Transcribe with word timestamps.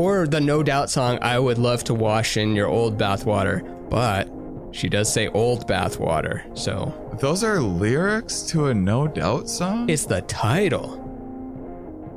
Or 0.00 0.26
the 0.26 0.40
No 0.40 0.62
Doubt 0.62 0.88
song, 0.88 1.18
I 1.20 1.38
would 1.38 1.58
love 1.58 1.84
to 1.84 1.92
wash 1.92 2.38
in 2.38 2.56
your 2.56 2.68
old 2.68 2.96
bathwater. 2.96 3.60
But 3.90 4.30
she 4.74 4.88
does 4.88 5.12
say 5.12 5.28
old 5.28 5.68
bathwater, 5.68 6.56
so 6.56 6.94
Those 7.20 7.44
are 7.44 7.60
lyrics 7.60 8.40
to 8.44 8.68
a 8.68 8.74
No 8.74 9.06
Doubt 9.06 9.50
song? 9.50 9.90
it's 9.90 10.06
the 10.06 10.22
title. 10.22 10.96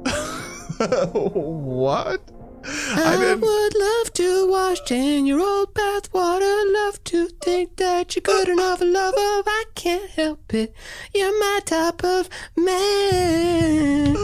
what? 1.12 2.22
I, 2.66 3.36
would 3.36 3.76
love 3.76 4.14
to 4.14 4.50
wash 4.50 4.90
in 4.90 5.26
your 5.26 5.42
old 5.42 5.74
bathwater. 5.74 6.74
Love 6.74 7.04
to 7.04 7.28
think 7.42 7.76
that 7.76 8.16
you're 8.16 8.22
good 8.22 8.48
enough 8.48 8.80
a 8.80 8.86
lover. 8.86 9.18
Oh, 9.18 9.44
I 9.46 9.66
can't 9.76 10.10
help 10.12 10.54
it. 10.54 10.74
You're 11.14 11.38
my 11.38 11.60
type 11.66 12.02
of 12.06 12.30
man. 12.56 14.16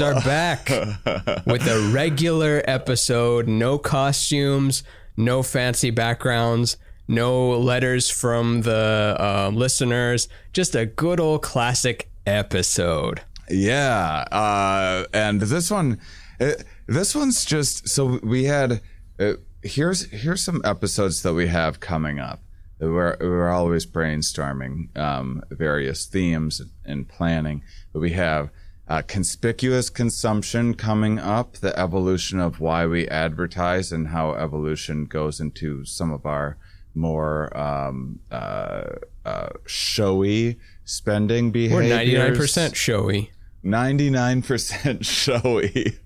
Boys 0.00 0.16
are 0.16 0.20
back 0.22 0.68
with 1.46 1.66
a 1.66 1.90
regular 1.92 2.62
episode. 2.66 3.46
No 3.46 3.78
costumes, 3.78 4.82
no 5.16 5.42
fancy 5.42 5.90
backgrounds, 5.90 6.76
no 7.06 7.50
letters 7.58 8.08
from 8.08 8.62
the 8.62 9.16
uh, 9.18 9.50
listeners. 9.52 10.28
Just 10.52 10.74
a 10.74 10.86
good 10.86 11.20
old 11.20 11.42
classic 11.42 12.08
episode. 12.26 13.20
Yeah, 13.50 14.24
uh, 14.30 15.04
and 15.12 15.40
this 15.40 15.70
one, 15.70 16.00
uh, 16.40 16.52
this 16.86 17.14
one's 17.14 17.44
just 17.44 17.88
so 17.88 18.20
we 18.22 18.44
had. 18.44 18.80
Uh, 19.18 19.34
here's 19.62 20.10
here's 20.10 20.42
some 20.42 20.62
episodes 20.64 21.22
that 21.22 21.34
we 21.34 21.48
have 21.48 21.80
coming 21.80 22.18
up. 22.18 22.40
We're 22.78 23.16
we're 23.20 23.50
always 23.50 23.84
brainstorming 23.84 24.96
um, 24.96 25.42
various 25.50 26.06
themes 26.06 26.62
and 26.86 27.06
planning, 27.06 27.62
but 27.92 28.00
we 28.00 28.12
have 28.12 28.50
uh, 28.90 29.02
conspicuous 29.02 29.88
consumption 29.88 30.74
coming 30.74 31.20
up. 31.20 31.54
The 31.54 31.78
evolution 31.78 32.40
of 32.40 32.58
why 32.58 32.86
we 32.86 33.06
advertise 33.08 33.92
and 33.92 34.08
how 34.08 34.32
evolution 34.32 35.04
goes 35.04 35.40
into 35.40 35.84
some 35.84 36.12
of 36.12 36.26
our 36.26 36.58
more 36.92 37.56
um, 37.56 38.18
uh, 38.32 38.82
uh, 39.24 39.50
showy 39.64 40.58
spending 40.84 41.52
behaviors. 41.52 42.12
We're 42.12 42.34
99% 42.34 42.74
showy. 42.74 43.30
99% 43.64 45.04
showy. 45.04 45.98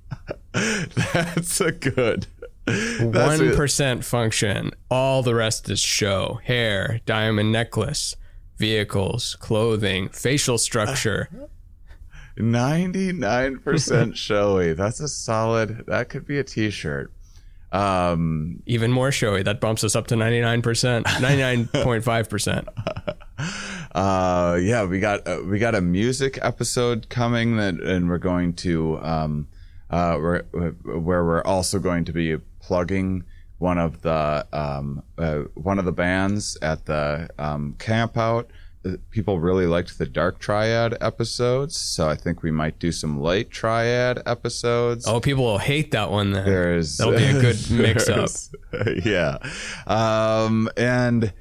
That's 1.15 1.61
a 1.63 1.73
good. 1.73 2.27
One 3.01 4.01
function. 4.03 4.73
All 4.91 5.23
the 5.23 5.35
rest 5.35 5.71
is 5.71 5.81
show. 5.81 6.41
Hair, 6.45 7.01
diamond 7.07 7.51
necklace, 7.51 8.15
vehicles, 8.59 9.37
clothing, 9.41 10.11
facial 10.11 10.59
structure. 10.59 11.31
99% 12.37 14.17
showy. 14.17 14.73
That's 14.73 15.01
a 15.01 15.09
solid. 15.09 15.85
That 15.87 16.09
could 16.09 16.27
be 16.27 16.39
a 16.39 16.45
t-shirt. 16.45 17.13
Um 17.73 18.63
Even 18.67 18.93
more 18.93 19.11
showy. 19.11 19.43
That 19.43 19.61
bumps 19.61 19.83
us 19.83 19.97
up 19.97 20.07
to 20.09 20.17
ninety 20.17 20.41
nine 20.41 20.63
percent, 20.63 21.07
ninety 21.21 21.43
nine 21.43 21.67
point 21.83 22.05
five 22.05 22.31
percent. 22.31 22.69
uh 23.95 24.57
yeah, 24.63 24.85
we 24.85 25.01
got 25.01 25.27
uh, 25.27 25.41
we 25.45 25.59
got 25.59 25.75
a 25.75 25.81
music 25.81 26.39
episode 26.41 27.09
coming 27.09 27.57
that 27.57 27.75
and 27.75 28.09
we're 28.09 28.19
going 28.19 28.53
to 28.55 29.01
um 29.03 29.49
uh 29.91 30.17
we're, 30.21 30.43
where 30.85 31.25
we're 31.25 31.43
also 31.43 31.81
going 31.81 32.05
to 32.05 32.13
be 32.13 32.37
plugging 32.61 33.25
one 33.59 33.79
of 33.79 34.03
the 34.03 34.47
um 34.53 35.03
uh, 35.19 35.41
one 35.55 35.81
of 35.81 35.85
the 35.85 35.93
bands 35.93 36.57
at 36.63 36.87
the 36.87 37.29
um 37.41 37.75
camp 37.81 38.17
out 38.17 38.49
people 39.11 39.41
really 39.41 39.67
liked 39.67 39.99
the 39.99 40.07
dark 40.07 40.39
triad 40.39 40.97
episodes 41.01 41.77
so 41.77 42.09
i 42.09 42.15
think 42.15 42.43
we 42.43 42.51
might 42.51 42.79
do 42.79 42.93
some 42.93 43.19
light 43.21 43.51
triad 43.51 44.23
episodes. 44.27 45.07
Oh, 45.07 45.21
people 45.21 45.45
will 45.45 45.59
hate 45.59 45.91
that 45.93 46.11
one 46.11 46.33
then. 46.33 46.45
there's 46.45 46.99
That'll 46.99 47.17
be 47.17 47.25
a 47.25 47.33
good 47.41 47.71
mix 47.71 48.09
up. 48.09 48.29
yeah. 49.05 49.39
Um 49.87 50.69
and 50.77 51.33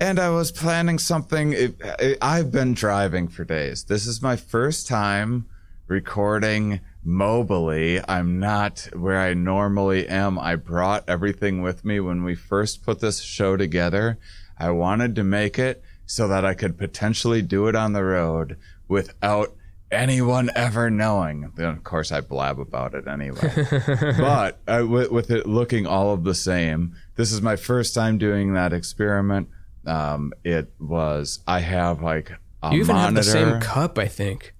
and 0.00 0.18
i 0.18 0.30
was 0.30 0.50
planning 0.50 0.98
something. 0.98 1.52
It, 1.52 1.74
it, 1.98 2.18
i've 2.22 2.50
been 2.50 2.72
driving 2.74 3.28
for 3.28 3.44
days. 3.44 3.84
This 3.84 4.06
is 4.06 4.22
my 4.22 4.36
first 4.36 4.86
time 4.88 5.46
recording 5.88 6.80
mobily. 7.06 8.02
I'm 8.08 8.38
not 8.38 8.88
where 8.94 9.18
i 9.18 9.34
normally 9.34 10.08
am. 10.08 10.38
I 10.38 10.56
brought 10.56 11.08
everything 11.08 11.62
with 11.62 11.84
me 11.84 12.00
when 12.00 12.22
we 12.24 12.34
first 12.34 12.82
put 12.84 13.00
this 13.00 13.20
show 13.20 13.56
together. 13.56 14.18
I 14.58 14.70
wanted 14.70 15.14
to 15.16 15.24
make 15.24 15.58
it 15.58 15.82
so 16.10 16.26
that 16.28 16.44
i 16.44 16.54
could 16.54 16.76
potentially 16.78 17.40
do 17.42 17.66
it 17.68 17.74
on 17.76 17.92
the 17.92 18.02
road 18.02 18.56
without 18.88 19.54
anyone 19.92 20.48
ever 20.54 20.88
knowing 20.88 21.52
then 21.56 21.66
of 21.70 21.82
course 21.84 22.12
i 22.12 22.20
blab 22.20 22.58
about 22.60 22.94
it 22.94 23.06
anyway 23.08 23.66
but 24.18 24.58
uh, 24.68 24.84
with, 24.88 25.10
with 25.10 25.30
it 25.30 25.46
looking 25.46 25.86
all 25.86 26.12
of 26.12 26.22
the 26.24 26.34
same, 26.34 26.94
this 27.16 27.32
is 27.32 27.42
my 27.42 27.56
first 27.56 27.94
time 27.94 28.16
doing 28.18 28.54
that 28.54 28.72
experiment. 28.72 29.48
Um, 29.86 30.32
it 30.44 30.72
was 30.78 31.40
I 31.46 31.60
have 31.60 32.02
like 32.02 32.30
a 32.62 32.72
You 32.72 32.80
even 32.80 32.94
have 32.96 33.14
the 33.14 33.22
same 33.22 33.60
cup, 33.60 33.98
I 33.98 34.06
think. 34.06 34.54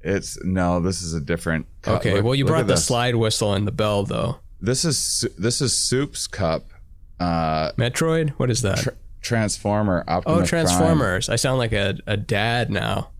It's 0.00 0.42
no, 0.42 0.80
this 0.80 1.02
is 1.02 1.12
a 1.12 1.20
different. 1.20 1.66
cup. 1.82 1.98
Okay, 2.00 2.14
Look- 2.14 2.24
well, 2.24 2.34
you 2.34 2.44
brought 2.46 2.66
the 2.66 2.74
this. 2.74 2.86
slide 2.86 3.16
whistle 3.16 3.52
and 3.54 3.66
the 3.66 3.72
bell, 3.72 4.04
though. 4.04 4.38
This 4.60 4.84
is 4.84 5.26
this 5.36 5.60
is 5.60 5.72
Soup's 5.76 6.26
cup. 6.26 6.70
Uh, 7.18 7.72
Metroid? 7.72 8.30
What 8.38 8.50
is 8.50 8.62
that? 8.62 8.78
tr- 8.78 8.90
Transformer. 9.20 10.04
oh, 10.08 10.14
Optimus 10.14 10.36
Prime. 10.38 10.46
Transformers. 10.46 11.28
I 11.28 11.36
sound 11.36 11.58
like 11.58 11.72
a, 11.72 11.98
a 12.06 12.16
dad 12.16 12.70
now. 12.70 13.10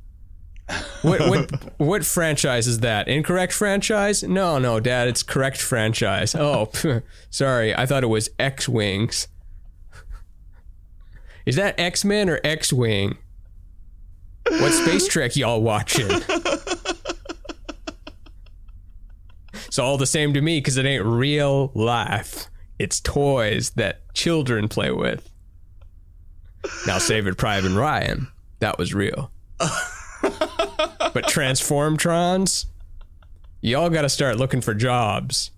What 1.03 1.21
what 1.29 1.73
what 1.79 2.05
franchise 2.05 2.67
is 2.67 2.81
that? 2.81 3.09
Incorrect 3.09 3.53
franchise? 3.53 4.23
No, 4.23 4.59
no, 4.59 4.79
Dad, 4.81 5.09
it's 5.09 5.23
correct 5.23 5.61
franchise. 5.61 6.35
Oh, 6.35 6.71
sorry, 7.31 7.75
I 7.75 7.87
thought 7.87 8.05
it 8.05 8.09
was 8.09 8.31
X 8.39 8.69
Wings. 8.69 9.29
Is 11.47 11.57
that 11.57 11.79
X 11.79 12.05
Men 12.05 12.29
or 12.29 12.39
X 12.45 12.73
Wing? 12.73 13.19
What 14.47 14.73
space 14.73 15.09
trek 15.09 15.37
y'all 15.37 15.61
watching? 15.63 16.09
It's 19.67 19.79
all 19.79 19.97
the 19.99 20.07
same 20.07 20.35
to 20.35 20.41
me 20.41 20.59
because 20.59 20.77
it 20.77 20.87
ain't 20.87 21.05
real 21.05 21.71
life. 21.75 22.47
It's 22.79 23.01
toys 23.01 23.71
that 23.71 24.13
children 24.15 24.69
play 24.69 24.91
with. 24.91 25.29
Now, 26.87 26.99
Saving 26.99 27.35
Private 27.35 27.69
and 27.69 27.77
Ryan, 27.77 28.29
that 28.59 28.79
was 28.79 28.95
real. 28.95 29.31
but 29.59 31.25
Transformtrons, 31.27 32.67
y'all 33.61 33.91
got 33.91 34.03
to 34.03 34.09
start 34.09 34.37
looking 34.37 34.61
for 34.61 34.75
jobs. 34.75 35.51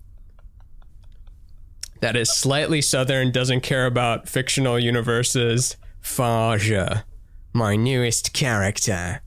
That 2.01 2.15
is 2.15 2.35
slightly 2.35 2.81
southern, 2.81 3.31
doesn't 3.31 3.61
care 3.61 3.85
about 3.85 4.27
fictional 4.27 4.77
universes. 4.77 5.77
Faja, 6.01 7.05
my 7.53 7.75
newest 7.77 8.33
character. 8.33 9.21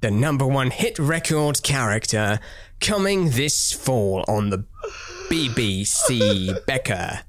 The 0.00 0.10
number 0.10 0.46
one 0.46 0.70
hit 0.70 0.98
record 0.98 1.62
character 1.62 2.38
coming 2.80 3.30
this 3.30 3.72
fall 3.72 4.24
on 4.28 4.50
the 4.50 4.64
BBC 5.28 6.64
Becca. 6.66 7.24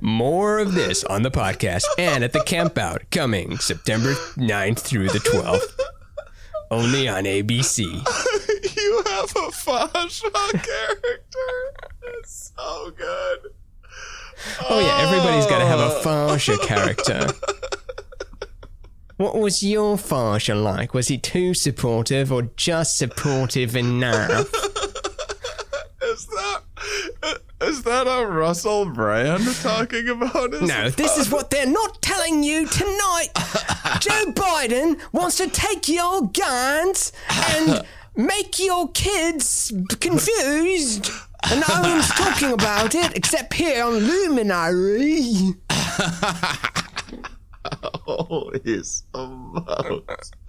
More 0.00 0.58
of 0.58 0.74
this 0.74 1.04
on 1.04 1.22
the 1.22 1.30
podcast 1.30 1.84
and 1.98 2.22
at 2.22 2.32
the 2.32 2.40
campout 2.40 3.10
coming 3.10 3.58
September 3.58 4.12
9th 4.36 4.80
through 4.80 5.08
the 5.08 5.18
12th. 5.18 5.78
Only 6.70 7.08
on 7.08 7.24
ABC. 7.24 7.78
you 8.76 9.02
have 9.06 9.30
a 9.30 9.50
Fasha 9.50 10.30
character. 10.52 11.50
It's 12.18 12.52
so 12.56 12.90
good. 12.96 13.38
Oh 14.68 14.80
yeah, 14.80 15.06
everybody's 15.06 15.46
got 15.46 15.58
to 15.58 15.66
have 15.66 15.80
a 15.80 15.96
oh. 15.96 16.02
Farsha 16.04 16.60
character. 16.62 17.26
What 19.16 19.36
was 19.38 19.62
your 19.62 19.96
Farsha 19.96 20.60
like? 20.60 20.94
Was 20.94 21.08
he 21.08 21.18
too 21.18 21.52
supportive 21.52 22.32
or 22.32 22.42
just 22.56 22.96
supportive 22.96 23.76
enough? 23.76 24.50
Is 26.02 26.26
that 26.26 26.62
is 27.62 27.82
that 27.82 28.06
a 28.06 28.26
Russell 28.26 28.86
Brand 28.86 29.44
talking 29.56 30.08
about? 30.08 30.52
His 30.52 30.62
No, 30.62 30.90
this 30.90 31.18
is 31.18 31.30
what 31.30 31.50
they're 31.50 31.66
not 31.66 32.00
telling 32.02 32.42
you 32.42 32.66
tonight. 32.66 33.28
Joe 34.00 34.32
Biden 34.32 34.98
wants 35.12 35.36
to 35.38 35.48
take 35.48 35.88
your 35.88 36.28
guns 36.28 37.12
and 37.28 37.84
make 38.16 38.58
your 38.58 38.90
kids 38.92 39.72
confused. 40.00 41.10
And 41.50 41.62
no 41.68 41.80
one's 41.82 42.08
talking 42.08 42.52
about 42.52 42.94
it 42.94 43.16
except 43.16 43.54
here 43.54 43.84
on 43.84 43.94
Luminary. 43.94 45.54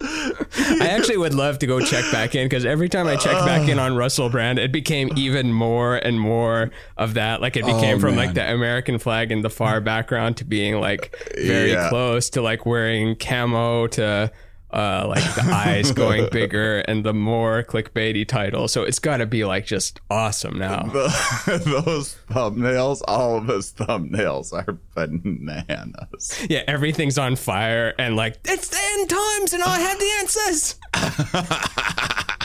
I 0.00 0.88
actually 0.88 1.16
would 1.18 1.34
love 1.34 1.58
to 1.60 1.66
go 1.66 1.80
check 1.80 2.10
back 2.12 2.34
in 2.34 2.46
because 2.46 2.64
every 2.64 2.88
time 2.88 3.06
I 3.06 3.16
check 3.16 3.32
back 3.44 3.68
in 3.68 3.78
on 3.78 3.96
Russell 3.96 4.28
Brand, 4.30 4.58
it 4.58 4.72
became 4.72 5.10
even 5.16 5.52
more 5.52 5.96
and 5.96 6.18
more 6.18 6.70
of 6.96 7.14
that. 7.14 7.40
Like 7.40 7.56
it 7.56 7.64
became 7.64 7.96
Oh, 7.96 8.00
from 8.00 8.16
like 8.16 8.34
the 8.34 8.50
American 8.52 8.98
flag 8.98 9.30
in 9.32 9.42
the 9.42 9.50
far 9.50 9.80
background 9.80 10.36
to 10.38 10.44
being 10.44 10.80
like 10.80 11.14
very 11.36 11.72
Yeah. 11.72 11.88
close 11.88 12.30
to 12.30 12.42
like 12.42 12.64
wearing 12.66 13.16
camo 13.16 13.86
to 13.88 14.32
uh, 14.72 15.06
like 15.08 15.22
the 15.34 15.42
eyes 15.52 15.92
going 15.92 16.28
bigger 16.32 16.78
and 16.80 17.04
the 17.04 17.12
more 17.14 17.62
clickbaity 17.62 18.26
title. 18.26 18.68
So 18.68 18.82
it's 18.82 18.98
got 18.98 19.18
to 19.18 19.26
be 19.26 19.44
like 19.44 19.66
just 19.66 20.00
awesome 20.10 20.58
now. 20.58 20.82
The- 20.92 21.82
those 21.84 22.16
thumbnails, 22.30 23.02
all 23.06 23.36
of 23.38 23.48
his 23.48 23.72
thumbnails 23.72 24.52
are 24.52 24.78
bananas. 24.94 26.46
Yeah, 26.48 26.62
everything's 26.66 27.18
on 27.18 27.36
fire 27.36 27.94
and 27.98 28.16
like 28.16 28.38
it's 28.44 28.68
the 28.68 28.78
end 28.80 29.10
times 29.10 29.52
and 29.52 29.62
I 29.62 29.78
have 29.80 29.98
the 29.98 30.10
answers. 30.20 30.76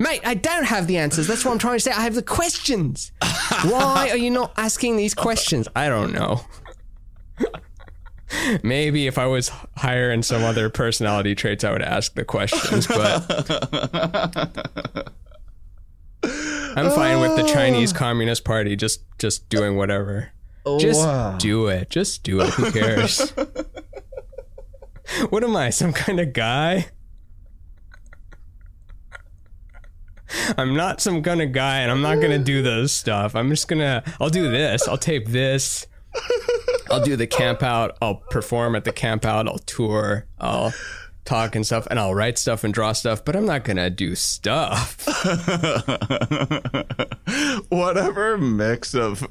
Mate, 0.00 0.20
I 0.24 0.34
don't 0.34 0.64
have 0.64 0.86
the 0.88 0.96
answers. 0.98 1.26
That's 1.28 1.44
what 1.44 1.52
I'm 1.52 1.58
trying 1.58 1.76
to 1.76 1.80
say. 1.80 1.92
I 1.92 2.00
have 2.02 2.14
the 2.14 2.22
questions. 2.22 3.12
Why 3.64 4.08
are 4.10 4.16
you 4.16 4.30
not 4.30 4.52
asking 4.56 4.96
these 4.96 5.14
questions? 5.14 5.68
I 5.76 5.88
don't 5.88 6.12
know. 6.12 6.40
Maybe 8.62 9.06
if 9.06 9.18
I 9.18 9.26
was 9.26 9.50
higher 9.76 10.10
in 10.10 10.22
some 10.22 10.42
other 10.42 10.70
personality 10.70 11.34
traits, 11.34 11.64
I 11.64 11.72
would 11.72 11.82
ask 11.82 12.14
the 12.14 12.24
questions, 12.24 12.86
but 12.86 13.30
I'm 16.24 16.90
fine 16.90 17.20
with 17.20 17.36
the 17.36 17.48
Chinese 17.52 17.92
ah. 17.92 17.98
Communist 17.98 18.44
Party 18.44 18.76
just 18.76 19.02
just 19.18 19.48
doing 19.48 19.76
whatever. 19.76 20.30
Oh, 20.64 20.78
just 20.78 21.00
Wow. 21.00 21.36
do 21.38 21.66
it. 21.66 21.90
Just 21.90 22.22
do 22.22 22.40
it. 22.40 22.50
Who 22.50 22.70
cares? 22.70 23.30
what 25.30 25.42
am 25.44 25.56
I? 25.56 25.70
Some 25.70 25.92
kind 25.92 26.20
of 26.20 26.32
guy? 26.32 26.86
I'm 30.56 30.74
not 30.74 31.00
some 31.00 31.22
kind 31.22 31.42
of 31.42 31.52
guy, 31.52 31.80
and 31.80 31.90
I'm 31.90 32.00
not 32.00 32.20
gonna 32.20 32.38
do 32.38 32.62
those 32.62 32.92
stuff. 32.92 33.36
I'm 33.36 33.50
just 33.50 33.68
gonna. 33.68 34.02
I'll 34.20 34.30
do 34.30 34.50
this. 34.50 34.88
I'll 34.88 34.96
tape 34.96 35.28
this. 35.28 35.86
I'll 36.90 37.02
do 37.04 37.16
the 37.16 37.26
camp 37.26 37.62
out. 37.62 37.96
I'll 38.02 38.16
perform 38.16 38.76
at 38.76 38.84
the 38.84 38.92
camp 38.92 39.24
out. 39.24 39.48
I'll 39.48 39.58
tour. 39.58 40.26
I'll 40.38 40.72
talk 41.24 41.54
and 41.54 41.64
stuff, 41.64 41.86
and 41.88 41.98
I'll 41.98 42.14
write 42.14 42.36
stuff 42.36 42.64
and 42.64 42.74
draw 42.74 42.92
stuff. 42.92 43.24
But 43.24 43.36
I'm 43.36 43.46
not 43.46 43.64
gonna 43.64 43.88
do 43.90 44.14
stuff. 44.14 45.06
Whatever 47.68 48.36
mix 48.38 48.94
of 48.94 49.26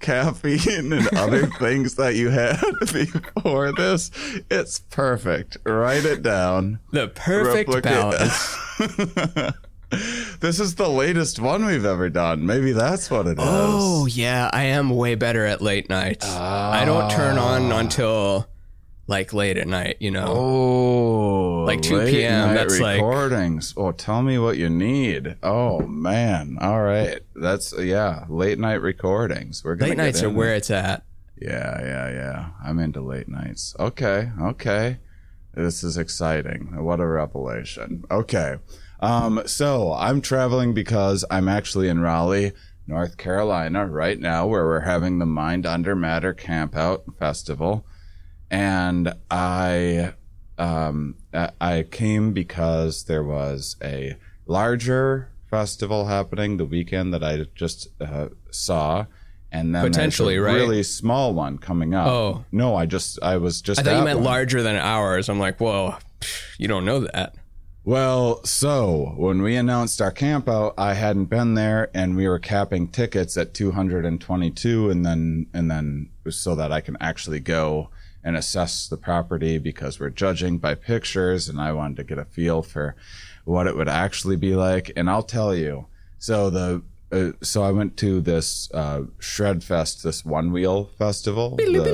caffeine 0.00 0.92
and 0.92 1.08
other 1.16 1.46
things 1.58 1.94
that 1.94 2.14
you 2.16 2.30
had 2.30 2.60
before 2.92 3.72
this, 3.72 4.10
it's 4.50 4.80
perfect. 4.80 5.56
Write 5.64 6.04
it 6.04 6.22
down. 6.22 6.80
The 6.92 7.08
perfect 7.08 7.68
Replicate- 7.72 7.92
balance. 7.92 8.56
This 10.40 10.60
is 10.60 10.74
the 10.74 10.88
latest 10.88 11.40
one 11.40 11.64
we've 11.64 11.86
ever 11.86 12.10
done. 12.10 12.44
Maybe 12.44 12.72
that's 12.72 13.10
what 13.10 13.26
it 13.26 13.38
oh, 13.40 13.42
is. 13.42 13.42
Oh 13.42 14.06
yeah, 14.06 14.50
I 14.52 14.64
am 14.64 14.90
way 14.90 15.14
better 15.14 15.46
at 15.46 15.62
late 15.62 15.88
nights. 15.88 16.26
I 16.28 16.84
don't 16.84 17.10
turn 17.10 17.38
on 17.38 17.72
ah. 17.72 17.78
until 17.78 18.46
like 19.06 19.32
late 19.32 19.56
at 19.56 19.66
night. 19.66 19.96
You 19.98 20.10
know. 20.10 20.26
Oh, 20.28 21.64
Like 21.64 21.80
2 21.80 21.96
late 21.96 22.12
p.m., 22.12 22.54
that's 22.54 22.78
like- 22.78 22.96
recordings. 22.96 23.72
Oh, 23.76 23.92
tell 23.92 24.22
me 24.22 24.38
what 24.38 24.58
you 24.58 24.68
need. 24.68 25.36
Oh 25.42 25.80
man, 25.86 26.58
all 26.60 26.82
right. 26.82 27.20
That's 27.34 27.72
yeah, 27.78 28.24
late 28.28 28.58
night 28.58 28.82
recordings. 28.82 29.64
We're 29.64 29.76
gonna 29.76 29.90
late 29.90 29.98
nights 29.98 30.22
are 30.22 30.30
where 30.30 30.54
it's 30.54 30.70
at. 30.70 31.04
Yeah, 31.40 31.80
yeah, 31.80 32.10
yeah. 32.10 32.48
I'm 32.64 32.78
into 32.78 33.00
late 33.00 33.28
nights. 33.28 33.74
Okay, 33.78 34.30
okay. 34.40 34.98
This 35.56 35.82
is 35.82 35.96
exciting. 35.96 36.84
What 36.84 37.00
a 37.00 37.06
revelation. 37.06 38.04
Okay. 38.10 38.56
Um, 39.00 39.42
so 39.46 39.92
I'm 39.92 40.20
traveling 40.20 40.74
because 40.74 41.24
I'm 41.30 41.48
actually 41.48 41.88
in 41.88 42.00
Raleigh, 42.00 42.52
North 42.86 43.16
Carolina 43.16 43.86
right 43.86 44.18
now, 44.18 44.46
where 44.46 44.64
we're 44.64 44.80
having 44.80 45.18
the 45.18 45.26
Mind 45.26 45.66
Under 45.66 45.94
Matter 45.94 46.32
Campout 46.34 47.16
Festival. 47.18 47.84
And 48.50 49.12
I, 49.30 50.14
um, 50.56 51.16
I- 51.34 51.82
came 51.90 52.32
because 52.32 53.04
there 53.04 53.24
was 53.24 53.76
a 53.82 54.16
larger 54.46 55.30
festival 55.50 56.06
happening 56.06 56.56
the 56.56 56.64
weekend 56.64 57.12
that 57.12 57.24
I 57.24 57.46
just 57.54 57.88
uh, 58.00 58.28
saw. 58.50 59.06
And 59.52 59.74
then 59.74 59.84
Potentially, 59.84 60.38
right? 60.38 60.54
really 60.54 60.82
small 60.82 61.32
one 61.32 61.58
coming 61.58 61.94
up. 61.94 62.08
Oh. 62.08 62.44
no! 62.52 62.74
I 62.74 62.84
just 62.84 63.22
I 63.22 63.36
was 63.36 63.62
just. 63.62 63.80
I 63.80 63.84
thought 63.84 63.92
at 63.94 63.98
you 64.00 64.04
meant 64.04 64.18
one. 64.18 64.24
larger 64.24 64.60
than 64.62 64.76
ours. 64.76 65.28
I'm 65.28 65.38
like, 65.38 65.60
whoa, 65.60 65.94
you 66.58 66.68
don't 66.68 66.84
know 66.84 67.00
that. 67.00 67.36
Well, 67.86 68.42
so 68.44 69.12
when 69.16 69.42
we 69.42 69.54
announced 69.54 70.02
our 70.02 70.10
camp 70.10 70.48
out, 70.48 70.74
I 70.76 70.94
hadn't 70.94 71.26
been 71.26 71.54
there, 71.54 71.88
and 71.94 72.16
we 72.16 72.26
were 72.26 72.40
capping 72.40 72.88
tickets 72.88 73.36
at 73.36 73.54
222, 73.54 74.90
and 74.90 75.06
then 75.06 75.46
and 75.54 75.70
then 75.70 76.10
so 76.28 76.56
that 76.56 76.72
I 76.72 76.80
can 76.80 76.96
actually 77.00 77.38
go 77.38 77.90
and 78.24 78.36
assess 78.36 78.88
the 78.88 78.96
property 78.96 79.58
because 79.58 80.00
we're 80.00 80.10
judging 80.10 80.58
by 80.58 80.74
pictures, 80.74 81.48
and 81.48 81.60
I 81.60 81.70
wanted 81.70 81.98
to 81.98 82.02
get 82.02 82.18
a 82.18 82.24
feel 82.24 82.60
for 82.60 82.96
what 83.44 83.68
it 83.68 83.76
would 83.76 83.88
actually 83.88 84.34
be 84.34 84.56
like. 84.56 84.90
And 84.96 85.08
I'll 85.08 85.22
tell 85.22 85.54
you, 85.54 85.86
so 86.18 86.50
the 86.50 86.82
uh, 87.12 87.30
so 87.42 87.62
I 87.62 87.70
went 87.70 87.96
to 87.98 88.20
this 88.20 88.68
uh, 88.74 89.02
Shred 89.20 89.62
Fest, 89.62 90.02
this 90.02 90.24
one 90.24 90.50
wheel 90.52 90.90
festival. 90.98 91.56
the- 91.78 91.84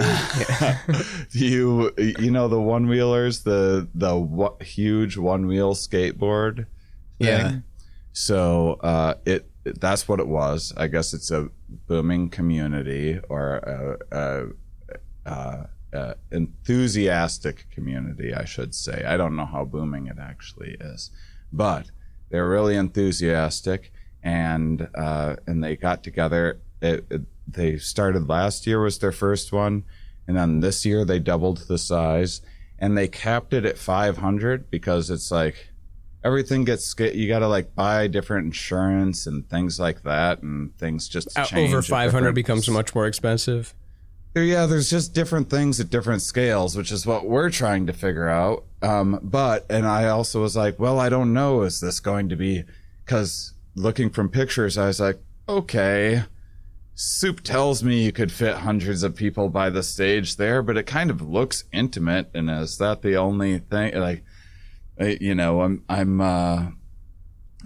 you 1.32 1.92
you 1.98 2.30
know 2.30 2.48
the 2.48 2.60
one 2.60 2.86
wheelers 2.88 3.42
the 3.42 3.88
the 3.94 4.14
huge 4.64 5.16
one 5.16 5.46
wheel 5.46 5.74
skateboard 5.74 6.56
thing? 7.18 7.28
Yeah. 7.28 7.56
so 8.12 8.74
uh 8.82 9.14
it 9.24 9.50
that's 9.64 10.08
what 10.08 10.20
it 10.20 10.26
was 10.26 10.72
i 10.76 10.86
guess 10.86 11.12
it's 11.12 11.30
a 11.30 11.48
booming 11.86 12.28
community 12.30 13.20
or 13.28 13.56
a, 13.56 14.16
a, 14.16 15.30
a, 15.30 15.68
a 15.92 16.14
enthusiastic 16.32 17.66
community 17.70 18.32
i 18.34 18.44
should 18.44 18.74
say 18.74 19.04
i 19.06 19.16
don't 19.16 19.36
know 19.36 19.44
how 19.46 19.64
booming 19.64 20.06
it 20.06 20.16
actually 20.20 20.76
is 20.80 21.10
but 21.52 21.90
they're 22.30 22.48
really 22.48 22.76
enthusiastic 22.76 23.92
and 24.22 24.88
uh 24.94 25.36
and 25.46 25.62
they 25.64 25.76
got 25.76 26.02
together. 26.04 26.60
It, 26.82 27.04
it, 27.10 27.22
they 27.48 27.76
started 27.78 28.28
last 28.28 28.66
year 28.66 28.80
was 28.80 28.98
their 28.98 29.12
first 29.12 29.52
one 29.52 29.84
and 30.26 30.36
then 30.36 30.60
this 30.60 30.84
year 30.86 31.04
they 31.04 31.18
doubled 31.18 31.58
the 31.68 31.78
size 31.78 32.40
and 32.78 32.96
they 32.96 33.08
capped 33.08 33.52
it 33.52 33.64
at 33.66 33.76
500 33.76 34.70
because 34.70 35.10
it's 35.10 35.30
like 35.30 35.68
everything 36.24 36.64
gets 36.64 36.94
you 36.98 37.28
got 37.28 37.40
to 37.40 37.48
like 37.48 37.74
buy 37.74 38.06
different 38.06 38.46
insurance 38.46 39.26
and 39.26 39.48
things 39.50 39.78
like 39.80 40.02
that 40.04 40.42
and 40.42 40.76
things 40.78 41.08
just 41.08 41.36
Uh, 41.38 41.44
change 41.44 41.72
Over 41.72 41.82
500 41.82 42.34
becomes 42.34 42.68
much 42.70 42.94
more 42.94 43.06
expensive. 43.06 43.74
yeah 44.34 44.64
there's 44.66 44.88
just 44.88 45.12
different 45.12 45.50
things 45.50 45.80
at 45.80 45.90
different 45.90 46.22
scales 46.22 46.76
which 46.76 46.92
is 46.92 47.04
what 47.04 47.26
we're 47.26 47.50
trying 47.50 47.86
to 47.88 47.92
figure 47.92 48.28
out. 48.28 48.64
Um 48.80 49.18
but 49.22 49.66
and 49.68 49.86
i 49.86 50.06
also 50.08 50.40
was 50.40 50.56
like 50.56 50.78
well 50.78 50.98
i 51.00 51.08
don't 51.10 51.32
know 51.34 51.62
is 51.62 51.80
this 51.80 52.00
going 52.00 52.28
to 52.30 52.36
be 52.36 52.64
because 53.04 53.52
looking 53.74 54.10
from 54.10 54.28
pictures 54.28 54.76
i 54.76 54.86
was 54.86 55.00
like 55.00 55.18
okay 55.48 56.24
soup 56.94 57.40
tells 57.40 57.82
me 57.82 58.04
you 58.04 58.12
could 58.12 58.30
fit 58.30 58.56
hundreds 58.56 59.02
of 59.02 59.14
people 59.14 59.48
by 59.48 59.70
the 59.70 59.82
stage 59.82 60.36
there 60.36 60.62
but 60.62 60.76
it 60.76 60.84
kind 60.86 61.10
of 61.10 61.22
looks 61.22 61.64
intimate 61.72 62.28
and 62.34 62.50
is 62.50 62.78
that 62.78 63.00
the 63.02 63.16
only 63.16 63.58
thing 63.58 63.94
like 63.98 64.22
you 65.20 65.34
know 65.34 65.62
i'm 65.62 65.82
i'm 65.88 66.20
uh 66.20 66.66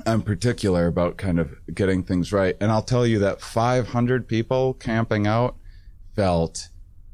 i'm 0.06 0.23
particular 0.23 0.87
about 0.87 1.16
kind 1.16 1.38
of 1.40 1.56
getting 1.75 2.02
things 2.04 2.32
right 2.32 2.56
and 2.61 2.70
i'll 2.70 2.82
tell 2.82 3.06
you 3.06 3.18
that 3.18 3.40
500 3.40 4.28
people 4.28 4.75
camping 4.75 5.26
out 5.26 5.56
felt 6.14 6.68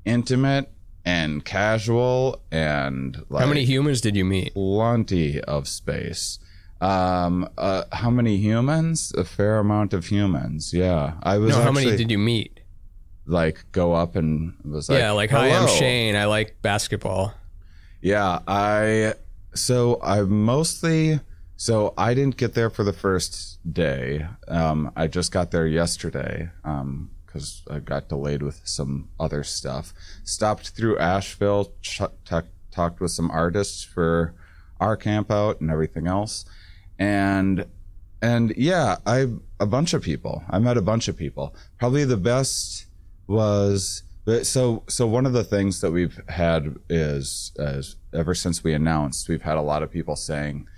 intimate 0.05 0.71
and 1.05 1.45
casual 1.45 2.43
and 2.51 3.25
like 3.31 3.43
How 3.43 3.49
many 3.49 3.65
humans 3.65 4.01
did 4.03 4.15
you 4.17 4.25
meet? 4.25 4.53
plenty 4.53 5.41
of 5.41 5.67
space. 5.67 6.39
Um, 6.81 7.49
uh, 7.59 7.85
how 7.93 8.11
many 8.11 8.37
humans? 8.39 9.13
A 9.17 9.25
fair 9.25 9.59
amount 9.59 9.93
of 9.93 10.07
humans. 10.07 10.73
Yeah, 10.73 11.15
I 11.23 11.39
was 11.39 11.55
No, 11.57 11.63
how 11.63 11.73
many 11.73 11.97
did 11.97 12.11
you 12.11 12.19
meet? 12.19 12.61
like 13.27 13.65
go 13.71 13.93
up 13.93 14.17
and 14.17 14.55
was 14.65 14.89
like, 14.89 14.99
yeah, 14.99 15.13
like, 15.13 15.31
hi, 15.31 15.51
I'm 15.51 15.69
Shane. 15.69 16.17
I 16.17 16.25
like 16.25 16.57
basketball. 16.63 17.33
Yeah, 18.01 18.41
I 18.49 19.15
so 19.55 20.01
I 20.03 20.23
mostly 20.23 21.21
so 21.57 21.93
I 21.99 22.15
didn't 22.15 22.39
get 22.39 22.55
there 22.55 22.71
for 22.71 22.83
the 22.85 22.93
first 22.93 23.59
day. 23.73 24.27
Um, 24.49 24.91
I 24.97 25.07
just 25.07 25.31
got 25.31 25.51
there 25.51 25.67
yesterday 25.67 26.49
um, 26.65 27.11
because 27.27 27.63
I 27.71 27.79
got 27.81 28.09
delayed 28.09 28.43
with 28.43 28.63
some 28.65 29.11
other 29.21 29.45
stuff. 29.45 29.93
Stopped 30.25 30.71
through 30.71 30.99
Asheville, 30.99 31.73
ch- 31.83 32.01
t- 32.25 32.37
talked 32.71 33.01
with 33.01 33.11
some 33.11 33.31
artists 33.31 33.85
for 33.85 34.35
our 34.81 34.97
camp 34.97 35.31
out 35.31 35.61
and 35.61 35.71
everything 35.71 36.07
else, 36.07 36.47
and 37.01 37.65
and 38.23 38.53
yeah, 38.57 38.99
I 39.07 39.27
a 39.59 39.67
bunch 39.67 39.95
of 39.95 40.03
people. 40.03 40.45
I 40.49 40.59
met 40.61 40.77
a 40.77 40.83
bunch 40.83 41.09
of 41.09 41.17
people. 41.17 41.57
Probably 41.79 42.05
the 42.05 42.19
best 42.19 42.87
was 43.27 44.03
so 44.43 44.85
so 44.87 45.07
one 45.07 45.27
of 45.27 45.33
the 45.33 45.43
things 45.43 45.81
that 45.81 45.91
we've 45.91 46.21
had 46.29 46.77
is 46.89 47.53
is 47.57 47.97
ever 48.15 48.35
since 48.35 48.63
we 48.63 48.75
announced, 48.75 49.29
we've 49.29 49.43
had 49.43 49.57
a 49.57 49.63
lot 49.63 49.83
of 49.83 49.91
people 49.91 50.15
saying, 50.15 50.69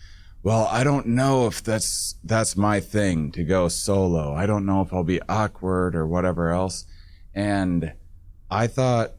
"Well, 0.42 0.68
I 0.70 0.84
don't 0.84 1.08
know 1.08 1.48
if 1.48 1.62
that's 1.62 2.14
that's 2.22 2.56
my 2.56 2.78
thing 2.78 3.32
to 3.32 3.42
go 3.42 3.68
solo. 3.68 4.32
I 4.32 4.46
don't 4.46 4.64
know 4.64 4.80
if 4.80 4.92
I'll 4.92 5.04
be 5.04 5.20
awkward 5.28 5.96
or 5.96 6.06
whatever 6.06 6.50
else." 6.50 6.86
And 7.34 7.92
I 8.48 8.68
thought 8.68 9.14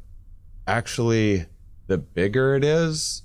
actually 0.65 1.48
the 1.88 1.98
bigger 1.98 2.55
it 2.55 2.63
is, 2.63 3.22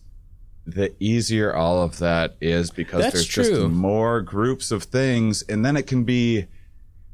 the 0.74 0.92
easier 1.00 1.54
all 1.54 1.82
of 1.82 1.98
that 1.98 2.36
is 2.40 2.70
because 2.70 3.02
That's 3.02 3.14
there's 3.14 3.26
true. 3.26 3.44
just 3.44 3.60
more 3.70 4.20
groups 4.20 4.70
of 4.70 4.82
things 4.84 5.42
and 5.48 5.64
then 5.64 5.76
it 5.76 5.86
can 5.86 6.04
be 6.04 6.46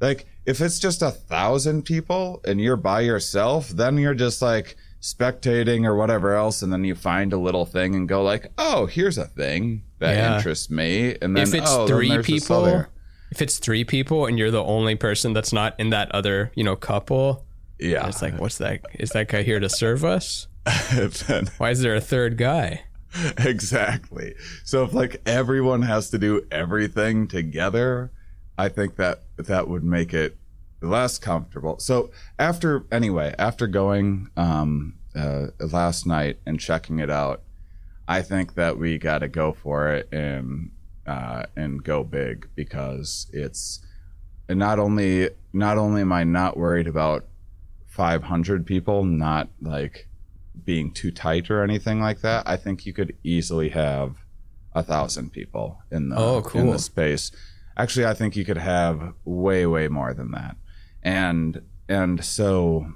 like 0.00 0.26
if 0.46 0.60
it's 0.60 0.78
just 0.78 1.02
a 1.02 1.10
thousand 1.10 1.82
people 1.84 2.40
and 2.46 2.60
you're 2.60 2.76
by 2.76 3.00
yourself 3.02 3.68
then 3.68 3.96
you're 3.98 4.14
just 4.14 4.42
like 4.42 4.76
spectating 5.00 5.84
or 5.86 5.94
whatever 5.94 6.34
else 6.34 6.62
and 6.62 6.72
then 6.72 6.82
you 6.82 6.94
find 6.94 7.32
a 7.32 7.36
little 7.38 7.64
thing 7.66 7.94
and 7.94 8.08
go 8.08 8.22
like 8.22 8.50
oh 8.58 8.86
here's 8.86 9.18
a 9.18 9.26
thing 9.26 9.82
that 10.00 10.16
Yeah. 10.16 10.36
interests 10.36 10.68
me 10.70 11.16
and 11.22 11.36
then 11.36 11.42
if 11.44 11.54
it's 11.54 11.70
oh, 11.70 11.86
three 11.86 12.18
people, 12.22 12.86
if 13.30 13.40
it's 13.40 13.58
three 13.58 13.84
people 13.84 14.26
and 14.26 14.38
you're 14.38 14.50
the 14.50 14.64
only 14.64 14.96
person 14.96 15.32
that's 15.32 15.52
not 15.52 15.78
in 15.78 15.90
that 15.90 16.10
other, 16.12 16.50
you 16.54 16.64
know, 16.64 16.76
couple, 16.76 17.44
yeah 17.78 18.06
it's 18.08 18.22
like, 18.22 18.38
what's 18.40 18.58
that? 18.58 18.80
Is 18.94 19.10
that 19.10 19.28
guy 19.28 19.42
here 19.42 19.60
to 19.60 19.68
serve 19.68 20.04
us? 20.04 20.48
Then- 20.92 21.48
Why 21.58 21.70
is 21.70 21.80
there 21.82 21.94
a 21.94 22.00
third 22.00 22.36
guy? 22.38 22.84
exactly. 23.38 24.34
So 24.64 24.84
if 24.84 24.92
like 24.92 25.20
everyone 25.26 25.82
has 25.82 26.10
to 26.10 26.18
do 26.18 26.46
everything 26.50 27.28
together, 27.28 28.10
I 28.58 28.68
think 28.68 28.96
that 28.96 29.22
that 29.36 29.68
would 29.68 29.84
make 29.84 30.12
it 30.12 30.36
less 30.80 31.18
comfortable. 31.18 31.78
So 31.78 32.10
after 32.38 32.84
anyway, 32.90 33.34
after 33.38 33.66
going 33.66 34.30
um 34.36 34.94
uh 35.14 35.46
last 35.60 36.06
night 36.06 36.38
and 36.46 36.58
checking 36.58 36.98
it 36.98 37.10
out, 37.10 37.42
I 38.08 38.22
think 38.22 38.54
that 38.54 38.78
we 38.78 38.98
got 38.98 39.18
to 39.18 39.28
go 39.28 39.52
for 39.52 39.92
it 39.92 40.08
and 40.12 40.70
uh 41.06 41.44
and 41.56 41.82
go 41.82 42.04
big 42.04 42.48
because 42.54 43.28
it's 43.32 43.80
not 44.48 44.78
only 44.78 45.30
not 45.52 45.78
only 45.78 46.00
am 46.02 46.12
I 46.12 46.24
not 46.24 46.56
worried 46.56 46.86
about 46.86 47.26
500 47.86 48.66
people 48.66 49.04
not 49.04 49.48
like 49.60 50.08
being 50.64 50.92
too 50.92 51.10
tight 51.10 51.50
or 51.50 51.62
anything 51.62 52.00
like 52.00 52.20
that. 52.20 52.46
I 52.46 52.56
think 52.56 52.86
you 52.86 52.92
could 52.92 53.16
easily 53.24 53.70
have 53.70 54.16
a 54.74 54.82
thousand 54.82 55.30
people 55.32 55.78
in 55.90 56.08
the 56.10 56.16
Oh, 56.18 56.38
in 56.38 56.42
cool. 56.44 56.72
the 56.72 56.78
space. 56.78 57.30
Actually, 57.76 58.06
I 58.06 58.14
think 58.14 58.36
you 58.36 58.44
could 58.44 58.58
have 58.58 59.14
way 59.24 59.66
way 59.66 59.88
more 59.88 60.14
than 60.14 60.30
that. 60.32 60.56
And 61.02 61.62
and 61.88 62.24
so 62.24 62.86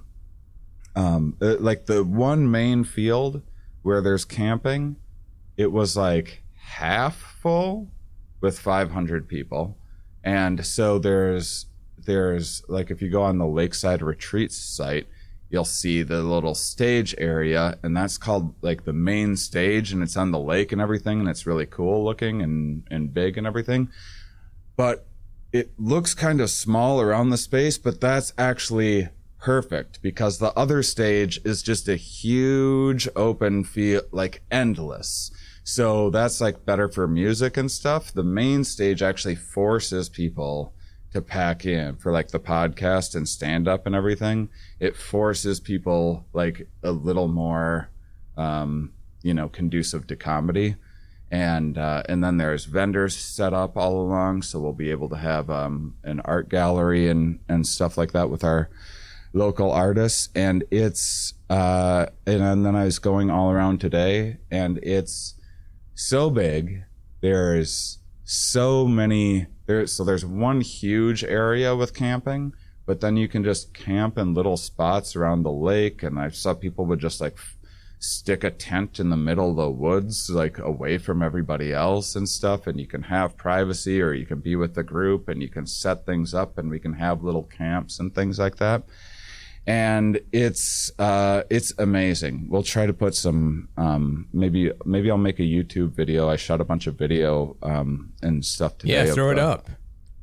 um 0.96 1.36
uh, 1.40 1.56
like 1.58 1.86
the 1.86 2.02
one 2.04 2.50
main 2.50 2.84
field 2.84 3.42
where 3.82 4.00
there's 4.00 4.24
camping, 4.24 4.96
it 5.56 5.70
was 5.72 5.96
like 5.96 6.42
half 6.56 7.16
full 7.16 7.88
with 8.40 8.58
500 8.58 9.26
people. 9.28 9.76
And 10.24 10.64
so 10.66 10.98
there's 10.98 11.66
there's 11.96 12.62
like 12.68 12.90
if 12.90 13.02
you 13.02 13.10
go 13.10 13.22
on 13.22 13.38
the 13.38 13.46
Lakeside 13.46 14.02
Retreats 14.02 14.56
site, 14.56 15.06
you'll 15.50 15.64
see 15.64 16.02
the 16.02 16.22
little 16.22 16.54
stage 16.54 17.14
area 17.18 17.78
and 17.82 17.96
that's 17.96 18.18
called 18.18 18.54
like 18.62 18.84
the 18.84 18.92
main 18.92 19.36
stage 19.36 19.92
and 19.92 20.02
it's 20.02 20.16
on 20.16 20.30
the 20.30 20.38
lake 20.38 20.72
and 20.72 20.80
everything 20.80 21.20
and 21.20 21.28
it's 21.28 21.46
really 21.46 21.66
cool 21.66 22.04
looking 22.04 22.42
and 22.42 22.86
and 22.90 23.14
big 23.14 23.38
and 23.38 23.46
everything. 23.46 23.88
But 24.76 25.06
it 25.52 25.72
looks 25.78 26.14
kind 26.14 26.40
of 26.40 26.50
small 26.50 27.00
around 27.00 27.30
the 27.30 27.38
space 27.38 27.78
but 27.78 28.00
that's 28.00 28.32
actually 28.36 29.08
perfect 29.38 30.02
because 30.02 30.38
the 30.38 30.52
other 30.54 30.82
stage 30.82 31.40
is 31.44 31.62
just 31.62 31.88
a 31.88 31.96
huge 31.96 33.08
open 33.16 33.64
field 33.64 34.04
like 34.12 34.42
endless. 34.50 35.30
So 35.64 36.10
that's 36.10 36.40
like 36.40 36.64
better 36.64 36.88
for 36.88 37.06
music 37.06 37.56
and 37.56 37.70
stuff. 37.70 38.12
The 38.12 38.22
main 38.22 38.64
stage 38.64 39.02
actually 39.02 39.36
forces 39.36 40.08
people 40.08 40.74
to 41.12 41.22
pack 41.22 41.64
in 41.64 41.96
for 41.96 42.12
like 42.12 42.28
the 42.28 42.40
podcast 42.40 43.14
and 43.14 43.28
stand 43.28 43.66
up 43.66 43.86
and 43.86 43.94
everything 43.94 44.48
it 44.78 44.96
forces 44.96 45.58
people 45.58 46.26
like 46.32 46.68
a 46.82 46.92
little 46.92 47.28
more 47.28 47.88
um 48.36 48.92
you 49.22 49.34
know 49.34 49.48
conducive 49.48 50.06
to 50.06 50.16
comedy. 50.16 50.76
And 51.30 51.76
uh, 51.76 52.04
and 52.08 52.24
then 52.24 52.38
there's 52.38 52.64
vendors 52.64 53.14
set 53.14 53.52
up 53.52 53.76
all 53.76 54.00
along 54.00 54.42
so 54.42 54.58
we'll 54.58 54.72
be 54.72 54.90
able 54.90 55.10
to 55.10 55.16
have 55.16 55.50
um, 55.50 55.94
an 56.02 56.20
art 56.20 56.48
gallery 56.48 57.08
and 57.08 57.40
and 57.48 57.66
stuff 57.66 57.98
like 57.98 58.12
that 58.12 58.30
with 58.30 58.42
our 58.42 58.70
local 59.34 59.70
artists. 59.70 60.30
And 60.34 60.64
it's 60.70 61.34
uh 61.50 62.06
and 62.26 62.64
then 62.64 62.76
i 62.76 62.84
was 62.84 62.98
going 62.98 63.30
all 63.30 63.50
around 63.50 63.80
today 63.80 64.38
and 64.50 64.78
it's 64.82 65.34
so 65.94 66.30
big. 66.30 66.84
There's 67.20 67.98
so 68.24 68.86
many 68.86 69.46
there 69.68 69.86
so 69.86 70.02
there's 70.02 70.24
one 70.24 70.60
huge 70.60 71.22
area 71.22 71.76
with 71.76 71.94
camping 71.94 72.52
but 72.88 73.02
then 73.02 73.18
you 73.18 73.28
can 73.28 73.44
just 73.44 73.74
camp 73.74 74.16
in 74.16 74.32
little 74.32 74.56
spots 74.56 75.14
around 75.14 75.42
the 75.42 75.52
lake. 75.52 76.02
And 76.02 76.18
i 76.18 76.30
saw 76.30 76.54
people 76.54 76.86
would 76.86 77.00
just 77.00 77.20
like 77.20 77.34
f- 77.34 77.54
stick 77.98 78.42
a 78.42 78.50
tent 78.50 78.98
in 78.98 79.10
the 79.10 79.16
middle 79.16 79.50
of 79.50 79.56
the 79.56 79.70
woods 79.70 80.30
like 80.30 80.58
away 80.58 80.96
from 80.96 81.22
everybody 81.22 81.70
else 81.70 82.16
and 82.16 82.26
stuff. 82.26 82.66
And 82.66 82.80
you 82.80 82.86
can 82.86 83.02
have 83.02 83.36
privacy 83.36 84.00
or 84.00 84.14
you 84.14 84.24
can 84.24 84.40
be 84.40 84.56
with 84.56 84.74
the 84.74 84.82
group 84.82 85.28
and 85.28 85.42
you 85.42 85.50
can 85.50 85.66
set 85.66 86.06
things 86.06 86.32
up 86.32 86.56
and 86.56 86.70
we 86.70 86.80
can 86.80 86.94
have 86.94 87.22
little 87.22 87.42
camps 87.42 88.00
and 88.00 88.14
things 88.14 88.38
like 88.38 88.56
that 88.56 88.84
and 89.68 90.18
it's 90.32 90.90
uh 90.98 91.42
it's 91.50 91.74
amazing 91.78 92.46
we'll 92.48 92.62
try 92.62 92.86
to 92.86 92.94
put 92.94 93.14
some 93.14 93.68
um 93.76 94.26
maybe 94.32 94.72
maybe 94.86 95.10
i'll 95.10 95.18
make 95.18 95.38
a 95.38 95.42
youtube 95.42 95.90
video 95.90 96.26
i 96.28 96.36
shot 96.36 96.58
a 96.60 96.64
bunch 96.64 96.86
of 96.86 96.94
video 96.96 97.54
um 97.62 98.10
and 98.22 98.42
stuff 98.44 98.78
today 98.78 98.94
Yeah, 98.94 99.02
of 99.04 99.14
throw 99.14 99.30
it 99.30 99.38
up. 99.38 99.68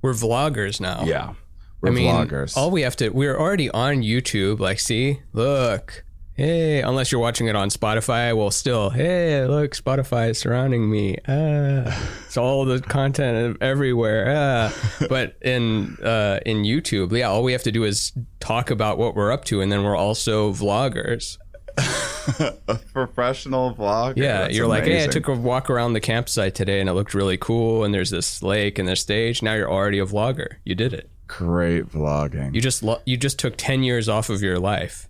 We're 0.01 0.13
vloggers 0.13 0.81
now. 0.81 1.03
yeah 1.05 1.33
we're 1.79 1.89
I 1.89 1.93
mean, 1.93 2.11
vloggers 2.11 2.57
all 2.57 2.71
we 2.71 2.81
have 2.81 2.95
to, 2.97 3.09
we're 3.09 3.37
already 3.37 3.69
on 3.69 3.97
YouTube. 3.97 4.59
Like, 4.59 4.79
see, 4.79 5.21
look, 5.33 6.03
hey, 6.35 6.81
unless 6.81 7.11
you're 7.11 7.21
watching 7.21 7.47
it 7.47 7.55
on 7.55 7.69
Spotify, 7.69 8.35
well, 8.35 8.51
still, 8.51 8.89
hey, 8.89 9.45
look, 9.45 9.71
Spotify 9.71 10.29
is 10.31 10.37
surrounding 10.39 10.89
me. 10.89 11.17
Ah, 11.27 12.09
it's 12.25 12.37
all 12.37 12.65
the 12.65 12.79
content 12.81 13.57
everywhere. 13.61 14.25
Ah. 14.35 14.91
But 15.09 15.37
in 15.41 15.97
uh, 16.03 16.39
in 16.45 16.63
YouTube, 16.63 17.11
yeah, 17.17 17.27
all 17.29 17.43
we 17.43 17.51
have 17.51 17.63
to 17.63 17.71
do 17.71 17.83
is 17.83 18.11
talk 18.39 18.69
about 18.71 18.97
what 18.97 19.15
we're 19.15 19.31
up 19.31 19.45
to, 19.45 19.61
and 19.61 19.71
then 19.71 19.83
we're 19.83 19.95
also 19.95 20.51
vloggers. 20.51 21.37
a 21.77 22.79
professional 22.93 23.75
vlogger 23.75 24.15
Yeah, 24.17 24.39
That's 24.39 24.55
you're 24.55 24.67
like, 24.67 24.85
hey, 24.85 25.03
I 25.03 25.07
took 25.07 25.27
a 25.27 25.33
walk 25.33 25.69
around 25.69 25.93
the 25.93 25.99
campsite 25.99 26.55
today, 26.55 26.79
and 26.79 26.89
it 26.89 26.93
looked 26.93 27.13
really 27.13 27.37
cool. 27.37 27.83
And 27.83 27.93
there's 27.93 28.09
this 28.09 28.41
lake 28.41 28.79
and 28.79 28.87
this 28.87 29.01
stage. 29.01 29.41
Now 29.41 29.53
you're 29.53 29.69
already 29.71 29.99
a 29.99 30.05
vlogger. 30.05 30.55
You 30.63 30.75
did 30.75 30.93
it. 30.93 31.09
great 31.27 31.89
vlogging 31.89 32.53
You 32.55 32.61
just 32.61 32.81
lo- 32.83 33.01
you 33.05 33.17
just 33.17 33.37
took 33.39 33.55
ten 33.57 33.83
years 33.83 34.07
off 34.09 34.29
of 34.29 34.41
your 34.41 34.57
life. 34.59 35.07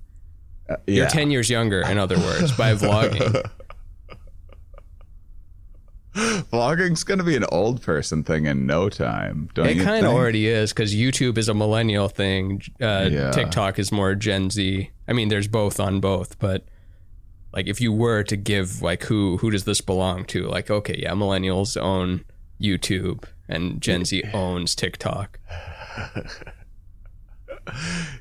Yeah. 0.69 0.75
You're 0.87 1.07
10 1.07 1.31
years 1.31 1.49
younger, 1.49 1.81
in 1.81 1.97
other 1.97 2.17
words, 2.17 2.51
by 2.53 2.73
vlogging. 2.75 3.49
vlogging's 6.15 7.03
gonna 7.03 7.23
be 7.25 7.35
an 7.35 7.43
old 7.51 7.81
person 7.81 8.23
thing 8.23 8.45
in 8.45 8.65
no 8.65 8.87
time 8.87 9.49
don't 9.53 9.67
It 9.67 9.75
you 9.77 9.83
kind 9.83 10.05
of 10.05 10.13
already 10.13 10.47
is 10.47 10.71
because 10.71 10.95
YouTube 10.95 11.37
is 11.37 11.49
a 11.49 11.53
millennial 11.53 12.07
thing. 12.07 12.61
Uh, 12.81 13.09
Yeah. 13.11 13.31
TikTok 13.31 13.77
is 13.79 13.91
more 13.91 14.15
Gen 14.15 14.49
Z. 14.49 14.89
I 15.09 15.13
mean, 15.13 15.27
there's 15.27 15.49
both 15.49 15.77
on 15.79 15.99
both, 15.99 16.39
but 16.39 16.65
like 17.51 17.67
if 17.67 17.81
you 17.81 17.91
were 17.91 18.23
to 18.23 18.37
give 18.37 18.81
like 18.81 19.03
who 19.03 19.37
who 19.37 19.51
does 19.51 19.65
this 19.65 19.81
belong 19.81 20.23
to? 20.25 20.47
Like, 20.47 20.71
okay, 20.71 20.95
yeah, 20.97 21.11
millennials 21.11 21.75
own 21.81 22.23
YouTube 22.61 23.25
and 23.49 23.81
Gen 23.81 24.05
Z 24.05 24.23
owns 24.33 24.73
TikTok. 24.73 25.37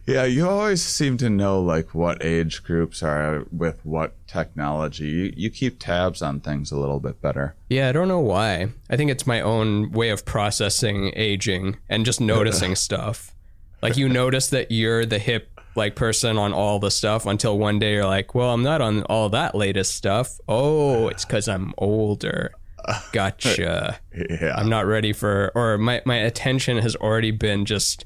Yeah, 0.06 0.24
you 0.24 0.46
always 0.46 0.82
seem 0.82 1.16
to 1.18 1.30
know 1.30 1.62
like 1.62 1.94
what 1.94 2.22
age 2.22 2.62
groups 2.62 3.02
are 3.02 3.46
with 3.50 3.80
what 3.84 4.14
technology. 4.26 5.06
You, 5.06 5.32
you 5.34 5.50
keep 5.50 5.78
tabs 5.78 6.20
on 6.20 6.40
things 6.40 6.70
a 6.70 6.76
little 6.76 7.00
bit 7.00 7.22
better. 7.22 7.54
Yeah, 7.70 7.88
I 7.88 7.92
don't 7.92 8.08
know 8.08 8.20
why. 8.20 8.68
I 8.90 8.96
think 8.98 9.10
it's 9.10 9.26
my 9.26 9.40
own 9.40 9.92
way 9.92 10.10
of 10.10 10.26
processing 10.26 11.10
aging 11.16 11.78
and 11.88 12.04
just 12.04 12.20
noticing 12.20 12.74
stuff. 12.88 13.34
Like 13.80 13.96
you 13.96 14.08
notice 14.08 14.48
that 14.48 14.70
you're 14.70 15.06
the 15.06 15.18
hip 15.18 15.48
like 15.74 15.96
person 15.96 16.36
on 16.36 16.52
all 16.52 16.78
the 16.78 16.90
stuff 16.90 17.24
until 17.24 17.58
one 17.58 17.78
day 17.78 17.94
you're 17.94 18.04
like, 18.04 18.34
"Well, 18.34 18.50
I'm 18.50 18.62
not 18.62 18.80
on 18.82 19.04
all 19.04 19.30
that 19.30 19.54
latest 19.54 19.94
stuff." 19.94 20.38
Oh, 20.46 21.08
it's 21.08 21.24
cuz 21.24 21.48
I'm 21.48 21.72
older. 21.78 22.52
Gotcha. 23.12 23.98
Yeah. 24.14 24.54
I'm 24.54 24.68
not 24.68 24.86
ready 24.86 25.14
for 25.14 25.50
or 25.54 25.78
my 25.78 26.02
my 26.04 26.16
attention 26.16 26.78
has 26.78 26.94
already 26.96 27.30
been 27.30 27.64
just 27.64 28.04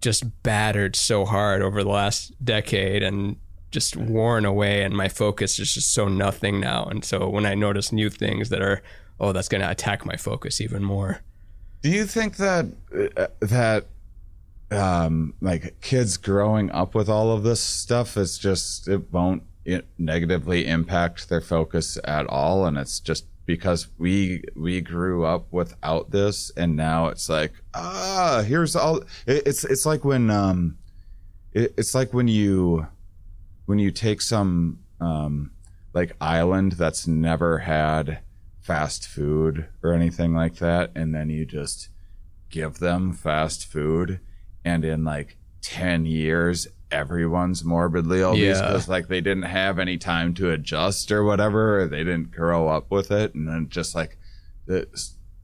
just 0.00 0.42
battered 0.42 0.96
so 0.96 1.24
hard 1.24 1.62
over 1.62 1.82
the 1.82 1.90
last 1.90 2.32
decade 2.44 3.02
and 3.02 3.36
just 3.70 3.96
worn 3.96 4.44
away 4.44 4.82
and 4.82 4.96
my 4.96 5.08
focus 5.08 5.58
is 5.58 5.74
just 5.74 5.92
so 5.92 6.08
nothing 6.08 6.60
now. 6.60 6.84
And 6.84 7.04
so 7.04 7.28
when 7.28 7.46
i 7.46 7.54
notice 7.54 7.92
new 7.92 8.10
things 8.10 8.48
that 8.48 8.62
are 8.62 8.82
oh 9.20 9.32
that's 9.32 9.48
going 9.48 9.60
to 9.60 9.70
attack 9.70 10.04
my 10.04 10.16
focus 10.16 10.60
even 10.60 10.82
more. 10.82 11.20
Do 11.82 11.90
you 11.90 12.04
think 12.04 12.36
that 12.36 12.66
uh, 13.16 13.26
that 13.40 13.86
um, 14.70 15.34
like 15.40 15.80
kids 15.80 16.16
growing 16.16 16.70
up 16.70 16.94
with 16.94 17.08
all 17.08 17.32
of 17.32 17.42
this 17.42 17.60
stuff, 17.60 18.16
it's 18.16 18.38
just 18.38 18.88
it 18.88 19.12
won't 19.12 19.42
it 19.64 19.86
negatively 19.98 20.66
impact 20.66 21.28
their 21.28 21.40
focus 21.40 21.98
at 22.04 22.26
all, 22.26 22.66
and 22.66 22.78
it's 22.78 23.00
just 23.00 23.24
because 23.46 23.88
we 23.98 24.42
we 24.54 24.80
grew 24.80 25.24
up 25.24 25.52
without 25.52 26.10
this, 26.10 26.50
and 26.56 26.76
now 26.76 27.06
it's 27.08 27.28
like 27.28 27.52
ah, 27.74 28.42
here's 28.46 28.76
all. 28.76 28.98
It, 29.26 29.46
it's 29.46 29.64
it's 29.64 29.86
like 29.86 30.04
when 30.04 30.30
um, 30.30 30.78
it, 31.52 31.74
it's 31.76 31.94
like 31.94 32.12
when 32.14 32.28
you 32.28 32.86
when 33.66 33.78
you 33.78 33.90
take 33.90 34.20
some 34.20 34.80
um 35.00 35.50
like 35.94 36.16
island 36.20 36.72
that's 36.72 37.06
never 37.06 37.58
had 37.58 38.20
fast 38.60 39.06
food 39.06 39.66
or 39.82 39.92
anything 39.92 40.34
like 40.34 40.56
that, 40.56 40.92
and 40.94 41.14
then 41.14 41.30
you 41.30 41.44
just 41.44 41.88
give 42.50 42.78
them 42.78 43.12
fast 43.12 43.66
food, 43.66 44.20
and 44.64 44.84
in 44.84 45.04
like 45.04 45.36
10 45.62 46.06
years, 46.06 46.68
everyone's 46.90 47.64
morbidly 47.64 48.22
obese 48.22 48.58
Yeah. 48.58 48.66
because 48.66 48.88
like 48.88 49.08
they 49.08 49.20
didn't 49.20 49.44
have 49.44 49.78
any 49.78 49.96
time 49.98 50.34
to 50.34 50.50
adjust 50.50 51.10
or 51.12 51.24
whatever, 51.24 51.80
or 51.82 51.88
they 51.88 52.04
didn't 52.04 52.30
grow 52.32 52.68
up 52.68 52.90
with 52.90 53.10
it, 53.10 53.34
and 53.34 53.48
then 53.48 53.68
just 53.68 53.94
like 53.94 54.18
the, 54.66 54.86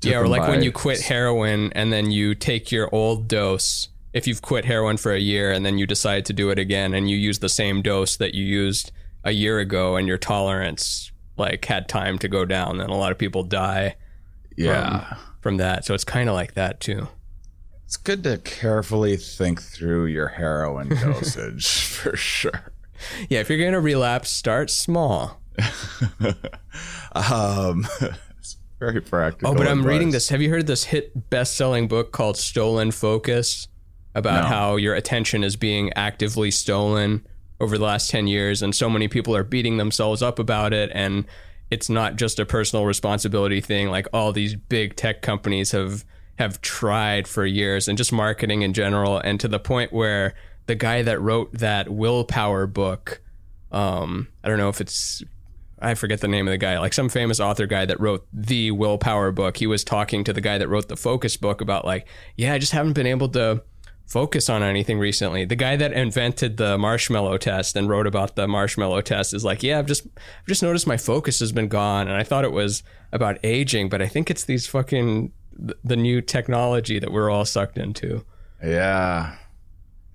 Yeah, 0.02 0.18
or 0.18 0.28
like 0.28 0.48
when 0.48 0.62
you 0.62 0.72
quit 0.72 1.00
heroin 1.00 1.72
and 1.74 1.92
then 1.92 2.10
you 2.10 2.34
take 2.34 2.70
your 2.70 2.88
old 2.94 3.28
dose. 3.28 3.88
If 4.12 4.26
you've 4.26 4.40
quit 4.42 4.64
heroin 4.64 4.96
for 4.96 5.12
a 5.12 5.18
year 5.18 5.52
and 5.52 5.66
then 5.66 5.76
you 5.76 5.86
decide 5.86 6.24
to 6.26 6.32
do 6.32 6.48
it 6.50 6.58
again 6.58 6.94
and 6.94 7.10
you 7.10 7.16
use 7.16 7.40
the 7.40 7.50
same 7.50 7.82
dose 7.82 8.16
that 8.16 8.34
you 8.34 8.44
used 8.44 8.90
a 9.24 9.32
year 9.32 9.58
ago 9.58 9.96
and 9.96 10.08
your 10.08 10.16
tolerance 10.16 11.12
like 11.36 11.66
had 11.66 11.88
time 11.88 12.18
to 12.20 12.28
go 12.28 12.44
down, 12.44 12.80
and 12.80 12.90
a 12.90 12.94
lot 12.94 13.12
of 13.12 13.18
people 13.18 13.42
die 13.42 13.96
yeah. 14.56 15.16
from 15.40 15.58
that. 15.58 15.84
So 15.84 15.92
it's 15.94 16.04
kind 16.04 16.28
of 16.28 16.34
like 16.34 16.54
that 16.54 16.80
too. 16.80 17.08
It's 17.86 17.96
good 17.96 18.24
to 18.24 18.38
carefully 18.38 19.16
think 19.16 19.62
through 19.62 20.06
your 20.06 20.28
heroin 20.28 20.88
dosage 21.00 21.84
for 21.84 22.16
sure. 22.16 22.72
Yeah, 23.28 23.40
if 23.40 23.48
you're 23.48 23.58
gonna 23.64 23.80
relapse, 23.80 24.30
start 24.30 24.70
small. 24.70 25.40
Um, 27.14 27.86
it's 28.38 28.58
very 28.78 29.00
practical. 29.00 29.52
Oh, 29.52 29.56
but 29.56 29.66
I'm 29.66 29.86
reading 29.86 30.10
this. 30.10 30.28
Have 30.28 30.42
you 30.42 30.50
heard 30.50 30.66
this 30.66 30.84
hit 30.84 31.30
best-selling 31.30 31.88
book 31.88 32.12
called 32.12 32.36
Stolen 32.36 32.90
Focus 32.90 33.68
about 34.14 34.42
No. 34.42 34.48
how 34.48 34.76
your 34.76 34.94
attention 34.94 35.42
is 35.42 35.56
being 35.56 35.90
actively 35.94 36.50
stolen 36.50 37.26
over 37.58 37.78
the 37.78 37.84
last 37.84 38.10
10 38.10 38.26
years 38.26 38.60
and 38.60 38.74
so 38.74 38.90
many 38.90 39.08
people 39.08 39.34
are 39.34 39.42
beating 39.44 39.78
themselves 39.78 40.20
up 40.22 40.38
about 40.38 40.74
it 40.74 40.90
and 40.92 41.24
it's 41.70 41.88
not 41.88 42.16
just 42.16 42.38
a 42.38 42.44
personal 42.44 42.84
responsibility 42.84 43.62
thing 43.62 43.88
like 43.88 44.06
all 44.12 44.30
these 44.30 44.54
big 44.54 44.94
tech 44.94 45.22
companies 45.22 45.70
have 45.72 46.04
have 46.38 46.60
tried 46.60 47.26
for 47.26 47.44
years 47.46 47.88
and 47.88 47.96
just 47.96 48.12
marketing 48.12 48.62
in 48.62 48.72
general 48.72 49.18
and 49.18 49.40
to 49.40 49.48
the 49.48 49.58
point 49.58 49.92
where 49.92 50.34
the 50.66 50.74
guy 50.74 51.02
that 51.02 51.20
wrote 51.20 51.52
that 51.52 51.88
willpower 51.88 52.66
book 52.66 53.20
um 53.72 54.28
I 54.44 54.48
don't 54.48 54.58
know 54.58 54.68
if 54.68 54.80
it's 54.80 55.22
I 55.78 55.94
forget 55.94 56.20
the 56.20 56.28
name 56.28 56.48
of 56.48 56.52
the 56.52 56.58
guy, 56.58 56.78
like 56.78 56.94
some 56.94 57.08
famous 57.08 57.38
author 57.38 57.66
guy 57.66 57.84
that 57.84 58.00
wrote 58.00 58.26
the 58.32 58.70
willpower 58.70 59.30
book. 59.30 59.58
He 59.58 59.66
was 59.66 59.84
talking 59.84 60.24
to 60.24 60.32
the 60.32 60.40
guy 60.40 60.56
that 60.58 60.68
wrote 60.68 60.88
the 60.88 60.96
focus 60.96 61.36
book 61.36 61.60
about 61.60 61.84
like, 61.84 62.08
yeah, 62.36 62.54
I 62.54 62.58
just 62.58 62.72
haven't 62.72 62.94
been 62.94 63.06
able 63.06 63.28
to 63.30 63.62
focus 64.06 64.48
on 64.48 64.62
anything 64.62 64.98
recently. 64.98 65.44
The 65.44 65.56
guy 65.56 65.76
that 65.76 65.92
invented 65.92 66.56
the 66.56 66.78
marshmallow 66.78 67.38
test 67.38 67.76
and 67.76 67.88
wrote 67.88 68.06
about 68.06 68.36
the 68.36 68.48
marshmallow 68.48 69.02
test 69.02 69.34
is 69.34 69.44
like, 69.44 69.62
yeah, 69.62 69.78
I've 69.78 69.86
just 69.86 70.06
I've 70.16 70.46
just 70.46 70.62
noticed 70.62 70.86
my 70.86 70.96
focus 70.96 71.40
has 71.40 71.52
been 71.52 71.68
gone 71.68 72.08
and 72.08 72.16
I 72.16 72.22
thought 72.22 72.44
it 72.44 72.52
was 72.52 72.82
about 73.12 73.38
aging, 73.44 73.88
but 73.88 74.00
I 74.00 74.06
think 74.06 74.30
it's 74.30 74.44
these 74.44 74.66
fucking 74.66 75.32
the 75.84 75.96
new 75.96 76.20
technology 76.20 76.98
that 76.98 77.12
we're 77.12 77.30
all 77.30 77.44
sucked 77.44 77.78
into. 77.78 78.24
Yeah. 78.62 79.36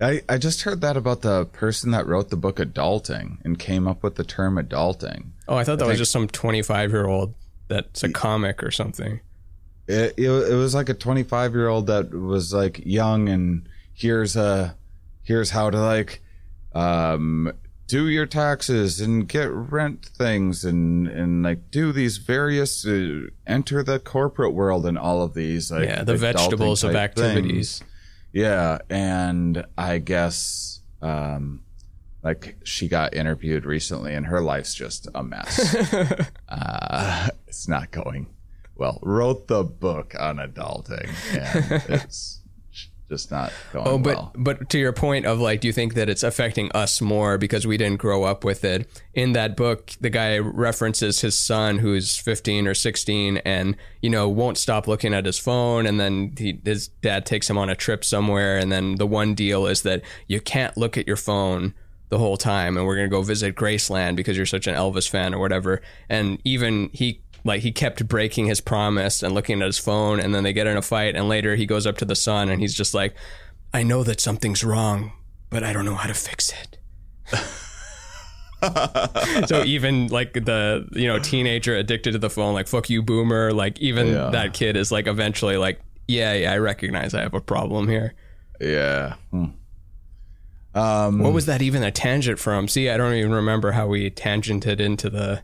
I, 0.00 0.22
I 0.28 0.38
just 0.38 0.62
heard 0.62 0.80
that 0.80 0.96
about 0.96 1.22
the 1.22 1.46
person 1.46 1.92
that 1.92 2.06
wrote 2.06 2.30
the 2.30 2.36
book 2.36 2.56
Adulting 2.56 3.38
and 3.44 3.58
came 3.58 3.86
up 3.86 4.02
with 4.02 4.16
the 4.16 4.24
term 4.24 4.56
adulting. 4.56 5.26
Oh, 5.46 5.56
I 5.56 5.64
thought 5.64 5.78
that 5.78 5.84
was 5.86 5.92
think- 5.92 5.98
just 5.98 6.12
some 6.12 6.28
25-year-old 6.28 7.34
that's 7.68 8.02
a 8.02 8.08
comic 8.08 8.62
or 8.62 8.70
something. 8.70 9.20
It, 9.88 10.14
it, 10.16 10.28
it 10.28 10.54
was 10.54 10.74
like 10.74 10.88
a 10.88 10.94
25 10.94 11.54
year 11.54 11.68
old 11.68 11.86
that 11.88 12.10
was 12.12 12.52
like 12.52 12.80
young 12.84 13.28
and 13.28 13.68
here's 13.94 14.36
a 14.36 14.76
here's 15.22 15.50
how 15.50 15.70
to 15.70 15.80
like 15.80 16.22
um 16.74 17.52
do 17.92 18.08
your 18.08 18.24
taxes 18.24 19.02
and 19.02 19.28
get 19.28 19.50
rent 19.52 20.06
things 20.06 20.64
and 20.64 21.06
and 21.06 21.42
like 21.42 21.70
do 21.70 21.92
these 21.92 22.16
various 22.16 22.86
uh, 22.86 23.20
enter 23.46 23.82
the 23.82 23.98
corporate 23.98 24.54
world 24.54 24.86
and 24.86 24.96
all 24.96 25.20
of 25.20 25.34
these 25.34 25.70
like 25.70 25.84
yeah, 25.84 26.02
the 26.02 26.16
vegetables 26.16 26.82
of 26.84 26.96
activities. 26.96 27.80
things. 27.80 27.90
Yeah, 28.32 28.78
and 28.88 29.66
I 29.76 29.98
guess 29.98 30.80
um 31.02 31.64
like 32.22 32.56
she 32.64 32.88
got 32.88 33.12
interviewed 33.12 33.66
recently 33.66 34.14
and 34.14 34.24
her 34.24 34.40
life's 34.40 34.72
just 34.72 35.06
a 35.14 35.22
mess. 35.22 35.76
uh 36.48 37.28
it's 37.46 37.68
not 37.68 37.90
going 37.90 38.26
well. 38.74 39.00
Wrote 39.02 39.48
the 39.48 39.64
book 39.64 40.14
on 40.18 40.38
adulting 40.38 41.10
and 41.34 41.82
it's 41.90 42.40
just 43.12 43.30
not 43.30 43.52
going 43.74 43.86
Oh, 43.86 43.98
but 43.98 44.16
well. 44.16 44.32
but 44.34 44.70
to 44.70 44.78
your 44.78 44.92
point 44.94 45.26
of 45.26 45.38
like, 45.38 45.60
do 45.60 45.66
you 45.68 45.72
think 45.72 45.92
that 45.94 46.08
it's 46.08 46.22
affecting 46.22 46.72
us 46.72 47.00
more 47.02 47.36
because 47.36 47.66
we 47.66 47.76
didn't 47.76 47.98
grow 47.98 48.24
up 48.24 48.42
with 48.42 48.64
it? 48.64 48.88
In 49.12 49.32
that 49.34 49.54
book, 49.56 49.92
the 50.00 50.08
guy 50.08 50.38
references 50.38 51.20
his 51.20 51.38
son 51.38 51.78
who's 51.78 52.16
15 52.16 52.66
or 52.66 52.72
16, 52.74 53.36
and 53.38 53.76
you 54.00 54.08
know 54.08 54.28
won't 54.28 54.56
stop 54.56 54.88
looking 54.88 55.12
at 55.12 55.26
his 55.26 55.38
phone, 55.38 55.84
and 55.86 56.00
then 56.00 56.32
he, 56.38 56.58
his 56.64 56.88
dad 56.88 57.26
takes 57.26 57.50
him 57.50 57.58
on 57.58 57.68
a 57.68 57.74
trip 57.76 58.02
somewhere, 58.04 58.56
and 58.56 58.72
then 58.72 58.94
the 58.96 59.06
one 59.06 59.34
deal 59.34 59.66
is 59.66 59.82
that 59.82 60.00
you 60.26 60.40
can't 60.40 60.76
look 60.78 60.96
at 60.96 61.06
your 61.06 61.16
phone 61.16 61.74
the 62.08 62.18
whole 62.18 62.38
time, 62.38 62.76
and 62.78 62.86
we're 62.86 62.96
gonna 62.96 63.08
go 63.08 63.20
visit 63.22 63.54
Graceland 63.54 64.16
because 64.16 64.36
you're 64.38 64.46
such 64.46 64.66
an 64.66 64.74
Elvis 64.74 65.08
fan 65.08 65.34
or 65.34 65.38
whatever, 65.38 65.82
and 66.08 66.40
even 66.44 66.88
he 66.94 67.20
like 67.44 67.62
he 67.62 67.72
kept 67.72 68.06
breaking 68.08 68.46
his 68.46 68.60
promise 68.60 69.22
and 69.22 69.34
looking 69.34 69.60
at 69.60 69.66
his 69.66 69.78
phone 69.78 70.20
and 70.20 70.34
then 70.34 70.42
they 70.44 70.52
get 70.52 70.66
in 70.66 70.76
a 70.76 70.82
fight 70.82 71.16
and 71.16 71.28
later 71.28 71.56
he 71.56 71.66
goes 71.66 71.86
up 71.86 71.96
to 71.98 72.04
the 72.04 72.14
son 72.16 72.48
and 72.48 72.60
he's 72.60 72.74
just 72.74 72.94
like 72.94 73.14
i 73.74 73.82
know 73.82 74.04
that 74.04 74.20
something's 74.20 74.62
wrong 74.62 75.12
but 75.50 75.64
i 75.64 75.72
don't 75.72 75.84
know 75.84 75.96
how 75.96 76.06
to 76.06 76.14
fix 76.14 76.52
it 76.52 76.78
so 79.48 79.64
even 79.64 80.06
like 80.08 80.34
the 80.34 80.86
you 80.92 81.08
know 81.08 81.18
teenager 81.18 81.74
addicted 81.74 82.12
to 82.12 82.18
the 82.18 82.30
phone 82.30 82.54
like 82.54 82.68
fuck 82.68 82.88
you 82.88 83.02
boomer 83.02 83.52
like 83.52 83.78
even 83.80 84.08
Yeah. 84.08 84.30
that 84.30 84.52
kid 84.54 84.76
is 84.76 84.92
like 84.92 85.08
eventually 85.08 85.56
like 85.56 85.80
yeah 86.06 86.32
yeah 86.34 86.52
i 86.52 86.58
recognize 86.58 87.12
i 87.14 87.22
have 87.22 87.34
a 87.34 87.40
problem 87.40 87.88
here 87.88 88.14
Yeah. 88.60 89.14
Hmm. 89.32 89.46
Um 90.74 91.18
what 91.18 91.32
was 91.32 91.46
that 91.46 91.60
even 91.60 91.82
a 91.82 91.90
tangent 91.90 92.38
from 92.38 92.68
see 92.68 92.88
i 92.88 92.96
don't 92.96 93.14
even 93.14 93.32
remember 93.32 93.72
how 93.72 93.88
we 93.88 94.10
tangented 94.10 94.78
into 94.78 95.10
the 95.10 95.42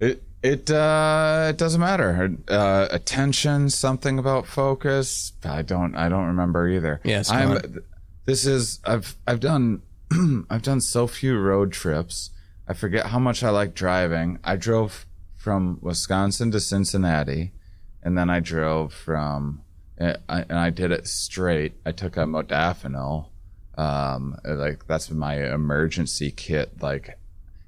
It 0.00 0.22
it 0.42 0.70
uh 0.70 1.48
it 1.50 1.56
doesn't 1.58 1.80
matter. 1.80 2.36
Uh 2.48 2.88
attention, 2.90 3.70
something 3.70 4.18
about 4.18 4.46
focus. 4.46 5.32
I 5.44 5.62
don't 5.62 5.94
I 5.94 6.08
don't 6.08 6.26
remember 6.26 6.68
either. 6.68 7.00
Yes, 7.04 7.30
I'm 7.30 7.84
this 8.24 8.44
is 8.46 8.80
I've 8.84 9.16
I've 9.26 9.40
done 9.40 9.82
I've 10.50 10.62
done 10.62 10.80
so 10.80 11.06
few 11.06 11.38
road 11.38 11.72
trips. 11.72 12.30
I 12.68 12.74
forget 12.74 13.06
how 13.06 13.18
much 13.18 13.42
I 13.42 13.50
like 13.50 13.74
driving. 13.74 14.38
I 14.44 14.56
drove 14.56 15.06
from 15.36 15.78
Wisconsin 15.80 16.50
to 16.52 16.60
Cincinnati 16.60 17.52
and 18.02 18.16
then 18.16 18.30
I 18.30 18.40
drove 18.40 18.92
from 18.92 19.62
and 19.98 20.18
I, 20.28 20.42
and 20.42 20.58
I 20.58 20.70
did 20.70 20.90
it 20.92 21.06
straight. 21.06 21.74
I 21.86 21.92
took 21.92 22.16
a 22.16 22.20
modafinil. 22.20 23.28
Um 23.78 24.36
like 24.44 24.86
that's 24.86 25.10
my 25.10 25.36
emergency 25.52 26.30
kit 26.30 26.82
like 26.82 27.18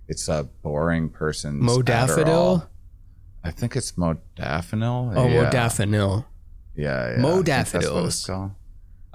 it's 0.08 0.28
a 0.28 0.44
boring 0.62 1.08
person's 1.08 1.62
modafinil 1.62 2.24
Adderall. 2.24 2.66
I 3.42 3.50
think 3.50 3.76
it's 3.76 3.92
modafinil. 3.92 5.14
oh 5.16 5.28
yeah. 5.28 5.50
modafinil 5.50 6.24
Yeah, 6.74 7.16
yeah. 7.18 7.26
I 7.26 7.32
think 7.32 7.46
that's 7.46 7.72
what 7.74 7.82
Modafinils. 7.84 8.06
it's 8.06 8.26
called. 8.26 8.50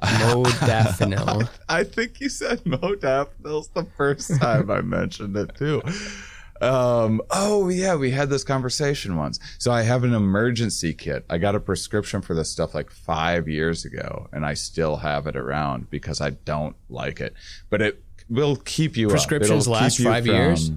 modafinil 0.01 1.49
I 1.69 1.83
think 1.83 2.19
you 2.21 2.29
said 2.29 2.63
modafinils 2.63 3.73
the 3.73 3.85
first 3.97 4.39
time 4.39 4.69
I 4.71 4.81
mentioned 4.81 5.35
it 5.35 5.55
too. 5.55 5.81
Um, 6.61 7.21
oh 7.31 7.69
yeah, 7.69 7.95
we 7.95 8.11
had 8.11 8.29
this 8.29 8.43
conversation 8.43 9.15
once. 9.15 9.39
So 9.57 9.71
I 9.71 9.83
have 9.83 10.03
an 10.03 10.13
emergency 10.13 10.93
kit. 10.93 11.25
I 11.29 11.37
got 11.37 11.55
a 11.55 11.59
prescription 11.59 12.21
for 12.21 12.33
this 12.33 12.49
stuff 12.49 12.75
like 12.75 12.91
five 12.91 13.47
years 13.47 13.85
ago, 13.85 14.27
and 14.33 14.45
I 14.45 14.53
still 14.55 14.97
have 14.97 15.25
it 15.27 15.35
around 15.35 15.89
because 15.89 16.19
I 16.21 16.31
don't 16.31 16.75
like 16.89 17.21
it. 17.21 17.33
But 17.69 17.81
it 17.81 18.03
will 18.29 18.55
keep 18.55 18.95
you. 18.97 19.07
Prescriptions 19.09 19.65
keep 19.65 19.73
last 19.73 20.01
five 20.01 20.25
years? 20.25 20.71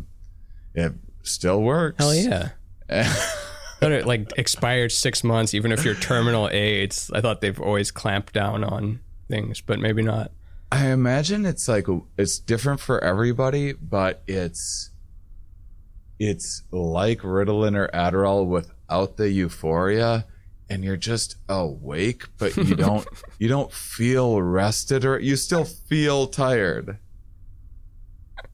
It 0.74 0.92
still 1.22 1.62
works. 1.62 1.98
Hell 1.98 2.14
yeah. 2.14 2.50
but 2.88 3.92
it 3.92 4.06
like 4.06 4.32
expired 4.36 4.92
six 4.92 5.24
months, 5.24 5.54
even 5.54 5.72
if 5.72 5.84
you're 5.84 5.94
terminal 5.94 6.48
AIDS. 6.50 7.10
I 7.14 7.20
thought 7.20 7.40
they've 7.40 7.60
always 7.60 7.90
clamped 7.90 8.32
down 8.32 8.64
on 8.64 9.00
things, 9.28 9.60
but 9.60 9.78
maybe 9.78 10.02
not. 10.02 10.30
I 10.70 10.86
imagine 10.86 11.44
it's 11.44 11.68
like 11.68 11.86
it's 12.16 12.38
different 12.38 12.80
for 12.80 13.02
everybody, 13.02 13.72
but 13.72 14.22
it's 14.26 14.90
it's 16.18 16.62
like 16.70 17.20
Ritalin 17.20 17.76
or 17.76 17.88
Adderall 17.88 18.46
without 18.46 19.16
the 19.16 19.30
euphoria, 19.30 20.26
and 20.70 20.84
you're 20.84 20.96
just 20.96 21.36
awake, 21.48 22.24
but 22.38 22.56
you 22.56 22.74
don't 22.76 23.06
you 23.38 23.48
don't 23.48 23.72
feel 23.72 24.40
rested 24.40 25.04
or 25.04 25.18
you 25.18 25.36
still 25.36 25.64
feel 25.64 26.26
tired. 26.26 26.98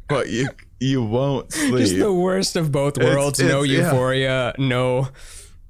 But 0.08 0.28
you 0.28 0.48
you 0.80 1.02
won't 1.02 1.52
sleep. 1.52 1.78
Just 1.78 1.98
the 1.98 2.12
worst 2.12 2.56
of 2.56 2.70
both 2.72 2.96
It's- 2.98 3.14
worlds. 3.14 3.40
no 3.40 3.64
it's- 3.64 3.66
yeah. 3.78 3.84
euphoria, 3.90 4.54
no 4.58 5.08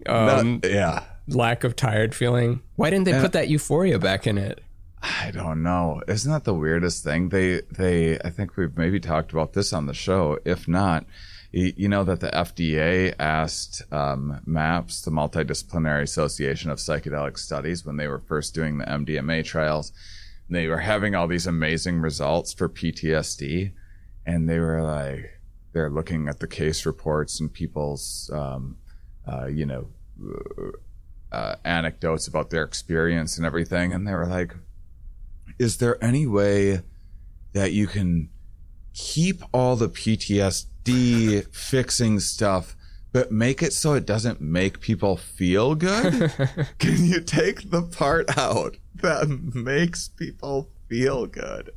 um, 0.06 0.60
Not- 0.60 0.70
yeah. 0.70 1.02
lack 1.26 1.64
of 1.64 1.74
tired 1.76 2.14
feeling. 2.14 2.60
Why 2.76 2.90
didn't 2.90 3.04
they 3.06 3.18
put 3.20 3.32
that 3.32 3.48
euphoria 3.48 3.98
back 3.98 4.26
in 4.26 4.38
it? 4.38 4.60
I 5.02 5.30
don't 5.32 5.62
know. 5.62 6.02
Isn't 6.08 6.30
that 6.32 6.44
the 6.44 6.54
weirdest 6.54 7.04
thing? 7.04 7.28
They 7.30 7.62
they 7.70 8.18
I 8.24 8.30
think 8.30 8.56
we've 8.56 8.76
maybe 8.76 9.00
talked 9.00 9.32
about 9.32 9.52
this 9.54 9.72
on 9.72 9.86
the 9.86 9.94
show. 9.94 10.38
If 10.44 10.66
not, 10.68 11.04
you, 11.52 11.72
you 11.76 11.88
know 11.88 12.04
that 12.04 12.20
the 12.20 12.30
FDA 12.30 13.14
asked 13.18 13.82
um, 13.92 14.40
MAPS, 14.44 15.02
the 15.02 15.10
Multidisciplinary 15.10 16.02
Association 16.02 16.70
of 16.70 16.78
Psychedelic 16.78 17.38
Studies, 17.38 17.86
when 17.86 17.96
they 17.96 18.08
were 18.08 18.18
first 18.18 18.54
doing 18.54 18.78
the 18.78 18.84
MDMA 18.86 19.44
trials, 19.44 19.92
they 20.50 20.66
were 20.66 20.78
having 20.78 21.14
all 21.14 21.26
these 21.28 21.46
amazing 21.46 22.00
results 22.00 22.52
for 22.52 22.68
PTSD, 22.68 23.72
and 24.28 24.48
they 24.48 24.58
were 24.58 24.82
like 24.82 25.40
they're 25.72 25.90
looking 25.90 26.28
at 26.28 26.38
the 26.38 26.46
case 26.46 26.84
reports 26.84 27.40
and 27.40 27.52
people's 27.52 28.30
um, 28.32 28.76
uh, 29.26 29.46
you 29.46 29.64
know 29.64 29.88
uh, 31.32 31.54
anecdotes 31.64 32.28
about 32.28 32.50
their 32.50 32.62
experience 32.62 33.38
and 33.38 33.46
everything, 33.46 33.92
and 33.92 34.06
they 34.06 34.12
were 34.12 34.26
like, 34.26 34.54
"Is 35.58 35.78
there 35.78 36.02
any 36.04 36.26
way 36.26 36.82
that 37.54 37.72
you 37.72 37.86
can 37.86 38.28
keep 38.92 39.42
all 39.52 39.76
the 39.76 39.88
PTSD 39.88 41.46
fixing 41.52 42.20
stuff?" 42.20 42.76
But 43.10 43.32
make 43.32 43.62
it 43.62 43.72
so 43.72 43.94
it 43.94 44.04
doesn't 44.04 44.42
make 44.42 44.80
people 44.80 45.16
feel 45.16 45.74
good. 45.74 46.30
Can 46.78 47.06
you 47.06 47.22
take 47.22 47.70
the 47.70 47.82
part 47.82 48.36
out 48.36 48.76
that 48.96 49.28
makes 49.54 50.08
people 50.08 50.68
feel 50.88 51.26
good? 51.26 51.70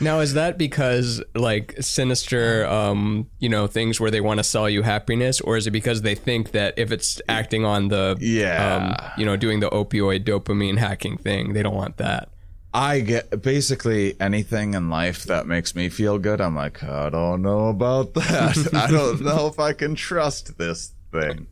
Now 0.00 0.20
is 0.20 0.34
that 0.34 0.58
because 0.58 1.22
like 1.34 1.74
sinister 1.80 2.66
um 2.66 3.28
you 3.38 3.48
know 3.48 3.66
things 3.66 4.00
where 4.00 4.10
they 4.10 4.20
want 4.20 4.38
to 4.38 4.44
sell 4.44 4.68
you 4.68 4.82
happiness 4.82 5.40
or 5.40 5.56
is 5.56 5.66
it 5.66 5.70
because 5.70 6.02
they 6.02 6.14
think 6.14 6.50
that 6.52 6.74
if 6.76 6.90
it's 6.92 7.20
acting 7.28 7.64
on 7.64 7.88
the 7.88 8.16
Yeah. 8.20 8.76
um 8.76 9.12
you 9.18 9.24
know 9.24 9.36
doing 9.36 9.60
the 9.60 9.70
opioid 9.70 10.24
dopamine 10.24 10.78
hacking 10.78 11.16
thing 11.18 11.52
they 11.52 11.62
don't 11.62 11.74
want 11.76 11.96
that. 11.98 12.28
I 12.74 13.00
get 13.00 13.42
basically 13.42 14.18
anything 14.18 14.72
in 14.74 14.88
life 14.88 15.24
that 15.24 15.46
makes 15.46 15.74
me 15.74 15.90
feel 15.90 16.18
good. 16.18 16.40
I'm 16.40 16.56
like, 16.56 16.82
I 16.82 17.10
don't 17.10 17.42
know 17.42 17.68
about 17.68 18.14
that. 18.20 18.70
I 18.72 18.90
don't 18.90 19.20
know 19.20 19.46
if 19.46 19.58
I 19.60 19.74
can 19.74 19.94
trust 19.94 20.56
this 20.56 20.92
thing. 21.12 21.48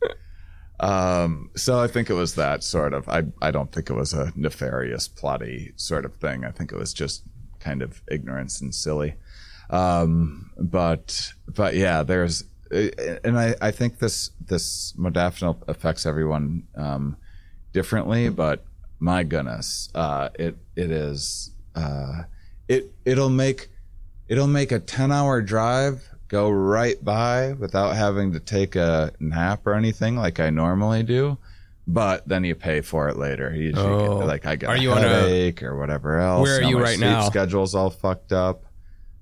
Um, 0.79 1.51
so 1.55 1.79
I 1.79 1.85
think 1.85 2.09
it 2.09 2.13
was 2.15 2.33
that 2.35 2.63
sort 2.63 2.93
of. 2.95 3.07
I 3.07 3.23
I 3.39 3.51
don't 3.51 3.71
think 3.71 3.89
it 3.91 3.93
was 3.93 4.13
a 4.13 4.33
nefarious, 4.35 5.07
plotty 5.07 5.79
sort 5.79 6.05
of 6.05 6.15
thing. 6.15 6.43
I 6.43 6.49
think 6.49 6.71
it 6.71 6.77
was 6.77 6.91
just 6.91 7.23
kind 7.61 7.81
of 7.81 8.01
ignorance 8.09 8.61
and 8.61 8.73
silly. 8.73 9.15
Um, 9.69 10.51
but 10.57 11.33
but 11.47 11.75
yeah, 11.75 12.03
there's 12.03 12.43
and 12.71 13.39
I 13.39 13.55
I 13.61 13.71
think 13.71 13.99
this 13.99 14.31
this 14.45 14.93
modafinil 14.97 15.57
affects 15.67 16.05
everyone 16.05 16.67
um, 16.75 17.17
differently, 17.73 18.29
but 18.29 18.63
my 18.99 19.23
goodness, 19.23 19.89
uh, 19.95 20.29
it 20.35 20.57
it 20.75 20.91
is 20.91 21.51
uh, 21.75 22.23
it 22.67 22.91
it'll 23.05 23.29
make 23.29 23.69
it'll 24.27 24.47
make 24.47 24.71
a 24.71 24.79
ten 24.79 25.11
hour 25.11 25.41
drive 25.41 26.07
go 26.27 26.49
right 26.49 27.03
by 27.03 27.51
without 27.53 27.95
having 27.95 28.31
to 28.31 28.39
take 28.39 28.75
a 28.77 29.11
nap 29.19 29.67
or 29.67 29.73
anything 29.73 30.15
like 30.15 30.39
I 30.39 30.49
normally 30.49 31.03
do. 31.03 31.37
But 31.93 32.27
then 32.27 32.43
you 32.43 32.55
pay 32.55 32.81
for 32.81 33.09
it 33.09 33.17
later. 33.17 33.53
You 33.53 33.63
usually 33.69 33.85
Oh. 33.85 34.19
get, 34.19 34.27
like 34.27 34.45
I 34.45 34.55
got 34.55 34.69
Are 34.71 34.75
a 34.75 34.79
you 34.79 34.91
on 34.91 35.03
a- 35.03 35.53
or 35.63 35.77
whatever 35.77 36.19
else. 36.19 36.43
Where 36.43 36.59
are 36.59 36.61
Now 36.61 36.69
you 36.69 36.75
my 36.77 36.81
right 36.83 36.95
sleep 36.97 37.09
now? 37.09 37.21
Schedule's 37.29 37.75
all 37.75 37.89
fucked 37.89 38.31
up. 38.31 38.63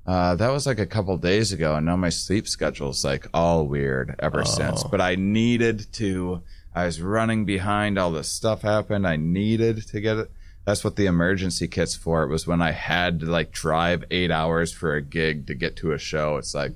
Uh, 0.06 0.36
that 0.36 0.50
was 0.52 0.66
like 0.66 0.80
a 0.80 0.86
couple 0.86 1.16
days 1.18 1.52
ago, 1.52 1.76
and 1.76 1.86
now 1.86 1.96
my 1.96 2.10
sleep 2.10 2.48
schedule's 2.48 3.04
like 3.06 3.28
all 3.34 3.66
weird 3.68 4.16
ever 4.20 4.44
since. 4.44 4.84
Oh. 4.86 4.90
But 4.90 5.02
I 5.02 5.16
needed 5.16 5.88
to. 5.94 6.42
I 6.74 6.86
was 6.86 7.02
running 7.02 7.46
behind. 7.46 7.98
All 7.98 8.12
this 8.12 8.28
stuff 8.30 8.62
happened. 8.62 9.08
I 9.08 9.16
needed 9.18 9.86
to 9.88 10.02
get 10.02 10.18
it. 10.18 10.32
That's 10.66 10.84
what 10.84 10.96
the 10.96 11.06
emergency 11.08 11.68
kit's 11.68 11.96
for. 11.96 12.24
It 12.24 12.30
was 12.30 12.46
when 12.46 12.62
I 12.62 12.72
had 12.72 13.22
to 13.22 13.26
like 13.26 13.52
drive 13.52 14.04
eight 14.12 14.30
hours 14.32 14.72
for 14.72 14.96
a 14.96 15.02
gig 15.02 15.48
to 15.48 15.56
get 15.56 15.76
to 15.78 15.92
a 15.94 15.98
show. 15.98 16.38
It's 16.38 16.54
like, 16.54 16.74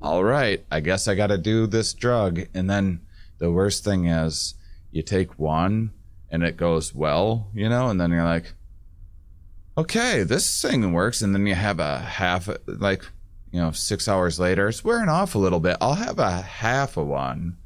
all 0.00 0.24
right, 0.24 0.64
I 0.70 0.80
guess 0.80 1.06
I 1.06 1.14
got 1.14 1.28
to 1.28 1.38
do 1.38 1.66
this 1.68 1.94
drug. 1.94 2.42
And 2.54 2.68
then 2.68 3.00
the 3.38 3.52
worst 3.52 3.84
thing 3.84 4.06
is, 4.06 4.54
you 4.92 5.02
take 5.02 5.38
one 5.38 5.92
and 6.30 6.44
it 6.44 6.56
goes 6.56 6.94
well, 6.94 7.48
you 7.52 7.68
know, 7.68 7.88
and 7.88 8.00
then 8.00 8.10
you're 8.10 8.24
like, 8.24 8.54
okay, 9.76 10.22
this 10.22 10.62
thing 10.62 10.92
works. 10.92 11.22
And 11.22 11.34
then 11.34 11.46
you 11.46 11.54
have 11.54 11.80
a 11.80 11.98
half, 11.98 12.48
like, 12.66 13.02
you 13.50 13.60
know, 13.60 13.72
six 13.72 14.06
hours 14.06 14.38
later, 14.38 14.68
it's 14.68 14.84
wearing 14.84 15.08
off 15.08 15.34
a 15.34 15.38
little 15.38 15.60
bit. 15.60 15.76
I'll 15.80 15.94
have 15.94 16.18
a 16.18 16.40
half 16.40 16.96
of 16.96 17.06
one 17.06 17.56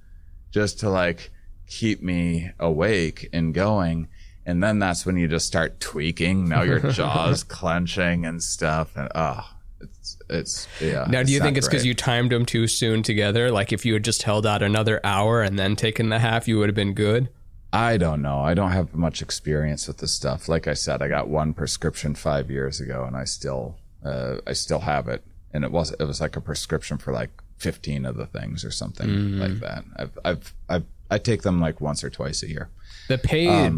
just 0.50 0.80
to 0.80 0.88
like 0.90 1.30
keep 1.66 2.02
me 2.02 2.50
awake 2.58 3.28
and 3.32 3.52
going. 3.52 4.08
And 4.44 4.62
then 4.62 4.78
that's 4.78 5.04
when 5.04 5.16
you 5.16 5.26
just 5.26 5.46
start 5.46 5.80
tweaking. 5.80 6.48
Now 6.48 6.62
your 6.62 6.78
jaw's 6.90 7.42
clenching 7.42 8.24
and 8.24 8.42
stuff. 8.42 8.96
And 8.96 9.08
oh, 9.14 9.48
it's, 9.80 10.15
it's, 10.28 10.66
yeah. 10.80 11.06
Now 11.08 11.22
do 11.22 11.32
you 11.32 11.40
think 11.40 11.56
it's 11.56 11.66
because 11.68 11.84
you 11.86 11.94
timed 11.94 12.32
them 12.32 12.44
too 12.46 12.66
soon 12.66 13.02
together? 13.02 13.50
Like 13.50 13.72
if 13.72 13.84
you 13.86 13.92
had 13.94 14.04
just 14.04 14.22
held 14.24 14.46
out 14.46 14.62
another 14.62 15.00
hour 15.04 15.42
and 15.42 15.58
then 15.58 15.76
taken 15.76 16.08
the 16.08 16.18
half, 16.18 16.46
you 16.48 16.58
would 16.58 16.68
have 16.68 16.74
been 16.74 16.94
good. 16.94 17.28
I 17.72 17.96
don't 17.96 18.22
know. 18.22 18.40
I 18.40 18.54
don't 18.54 18.70
have 18.72 18.94
much 18.94 19.20
experience 19.22 19.86
with 19.88 19.98
this 19.98 20.12
stuff. 20.12 20.48
Like 20.48 20.66
I 20.66 20.74
said, 20.74 21.02
I 21.02 21.08
got 21.08 21.28
one 21.28 21.52
prescription 21.52 22.14
five 22.14 22.50
years 22.50 22.80
ago, 22.80 23.04
and 23.04 23.16
I 23.16 23.24
still, 23.24 23.76
uh, 24.04 24.36
I 24.46 24.52
still 24.54 24.78
have 24.80 25.08
it. 25.08 25.22
And 25.52 25.64
it 25.64 25.70
was, 25.72 25.90
it 25.92 26.04
was 26.04 26.20
like 26.20 26.36
a 26.36 26.40
prescription 26.40 26.96
for 26.96 27.12
like 27.12 27.30
fifteen 27.58 28.06
of 28.06 28.16
the 28.16 28.26
things 28.26 28.64
or 28.64 28.70
something 28.70 29.08
Mm. 29.08 29.38
like 29.40 29.60
that. 29.60 29.84
I've, 29.96 30.18
I've, 30.24 30.54
I've, 30.68 30.84
I 31.10 31.18
take 31.18 31.42
them 31.42 31.60
like 31.60 31.80
once 31.80 32.02
or 32.04 32.08
twice 32.10 32.42
a 32.42 32.48
year. 32.48 32.68
The 33.08 33.14
Um, 33.14 33.20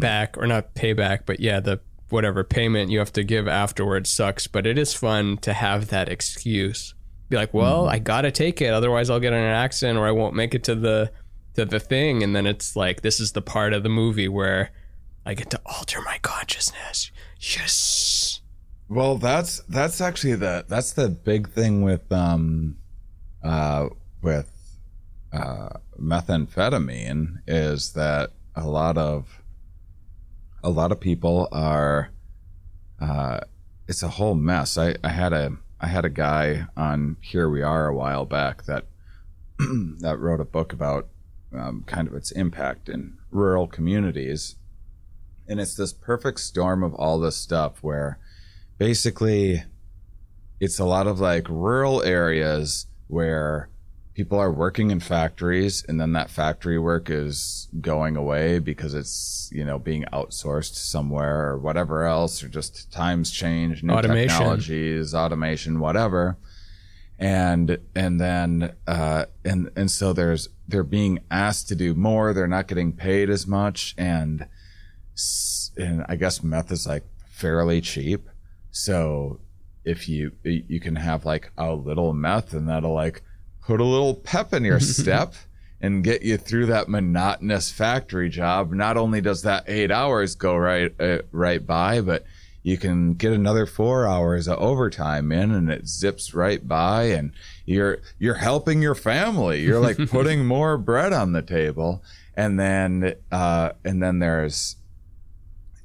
payback 0.01 0.37
or 0.37 0.47
not 0.47 0.73
payback, 0.75 1.21
but 1.25 1.39
yeah, 1.39 1.59
the 1.59 1.79
whatever 2.09 2.43
payment 2.43 2.91
you 2.91 2.99
have 2.99 3.13
to 3.13 3.23
give 3.23 3.47
afterwards 3.47 4.09
sucks. 4.09 4.47
But 4.47 4.65
it 4.65 4.77
is 4.77 4.93
fun 4.93 5.37
to 5.37 5.53
have 5.53 5.89
that 5.89 6.09
excuse. 6.09 6.93
Be 7.29 7.35
like, 7.37 7.53
well, 7.53 7.83
Mm-hmm. 7.83 7.93
I 7.95 7.99
gotta 7.99 8.31
take 8.31 8.61
it, 8.61 8.73
otherwise 8.73 9.09
I'll 9.09 9.19
get 9.19 9.33
in 9.33 9.39
an 9.39 9.45
accident 9.45 9.99
or 9.99 10.07
I 10.07 10.11
won't 10.11 10.35
make 10.35 10.55
it 10.55 10.63
to 10.65 10.75
the 10.75 11.11
to 11.55 11.65
the 11.65 11.79
thing. 11.79 12.23
And 12.23 12.35
then 12.35 12.45
it's 12.47 12.75
like 12.75 13.01
this 13.01 13.19
is 13.19 13.33
the 13.33 13.41
part 13.41 13.73
of 13.73 13.83
the 13.83 13.89
movie 13.89 14.27
where 14.27 14.71
I 15.25 15.33
get 15.35 15.49
to 15.51 15.61
alter 15.65 16.01
my 16.01 16.17
consciousness. 16.21 17.11
Yes. 17.39 18.41
Well, 18.87 19.17
that's 19.17 19.59
that's 19.69 20.01
actually 20.01 20.35
the 20.35 20.65
that's 20.67 20.93
the 20.93 21.09
big 21.09 21.49
thing 21.49 21.83
with 21.83 22.11
um, 22.11 22.77
uh, 23.43 23.89
with 24.23 24.51
uh, 25.31 25.69
methamphetamine 26.01 27.41
is 27.47 27.93
that 27.93 28.31
a 28.55 28.67
lot 28.67 28.97
of 28.97 29.38
a 30.63 30.69
lot 30.69 30.91
of 30.91 30.99
people 30.99 31.47
are 31.51 32.11
uh, 32.99 33.39
it's 33.87 34.03
a 34.03 34.09
whole 34.09 34.35
mess. 34.35 34.77
I, 34.77 34.95
I 35.03 35.09
had 35.09 35.33
a 35.33 35.53
I 35.79 35.87
had 35.87 36.05
a 36.05 36.09
guy 36.09 36.65
on 36.75 37.17
Here 37.21 37.49
We 37.49 37.61
Are 37.61 37.87
a 37.87 37.95
while 37.95 38.25
back 38.25 38.63
that 38.63 38.85
that 39.57 40.19
wrote 40.19 40.41
a 40.41 40.45
book 40.45 40.73
about 40.73 41.07
um, 41.53 41.83
kind 41.87 42.07
of 42.07 42.13
its 42.13 42.31
impact 42.31 42.89
in 42.89 43.17
rural 43.31 43.67
communities, 43.67 44.55
and 45.47 45.59
it's 45.59 45.75
this 45.75 45.93
perfect 45.93 46.39
storm 46.39 46.83
of 46.83 46.93
all 46.93 47.19
this 47.19 47.37
stuff 47.37 47.81
where 47.81 48.19
basically 48.77 49.63
it's 50.59 50.79
a 50.79 50.85
lot 50.85 51.07
of 51.07 51.19
like 51.19 51.47
rural 51.49 52.03
areas 52.03 52.87
where 53.07 53.69
people 54.19 54.37
are 54.37 54.51
working 54.51 54.91
in 54.91 54.99
factories 54.99 55.81
and 55.87 55.97
then 55.97 56.11
that 56.11 56.29
factory 56.29 56.77
work 56.77 57.09
is 57.09 57.69
going 57.79 58.17
away 58.17 58.59
because 58.59 58.93
it's 58.93 59.49
you 59.53 59.63
know 59.63 59.79
being 59.79 60.03
outsourced 60.11 60.75
somewhere 60.75 61.47
or 61.47 61.57
whatever 61.57 62.05
else 62.05 62.43
or 62.43 62.49
just 62.49 62.91
times 62.91 63.31
change 63.31 63.81
new 63.81 63.93
Automation. 63.93 64.27
technologies 64.27 65.13
automation 65.13 65.79
whatever. 65.79 66.37
And 67.17 67.77
and 67.95 68.19
then 68.19 68.75
uh 68.85 69.23
and 69.45 69.71
and 69.77 69.89
so 69.89 70.11
there's 70.11 70.49
they're 70.67 70.83
being 70.83 71.19
asked 71.31 71.69
to 71.69 71.75
do 71.75 71.95
more. 71.95 72.33
They're 72.33 72.45
not 72.45 72.67
getting 72.67 72.91
paid 72.91 73.29
as 73.29 73.47
much. 73.47 73.95
And 73.97 74.47
and 75.77 76.05
i 76.09 76.17
guess 76.17 76.43
meth 76.43 76.73
is 76.73 76.85
like 76.85 77.05
fairly 77.29 77.79
cheap. 77.79 78.27
So 78.69 79.39
if 79.85 80.09
you 80.09 80.33
you 80.43 80.81
can 80.81 80.97
have 80.97 81.23
like 81.23 81.51
a 81.57 81.73
little 81.73 82.11
meth 82.11 82.51
and 82.51 82.67
that'll 82.67 82.93
like 82.93 83.23
put 83.69 83.79
a 83.79 83.85
little 83.85 84.15
pep 84.15 84.51
in 84.51 84.63
your 84.63 84.79
step 84.99 85.35
and 85.79 86.03
get 86.03 86.23
you 86.23 86.37
through 86.37 86.65
that 86.65 86.89
monotonous 86.89 87.71
factory 87.71 88.27
job. 88.27 88.71
Not 88.71 88.97
only 88.97 89.21
does 89.21 89.43
that 89.43 89.63
8 89.67 89.91
hours 89.91 90.33
go 90.33 90.57
right 90.57 90.91
uh, 90.99 91.19
right 91.31 91.63
by 91.65 92.01
but 92.01 92.25
you 92.63 92.77
can 92.77 93.13
get 93.13 93.31
another 93.31 93.67
four 93.67 94.07
hours 94.07 94.47
of 94.47 94.57
overtime 94.57 95.31
in 95.31 95.51
and 95.51 95.69
it 95.69 95.87
zips 95.87 96.33
right 96.33 96.67
by 96.67 97.03
and 97.03 97.31
you're 97.65 97.99
you're 98.17 98.33
helping 98.33 98.81
your 98.81 98.95
family. 98.95 99.61
You're 99.61 99.79
like 99.79 99.97
putting 100.09 100.47
more 100.47 100.79
bread 100.79 101.13
on 101.13 101.33
the 101.33 101.43
table. 101.43 102.03
And 102.35 102.59
then 102.59 103.13
uh 103.31 103.73
and 103.85 104.01
then 104.01 104.17
there's 104.17 104.77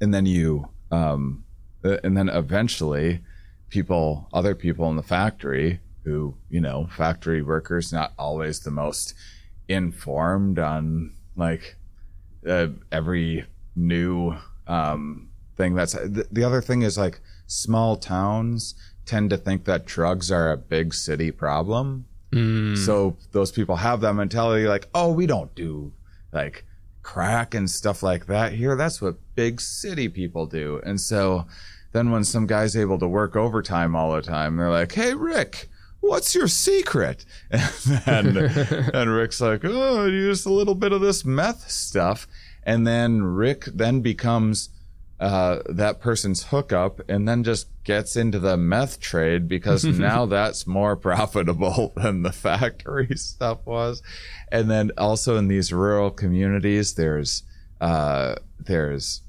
and 0.01 0.11
then 0.11 0.25
you 0.25 0.69
um 0.89 1.43
uh, 1.83 1.97
and 2.03 2.17
then 2.17 2.29
eventually 2.29 3.21
people 3.69 4.27
other 4.33 4.55
people 4.55 4.89
in 4.89 4.95
the 4.95 5.03
factory 5.03 5.81
who 6.05 6.35
you 6.49 6.61
know 6.61 6.87
factory 6.95 7.41
workers 7.41 7.91
not 7.91 8.13
always 8.17 8.61
the 8.61 8.71
most 8.71 9.13
informed 9.67 10.59
on 10.59 11.11
like 11.35 11.75
uh, 12.47 12.67
every 12.91 13.45
new 13.75 14.33
um 14.67 15.27
thing 15.57 15.73
that's 15.75 15.93
the, 15.93 16.27
the 16.31 16.43
other 16.43 16.61
thing 16.61 16.83
is 16.83 16.97
like 16.97 17.19
small 17.47 17.97
towns 17.97 18.75
tend 19.05 19.29
to 19.29 19.37
think 19.37 19.65
that 19.65 19.85
drugs 19.85 20.31
are 20.31 20.51
a 20.51 20.57
big 20.57 20.93
city 20.93 21.31
problem. 21.31 22.05
So 22.75 23.15
those 23.31 23.51
people 23.51 23.77
have 23.77 24.01
that 24.01 24.13
mentality 24.13 24.67
like 24.67 24.87
oh 24.93 25.11
we 25.11 25.25
don't 25.25 25.53
do 25.55 25.93
like 26.31 26.65
crack 27.01 27.53
and 27.53 27.69
stuff 27.69 28.03
like 28.03 28.25
that 28.27 28.53
here. 28.53 28.75
That's 28.75 29.01
what 29.01 29.15
big 29.35 29.61
city 29.61 30.09
people 30.09 30.45
do. 30.45 30.81
And 30.83 30.99
so 30.99 31.45
then 31.95 32.11
when 32.11 32.25
some 32.25 32.45
guy's 32.45 32.75
able 32.75 32.99
to 32.99 33.07
work 33.07 33.37
overtime 33.37 33.95
all 33.95 34.11
the 34.13 34.21
time 34.21 34.57
they're 34.57 34.69
like 34.69 34.91
hey 34.91 35.13
rick 35.13 35.69
what's 36.07 36.35
your 36.35 36.47
secret 36.47 37.25
and 38.05 38.37
and 38.37 39.09
rick's 39.11 39.41
like 39.41 39.61
oh 39.63 40.05
used 40.05 40.45
a 40.45 40.51
little 40.51 40.75
bit 40.75 40.91
of 40.91 41.01
this 41.01 41.25
meth 41.25 41.69
stuff 41.69 42.27
and 42.63 42.85
then 42.85 43.23
rick 43.23 43.65
then 43.65 44.01
becomes 44.01 44.69
uh, 45.19 45.59
that 45.69 46.01
person's 46.01 46.47
hookup 46.47 46.99
and 47.09 47.27
then 47.27 47.43
just 47.43 47.67
gets 47.83 48.15
into 48.15 48.39
the 48.39 48.57
meth 48.57 48.99
trade 48.99 49.47
because 49.47 49.83
now 49.85 50.25
that's 50.25 50.67
more 50.67 50.95
profitable 50.95 51.93
than 51.95 52.23
the 52.23 52.31
factory 52.31 53.15
stuff 53.15 53.59
was. 53.65 54.03
And 54.51 54.69
then 54.69 54.91
also 54.97 55.37
in 55.37 55.47
these 55.47 55.71
rural 55.71 56.11
communities, 56.11 56.95
there's, 56.95 57.43
uh, 57.79 58.35
there's, 58.59 59.21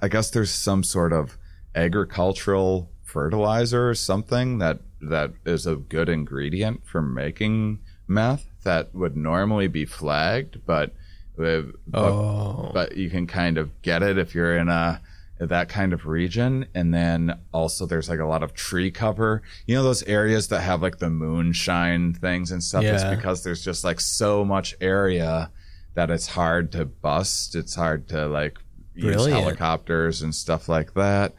I 0.00 0.08
guess 0.08 0.30
there's 0.30 0.50
some 0.50 0.82
sort 0.82 1.12
of 1.12 1.36
agricultural 1.74 2.90
fertilizer 3.02 3.90
or 3.90 3.94
something 3.94 4.58
that, 4.58 4.80
that 5.08 5.32
is 5.44 5.66
a 5.66 5.76
good 5.76 6.08
ingredient 6.08 6.86
for 6.86 7.00
making 7.02 7.78
meth 8.06 8.46
that 8.64 8.94
would 8.94 9.16
normally 9.16 9.66
be 9.68 9.84
flagged, 9.84 10.60
but, 10.66 10.92
but 11.36 11.64
Oh. 11.92 12.70
but 12.72 12.96
you 12.96 13.10
can 13.10 13.26
kind 13.26 13.58
of 13.58 13.70
get 13.82 14.02
it 14.02 14.18
if 14.18 14.34
you're 14.34 14.56
in 14.56 14.68
a 14.68 15.00
that 15.38 15.68
kind 15.68 15.92
of 15.92 16.06
region. 16.06 16.64
And 16.74 16.94
then 16.94 17.38
also 17.52 17.86
there's 17.86 18.08
like 18.08 18.20
a 18.20 18.24
lot 18.24 18.42
of 18.42 18.54
tree 18.54 18.90
cover. 18.90 19.42
You 19.66 19.74
know 19.74 19.82
those 19.82 20.02
areas 20.04 20.48
that 20.48 20.60
have 20.60 20.80
like 20.80 20.98
the 20.98 21.10
moonshine 21.10 22.14
things 22.14 22.52
and 22.52 22.62
stuff? 22.62 22.84
It's 22.84 23.04
because 23.04 23.42
there's 23.42 23.64
just 23.64 23.82
like 23.84 24.00
so 24.00 24.44
much 24.44 24.74
area 24.80 25.50
that 25.94 26.10
it's 26.10 26.28
hard 26.28 26.70
to 26.72 26.84
bust. 26.84 27.54
It's 27.56 27.74
hard 27.74 28.08
to 28.08 28.26
like 28.26 28.58
use 28.94 29.16
Brilliant. 29.16 29.40
helicopters 29.42 30.22
and 30.22 30.32
stuff 30.34 30.68
like 30.68 30.94
that 30.94 31.34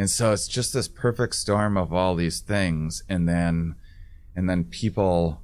and 0.00 0.08
so 0.08 0.32
it's 0.32 0.48
just 0.48 0.72
this 0.72 0.88
perfect 0.88 1.34
storm 1.34 1.76
of 1.76 1.92
all 1.92 2.14
these 2.14 2.40
things 2.40 3.02
and 3.06 3.28
then 3.28 3.74
and 4.34 4.48
then 4.48 4.64
people 4.64 5.42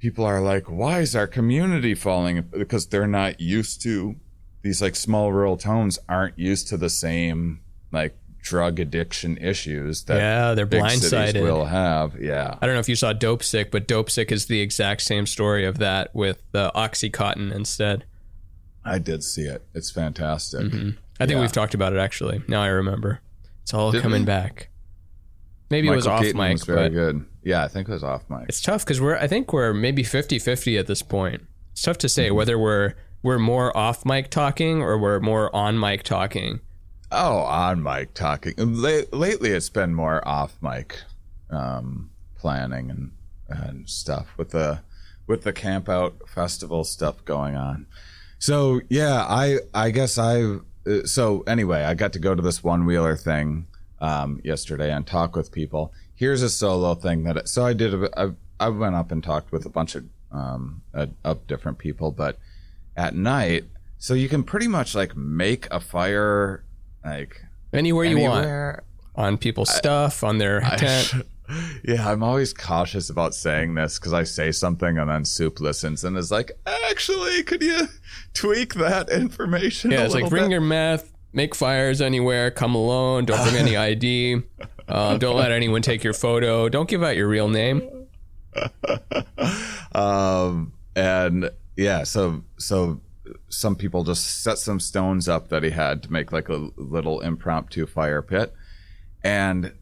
people 0.00 0.24
are 0.24 0.40
like, 0.40 0.64
why 0.64 0.98
is 0.98 1.14
our 1.14 1.28
community 1.28 1.94
falling? 1.94 2.42
Because 2.50 2.88
they're 2.88 3.06
not 3.06 3.40
used 3.40 3.80
to 3.82 4.16
these 4.62 4.82
like 4.82 4.96
small 4.96 5.32
rural 5.32 5.56
towns 5.56 6.00
aren't 6.08 6.36
used 6.36 6.66
to 6.68 6.76
the 6.76 6.90
same 6.90 7.60
like 7.92 8.16
drug 8.40 8.80
addiction 8.80 9.36
issues 9.36 10.02
that 10.06 10.16
Yeah, 10.16 10.54
they're 10.54 10.66
big 10.66 10.82
blindsided. 10.82 11.42
will 11.42 11.66
have. 11.66 12.20
Yeah. 12.20 12.56
I 12.60 12.66
don't 12.66 12.74
know 12.74 12.80
if 12.80 12.88
you 12.88 12.96
saw 12.96 13.12
Dope 13.12 13.44
Sick, 13.44 13.70
but 13.70 13.86
Dope 13.86 14.10
Sick 14.10 14.32
is 14.32 14.46
the 14.46 14.60
exact 14.60 15.02
same 15.02 15.26
story 15.26 15.64
of 15.64 15.78
that 15.78 16.12
with 16.12 16.42
the 16.50 16.72
Oxycontin 16.74 17.54
instead. 17.54 18.04
I 18.84 18.98
did 18.98 19.22
see 19.22 19.42
it. 19.42 19.64
It's 19.74 19.92
fantastic. 19.92 20.62
Mm-hmm. 20.62 20.90
I 21.20 21.26
think 21.26 21.36
Yeah. 21.36 21.40
we've 21.42 21.52
talked 21.52 21.74
about 21.74 21.92
it 21.92 21.98
actually. 21.98 22.42
Now 22.48 22.62
I 22.62 22.68
remember. 22.68 23.20
It's 23.62 23.72
all 23.74 23.92
Did 23.92 24.02
coming 24.02 24.22
we? 24.22 24.26
back. 24.26 24.68
Maybe 25.70 25.86
Michael 25.86 25.92
it 25.94 25.96
was 25.96 26.06
off 26.06 26.22
Keaton 26.22 26.38
mic, 26.40 26.52
was 26.52 26.64
very 26.64 26.90
good. 26.90 27.24
Yeah, 27.42 27.64
I 27.64 27.68
think 27.68 27.88
it 27.88 27.92
was 27.92 28.04
off 28.04 28.24
mic. 28.28 28.44
it's 28.48 28.60
tough 28.60 28.84
because 28.84 29.00
we're 29.00 29.16
I 29.16 29.26
think 29.26 29.52
we're 29.52 29.72
maybe 29.72 30.02
50-50 30.02 30.78
at 30.78 30.86
this 30.86 31.02
point. 31.02 31.42
It's 31.72 31.82
tough 31.82 31.98
to 31.98 32.06
Mm-hmm. 32.06 32.12
say 32.12 32.30
whether 32.30 32.58
we're 32.58 32.94
we're 33.22 33.38
more 33.38 33.74
off 33.76 34.04
mic 34.04 34.30
talking 34.30 34.82
or 34.82 34.98
we're 34.98 35.20
more 35.20 35.54
on 35.54 35.78
mic 35.78 36.02
talking. 36.02 36.60
Oh, 37.12 37.38
on 37.38 37.82
mic 37.82 38.14
talking. 38.14 38.54
La- 38.58 39.02
lately, 39.12 39.50
it's 39.50 39.68
been 39.70 39.94
more 39.94 40.26
off 40.26 40.56
mic 40.60 40.98
um, 41.50 42.10
planning 42.36 42.90
and 42.90 43.12
and 43.48 43.88
stuff 43.88 44.28
with 44.36 44.50
the 44.50 44.80
with 45.26 45.42
the 45.42 45.52
camp 45.52 45.88
out 45.88 46.28
festival 46.28 46.84
stuff 46.84 47.24
going 47.24 47.54
on. 47.54 47.86
So 48.38 48.80
yeah, 48.88 49.24
I 49.28 49.58
I 49.72 49.90
guess 49.90 50.18
I 50.18 50.56
uh, 50.86 51.04
so 51.04 51.42
anyway, 51.42 51.82
I 51.82 51.94
got 51.94 52.12
to 52.14 52.18
go 52.18 52.34
to 52.34 52.42
this 52.42 52.62
one 52.62 52.84
wheeler 52.84 53.16
thing 53.16 53.66
um, 54.00 54.40
yesterday 54.44 54.92
and 54.92 55.06
talk 55.06 55.36
with 55.36 55.52
people. 55.52 55.92
Here's 56.14 56.42
a 56.42 56.50
solo 56.50 56.94
thing 56.94 57.24
that 57.24 57.48
so 57.48 57.64
I 57.64 57.72
did. 57.72 57.94
A, 57.94 58.10
I 58.18 58.30
I 58.60 58.68
went 58.68 58.94
up 58.94 59.10
and 59.10 59.22
talked 59.22 59.52
with 59.52 59.66
a 59.66 59.70
bunch 59.70 59.94
of 59.94 60.04
um, 60.30 60.82
of 61.24 61.46
different 61.46 61.78
people, 61.78 62.10
but 62.10 62.38
at 62.96 63.14
night, 63.14 63.64
so 63.98 64.14
you 64.14 64.28
can 64.28 64.44
pretty 64.44 64.68
much 64.68 64.94
like 64.94 65.16
make 65.16 65.66
a 65.70 65.80
fire 65.80 66.64
like 67.04 67.40
Anywhere 67.72 68.04
you 68.04 68.18
want 68.18 68.80
on 69.14 69.38
people's 69.38 69.74
stuff, 69.74 70.22
on 70.22 70.38
their 70.38 70.60
tent. 70.60 71.14
yeah, 71.84 72.08
I'm 72.08 72.22
always 72.22 72.52
cautious 72.52 73.10
about 73.10 73.34
saying 73.34 73.74
this 73.74 73.98
because 73.98 74.12
I 74.12 74.24
say 74.24 74.52
something 74.52 74.98
and 74.98 75.10
then 75.10 75.24
Soup 75.24 75.58
listens 75.60 76.04
and 76.04 76.16
is 76.16 76.30
like, 76.30 76.52
actually, 76.66 77.42
could 77.42 77.62
you 77.62 77.88
tweak 78.34 78.74
that 78.74 79.10
information? 79.10 79.90
Yeah, 79.90 80.04
it's 80.04 80.14
like 80.14 80.28
bring 80.28 80.44
bit?" 80.44 80.52
your 80.52 80.60
meth, 80.60 81.12
make 81.32 81.54
fires 81.54 82.00
anywhere, 82.00 82.50
come 82.50 82.74
alone, 82.74 83.24
don't 83.24 83.42
bring 83.42 83.56
any 83.56 83.76
ID, 83.88 84.42
uh, 84.88 85.18
don't 85.18 85.36
let 85.36 85.52
anyone 85.52 85.82
take 85.82 86.04
your 86.04 86.14
photo, 86.14 86.68
don't 86.68 86.88
give 86.88 87.02
out 87.02 87.16
your 87.16 87.28
real 87.28 87.48
name. 87.48 88.06
um, 89.92 90.72
and 90.94 91.50
yeah, 91.76 92.04
so 92.04 92.44
so 92.58 93.00
some 93.48 93.76
people 93.76 94.04
just 94.04 94.42
set 94.42 94.58
some 94.58 94.80
stones 94.80 95.28
up 95.28 95.48
that 95.48 95.62
he 95.62 95.70
had 95.70 96.02
to 96.02 96.12
make 96.12 96.32
like 96.32 96.48
a 96.48 96.68
little 96.76 97.20
impromptu 97.20 97.86
fire 97.86 98.22
pit, 98.22 98.54
and 99.22 99.72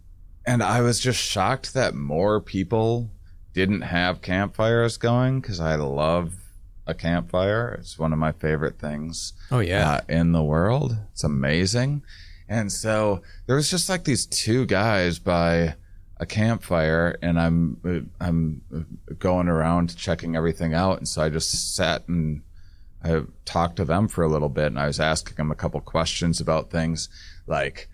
and 0.47 0.63
I 0.63 0.81
was 0.81 1.01
just 1.01 1.19
shocked 1.21 1.75
that 1.75 1.95
more 1.95 2.41
people 2.41 3.11
didn't 3.53 3.83
have 3.83 4.23
campfires 4.23 4.97
going 4.97 5.41
because 5.41 5.61
I 5.61 5.75
love 5.77 6.35
a 6.87 6.95
campfire. 6.95 7.77
It's 7.81 7.99
one 7.99 8.13
of 8.13 8.19
my 8.19 8.33
favorite 8.33 8.79
things 8.79 9.33
Oh 9.51 9.61
yeah. 9.61 9.91
uh, 9.91 10.01
in 10.09 10.33
the 10.33 10.43
world. 10.43 10.97
It's 11.13 11.25
amazing. 11.25 12.03
And 12.49 12.73
so 12.73 13.23
there 13.47 13.57
was 13.57 13.71
just 13.71 13.89
like 13.89 14.05
these 14.05 14.27
two 14.27 14.67
guys 14.67 15.19
by 15.19 15.75
a 16.17 16.27
campfire, 16.27 17.17
and 17.23 17.39
I'm 17.41 17.77
uh, 17.85 18.25
I'm 18.25 18.63
going 19.19 19.49
around 19.49 19.97
checking 19.97 20.37
everything 20.37 20.75
out, 20.75 20.99
and 20.99 21.09
so 21.09 21.23
I 21.23 21.29
just 21.31 21.75
sat 21.75 22.07
and 22.09 22.43
I 23.03 23.23
talked 23.45 23.77
to 23.77 23.85
them 23.85 24.07
for 24.09 24.23
a 24.25 24.29
little 24.29 24.49
bit, 24.51 24.67
and 24.67 24.79
I 24.79 24.87
was 24.87 25.01
asking 25.01 25.37
them 25.37 25.51
a 25.51 25.55
couple 25.55 25.81
questions 25.81 26.41
about 26.41 26.71
things, 26.71 27.09
like. 27.47 27.89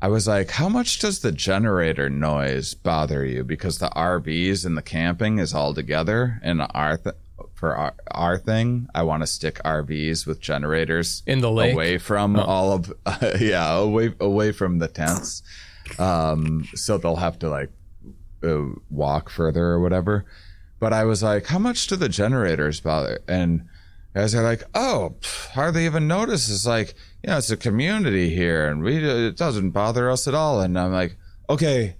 I 0.00 0.08
was 0.08 0.28
like, 0.28 0.52
how 0.52 0.68
much 0.68 1.00
does 1.00 1.20
the 1.20 1.32
generator 1.32 2.08
noise 2.08 2.74
bother 2.74 3.24
you? 3.24 3.42
Because 3.42 3.78
the 3.78 3.90
RVs 3.90 4.64
and 4.64 4.76
the 4.76 4.82
camping 4.82 5.38
is 5.38 5.52
all 5.52 5.74
together. 5.74 6.38
And 6.42 6.62
our 6.72 6.98
th- 6.98 7.16
for 7.54 7.74
our, 7.74 7.94
our 8.12 8.38
thing, 8.38 8.86
I 8.94 9.02
want 9.02 9.24
to 9.24 9.26
stick 9.26 9.60
RVs 9.64 10.24
with 10.26 10.40
generators 10.40 11.24
In 11.26 11.40
the 11.40 11.50
lake? 11.50 11.74
away 11.74 11.98
from 11.98 12.36
all 12.36 12.72
of, 12.72 12.92
yeah, 13.40 13.74
away 13.74 14.14
away 14.20 14.52
from 14.52 14.78
the 14.78 14.86
tents. 14.86 15.42
Um, 15.98 16.68
so 16.74 16.98
they'll 16.98 17.16
have 17.16 17.38
to 17.40 17.48
like 17.48 17.70
uh, 18.44 18.66
walk 18.90 19.30
further 19.30 19.64
or 19.64 19.80
whatever. 19.80 20.24
But 20.78 20.92
I 20.92 21.04
was 21.04 21.24
like, 21.24 21.46
how 21.46 21.58
much 21.58 21.88
do 21.88 21.96
the 21.96 22.08
generators 22.08 22.78
bother? 22.78 23.18
And 23.26 23.66
guys 24.14 24.34
are 24.36 24.44
like, 24.44 24.62
oh, 24.76 25.16
pff, 25.20 25.48
hardly 25.50 25.86
even 25.86 26.06
notice. 26.06 26.48
It's 26.48 26.66
like, 26.66 26.94
you 27.22 27.30
know, 27.30 27.38
it's 27.38 27.50
a 27.50 27.56
community 27.56 28.30
here, 28.30 28.68
and 28.68 28.82
we 28.82 28.96
it 28.96 29.36
doesn't 29.36 29.70
bother 29.70 30.10
us 30.10 30.28
at 30.28 30.34
all. 30.34 30.60
And 30.60 30.78
I'm 30.78 30.92
like, 30.92 31.16
okay, 31.50 31.96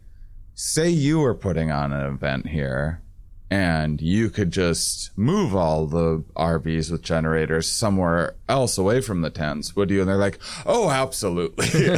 say 0.54 0.88
you 0.88 1.20
were 1.20 1.34
putting 1.34 1.70
on 1.70 1.92
an 1.92 2.06
event 2.06 2.48
here, 2.48 3.02
and 3.50 4.00
you 4.00 4.30
could 4.30 4.50
just 4.52 5.16
move 5.16 5.56
all 5.56 5.86
the 5.86 6.22
RVs 6.36 6.90
with 6.90 7.02
generators 7.02 7.66
somewhere 7.66 8.36
else 8.48 8.76
away 8.76 9.00
from 9.00 9.22
the 9.22 9.30
tents, 9.30 9.74
would 9.74 9.90
you? 9.90 10.00
And 10.00 10.08
they're 10.08 10.16
like, 10.16 10.38
oh, 10.66 10.90
absolutely. 10.90 11.66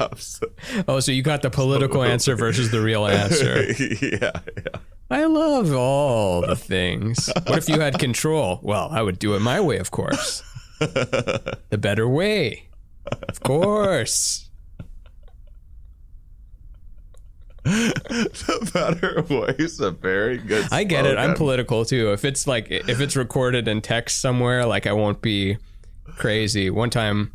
Absolutely. 0.00 0.84
Oh, 0.86 1.00
so 1.00 1.12
you 1.12 1.22
got 1.22 1.42
the 1.42 1.50
political 1.50 2.02
answer 2.02 2.36
versus 2.36 2.70
the 2.70 2.80
real 2.80 3.06
answer. 3.06 3.64
yeah, 4.02 4.30
yeah. 4.56 4.80
I 5.10 5.24
love 5.24 5.74
all 5.74 6.42
the 6.42 6.54
things. 6.54 7.28
What 7.46 7.58
if 7.58 7.68
you 7.68 7.80
had 7.80 7.98
control? 7.98 8.60
Well, 8.62 8.88
I 8.92 9.02
would 9.02 9.18
do 9.18 9.34
it 9.34 9.40
my 9.40 9.60
way, 9.60 9.78
of 9.78 9.90
course. 9.90 10.42
The 10.80 11.78
better 11.78 12.08
way. 12.08 12.68
Of 13.28 13.40
course. 13.40 14.50
the 17.64 18.70
better 18.72 19.20
voice, 19.22 19.80
a 19.80 19.90
very 19.90 20.38
good. 20.38 20.66
I 20.72 20.84
get 20.84 21.04
it. 21.04 21.18
I'm 21.18 21.34
political 21.34 21.84
too. 21.84 22.12
If 22.12 22.24
it's 22.24 22.46
like 22.46 22.70
if 22.70 23.00
it's 23.00 23.16
recorded 23.16 23.68
in 23.68 23.82
text 23.82 24.20
somewhere, 24.20 24.64
like 24.64 24.86
I 24.86 24.92
won't 24.94 25.20
be 25.20 25.58
crazy. 26.16 26.70
One 26.70 26.88
time, 26.88 27.32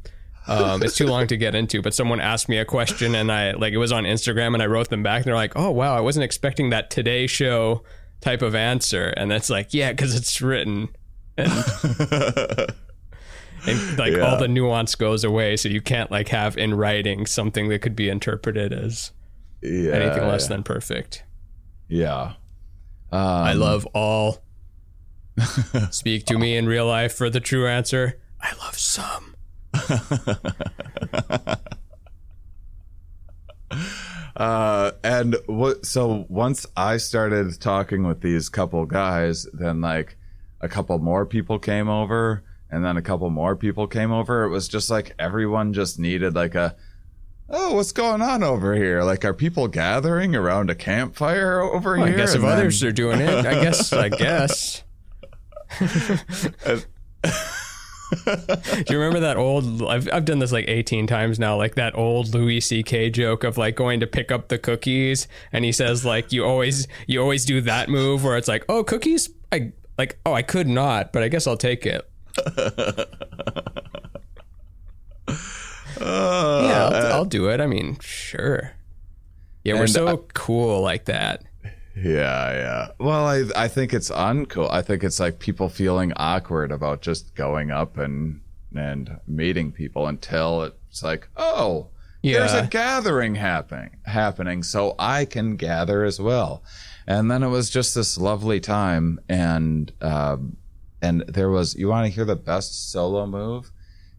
um, 0.47 0.81
it's 0.81 0.95
too 0.95 1.05
long 1.05 1.27
to 1.27 1.37
get 1.37 1.53
into, 1.53 1.81
but 1.81 1.93
someone 1.93 2.19
asked 2.19 2.49
me 2.49 2.57
a 2.57 2.65
question 2.65 3.13
and 3.13 3.31
I 3.31 3.51
like 3.51 3.73
it 3.73 3.77
was 3.77 3.91
on 3.91 4.03
Instagram 4.03 4.55
and 4.55 4.63
I 4.63 4.65
wrote 4.65 4.89
them 4.89 5.03
back 5.03 5.17
and 5.17 5.25
they're 5.25 5.35
like, 5.35 5.53
"Oh 5.55 5.69
wow, 5.69 5.95
I 5.95 6.01
wasn't 6.01 6.23
expecting 6.23 6.71
that 6.71 6.89
Today 6.89 7.27
Show 7.27 7.83
type 8.21 8.41
of 8.41 8.55
answer." 8.55 9.13
And 9.15 9.31
it's 9.31 9.51
like, 9.51 9.75
yeah, 9.75 9.91
because 9.91 10.15
it's 10.15 10.41
written. 10.41 10.89
And, 11.37 11.51
and 13.67 13.97
like 13.97 14.13
Yeah. 14.13 14.19
all 14.21 14.37
the 14.37 14.47
nuance 14.47 14.95
goes 14.95 15.23
away, 15.23 15.57
so 15.57 15.69
you 15.69 15.81
can't 15.81 16.11
like 16.11 16.29
have 16.29 16.57
in 16.57 16.73
writing 16.73 17.25
something 17.25 17.69
that 17.69 17.79
could 17.79 17.95
be 17.95 18.09
interpreted 18.09 18.73
as 18.73 19.11
yeah, 19.61 19.93
anything 19.93 20.27
less 20.27 20.43
yeah. 20.43 20.49
than 20.49 20.63
perfect. 20.63 21.23
Yeah. 21.87 22.33
Um, 23.11 23.19
I 23.21 23.53
love 23.53 23.85
all. 23.93 24.43
Speak 25.91 26.25
to 26.25 26.37
me 26.37 26.55
in 26.55 26.65
real 26.67 26.87
life 26.87 27.13
for 27.13 27.29
the 27.29 27.39
true 27.39 27.67
answer. 27.67 28.19
I 28.41 28.53
love 28.57 28.77
some. 28.77 29.35
Uh, 34.37 34.91
and 35.03 35.37
what? 35.45 35.85
So 35.85 36.25
once 36.27 36.65
I 36.75 36.97
started 36.97 37.59
talking 37.61 38.03
with 38.03 38.21
these 38.21 38.49
couple 38.49 38.85
guys, 38.85 39.47
then 39.53 39.79
like 39.81 40.17
a 40.59 40.67
couple 40.67 40.97
more 40.99 41.25
people 41.25 41.57
came 41.57 41.87
over, 41.87 42.43
and 42.75 42.83
then 42.83 42.97
a 42.97 43.01
couple 43.01 43.29
more 43.29 43.55
people 43.55 43.87
came 43.87 44.11
over. 44.11 44.43
It 44.43 44.49
was 44.49 44.67
just 44.67 44.89
like 44.89 45.15
everyone 45.17 45.71
just 45.73 45.97
needed 45.97 46.35
like 46.35 46.55
a. 46.55 46.75
Oh, 47.49 47.75
what's 47.75 47.91
going 47.91 48.21
on 48.23 48.41
over 48.43 48.73
here? 48.75 49.03
Like, 49.03 49.23
are 49.23 49.33
people 49.33 49.67
gathering 49.67 50.35
around 50.35 50.69
a 50.71 50.75
campfire 50.75 51.61
over 51.61 51.93
Well, 51.95 52.03
I 52.05 52.07
here? 52.09 52.17
guess 52.17 52.33
if 52.35 52.41
then- 52.41 52.51
others 52.51 52.83
are 52.83 52.91
doing 52.91 53.21
it, 53.21 53.45
I 53.45 53.53
guess. 53.63 53.93
I 53.93 54.09
guess. 54.25 54.83
Do 58.25 58.83
you 58.89 58.97
remember 58.99 59.19
that 59.21 59.35
old? 59.37 59.81
I've 59.83 60.07
I've 60.11 60.25
done 60.25 60.39
this 60.39 60.51
like 60.51 60.65
18 60.67 61.07
times 61.07 61.39
now. 61.39 61.55
Like 61.57 61.75
that 61.75 61.95
old 61.97 62.33
Louis 62.33 62.59
C.K. 62.61 63.09
joke 63.11 63.43
of 63.43 63.57
like 63.57 63.75
going 63.75 63.99
to 63.99 64.07
pick 64.07 64.31
up 64.31 64.47
the 64.47 64.57
cookies, 64.57 65.27
and 65.51 65.65
he 65.65 65.71
says 65.71 66.05
like 66.05 66.31
you 66.31 66.43
always 66.45 66.87
you 67.07 67.21
always 67.21 67.45
do 67.45 67.61
that 67.61 67.89
move 67.89 68.23
where 68.23 68.37
it's 68.37 68.47
like 68.47 68.63
oh 68.69 68.83
cookies 68.83 69.29
I 69.51 69.71
like 69.97 70.19
oh 70.25 70.33
I 70.33 70.41
could 70.43 70.67
not, 70.67 71.13
but 71.13 71.23
I 71.23 71.27
guess 71.29 71.47
I'll 71.47 71.57
take 71.57 71.85
it. 71.85 72.07
Uh, 72.37 73.05
Yeah, 75.97 76.89
I'll, 76.91 77.13
I'll 77.13 77.25
do 77.25 77.49
it. 77.49 77.61
I 77.61 77.67
mean, 77.67 77.97
sure. 78.01 78.71
Yeah, 79.63 79.75
we're 79.75 79.87
so 79.87 80.07
I- 80.07 80.17
cool 80.33 80.81
like 80.81 81.05
that. 81.05 81.43
Yeah, 81.95 82.51
yeah. 82.51 82.87
Well, 82.99 83.25
I 83.25 83.45
I 83.55 83.67
think 83.69 83.93
it's 83.93 84.11
uncool. 84.11 84.69
I 84.69 84.81
think 84.81 85.03
it's 85.03 85.19
like 85.19 85.39
people 85.39 85.69
feeling 85.69 86.11
awkward 86.17 86.71
about 86.73 87.01
just 87.01 87.33
going 87.35 87.71
up 87.71 87.97
and 87.97 88.41
and 88.75 89.17
meeting 89.27 89.71
people 89.71 90.05
until 90.07 90.63
it's 90.89 91.01
like, 91.01 91.29
oh, 91.37 91.87
yeah. 92.21 92.39
there's 92.39 92.51
a 92.53 92.67
gathering 92.67 93.35
happening 93.35 93.95
happening, 94.05 94.61
so 94.61 94.95
I 94.99 95.23
can 95.23 95.55
gather 95.55 96.03
as 96.03 96.19
well. 96.19 96.61
And 97.07 97.31
then 97.31 97.41
it 97.43 97.47
was 97.49 97.69
just 97.69 97.95
this 97.95 98.17
lovely 98.17 98.59
time, 98.59 99.21
and 99.29 99.93
um, 100.01 100.57
and 101.05 101.21
there 101.27 101.49
was. 101.49 101.75
You 101.75 101.87
want 101.87 102.05
to 102.07 102.11
hear 102.11 102.25
the 102.25 102.35
best 102.35 102.91
solo 102.91 103.25
move? 103.25 103.71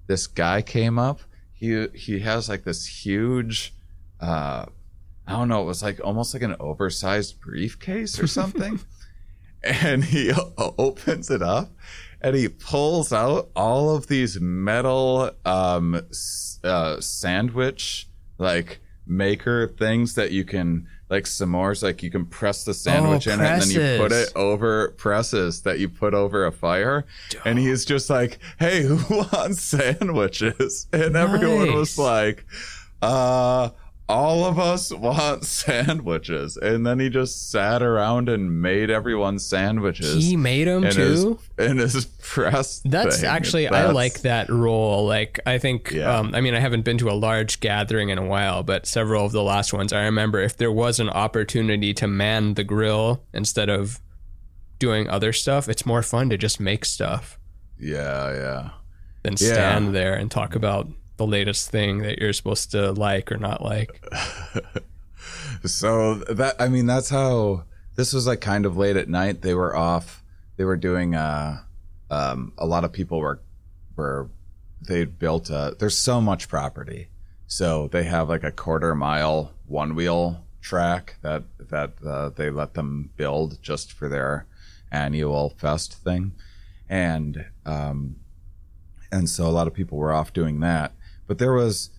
This 0.07 0.27
guy 0.27 0.63
came 0.63 0.99
up. 0.99 1.21
He 1.53 1.89
he 1.95 2.21
has 2.21 2.49
like 2.49 2.65
this 2.65 2.87
huge. 3.05 3.75
Uh, 4.21 4.67
I 5.27 5.33
don't 5.33 5.49
know, 5.49 5.63
it 5.63 5.67
was 5.67 5.83
like 5.83 6.01
almost 6.03 6.33
like 6.33 6.43
an 6.43 6.57
oversized 6.61 7.41
briefcase 7.41 8.21
or 8.21 8.27
something. 8.27 8.81
and 9.63 10.05
he 10.05 10.33
o- 10.33 10.75
opens 10.79 11.31
it 11.31 11.43
up 11.43 11.73
and 12.21 12.37
he 12.37 12.49
pulls 12.49 13.13
out 13.13 13.51
all 13.57 13.95
of 13.95 14.07
these 14.07 14.41
metal 14.41 15.31
um, 15.45 16.01
uh, 16.63 17.01
sandwich 17.01 18.09
like 18.39 18.81
maker 19.07 19.69
things 19.69 20.15
that 20.15 20.31
you 20.31 20.45
can 20.45 20.87
like 21.09 21.25
s'mores 21.25 21.83
like 21.83 22.03
you 22.03 22.11
can 22.11 22.27
press 22.27 22.65
the 22.65 22.75
sandwich 22.75 23.27
in 23.27 23.41
it 23.41 23.45
and 23.45 23.63
then 23.63 23.71
you 23.71 23.99
put 23.99 24.11
it 24.13 24.31
over 24.35 24.89
presses 24.97 25.63
that 25.63 25.79
you 25.79 25.89
put 25.89 26.15
over 26.15 26.47
a 26.47 26.53
fire 26.53 27.05
and 27.45 27.59
he's 27.59 27.85
just 27.85 28.11
like 28.11 28.39
hey 28.59 28.83
who 28.87 28.97
wants 29.33 29.63
sandwiches? 29.63 30.89
And 30.93 31.17
everyone 31.17 31.75
was 31.75 31.97
like 31.99 32.45
uh 33.03 33.71
all 34.09 34.45
of 34.45 34.59
us 34.59 34.93
want 35.07 35.45
sandwiches 35.45 36.57
and 36.57 36.87
then 36.87 37.01
he 37.01 37.09
just 37.09 37.51
sat 37.51 37.83
around 37.83 38.29
and 38.29 38.63
made 38.63 38.89
everyone 38.91 39.39
sandwiches 39.39 40.25
He 40.25 40.37
made 40.37 40.69
them 40.69 40.85
in 40.85 40.95
his, 40.97 41.25
too. 41.25 41.39
in 41.59 41.79
his 41.79 42.05
press 42.23 42.81
That's 42.85 43.21
thing. 43.21 43.29
actually 43.29 43.69
I 43.69 43.91
like 43.91 44.21
that 44.21 44.49
role. 44.49 45.07
Like 45.07 45.41
I 45.45 45.59
think 45.59 45.91
Yeah. 45.91 46.19
um 46.19 46.35
I 46.35 46.41
mean 46.41 46.55
I 46.55 46.61
haven't 46.61 46.83
been 46.85 46.99
to 46.99 47.11
a 47.11 47.15
large 47.15 47.59
gathering 47.61 48.11
in 48.11 48.19
a 48.19 48.25
while, 48.25 48.63
but 48.63 48.87
several 48.87 49.27
of 49.27 49.33
the 49.33 49.43
last 49.43 49.73
ones 49.73 49.93
I 49.93 50.05
remember 50.05 50.41
if 50.41 50.57
there 50.57 50.73
was 50.73 51.01
an 51.01 51.09
opportunity 51.11 51.93
to 51.95 52.07
man 52.07 52.55
the 52.55 52.65
grill 52.65 53.25
instead 53.33 53.69
of 53.69 54.01
doing 54.79 55.09
other 55.09 55.33
stuff, 55.33 55.69
it's 55.69 55.85
more 55.87 56.03
fun 56.03 56.31
to 56.31 56.37
just 56.39 56.61
make 56.61 56.85
stuff 56.85 57.39
yeah 57.79 58.33
yeah 58.33 58.71
than 59.25 59.33
Yeah. 59.33 59.53
stand 59.53 59.95
there 59.95 60.15
and 60.15 60.31
talk 60.31 60.55
about 60.55 60.87
the 61.17 61.27
latest 61.27 61.71
thing 61.71 61.99
that 61.99 62.19
you're 62.19 62.33
supposed 62.33 62.71
to 62.73 62.93
like 62.93 63.33
or 63.33 63.39
not 63.39 63.63
like. 63.63 64.05
so 65.65 66.15
that 66.15 66.55
i 66.61 66.69
mean 66.69 66.87
that's 66.87 67.09
how 67.09 67.65
this 67.97 68.13
was 68.13 68.27
like 68.27 68.41
kind 68.41 68.65
of 68.65 68.77
late 68.77 68.97
at 68.97 69.09
night. 69.09 69.43
They 69.43 69.55
were 69.55 69.75
off. 69.75 70.23
They 70.57 70.65
were 70.65 70.77
doing 70.77 71.15
uh 71.15 71.63
um 72.11 72.53
a 72.57 72.67
lot 72.67 72.85
of 72.85 72.93
people 72.93 73.19
were 73.19 73.41
were 73.97 74.29
they 74.81 75.05
built 75.05 75.51
a 75.51 75.75
there's 75.79 75.97
so 75.97 76.21
much 76.21 76.49
property. 76.49 77.09
So 77.49 77.89
they 77.89 78.05
have 78.05 78.29
like 78.29 78.45
a 78.45 78.53
quarter 78.53 78.95
mile 78.95 79.53
one 79.67 79.95
wheel 79.95 80.45
track 80.61 81.17
that 81.23 81.45
that 81.59 81.93
uh, 82.07 82.29
they 82.31 82.51
let 82.51 82.75
them 82.75 83.11
build 83.17 83.61
just 83.63 83.93
for 83.93 84.09
their 84.09 84.47
annual 84.93 85.51
fest 85.51 85.95
thing. 85.95 86.33
And 86.89 87.47
um 87.65 88.17
and 89.11 89.29
so 89.29 89.47
a 89.47 89.51
lot 89.51 89.67
of 89.67 89.75
people 89.75 89.97
were 89.97 90.13
off 90.13 90.33
doing 90.33 90.61
that 90.61 90.93
but 91.27 91.39
there 91.39 91.53
was 91.53 91.91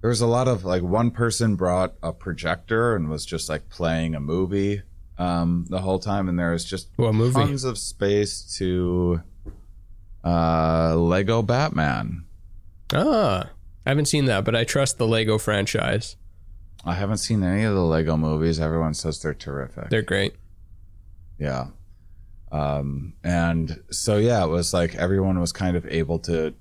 there 0.00 0.08
was 0.10 0.20
a 0.20 0.26
lot 0.26 0.48
of 0.48 0.64
like 0.64 0.82
one 0.82 1.10
person 1.10 1.56
brought 1.56 1.94
a 2.02 2.12
projector 2.12 2.96
and 2.96 3.08
was 3.10 3.26
just 3.26 3.48
like 3.48 3.68
playing 3.68 4.14
a 4.14 4.20
movie 4.20 4.82
um 5.18 5.66
the 5.68 5.80
whole 5.80 5.98
time 5.98 6.28
and 6.28 6.38
there 6.38 6.52
was 6.52 6.64
just 6.64 6.88
What 6.96 7.14
movie? 7.14 7.34
tons 7.34 7.64
of 7.64 7.76
space 7.78 8.42
to 8.58 9.22
uh 10.24 10.94
lego 10.96 11.42
batman 11.42 12.24
Ah. 12.92 13.48
I 13.86 13.90
haven't 13.90 14.06
seen 14.06 14.24
that, 14.26 14.44
but 14.44 14.54
I 14.56 14.64
trust 14.64 14.98
the 14.98 15.06
Lego 15.06 15.38
franchise. 15.38 16.16
i 16.84 16.94
haven't 16.94 17.18
seen 17.18 17.42
any 17.42 17.62
of 17.64 17.74
the 17.74 17.84
lego 17.84 18.16
movies 18.16 18.58
everyone 18.60 18.94
says 18.94 19.20
they're 19.20 19.34
terrific 19.34 19.88
They're 19.90 20.02
great. 20.02 20.34
yeah 21.38 21.66
um 22.52 23.12
and 23.22 23.80
so 23.90 24.16
yeah 24.16 24.42
it 24.44 24.48
was 24.48 24.72
like 24.74 24.94
everyone 24.96 25.38
was 25.40 25.52
kind 25.52 25.76
of 25.76 25.86
able 25.86 26.18
to 26.20 26.52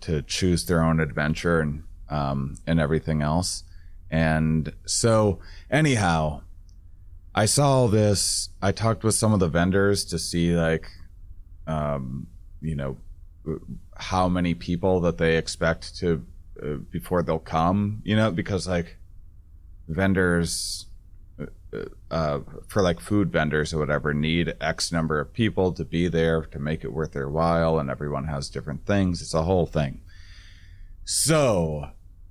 to 0.00 0.22
choose 0.22 0.66
their 0.66 0.82
own 0.82 1.00
adventure 1.00 1.60
and 1.60 1.84
um 2.08 2.56
and 2.66 2.80
everything 2.80 3.22
else. 3.22 3.64
And 4.10 4.72
so 4.84 5.40
anyhow 5.70 6.42
i 7.36 7.44
saw 7.44 7.86
this. 7.86 8.48
I 8.62 8.72
talked 8.72 9.04
with 9.04 9.14
some 9.14 9.34
of 9.34 9.40
the 9.40 9.48
vendors 9.48 10.06
to 10.06 10.18
see 10.18 10.56
like 10.56 10.88
um 11.66 12.26
you 12.62 12.74
know 12.74 12.96
how 13.96 14.28
many 14.28 14.54
people 14.54 15.00
that 15.00 15.18
they 15.18 15.36
expect 15.36 15.96
to 15.98 16.24
uh, 16.62 16.76
before 16.90 17.22
they'll 17.22 17.38
come 17.38 18.00
you 18.04 18.16
know 18.16 18.30
because 18.30 18.66
like 18.66 18.96
vendors 19.86 20.85
uh, 22.10 22.40
for 22.66 22.82
like 22.82 23.00
food 23.00 23.30
vendors 23.30 23.74
or 23.74 23.78
whatever 23.78 24.14
need 24.14 24.54
X 24.60 24.92
number 24.92 25.20
of 25.20 25.32
people 25.32 25.72
to 25.72 25.84
be 25.84 26.08
there 26.08 26.42
to 26.42 26.58
make 26.58 26.84
it 26.84 26.92
worth 26.92 27.12
their 27.12 27.28
while, 27.28 27.78
and 27.78 27.90
everyone 27.90 28.24
has 28.24 28.48
different 28.48 28.86
things. 28.86 29.20
It's 29.20 29.34
a 29.34 29.42
whole 29.42 29.66
thing. 29.66 30.00
So 31.04 31.90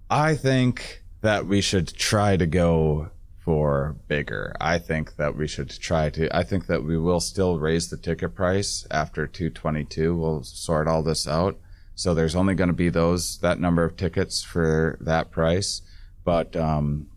I 0.10 0.36
think 0.36 1.04
that 1.22 1.46
we 1.46 1.62
should 1.62 1.88
try 1.88 2.38
to 2.38 2.46
go 2.46 3.10
for 3.44 3.96
bigger. 4.08 4.56
I 4.60 4.80
think 4.80 5.18
that 5.18 5.38
we 5.38 5.48
should 5.48 5.70
try 5.70 6.10
to. 6.12 6.36
I 6.36 6.44
think 6.44 6.66
that 6.68 6.84
we 6.84 6.98
will 6.98 7.20
still 7.20 7.60
raise 7.60 7.90
the 7.90 7.98
ticket 7.98 8.34
price 8.34 8.88
after 8.90 9.28
222. 9.28 10.16
We'll 10.16 10.44
sort 10.44 10.88
all 10.88 11.04
this 11.04 11.28
out. 11.28 11.60
So 11.94 12.14
there's 12.14 12.36
only 12.36 12.56
going 12.56 12.70
to 12.70 12.74
be 12.74 12.90
those 12.90 13.38
that 13.40 13.60
number 13.60 13.86
of 13.86 13.96
tickets 13.96 14.42
for 14.42 14.98
that 15.00 15.32
price, 15.32 15.82
but 16.26 16.56
um, 16.56 17.08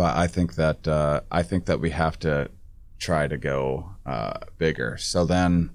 but 0.00 0.16
I 0.16 0.28
think 0.28 0.54
that 0.54 0.88
uh, 0.88 1.20
I 1.30 1.42
think 1.42 1.66
that 1.66 1.78
we 1.78 1.90
have 1.90 2.18
to 2.20 2.50
try 2.98 3.28
to 3.28 3.36
go 3.36 3.96
uh, 4.06 4.38
bigger. 4.56 4.96
So 4.96 5.26
then, 5.26 5.72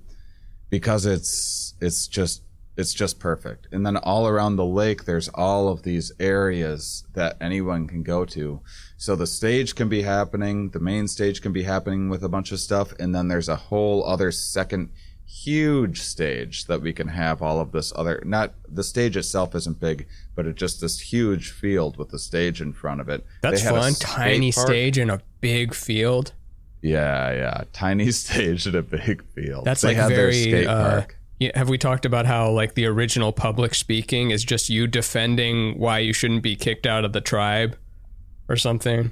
because 0.71 1.05
it's 1.05 1.75
it's 1.79 2.07
just 2.07 2.41
it's 2.75 2.95
just 2.95 3.19
perfect, 3.19 3.67
and 3.71 3.85
then 3.85 3.97
all 3.97 4.27
around 4.27 4.55
the 4.55 4.65
lake, 4.65 5.05
there's 5.05 5.29
all 5.29 5.67
of 5.67 5.83
these 5.83 6.11
areas 6.19 7.05
that 7.13 7.37
anyone 7.39 7.85
can 7.87 8.01
go 8.01 8.25
to, 8.25 8.61
So 8.97 9.15
the 9.15 9.27
stage 9.27 9.75
can 9.75 9.89
be 9.89 10.01
happening, 10.01 10.71
the 10.71 10.79
main 10.79 11.07
stage 11.07 11.39
can 11.43 11.53
be 11.53 11.61
happening 11.61 12.09
with 12.09 12.23
a 12.23 12.29
bunch 12.29 12.51
of 12.51 12.59
stuff, 12.59 12.93
and 12.99 13.13
then 13.13 13.27
there's 13.27 13.49
a 13.49 13.63
whole 13.69 14.03
other 14.07 14.31
second 14.31 14.89
huge 15.27 16.01
stage 16.01 16.65
that 16.65 16.81
we 16.81 16.93
can 16.93 17.07
have 17.07 17.41
all 17.41 17.59
of 17.59 17.71
this 17.71 17.91
other 17.95 18.21
not 18.25 18.53
the 18.67 18.83
stage 18.83 19.17
itself 19.17 19.55
isn't 19.55 19.79
big 19.79 20.05
but 20.35 20.45
it's 20.45 20.59
just 20.59 20.81
this 20.81 20.99
huge 20.99 21.51
field 21.51 21.97
with 21.97 22.09
the 22.09 22.19
stage 22.19 22.61
in 22.61 22.71
front 22.71 23.01
of 23.01 23.09
it 23.09 23.25
That's 23.41 23.63
fun. 23.63 23.93
Tiny 23.95 24.51
park. 24.51 24.67
stage 24.67 24.97
in 24.97 25.09
a 25.09 25.19
big 25.41 25.73
field. 25.73 26.33
yeah 26.81 27.31
yeah 27.31 27.63
tiny 27.73 28.11
stage 28.23 28.67
in 28.67 28.75
a 28.75 28.81
big 28.81 29.23
field 29.33 29.65
That's 29.65 29.81
they 29.81 29.97
like 29.97 30.09
very. 30.09 30.65
Uh, 30.65 30.89
park 30.89 31.17
yeah, 31.39 31.51
have 31.55 31.67
we 31.67 31.77
talked 31.77 32.05
about 32.05 32.25
how 32.25 32.49
like 32.49 32.75
the 32.75 32.85
original 32.85 33.33
public 33.33 33.75
speaking 33.75 34.31
is 34.31 34.43
just 34.43 34.69
you 34.69 34.87
defending 34.87 35.77
why 35.77 35.99
you 35.99 36.13
shouldn't 36.13 36.43
be 36.43 36.55
kicked 36.55 36.87
out 36.87 37.03
of 37.03 37.11
the 37.11 37.19
tribe, 37.19 37.77
or 38.47 38.55
something? 38.55 39.11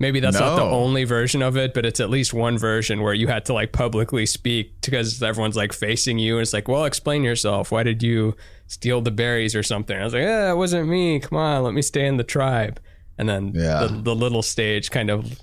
Maybe 0.00 0.20
that's 0.20 0.38
not 0.38 0.54
the 0.56 0.62
only 0.62 1.02
version 1.04 1.42
of 1.42 1.56
it, 1.56 1.74
but 1.74 1.84
it's 1.84 1.98
at 1.98 2.08
least 2.08 2.32
one 2.32 2.56
version 2.56 3.02
where 3.02 3.14
you 3.14 3.26
had 3.26 3.44
to 3.46 3.52
like 3.52 3.72
publicly 3.72 4.26
speak 4.26 4.80
because 4.80 5.20
everyone's 5.22 5.56
like 5.56 5.72
facing 5.72 6.18
you, 6.20 6.34
and 6.36 6.42
it's 6.42 6.52
like, 6.52 6.68
well, 6.68 6.84
explain 6.84 7.24
yourself. 7.24 7.72
Why 7.72 7.82
did 7.82 8.02
you 8.02 8.36
steal 8.68 9.00
the 9.00 9.10
berries 9.10 9.56
or 9.56 9.62
something? 9.64 9.98
I 9.98 10.04
was 10.04 10.14
like, 10.14 10.22
yeah, 10.22 10.52
it 10.52 10.56
wasn't 10.56 10.88
me. 10.88 11.18
Come 11.18 11.36
on, 11.38 11.64
let 11.64 11.74
me 11.74 11.82
stay 11.82 12.06
in 12.06 12.16
the 12.16 12.22
tribe. 12.24 12.80
And 13.18 13.28
then 13.28 13.52
Yeah. 13.54 13.86
the, 13.88 14.02
the 14.02 14.14
little 14.14 14.42
stage 14.42 14.92
kind 14.92 15.10
of 15.10 15.40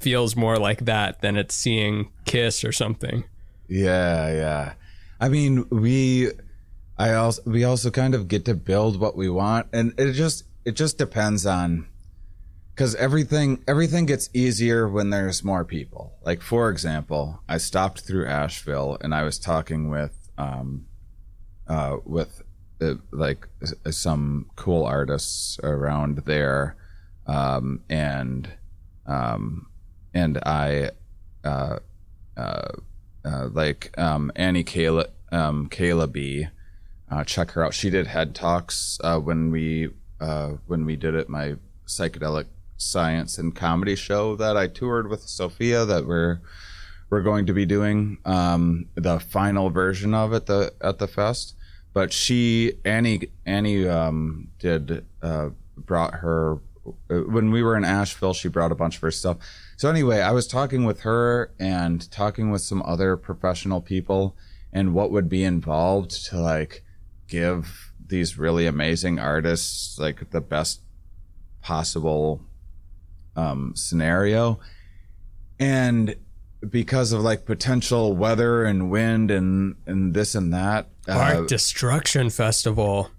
feels 0.00 0.34
more 0.34 0.56
like 0.56 0.86
that 0.86 1.20
than 1.20 1.36
it's 1.36 1.54
seeing 1.54 2.10
Kiss 2.24 2.64
or 2.64 2.72
something. 2.72 3.22
Yeah, 3.68 4.32
yeah. 4.32 4.72
I 5.20 5.28
mean, 5.28 5.64
we, 5.70 6.30
I 6.98 7.12
also, 7.14 7.40
we 7.46 7.62
also 7.62 7.92
kind 7.92 8.16
of 8.16 8.26
get 8.26 8.44
to 8.46 8.54
build 8.54 8.98
what 8.98 9.16
we 9.16 9.28
want, 9.30 9.68
and 9.72 9.94
it 9.96 10.14
just, 10.14 10.42
it 10.64 10.72
just 10.72 10.98
depends 10.98 11.46
on, 11.46 11.86
because 12.74 12.94
everything, 12.94 13.62
everything 13.68 14.06
gets 14.06 14.30
easier 14.32 14.88
when 14.88 15.10
there's 15.10 15.44
more 15.44 15.64
people. 15.64 16.14
Like 16.24 16.42
for 16.42 16.70
example, 16.70 17.42
I 17.48 17.58
stopped 17.58 18.00
through 18.00 18.26
Asheville, 18.26 18.98
and 19.00 19.14
I 19.14 19.22
was 19.24 19.38
talking 19.38 19.90
with, 19.90 20.30
um, 20.38 20.86
uh, 21.68 21.96
with, 22.04 22.42
uh, 22.80 22.94
like 23.10 23.46
s- 23.62 23.74
some 23.96 24.50
cool 24.56 24.84
artists 24.84 25.58
around 25.62 26.18
there, 26.26 26.76
um, 27.26 27.80
and, 27.88 28.50
um, 29.06 29.66
and 30.14 30.38
I, 30.38 30.90
uh, 31.44 31.78
uh, 32.36 32.68
uh, 33.24 33.48
like 33.52 33.96
um, 33.98 34.32
Annie 34.34 34.64
Kayla, 34.64 35.08
um, 35.30 35.68
Kayla 35.68 36.10
B. 36.10 36.48
Uh, 37.10 37.22
check 37.24 37.50
her 37.52 37.64
out. 37.64 37.74
She 37.74 37.90
did 37.90 38.06
head 38.06 38.34
talks 38.34 38.98
uh, 39.04 39.18
when 39.18 39.50
we 39.50 39.90
uh, 40.20 40.52
when 40.66 40.86
we 40.86 40.96
did 40.96 41.14
it. 41.14 41.28
My 41.28 41.56
psychedelic 41.86 42.46
science 42.82 43.38
and 43.38 43.54
comedy 43.54 43.96
show 43.96 44.36
that 44.36 44.56
I 44.56 44.66
toured 44.66 45.08
with 45.08 45.22
Sophia. 45.22 45.84
That 45.84 46.06
we're 46.06 46.40
we're 47.10 47.22
going 47.22 47.46
to 47.46 47.52
be 47.52 47.66
doing 47.66 48.18
um, 48.24 48.86
the 48.94 49.20
final 49.20 49.70
version 49.70 50.14
of 50.14 50.32
it 50.32 50.46
the 50.46 50.72
at 50.80 50.98
the 50.98 51.08
fest. 51.08 51.54
But 51.92 52.12
she 52.12 52.74
Annie 52.84 53.28
Annie 53.44 53.86
um, 53.86 54.48
did 54.58 55.04
uh, 55.22 55.50
brought 55.76 56.14
her 56.14 56.58
uh, 56.86 57.16
when 57.28 57.50
we 57.50 57.62
were 57.62 57.76
in 57.76 57.84
Asheville. 57.84 58.34
She 58.34 58.48
brought 58.48 58.72
a 58.72 58.74
bunch 58.74 58.96
of 58.96 59.02
her 59.02 59.10
stuff. 59.10 59.38
So 59.76 59.88
anyway, 59.88 60.20
I 60.20 60.32
was 60.32 60.46
talking 60.46 60.84
with 60.84 61.00
her 61.00 61.52
and 61.58 62.10
talking 62.10 62.50
with 62.50 62.62
some 62.62 62.82
other 62.82 63.16
professional 63.16 63.80
people 63.80 64.36
and 64.72 64.94
what 64.94 65.10
would 65.10 65.28
be 65.28 65.44
involved 65.44 66.26
to 66.26 66.40
like 66.40 66.82
give 67.28 67.92
these 68.06 68.38
really 68.38 68.66
amazing 68.66 69.18
artists 69.18 69.98
like 69.98 70.30
the 70.30 70.40
best 70.40 70.80
possible 71.62 72.42
um, 73.36 73.72
scenario. 73.76 74.60
And 75.58 76.16
because 76.68 77.12
of 77.12 77.20
like 77.22 77.44
potential 77.44 78.14
weather 78.14 78.64
and 78.64 78.90
wind 78.90 79.30
and 79.30 79.76
and 79.86 80.14
this 80.14 80.34
and 80.34 80.52
that, 80.52 80.88
Art 81.08 81.36
uh, 81.36 81.42
Destruction 81.46 82.30
Festival. 82.30 83.10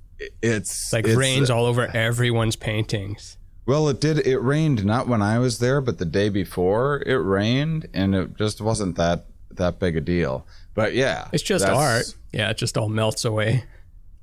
it's 0.42 0.92
Like 0.94 1.06
it's- 1.06 1.18
rains 1.18 1.50
all 1.50 1.66
over 1.66 1.88
everyone's 1.96 2.56
paintings. 2.56 3.38
Well, 3.66 3.88
it 3.88 4.02
did. 4.02 4.28
It 4.28 4.40
rained 4.40 4.84
not 4.84 5.08
when 5.08 5.22
I 5.22 5.40
was 5.40 5.60
there, 5.60 5.80
but 5.80 5.98
the 5.98 6.04
day 6.06 6.28
before 6.28 7.02
it 7.06 7.16
rained, 7.16 7.88
and 7.94 8.14
it 8.14 8.36
just 8.38 8.60
wasn't 8.60 8.98
that 8.98 9.26
that 9.52 9.80
big 9.80 9.96
a 9.96 10.02
deal. 10.02 10.46
But 10.74 10.94
yeah, 10.96 11.30
It's 11.32 11.44
just 11.44 11.66
art. 11.66 12.14
Yeah, 12.34 12.50
it 12.50 12.58
just 12.58 12.78
all 12.78 12.90
melts 12.90 13.24
away. 13.24 13.64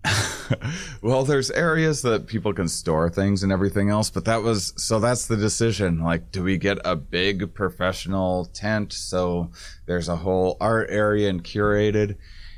Well, 1.02 1.24
there's 1.24 1.50
areas 1.50 2.02
that 2.02 2.26
people 2.26 2.52
can 2.52 2.68
store 2.68 3.08
things 3.08 3.42
and 3.42 3.50
everything 3.50 3.88
else, 3.88 4.10
but 4.10 4.26
that 4.26 4.42
was 4.42 4.74
so 4.76 5.00
that's 5.00 5.26
the 5.26 5.36
decision. 5.36 6.00
Like, 6.00 6.30
do 6.30 6.42
we 6.42 6.58
get 6.58 6.78
a 6.84 6.94
big 6.94 7.54
professional 7.54 8.44
tent 8.46 8.92
so 8.92 9.50
there's 9.86 10.08
a 10.08 10.16
whole 10.16 10.58
art 10.60 10.88
area 10.90 11.30
and 11.30 11.42
curated? 11.42 12.16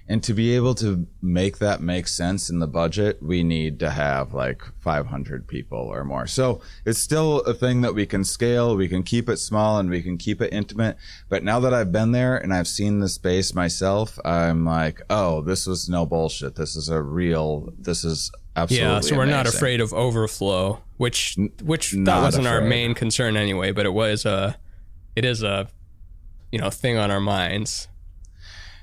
And 0.08 0.22
to 0.24 0.34
be 0.34 0.54
able 0.54 0.74
to 0.76 1.06
make 1.22 1.58
that 1.58 1.80
make 1.80 2.08
sense 2.08 2.50
in 2.50 2.58
the 2.58 2.66
budget, 2.66 3.22
we 3.22 3.42
need 3.42 3.78
to 3.80 3.90
have 3.90 4.34
like 4.34 4.62
500 4.80 5.46
people 5.46 5.78
or 5.78 6.04
more. 6.04 6.26
So 6.26 6.60
it's 6.84 6.98
still 6.98 7.40
a 7.40 7.54
thing 7.54 7.80
that 7.82 7.94
we 7.94 8.04
can 8.04 8.24
scale. 8.24 8.76
We 8.76 8.88
can 8.88 9.02
keep 9.02 9.28
it 9.28 9.38
small 9.38 9.78
and 9.78 9.88
we 9.88 10.02
can 10.02 10.18
keep 10.18 10.42
it 10.42 10.52
intimate. 10.52 10.96
But 11.28 11.44
now 11.44 11.60
that 11.60 11.72
I've 11.72 11.92
been 11.92 12.12
there 12.12 12.36
and 12.36 12.52
I've 12.52 12.68
seen 12.68 12.98
the 13.00 13.08
space 13.08 13.54
myself, 13.54 14.18
I'm 14.24 14.64
like, 14.64 15.00
oh, 15.08 15.40
this 15.40 15.66
was 15.66 15.88
no 15.88 16.04
bullshit. 16.04 16.56
This 16.56 16.76
is 16.76 16.88
a 16.88 17.00
real, 17.00 17.72
this 17.78 18.04
is 18.04 18.30
absolutely 18.56 18.88
Yeah, 18.88 19.00
so 19.00 19.16
we're 19.16 19.24
not 19.24 19.46
afraid 19.46 19.80
of 19.80 19.92
overflow, 19.92 20.82
which 20.96 21.38
which 21.62 21.92
that 21.92 22.22
wasn't 22.22 22.46
our 22.46 22.60
main 22.60 22.94
concern 22.94 23.36
anyway, 23.36 23.72
but 23.72 23.86
it 23.86 23.92
was 23.92 24.24
a 24.24 24.56
it 25.16 25.24
is 25.24 25.42
a 25.42 25.68
you 26.50 26.58
know 26.58 26.70
thing 26.70 26.98
on 26.98 27.10
our 27.10 27.20
minds. 27.20 27.88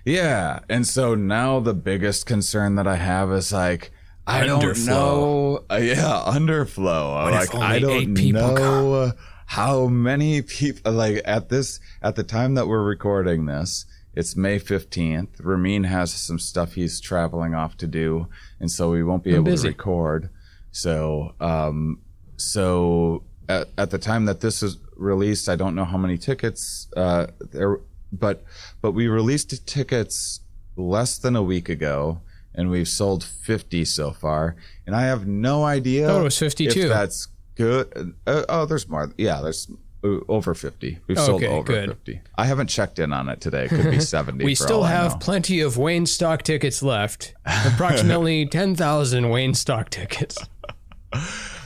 Yeah. 0.10 0.62
And 0.70 0.88
so 0.88 1.14
now 1.14 1.60
the 1.60 1.76
biggest 1.76 2.26
concern 2.26 2.76
that 2.76 2.88
I 2.88 2.96
have 2.96 3.32
is 3.32 3.54
like, 3.54 3.92
I 4.26 4.46
don't 4.46 4.86
know. 4.86 5.66
Uh, 5.72 5.76
yeah, 5.76 6.24
underflow. 6.26 7.24
What 7.24 7.34
like, 7.34 7.56
I 7.56 7.80
don't 7.80 8.14
know 8.16 9.14
how 9.46 9.88
many 9.88 10.42
people, 10.42 10.94
like, 10.94 11.22
at 11.26 11.50
this, 11.50 11.80
at 12.02 12.16
the 12.16 12.24
time 12.24 12.56
that 12.56 12.68
we're 12.68 12.84
recording 12.84 13.46
this, 13.46 13.86
it's 14.16 14.36
May 14.36 14.60
15th. 14.60 15.30
Ramin 15.40 15.84
has 15.84 16.12
some 16.12 16.40
stuff 16.40 16.74
he's 16.74 17.00
traveling 17.00 17.54
off 17.54 17.78
to 17.78 17.88
do. 17.88 18.28
And 18.60 18.70
so 18.70 18.90
we 18.90 19.04
won't 19.04 19.24
be 19.24 19.34
able 19.36 19.46
busy. 19.46 19.70
to 19.70 19.70
record. 19.70 20.30
So, 20.72 21.36
um, 21.40 22.02
so 22.38 23.24
at, 23.48 23.70
at 23.78 23.92
the 23.92 24.00
time 24.00 24.26
that 24.26 24.42
this 24.42 24.64
is 24.64 24.78
released, 24.96 25.50
I 25.50 25.56
don't 25.56 25.76
know 25.76 25.86
how 25.86 25.98
many 25.98 26.18
tickets, 26.18 26.88
uh, 26.98 27.28
there, 27.52 27.80
but, 28.12 28.44
but 28.82 28.92
we 28.92 29.08
released 29.08 29.66
tickets 29.68 30.42
less 30.76 31.18
than 31.18 31.36
a 31.36 31.44
week 31.44 31.70
ago 31.70 32.22
and 32.56 32.70
we've 32.70 32.88
sold 32.88 33.24
50 33.24 33.86
so 33.86 34.12
far. 34.12 34.56
And 34.86 34.96
I 34.96 35.04
have 35.04 35.28
no 35.28 35.64
idea. 35.64 36.08
thought 36.08 36.22
it 36.22 36.24
was 36.24 36.38
52. 36.38 36.80
If 36.82 36.90
that's 36.90 37.28
good. 37.56 38.14
Uh, 38.26 38.44
oh, 38.50 38.66
there's 38.66 38.88
more. 38.88 39.12
Yeah, 39.18 39.42
there's 39.42 39.72
uh, 40.04 40.18
over 40.28 40.54
50. 40.54 41.00
We've 41.08 41.20
sold 41.20 41.44
over 41.44 41.64
good. 41.64 41.90
50. 41.90 42.22
I 42.38 42.46
haven't 42.46 42.68
checked 42.68 43.00
in 43.00 43.14
on 43.14 43.30
it 43.30 43.42
today. 43.42 43.66
It 43.66 43.70
could 43.70 43.92
be 43.92 44.00
70. 44.00 44.44
We 44.44 44.56
still 44.56 44.84
have 44.84 45.20
plenty 45.20 45.60
of 45.62 45.78
Wayne 45.78 46.06
stock 46.06 46.44
tickets 46.44 46.82
left. 46.82 47.34
Approximately 47.46 48.48
10,000 48.48 49.30
Wayne 49.30 49.54
stock 49.54 49.90
tickets. 49.90 50.38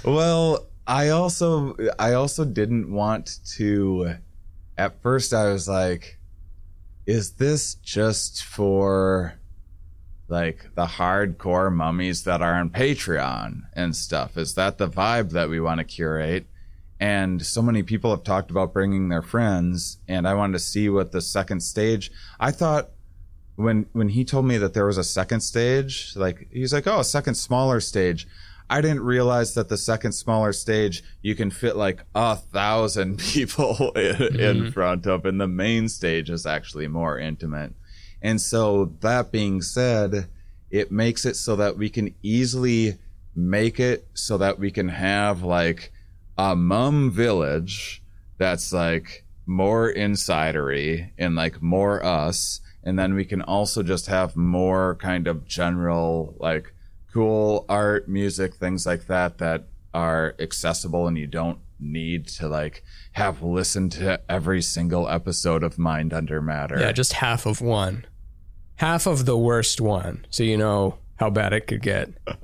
Well, 0.03 0.67
I 0.85 1.09
also 1.09 1.77
I 1.97 2.13
also 2.13 2.43
didn't 2.43 2.91
want 2.91 3.39
to 3.55 4.15
at 4.77 5.01
first 5.01 5.33
I 5.33 5.51
was 5.51 5.67
like 5.67 6.17
is 7.05 7.33
this 7.33 7.75
just 7.75 8.43
for 8.43 9.33
like 10.27 10.73
the 10.75 10.85
hardcore 10.85 11.73
mummies 11.73 12.23
that 12.23 12.41
are 12.41 12.55
on 12.55 12.69
Patreon 12.69 13.63
and 13.73 13.95
stuff? 13.95 14.37
Is 14.37 14.55
that 14.55 14.77
the 14.77 14.89
vibe 14.89 15.31
that 15.31 15.49
we 15.49 15.59
want 15.59 15.79
to 15.79 15.83
curate? 15.83 16.47
And 16.99 17.45
so 17.45 17.61
many 17.61 17.83
people 17.83 18.11
have 18.11 18.23
talked 18.23 18.49
about 18.49 18.73
bringing 18.73 19.09
their 19.09 19.21
friends 19.21 19.97
and 20.07 20.27
I 20.27 20.33
wanted 20.33 20.53
to 20.53 20.59
see 20.59 20.89
what 20.89 21.11
the 21.11 21.21
second 21.21 21.61
stage. 21.61 22.11
I 22.39 22.51
thought 22.51 22.91
when 23.55 23.87
when 23.91 24.09
he 24.09 24.23
told 24.25 24.45
me 24.45 24.57
that 24.57 24.73
there 24.73 24.85
was 24.85 24.97
a 24.97 25.03
second 25.03 25.41
stage, 25.41 26.13
like 26.15 26.47
he's 26.51 26.73
like, 26.73 26.87
"Oh, 26.87 26.99
a 26.99 27.03
second 27.03 27.35
smaller 27.35 27.79
stage." 27.79 28.27
I 28.70 28.82
didn't 28.82 29.03
realize 29.03 29.53
that 29.53 29.70
the 29.70 29.78
second 29.78 30.14
smaller 30.14 30.53
stage 30.53 31.03
you 31.22 31.36
can 31.36 31.51
fit 31.51 31.76
like 31.76 32.03
a 32.16 32.36
thousand 32.36 33.20
people 33.20 33.91
in, 33.95 34.22
in 34.22 34.57
mm-hmm. 34.57 34.70
front 34.70 35.05
of, 35.05 35.26
and 35.26 35.39
the 35.39 35.47
main 35.47 35.89
stage 35.89 36.30
is 36.30 36.45
actually 36.45 36.88
more 36.88 37.18
intimate. 37.18 37.74
And 38.22 38.39
so 38.39 38.93
that 39.01 39.32
being 39.32 39.61
said, 39.61 40.30
it 40.72 40.91
makes 40.91 41.26
it 41.26 41.36
so 41.36 41.55
that 41.57 41.78
we 41.78 41.89
can 41.89 42.16
easily 42.24 42.97
make 43.36 43.80
it 43.80 44.07
so 44.14 44.38
that 44.38 44.59
we 44.59 44.72
can 44.72 44.89
have 44.89 45.43
like 45.43 45.91
a 46.38 46.55
mum 46.55 47.11
village 47.11 48.01
that's 48.38 48.72
like 48.72 49.26
more 49.45 49.93
insidery 49.93 51.11
and 51.18 51.36
like 51.36 51.61
more 51.61 52.03
us 52.03 52.61
and 52.84 52.99
then 52.99 53.14
we 53.14 53.26
can 53.26 53.41
also 53.41 53.82
just 53.82 54.07
have 54.07 54.36
more 54.36 54.95
kind 54.95 55.28
of 55.28 55.45
general 55.45 56.36
like 56.39 56.74
cool 57.14 57.66
art 57.70 58.07
music 58.07 58.55
things 58.55 58.86
like 58.86 59.07
that 59.07 59.38
that 59.38 59.68
are 59.93 60.36
accessible 60.39 61.07
and 61.07 61.18
you 61.18 61.28
don't 61.28 61.59
need 61.80 62.28
to 62.28 62.47
like 62.47 62.84
have 63.11 63.43
listened 63.43 63.91
to 63.91 64.20
every 64.30 64.61
single 64.61 65.07
episode 65.07 65.64
of 65.64 65.78
Mind 65.78 66.14
Under 66.14 66.41
Matter. 66.41 66.80
Yeah, 66.80 66.91
just 66.91 67.14
half 67.14 67.45
of 67.45 67.61
one. 67.61 68.05
Half 68.78 69.05
of 69.05 69.26
the 69.26 69.38
worst 69.38 69.80
one. 69.80 70.26
So 70.30 70.43
you 70.43 70.57
know 70.57 70.97
how 71.18 71.30
bad 71.30 71.53
it 71.53 71.68
could 71.68 71.82
get. 71.82 72.09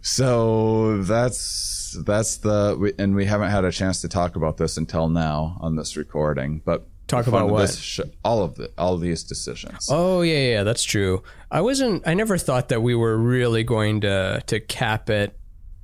So 0.00 1.02
that's 1.02 1.96
that's 2.04 2.38
the 2.38 2.94
and 2.98 3.14
we 3.14 3.26
haven't 3.26 3.50
had 3.50 3.64
a 3.64 3.70
chance 3.70 4.00
to 4.00 4.08
talk 4.08 4.36
about 4.36 4.56
this 4.56 4.78
until 4.78 5.08
now 5.08 5.58
on 5.60 5.76
this 5.76 5.98
recording. 5.98 6.62
But 6.64 6.86
Talk 7.06 7.26
about 7.26 7.50
what? 7.50 7.70
sh- 7.70 8.00
all 8.24 8.42
of 8.42 8.54
the 8.54 8.70
all 8.78 8.94
of 8.94 9.00
these 9.00 9.24
decisions. 9.24 9.88
Oh 9.90 10.22
yeah, 10.22 10.38
yeah, 10.38 10.62
that's 10.62 10.82
true. 10.84 11.22
I 11.50 11.60
wasn't. 11.60 12.06
I 12.08 12.14
never 12.14 12.38
thought 12.38 12.70
that 12.70 12.82
we 12.82 12.94
were 12.94 13.16
really 13.16 13.62
going 13.62 14.00
to 14.02 14.42
to 14.46 14.60
cap 14.60 15.10
it. 15.10 15.38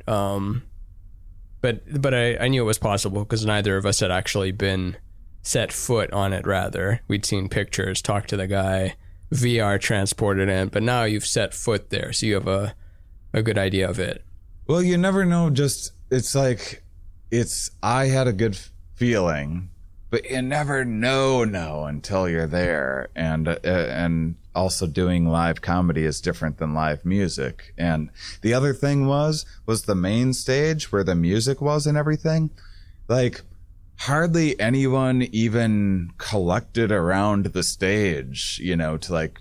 Um, 0.07 0.63
but 1.61 1.83
but 2.01 2.15
I, 2.15 2.37
I 2.37 2.49
knew 2.49 2.63
it 2.63 2.67
was 2.67 2.79
possible 2.79 3.23
because 3.23 3.45
neither 3.45 3.77
of 3.77 3.85
us 3.85 4.01
had 4.01 4.11
actually 4.11 4.51
been 4.53 4.97
set 5.43 5.73
foot 5.73 6.11
on 6.13 6.33
it. 6.33 6.47
Rather, 6.47 7.03
we'd 7.07 7.27
seen 7.27 7.49
pictures, 7.49 8.01
talked 8.01 8.31
to 8.31 8.37
the 8.37 8.47
guy, 8.47 8.97
VR 9.33 9.79
transported 9.79 10.49
in. 10.49 10.69
But 10.69 10.83
now 10.83 11.05
you've 11.05 11.27
set 11.27 11.53
foot 11.53 11.91
there, 11.91 12.13
so 12.15 12.27
you 12.27 12.35
have 12.35 12.49
a 12.49 12.75
a 13.35 13.43
good 13.43 13.59
idea 13.59 13.89
of 13.89 13.99
it. 13.99 14.25
Well, 14.67 14.83
you 14.83 14.97
never 14.97 15.25
know. 15.25 15.51
Just 15.51 15.93
it's 16.11 16.35
like 16.35 16.83
it's. 17.31 17.71
I 17.83 18.07
had 18.07 18.27
a 18.27 18.33
good 18.33 18.59
feeling, 18.95 19.71
but 20.11 20.29
you 20.31 20.43
never 20.43 20.85
know 20.85 21.45
no 21.45 21.85
until 21.85 22.29
you're 22.29 22.47
there. 22.47 23.09
And 23.15 23.49
uh, 23.49 23.59
and 23.65 24.35
also 24.55 24.87
doing 24.87 25.27
live 25.27 25.63
comedy 25.63 26.05
is 26.05 26.21
different 26.21 26.59
than 26.59 26.75
live 26.75 27.05
music. 27.05 27.73
And 27.79 28.11
the 28.43 28.53
other 28.53 28.75
thing 28.75 29.07
was 29.07 29.47
was 29.67 29.83
the 29.85 29.95
main 29.95 30.33
stage 30.33 30.91
where 30.93 31.05
the 31.05 31.15
music 31.15 31.61
was 31.61 31.87
and 31.87 31.97
everything. 31.97 32.51
Like 33.09 33.43
hardly 34.01 34.59
anyone 34.59 35.23
even 35.31 36.11
collected 36.19 36.91
around 36.91 37.47
the 37.47 37.63
stage, 37.63 38.59
you 38.63 38.75
know, 38.77 38.97
to 38.97 39.13
like 39.13 39.41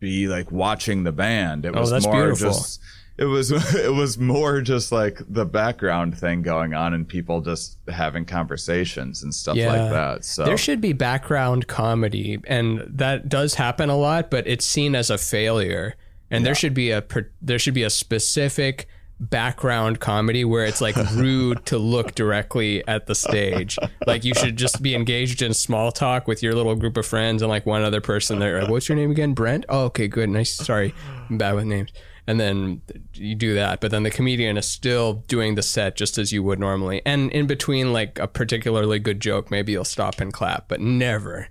be 0.00 0.28
like 0.28 0.50
watching 0.52 1.04
the 1.04 1.12
band. 1.12 1.64
It 1.64 1.74
Oh, 1.74 1.80
was 1.80 2.04
more 2.04 2.12
beautiful. 2.26 2.50
just 2.52 2.80
it 3.16 3.24
was 3.26 3.50
it 3.74 3.92
was 3.92 4.18
more 4.18 4.60
just 4.60 4.90
like 4.92 5.20
the 5.28 5.44
background 5.44 6.18
thing 6.18 6.42
going 6.42 6.74
on 6.74 6.94
and 6.94 7.06
people 7.06 7.40
just 7.40 7.78
having 7.88 8.24
conversations 8.24 9.22
and 9.22 9.32
stuff 9.34 9.56
Yeah. 9.56 9.72
like 9.72 9.90
that. 9.92 10.24
So 10.24 10.44
There 10.44 10.56
should 10.58 10.80
be 10.80 10.92
background 10.92 11.66
comedy, 11.68 12.40
and 12.46 12.82
that 12.88 13.28
does 13.28 13.54
happen 13.54 13.88
a 13.90 13.96
lot, 13.96 14.30
but 14.30 14.46
it's 14.46 14.66
seen 14.66 14.94
as 14.94 15.10
a 15.10 15.18
failure. 15.18 15.94
And 16.30 16.44
there 16.44 16.54
should 16.56 16.74
be 16.74 16.90
a 16.90 17.04
there 17.40 17.60
should 17.60 17.74
be 17.74 17.84
a 17.84 17.90
specific 17.90 18.88
background 19.20 20.00
comedy 20.00 20.44
where 20.44 20.64
it's 20.64 20.80
like 20.80 20.96
rude 21.12 21.64
to 21.66 21.78
look 21.78 22.16
directly 22.16 22.86
at 22.88 23.06
the 23.06 23.14
stage. 23.14 23.78
Like 24.06 24.24
you 24.24 24.34
should 24.34 24.56
just 24.56 24.82
be 24.82 24.96
engaged 24.96 25.42
in 25.42 25.54
small 25.54 25.92
talk 25.92 26.26
with 26.26 26.42
your 26.42 26.52
little 26.54 26.74
group 26.74 26.96
of 26.96 27.06
friends 27.06 27.40
and 27.42 27.48
like 27.48 27.64
one 27.66 27.82
other 27.84 28.00
person 28.00 28.40
there. 28.40 28.60
Like, 28.62 28.70
What's 28.70 28.88
your 28.88 28.96
name 28.96 29.12
again? 29.12 29.32
Brent? 29.34 29.64
Oh, 29.68 29.84
okay, 29.84 30.08
good. 30.08 30.28
Nice. 30.28 30.50
Sorry, 30.52 30.92
I'm 31.30 31.38
bad 31.38 31.54
with 31.54 31.66
names. 31.66 31.92
And 32.26 32.40
then 32.40 32.80
you 33.12 33.34
do 33.34 33.54
that, 33.54 33.80
but 33.80 33.90
then 33.90 34.02
the 34.02 34.10
comedian 34.10 34.56
is 34.56 34.66
still 34.66 35.24
doing 35.28 35.56
the 35.56 35.62
set 35.62 35.94
just 35.94 36.16
as 36.16 36.32
you 36.32 36.42
would 36.42 36.58
normally. 36.58 37.02
And 37.04 37.30
in 37.32 37.46
between, 37.46 37.92
like 37.92 38.18
a 38.18 38.26
particularly 38.26 38.98
good 38.98 39.20
joke, 39.20 39.50
maybe 39.50 39.72
you'll 39.72 39.84
stop 39.84 40.20
and 40.20 40.32
clap, 40.32 40.66
but 40.68 40.80
never, 40.80 41.48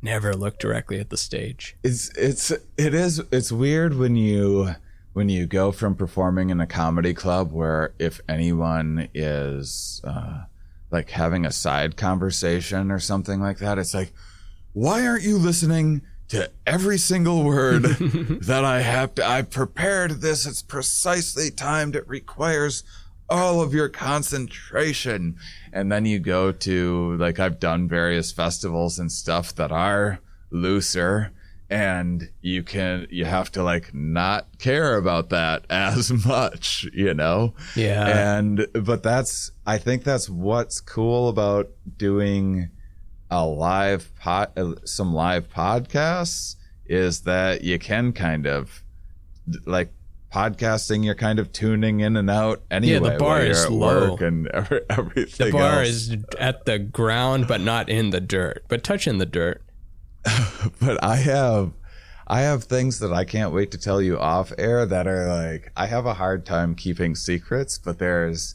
never 0.00 0.34
look 0.34 0.58
directly 0.60 1.00
at 1.00 1.10
the 1.10 1.16
stage. 1.16 1.76
it's 1.82 2.10
it's 2.16 2.50
it 2.50 2.94
is 2.94 3.20
it's 3.32 3.50
weird 3.50 3.94
when 3.98 4.14
you 4.14 4.74
when 5.12 5.28
you 5.28 5.46
go 5.46 5.72
from 5.72 5.94
performing 5.94 6.50
in 6.50 6.60
a 6.60 6.66
comedy 6.66 7.14
club 7.14 7.52
where 7.52 7.92
if 7.98 8.20
anyone 8.28 9.08
is 9.14 10.00
uh 10.04 10.42
like 10.90 11.10
having 11.10 11.44
a 11.44 11.52
side 11.52 11.96
conversation 11.96 12.90
or 12.90 12.98
something 12.98 13.40
like 13.40 13.58
that 13.58 13.78
it's 13.78 13.94
like 13.94 14.12
why 14.72 15.06
aren't 15.06 15.22
you 15.22 15.36
listening 15.38 16.02
to 16.32 16.50
every 16.66 16.96
single 16.96 17.44
word 17.44 17.82
that 18.46 18.64
I 18.64 18.80
have 18.80 19.14
to. 19.16 19.26
I 19.26 19.42
prepared 19.42 20.22
this. 20.22 20.46
It's 20.46 20.62
precisely 20.62 21.50
timed. 21.50 21.94
It 21.94 22.08
requires 22.08 22.84
all 23.28 23.60
of 23.60 23.74
your 23.74 23.90
concentration. 23.90 25.36
And 25.74 25.92
then 25.92 26.06
you 26.06 26.18
go 26.18 26.50
to 26.50 27.16
like 27.18 27.38
I've 27.38 27.60
done 27.60 27.86
various 27.86 28.32
festivals 28.32 28.98
and 28.98 29.12
stuff 29.12 29.54
that 29.56 29.70
are 29.70 30.20
looser 30.50 31.32
and 31.68 32.30
you 32.40 32.62
can 32.62 33.06
you 33.10 33.26
have 33.26 33.52
to 33.52 33.62
like 33.62 33.92
not 33.92 34.58
care 34.58 34.96
about 34.96 35.28
that 35.30 35.66
as 35.70 36.10
much 36.26 36.86
you 36.94 37.12
know? 37.12 37.52
Yeah. 37.76 38.36
and 38.38 38.66
but 38.72 39.02
that's 39.02 39.52
i 39.66 39.78
think 39.78 40.04
that's 40.04 40.28
what's 40.28 40.80
cool 40.80 41.28
about 41.28 41.70
doing 41.96 42.70
a 43.32 43.46
live 43.46 44.12
pod 44.20 44.50
uh, 44.58 44.74
some 44.84 45.14
live 45.14 45.48
podcasts 45.48 46.56
is 46.84 47.22
that 47.22 47.64
you 47.64 47.78
can 47.78 48.12
kind 48.12 48.46
of 48.46 48.82
like 49.64 49.90
podcasting 50.30 51.02
you're 51.02 51.14
kind 51.14 51.38
of 51.38 51.50
tuning 51.50 52.00
in 52.00 52.16
and 52.18 52.28
out 52.28 52.62
anyway 52.70 53.16
bar 53.16 53.38
while 53.38 53.40
is 53.40 53.62
you're 53.62 53.70
low. 53.70 54.10
work 54.10 54.20
and 54.20 54.48
every, 54.48 54.80
everything 54.90 55.46
The 55.46 55.52
bar 55.52 55.78
else. 55.80 55.88
is 55.88 56.16
at 56.38 56.66
the 56.66 56.78
ground, 56.78 57.48
but 57.48 57.62
not 57.62 57.88
in 57.88 58.10
the 58.10 58.20
dirt, 58.20 58.64
but 58.68 58.84
touching 58.84 59.16
the 59.16 59.26
dirt. 59.26 59.62
but 60.80 61.02
I 61.02 61.16
have 61.16 61.72
I 62.26 62.42
have 62.42 62.64
things 62.64 62.98
that 62.98 63.12
I 63.14 63.24
can't 63.24 63.52
wait 63.52 63.70
to 63.72 63.78
tell 63.78 64.00
you 64.02 64.18
off 64.18 64.52
air 64.58 64.84
that 64.84 65.06
are 65.06 65.26
like 65.28 65.72
I 65.74 65.86
have 65.86 66.04
a 66.04 66.14
hard 66.14 66.44
time 66.44 66.74
keeping 66.74 67.14
secrets, 67.14 67.78
but 67.78 67.98
there's 67.98 68.54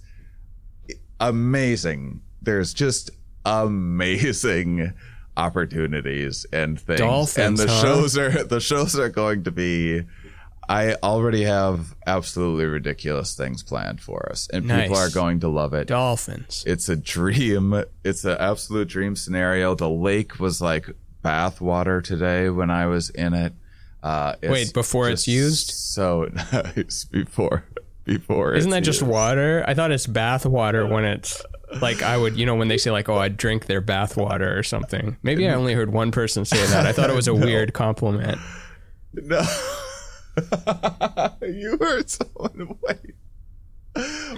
amazing. 1.20 2.22
There's 2.42 2.74
just 2.74 3.10
amazing 3.48 4.94
opportunities 5.36 6.46
and 6.52 6.80
things. 6.80 7.00
Dolphins, 7.00 7.38
and 7.38 7.58
the 7.58 7.68
huh? 7.72 7.82
shows 7.82 8.18
are 8.18 8.44
the 8.44 8.60
shows 8.60 8.98
are 8.98 9.10
going 9.10 9.44
to 9.46 9.52
be 9.52 10.04
I 10.70 10.96
already 10.96 11.44
have 11.44 11.96
absolutely 12.06 12.66
ridiculous 12.66 13.36
things 13.36 13.64
planned 13.64 14.02
for 14.02 14.30
us 14.30 14.50
and 14.52 14.70
people 14.70 14.98
are 14.98 15.10
going 15.10 15.40
to 15.42 15.48
love 15.48 15.74
it. 15.74 15.88
Dolphins. 15.88 16.64
It's 16.68 16.90
a 16.90 16.98
dream. 16.98 17.84
It's 18.04 18.26
an 18.26 18.38
absolute 18.38 18.90
dream 18.90 19.16
scenario. 19.16 19.76
The 19.76 19.90
lake 19.90 20.40
was 20.40 20.60
like 20.60 20.90
bath 21.22 21.62
water 21.62 22.02
today 22.02 22.50
when 22.50 22.70
I 22.70 22.88
was 22.88 23.10
in 23.10 23.34
it. 23.34 23.54
Uh, 24.04 24.36
it's 24.42 24.52
Wait, 24.52 24.74
before 24.74 25.10
it's 25.10 25.28
used? 25.28 25.72
So 25.72 26.30
nice 26.52 27.06
before 27.06 27.64
before. 28.04 28.54
Isn't 28.54 28.72
that 28.72 28.84
just 28.84 29.02
water? 29.02 29.64
I 29.68 29.74
thought 29.74 29.92
it's 29.92 30.08
bath 30.08 30.46
water 30.46 30.86
when 30.86 31.06
it's 31.06 31.44
like 31.82 32.02
I 32.02 32.18
would, 32.18 32.38
you 32.38 32.46
know, 32.46 32.56
when 32.56 32.68
they 32.68 32.78
say 32.78 32.92
like, 32.92 33.10
"Oh, 33.10 33.18
I 33.18 33.30
drink 33.30 33.66
their 33.66 33.82
bath 33.82 34.16
water" 34.18 34.58
or 34.58 34.64
something. 34.64 35.18
Maybe 35.24 35.48
I 35.48 35.54
only 35.54 35.74
heard 35.74 35.92
one 35.92 36.12
person 36.12 36.46
say 36.46 36.66
that. 36.68 36.86
I 36.86 36.92
thought 36.94 37.10
it 37.10 37.16
was 37.16 37.28
a 37.28 37.34
weird 37.48 37.74
compliment. 37.74 38.40
No, 39.14 39.42
you 41.42 41.78
heard 41.80 42.10
someone. 42.10 42.78
Wait, 42.88 43.16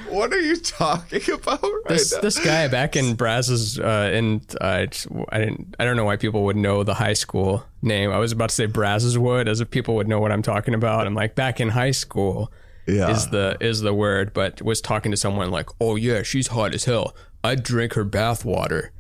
what 0.10 0.32
are 0.34 0.40
you 0.40 0.56
talking 0.56 1.22
about 1.34 1.62
right 1.62 1.84
This 1.90 2.14
now? 2.14 2.22
this 2.22 2.40
guy 2.40 2.68
back 2.68 2.96
in 2.96 3.16
Brazos, 3.16 3.78
uh, 3.80 4.10
in 4.14 4.42
uh, 4.62 4.86
I 5.30 5.38
didn't 5.38 5.76
I 5.80 5.86
don't 5.86 5.98
know 5.98 6.06
why 6.06 6.16
people 6.18 6.44
would 6.46 6.56
know 6.56 6.84
the 6.84 6.94
high 6.96 7.14
school 7.14 7.66
name. 7.82 8.12
I 8.12 8.18
was 8.18 8.32
about 8.32 8.50
to 8.50 8.56
say 8.56 8.68
Brazoswood, 8.68 9.48
as 9.48 9.60
if 9.62 9.70
people 9.70 9.96
would 9.96 10.08
know 10.08 10.20
what 10.20 10.32
I'm 10.32 10.42
talking 10.42 10.74
about. 10.74 11.06
I'm 11.08 11.16
like 11.16 11.36
back 11.36 11.60
in 11.60 11.70
high 11.70 11.92
school. 11.92 12.52
Yeah, 12.90 13.10
is 13.12 13.28
the 13.28 13.58
is 13.60 13.82
the 13.82 13.94
word, 13.94 14.34
but 14.34 14.62
was 14.62 14.82
talking 14.82 15.12
to 15.12 15.18
someone 15.18 15.52
like, 15.52 15.70
"Oh 15.80 15.96
yeah, 15.96 16.24
she's 16.24 16.48
hot 16.48 16.74
as 16.74 16.86
hell. 16.86 17.16
I 17.44 17.56
drink 17.56 17.94
her 17.94 18.04
bath 18.04 18.44
water." 18.46 18.92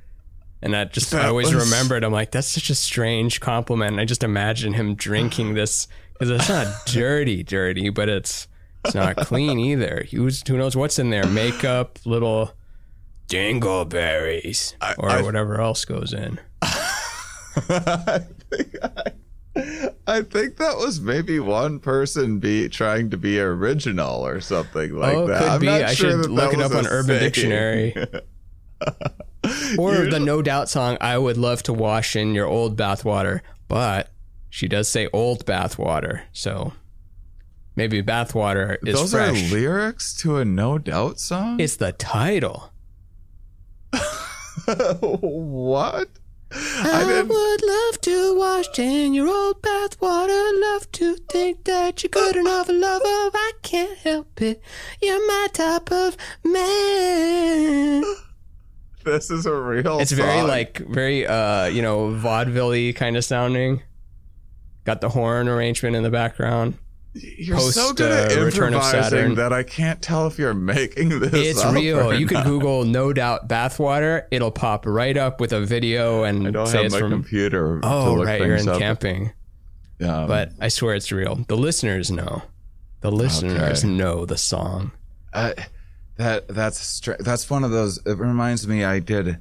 And 0.62 0.74
that 0.74 0.92
just 0.92 1.14
I 1.14 1.28
always 1.28 1.54
was- 1.54 1.66
remembered. 1.72 2.04
I'm 2.04 2.12
like, 2.12 2.32
that's 2.32 2.48
such 2.48 2.70
a 2.70 2.76
strange 2.76 3.40
compliment. 3.40 3.92
And 3.94 4.02
I 4.02 4.06
just 4.06 4.24
imagine 4.24 4.74
him 4.74 4.96
drinking 4.96 5.54
this 5.54 5.88
because 6.14 6.30
it's 6.32 6.50
not 6.50 6.68
dirty, 6.86 7.44
dirty, 7.44 7.90
but 7.90 8.10
it's 8.10 8.48
it's 8.86 8.94
not 8.96 9.16
clean 9.18 9.58
either. 9.60 10.06
Who's 10.12 10.46
who 10.48 10.58
knows 10.58 10.76
what's 10.76 11.00
in 11.00 11.10
there? 11.12 11.26
Makeup, 11.26 11.98
little 12.06 12.52
dingleberries, 13.30 14.74
or 14.98 15.10
I- 15.10 15.22
whatever 15.22 15.62
else 15.62 15.86
goes 15.86 16.14
in. 16.14 16.40
I 16.62 18.20
think 18.52 18.76
I, 18.84 19.12
I 19.56 20.22
think 20.22 20.58
that 20.58 20.78
was 20.78 21.02
maybe 21.02 21.40
one 21.40 21.80
person 21.80 22.40
be 22.40 22.70
trying 22.70 23.10
to 23.10 23.18
be 23.18 23.40
original 23.40 24.26
or 24.26 24.40
something 24.42 24.94
like 24.96 25.16
oh, 25.16 25.28
that. 25.28 25.40
could 25.40 25.48
I'm 25.50 25.60
be. 25.60 25.66
not 25.66 25.82
I 25.84 25.94
sure 25.94 26.12
should 26.12 26.24
that 26.24 26.32
look 26.32 26.52
that 26.52 26.60
it 26.60 26.64
up 26.64 26.72
on 26.74 26.88
Urban 26.88 27.08
saying. 27.08 27.20
Dictionary. 27.20 27.96
Or 29.78 30.06
the 30.06 30.20
No 30.20 30.42
Doubt 30.42 30.70
song, 30.70 30.98
I 31.00 31.18
would 31.18 31.38
love 31.38 31.64
to 31.64 31.74
wash 31.74 32.16
in 32.16 32.36
your 32.36 32.46
old 32.46 32.76
bathwater, 32.78 33.40
but 33.70 34.10
she 34.50 34.68
does 34.68 34.90
say 34.90 35.08
old 35.14 35.46
bathwater. 35.46 36.22
So 36.34 36.74
maybe 37.76 38.04
bathwater 38.04 38.78
is 38.86 38.96
Those 38.96 39.12
fresh. 39.12 39.30
are 39.52 39.54
lyrics 39.56 40.14
to 40.18 40.38
a 40.38 40.46
No 40.46 40.78
Doubt 40.78 41.20
song. 41.20 41.60
it's 41.60 41.78
the 41.78 41.94
title. 41.94 42.72
what? 45.00 46.10
I, 46.52 47.04
didn't- 47.08 47.30
would 47.30 47.62
love 47.64 48.02
to 48.02 48.38
wash 48.38 48.80
in 48.80 49.14
your 49.14 49.28
old 49.28 49.62
bathwater. 49.62 50.62
Love 50.62 50.92
to 50.94 51.16
think 51.16 51.66
that 51.66 52.02
you're 52.04 52.10
good 52.10 52.36
enough 52.36 52.70
a 52.70 52.74
lover. 52.74 53.04
I 53.06 53.52
can't 53.62 53.98
help 54.00 54.42
it. 54.42 54.62
You're 55.02 55.26
my 55.28 55.48
type 55.54 55.92
of 55.92 56.18
man. 56.44 58.04
this 59.04 59.30
is 59.30 59.46
a 59.46 59.54
real. 59.56 60.00
It's 60.00 60.12
very 60.12 60.42
like 60.42 60.80
very 60.80 61.28
uh 61.28 61.66
you 61.68 61.82
know 61.82 62.12
vaudeville 62.16 62.94
kind 62.94 63.16
of 63.18 63.24
sounding. 63.24 63.84
Got 64.86 65.02
the 65.02 65.10
horn 65.10 65.48
arrangement 65.48 65.96
in 65.96 66.04
the 66.04 66.10
background. 66.10 66.78
You're 67.38 67.60
so 67.60 67.94
good 67.94 68.12
at 68.12 68.32
uh, 68.38 68.46
improvising 68.46 69.36
that 69.36 69.52
I 69.54 69.64
can't 69.64 70.02
tell 70.02 70.28
if 70.28 70.38
you're 70.40 70.54
making 70.54 71.20
this. 71.20 71.34
It's 71.34 71.66
real. 71.66 72.14
You 72.14 72.26
not. 72.28 72.46
Google 72.46 72.86
"no 72.86 73.14
doubt 73.14 73.48
bathwater." 73.48 74.26
It'll 74.32 74.52
pop 74.52 74.86
right 74.86 75.16
up 75.18 75.40
with 75.40 75.52
a 75.54 75.62
video 75.62 76.24
and 76.24 76.48
I 76.48 76.52
don't 76.52 76.68
say 76.68 76.78
have 76.78 76.86
it's 76.88 76.94
my 76.94 77.00
from. 77.00 77.12
computer. 77.12 77.80
to 77.82 77.88
Oh 77.88 78.24
right, 78.24 78.40
you're 78.42 78.56
in 78.56 78.68
up. 78.70 78.80
camping. 78.80 79.32
Um, 80.02 80.28
But 80.28 80.52
I 80.62 80.70
swear 80.70 80.96
it's 80.96 81.12
real. 81.12 81.44
The 81.48 81.58
listeners 81.58 82.10
know. 82.10 82.44
The 83.02 83.12
listeners 83.12 83.84
Okay. 83.84 83.88
know 83.94 84.26
the 84.26 84.38
song. 84.38 84.92
Uh, 85.34 85.54
that 86.18 86.48
that's 86.48 86.80
str- 86.80 87.14
that's 87.20 87.50
one 87.50 87.64
of 87.64 87.72
those. 87.72 87.98
It 88.06 88.18
reminds 88.18 88.68
me. 88.68 88.84
I 88.84 89.00
did. 89.00 89.38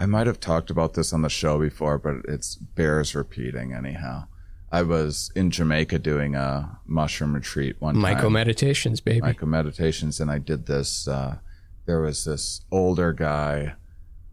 I 0.00 0.06
might 0.06 0.26
have 0.26 0.40
talked 0.40 0.70
about 0.70 0.94
this 0.94 1.12
on 1.12 1.22
the 1.22 1.28
show 1.28 1.58
before, 1.58 1.98
but 1.98 2.16
it's 2.26 2.56
bears 2.56 3.14
repeating 3.14 3.72
anyhow. 3.72 4.24
I 4.72 4.82
was 4.82 5.30
in 5.36 5.50
Jamaica 5.50 5.98
doing 5.98 6.34
a 6.34 6.78
mushroom 6.86 7.34
retreat 7.34 7.76
one 7.78 8.00
time. 8.00 8.16
Myco 8.16 8.32
meditations, 8.32 9.02
baby. 9.02 9.20
Myco 9.20 9.46
meditations, 9.46 10.18
and 10.18 10.30
I 10.30 10.38
did 10.38 10.64
this. 10.66 11.06
Uh, 11.06 11.38
there 11.84 12.00
was 12.00 12.24
this 12.24 12.62
older 12.70 13.12
guy 13.12 13.74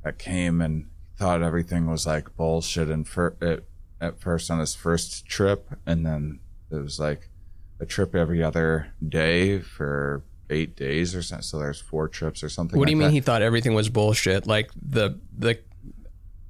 that 0.04 0.18
came 0.18 0.62
and 0.62 0.88
thought 1.18 1.44
everything 1.44 1.88
was 1.88 2.08
like 2.08 2.38
bullshit, 2.38 2.88
and 2.88 3.06
for 3.06 3.36
it 3.42 3.66
at 4.00 4.22
first 4.22 4.50
on 4.50 4.60
his 4.60 4.74
first 4.74 5.26
trip, 5.26 5.78
and 5.86 6.06
then 6.06 6.40
it 6.72 6.78
was 6.78 7.02
like 7.02 7.30
a 7.82 7.86
trip 7.86 8.16
every 8.16 8.42
other 8.42 8.94
day 9.06 9.60
for 9.60 10.24
eight 10.50 10.78
days 10.78 11.14
or 11.14 11.22
something. 11.22 11.44
So 11.44 11.60
there's 11.60 11.82
four 11.82 12.08
trips 12.08 12.44
or 12.44 12.50
something. 12.50 12.80
What 12.80 12.86
do 12.86 12.92
you 12.92 12.98
mean 12.98 13.10
that. 13.10 13.14
he 13.14 13.20
thought 13.20 13.42
everything 13.42 13.74
was 13.74 13.90
bullshit? 13.90 14.48
Like 14.48 14.72
the 14.82 15.20
the 15.38 15.60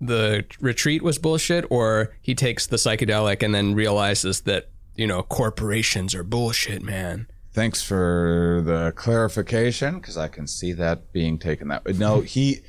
the 0.02 0.46
retreat 0.60 1.02
was 1.02 1.18
bullshit, 1.18 1.66
or 1.70 2.16
he 2.22 2.34
takes 2.36 2.68
the 2.68 2.78
psychedelic 2.78 3.44
and 3.44 3.54
then 3.54 3.74
realizes 3.76 4.42
that 4.42 4.70
you 4.96 5.08
know 5.08 5.24
corporations 5.24 6.14
are 6.16 6.24
bullshit, 6.24 6.82
man. 6.82 7.28
Thanks 7.52 7.82
for 7.84 8.62
the 8.66 8.92
clarification 8.96 10.00
because 10.00 10.18
I 10.18 10.28
can 10.28 10.48
see 10.48 10.72
that 10.74 11.12
being 11.12 11.38
taken 11.40 11.68
that 11.70 11.84
way. 11.86 11.94
No, 11.94 12.22
he 12.22 12.60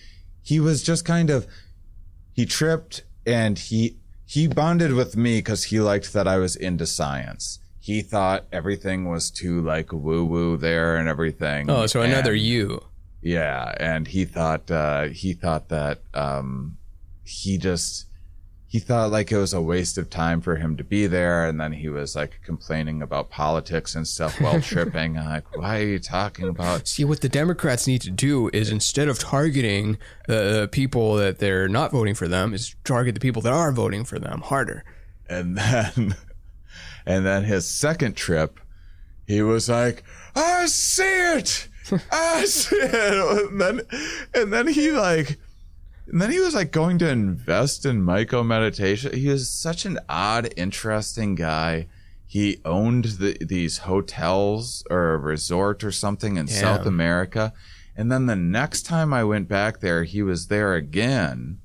he 0.43 0.59
was 0.61 0.83
just 0.83 1.05
kind 1.05 1.31
of 1.31 1.47
he 2.33 2.47
tripped 2.47 3.05
and 3.27 3.59
he 3.59 3.99
he 4.25 4.49
bonded 4.49 4.93
with 4.95 5.17
me 5.17 5.39
because 5.39 5.65
he 5.65 5.81
liked 5.81 6.13
that 6.13 6.27
I 6.27 6.39
was 6.39 6.57
into 6.57 6.87
science. 6.87 7.59
He 7.79 8.03
thought 8.03 8.47
everything 8.53 9.09
was 9.09 9.31
too 9.31 9.61
like 9.61 9.93
woo 9.93 10.25
woo 10.25 10.57
there 10.57 10.97
and 10.97 11.09
everything. 11.09 11.71
Oh, 11.71 11.87
so 11.87 12.03
another 12.03 12.33
And- 12.33 12.41
you. 12.43 12.81
yeah, 13.23 13.75
and 13.79 14.09
he 14.09 14.25
thought 14.25 14.71
uh, 14.71 15.09
he 15.09 15.33
thought 15.35 15.69
that 15.69 16.03
um, 16.15 16.79
he 17.31 17.57
just 17.59 18.07
he 18.71 18.79
thought 18.79 19.11
like 19.11 19.33
it 19.33 19.37
was 19.37 19.53
a 19.53 19.61
waste 19.61 19.99
of 19.99 20.09
time 20.09 20.41
for 20.41 20.55
him 20.55 20.77
to 20.77 20.85
be 20.85 21.09
there, 21.09 21.45
and 21.45 21.61
then 21.61 21.73
he 21.73 21.89
was 21.89 22.15
like 22.15 22.41
complaining 22.45 23.03
about 23.03 23.29
politics 23.29 23.97
and 23.97 24.07
stuff 24.07 24.41
while 24.41 24.61
tripping. 24.73 25.19
I'm 25.19 25.25
like, 25.27 25.57
why 25.57 25.81
are 25.81 25.87
you 25.87 25.99
talking 25.99 26.49
about? 26.49 26.87
See, 26.87 27.05
what 27.05 27.21
the 27.21 27.29
Democrats 27.29 27.89
need 27.89 28.01
to 28.03 28.13
do 28.13 28.49
is 28.53 28.71
instead 28.71 29.09
of 29.09 29.19
targeting 29.19 29.99
the 30.29 30.69
people 30.71 31.17
that 31.17 31.41
they're 31.41 31.69
not 31.69 31.91
voting 31.91 32.15
for 32.15 32.29
them, 32.29 32.55
is 32.55 32.77
target 32.85 33.15
the 33.15 33.21
people 33.21 33.43
that 33.43 33.53
are 33.53 33.73
voting 33.73 34.05
for 34.05 34.21
them 34.21 34.41
harder. 34.41 34.85
And 35.29 35.57
then, 35.57 36.15
and 37.05 37.27
then 37.27 37.43
his 37.43 37.67
second 37.67 38.15
trip, 38.15 38.61
he 39.27 39.43
was 39.43 39.69
like, 39.69 40.05
I 40.37 40.67
see 40.67 41.03
it, 41.03 41.69
I 42.13 42.45
see 42.45 42.77
it. 42.77 43.51
And 43.51 43.61
then, 43.61 43.81
and 44.33 44.53
then 44.53 44.69
he 44.69 44.93
like. 44.93 45.39
And 46.11 46.21
then 46.21 46.31
he 46.31 46.41
was 46.41 46.55
like 46.55 46.73
going 46.73 46.99
to 46.99 47.09
invest 47.09 47.87
in 47.87 48.03
Myco 48.03 48.45
meditation. 48.45 49.13
He 49.17 49.29
was 49.29 49.49
such 49.49 49.85
an 49.85 49.99
odd, 50.09 50.53
interesting 50.57 51.35
guy. 51.35 51.87
He 52.27 52.59
owned 52.65 53.05
the, 53.05 53.37
these 53.41 53.79
hotels 53.79 54.85
or 54.91 55.15
a 55.15 55.19
resort 55.19 55.83
or 55.85 55.93
something 55.93 56.37
in 56.37 56.47
South 56.47 56.87
America. 56.87 57.53
And 57.97 58.11
then 58.11 58.27
the 58.27 58.37
next 58.37 58.83
time 58.83 59.13
I 59.13 59.25
went 59.25 59.49
back 59.49 59.81
there, 59.81 60.05
he 60.05 60.23
was 60.23 60.47
there 60.49 60.75
again. 60.75 61.61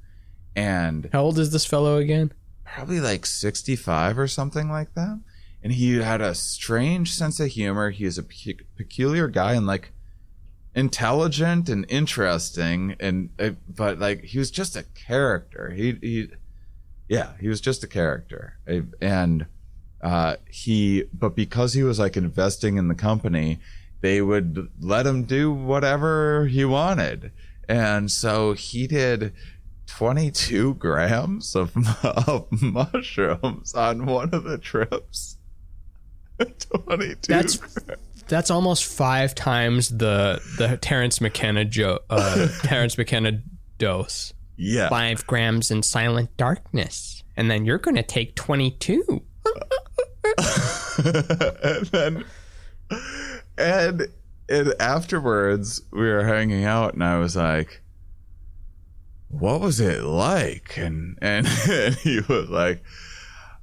And 0.55 1.09
How 1.11 1.21
old 1.21 1.39
is 1.39 1.51
this 1.51 1.65
fellow 1.65 1.97
again? 1.97 2.31
probably 2.63 2.99
like 2.99 3.25
65 3.25 4.19
or 4.19 4.27
something 4.27 4.69
like 4.69 4.93
that. 4.95 5.19
And 5.63 5.71
he 5.73 5.97
had 5.99 6.19
a 6.21 6.35
strange 6.35 7.13
sense 7.13 7.39
of 7.39 7.47
humor. 7.51 7.89
He 7.89 8.03
is 8.03 8.17
a 8.17 8.23
pe- 8.23 8.57
peculiar 8.75 9.27
guy 9.27 9.53
and 9.53 9.65
like 9.65 9.91
intelligent 10.75 11.69
and 11.69 11.85
interesting 11.89 12.95
and 12.99 13.29
uh, 13.39 13.51
but 13.67 13.97
like 13.97 14.23
he 14.23 14.37
was 14.37 14.51
just 14.51 14.75
a 14.75 14.83
character. 14.83 15.71
He 15.71 15.97
he 16.01 16.29
yeah, 17.07 17.33
he 17.39 17.47
was 17.47 17.61
just 17.61 17.83
a 17.83 17.87
character. 17.87 18.57
And 19.01 19.45
uh 20.01 20.35
he 20.49 21.05
but 21.13 21.35
because 21.35 21.73
he 21.73 21.83
was 21.83 21.97
like 21.97 22.17
investing 22.17 22.77
in 22.77 22.89
the 22.89 22.95
company, 22.95 23.59
they 24.01 24.21
would 24.21 24.69
let 24.79 25.07
him 25.07 25.23
do 25.23 25.51
whatever 25.51 26.47
he 26.47 26.65
wanted. 26.65 27.31
And 27.67 28.11
so 28.11 28.53
he 28.53 28.85
did 28.85 29.33
22 29.87 30.75
grams 30.75 31.55
of, 31.55 31.75
of 32.03 32.47
mushrooms 32.51 33.73
on 33.73 34.05
one 34.05 34.33
of 34.33 34.43
the 34.43 34.57
trips. 34.57 35.37
22. 36.37 37.15
That's 37.27 37.59
that's 38.27 38.49
almost 38.51 38.85
five 38.85 39.35
times 39.35 39.89
the 39.89 40.41
the 40.57 40.77
Terence 40.77 41.21
McKenna 41.21 41.65
jo- 41.65 41.99
uh, 42.09 42.47
Terence 42.63 42.97
McKenna 42.97 43.41
dose. 43.77 44.33
yeah. 44.57 44.89
Five 44.89 45.25
grams 45.27 45.71
in 45.71 45.83
silent 45.83 46.35
darkness, 46.37 47.23
and 47.35 47.49
then 47.51 47.65
you're 47.65 47.77
gonna 47.77 48.03
take 48.03 48.35
twenty 48.35 48.71
two. 48.71 49.23
and 51.03 51.85
then 51.87 52.25
and 53.57 54.07
and 54.49 54.73
afterwards 54.79 55.81
we 55.91 55.99
were 56.01 56.23
hanging 56.23 56.65
out 56.65 56.93
and 56.93 57.03
I 57.03 57.17
was 57.17 57.35
like 57.35 57.81
what 59.29 59.61
was 59.61 59.79
it 59.79 60.03
like 60.03 60.77
and 60.77 61.17
and, 61.21 61.47
and 61.69 61.95
he 61.95 62.21
was 62.21 62.49
like 62.49 62.83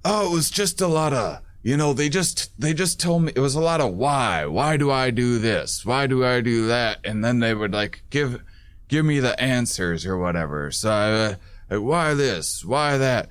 oh 0.04 0.30
it 0.30 0.32
was 0.32 0.50
just 0.50 0.80
a 0.80 0.86
lot 0.86 1.12
of 1.12 1.40
you 1.62 1.76
know 1.76 1.92
they 1.92 2.08
just 2.08 2.58
they 2.60 2.74
just 2.74 3.00
told 3.00 3.22
me 3.22 3.32
it 3.34 3.40
was 3.40 3.54
a 3.54 3.60
lot 3.60 3.80
of 3.80 3.94
why 3.94 4.46
why 4.46 4.76
do 4.76 4.90
I 4.90 5.10
do 5.10 5.38
this 5.38 5.84
why 5.86 6.06
do 6.06 6.24
I 6.24 6.40
do 6.40 6.66
that 6.66 6.98
and 7.04 7.24
then 7.24 7.38
they 7.40 7.54
would 7.54 7.72
like 7.72 8.02
give 8.10 8.42
give 8.88 9.04
me 9.04 9.20
the 9.20 9.38
answers 9.40 10.04
or 10.04 10.18
whatever 10.18 10.70
so 10.70 10.90
I, 10.90 11.26
like, 11.74 11.82
why 11.82 12.14
this 12.14 12.64
why 12.64 12.98
that 12.98 13.28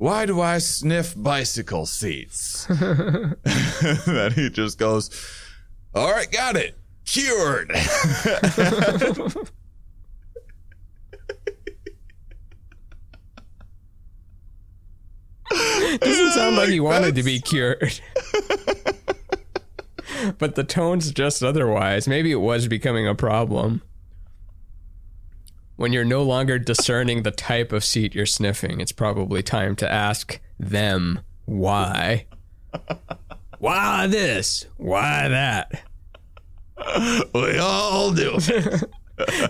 why 0.00 0.24
do 0.24 0.40
I 0.40 0.56
sniff 0.58 1.12
bicycle 1.14 1.84
seats? 1.84 2.64
then 2.70 4.32
he 4.32 4.48
just 4.48 4.78
goes, 4.78 5.10
All 5.94 6.10
right, 6.10 6.32
got 6.32 6.56
it. 6.56 6.78
Cured. 7.04 7.70
Doesn't 15.50 16.32
sound 16.32 16.56
like 16.56 16.68
he 16.68 16.80
wanted 16.80 17.14
to 17.16 17.22
be 17.22 17.40
cured. 17.40 18.00
but 20.38 20.54
the 20.54 20.64
tone's 20.64 21.10
just 21.12 21.42
otherwise. 21.42 22.06
Maybe 22.06 22.30
it 22.30 22.36
was 22.36 22.68
becoming 22.68 23.06
a 23.06 23.14
problem. 23.14 23.82
When 25.76 25.92
you're 25.92 26.04
no 26.04 26.22
longer 26.22 26.58
discerning 26.58 27.22
the 27.22 27.30
type 27.30 27.72
of 27.72 27.84
seat 27.84 28.14
you're 28.14 28.26
sniffing, 28.26 28.80
it's 28.80 28.92
probably 28.92 29.42
time 29.42 29.76
to 29.76 29.90
ask 29.90 30.38
them 30.58 31.20
why. 31.46 32.26
Why 33.58 34.06
this? 34.06 34.66
Why 34.76 35.28
that? 35.28 35.82
we 37.34 37.58
all 37.58 38.12
do. 38.12 38.38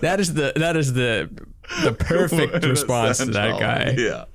That 0.01 0.19
is 0.19 0.33
the 0.33 0.51
that 0.57 0.75
is 0.75 0.91
the 0.91 1.29
the 1.81 1.93
perfect 1.99 2.65
response 2.65 3.19
to 3.19 3.25
that 3.31 3.57
guy. 3.57 3.95
Yeah. 3.97 4.25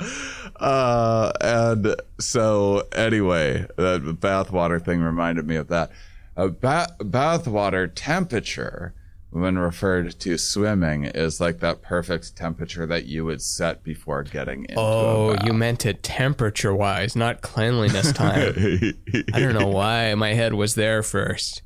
Uh, 0.60 1.32
and 1.40 1.94
so 2.18 2.82
anyway, 2.92 3.66
the 3.76 4.16
bathwater 4.20 4.82
thing 4.82 5.00
reminded 5.00 5.46
me 5.46 5.56
of 5.56 5.68
that. 5.68 5.90
Uh, 6.36 6.48
ba- 6.48 6.94
bathwater 7.00 7.90
temperature, 7.94 8.94
when 9.30 9.58
referred 9.58 10.18
to 10.20 10.38
swimming, 10.38 11.04
is 11.04 11.40
like 11.40 11.60
that 11.60 11.82
perfect 11.82 12.36
temperature 12.36 12.86
that 12.86 13.06
you 13.06 13.24
would 13.24 13.42
set 13.42 13.82
before 13.82 14.22
getting 14.22 14.62
into 14.64 14.74
Oh, 14.78 15.36
you 15.44 15.52
meant 15.52 15.84
it 15.86 16.02
temperature 16.02 16.74
wise, 16.74 17.16
not 17.16 17.40
cleanliness 17.42 18.12
time. 18.12 18.54
I 19.34 19.40
don't 19.40 19.54
know 19.58 19.68
why 19.68 20.14
my 20.14 20.34
head 20.34 20.54
was 20.54 20.74
there 20.74 21.02
first. 21.02 21.62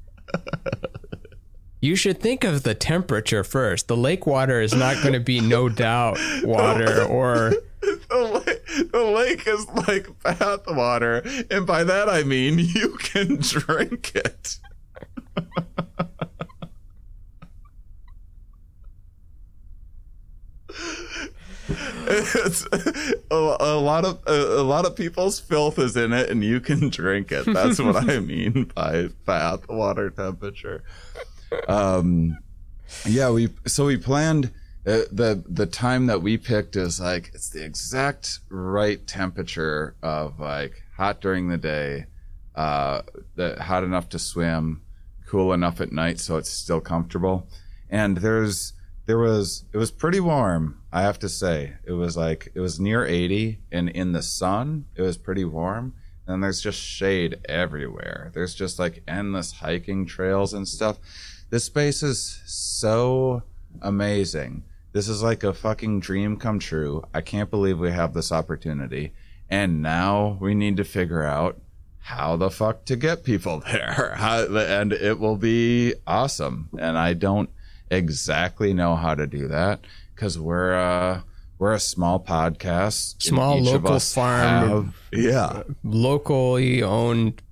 You 1.80 1.96
should 1.96 2.20
think 2.20 2.44
of 2.44 2.62
the 2.62 2.74
temperature 2.74 3.42
first. 3.42 3.88
The 3.88 3.96
lake 3.96 4.26
water 4.26 4.60
is 4.60 4.74
not 4.74 4.96
going 5.02 5.14
to 5.14 5.20
be 5.20 5.40
no 5.40 5.68
doubt 5.68 6.18
water 6.42 7.04
or 7.04 7.54
the, 7.80 8.42
lake, 8.46 8.92
the 8.92 9.04
lake 9.04 9.46
is 9.46 9.66
like 9.88 10.22
bath 10.22 10.66
water, 10.68 11.22
and 11.50 11.66
by 11.66 11.84
that 11.84 12.08
I 12.08 12.22
mean 12.22 12.58
you 12.58 12.96
can 12.98 13.36
drink 13.36 14.12
it. 14.14 14.58
it's 22.10 22.66
a, 23.30 23.56
a 23.60 23.78
lot 23.78 24.04
of 24.04 24.20
a, 24.26 24.60
a 24.60 24.64
lot 24.64 24.84
of 24.84 24.96
people's 24.96 25.38
filth 25.40 25.78
is 25.78 25.96
in 25.96 26.12
it, 26.12 26.30
and 26.30 26.42
you 26.44 26.60
can 26.60 26.88
drink 26.88 27.32
it. 27.32 27.46
That's 27.46 27.78
what 27.78 27.96
I 27.96 28.18
mean 28.20 28.70
by 28.74 29.08
bath 29.24 29.68
water 29.68 30.10
temperature. 30.10 30.82
Um, 31.68 32.38
yeah, 33.06 33.30
we 33.30 33.50
so 33.66 33.86
we 33.86 33.96
planned 33.96 34.50
uh, 34.90 35.04
the 35.12 35.44
the 35.48 35.66
time 35.66 36.06
that 36.06 36.22
we 36.22 36.36
picked 36.36 36.76
is 36.76 37.00
like 37.00 37.30
it's 37.34 37.50
the 37.50 37.64
exact 37.64 38.40
right 38.48 39.06
temperature 39.06 39.94
of 40.02 40.40
like 40.40 40.82
hot 40.96 41.20
during 41.20 41.48
the 41.48 41.58
day, 41.58 42.06
uh, 42.54 43.02
hot 43.38 43.84
enough 43.84 44.08
to 44.10 44.18
swim, 44.18 44.82
cool 45.26 45.52
enough 45.52 45.80
at 45.80 45.92
night 45.92 46.18
so 46.18 46.36
it's 46.36 46.50
still 46.50 46.80
comfortable. 46.80 47.46
And 47.88 48.18
there's 48.18 48.72
there 49.06 49.18
was 49.18 49.64
it 49.72 49.78
was 49.78 49.90
pretty 49.90 50.20
warm, 50.20 50.80
I 50.92 51.02
have 51.02 51.18
to 51.20 51.28
say. 51.28 51.74
It 51.84 51.92
was 51.92 52.16
like 52.16 52.50
it 52.54 52.60
was 52.60 52.80
near 52.80 53.04
80 53.04 53.60
and 53.70 53.88
in 53.88 54.12
the 54.12 54.22
sun 54.22 54.86
it 54.96 55.02
was 55.02 55.16
pretty 55.16 55.44
warm. 55.44 55.94
And 56.26 56.42
there's 56.42 56.60
just 56.60 56.78
shade 56.78 57.40
everywhere. 57.48 58.30
There's 58.34 58.54
just 58.54 58.78
like 58.78 59.02
endless 59.08 59.52
hiking 59.52 60.06
trails 60.06 60.54
and 60.54 60.66
stuff. 60.66 60.98
This 61.50 61.64
space 61.64 62.02
is 62.04 62.40
so 62.46 63.42
amazing. 63.82 64.62
This 64.92 65.08
is 65.08 65.22
like 65.22 65.44
a 65.44 65.52
fucking 65.54 66.00
dream 66.00 66.36
come 66.36 66.58
true. 66.58 67.04
I 67.14 67.20
can't 67.20 67.50
believe 67.50 67.78
we 67.78 67.92
have 67.92 68.12
this 68.12 68.32
opportunity. 68.32 69.12
And 69.48 69.82
now 69.82 70.36
we 70.40 70.54
need 70.54 70.76
to 70.78 70.84
figure 70.84 71.22
out 71.22 71.60
how 71.98 72.36
the 72.36 72.50
fuck 72.50 72.84
to 72.86 72.96
get 72.96 73.24
people 73.24 73.60
there. 73.72 74.14
How, 74.16 74.44
and 74.56 74.92
it 74.92 75.18
will 75.20 75.36
be 75.36 75.94
awesome. 76.06 76.68
And 76.78 76.98
I 76.98 77.12
don't 77.14 77.50
exactly 77.90 78.72
know 78.72 78.96
how 78.96 79.14
to 79.14 79.26
do 79.26 79.48
that 79.48 79.80
because 80.14 80.38
we're 80.38 80.74
uh 80.74 81.20
we're 81.58 81.72
a 81.74 81.80
small 81.80 82.18
podcast. 82.18 83.22
Small 83.22 83.60
local 83.60 84.00
farm. 84.00 84.68
have- 84.68 84.94
yeah. 85.12 85.62
locally 85.84 86.82
owned. 86.82 87.42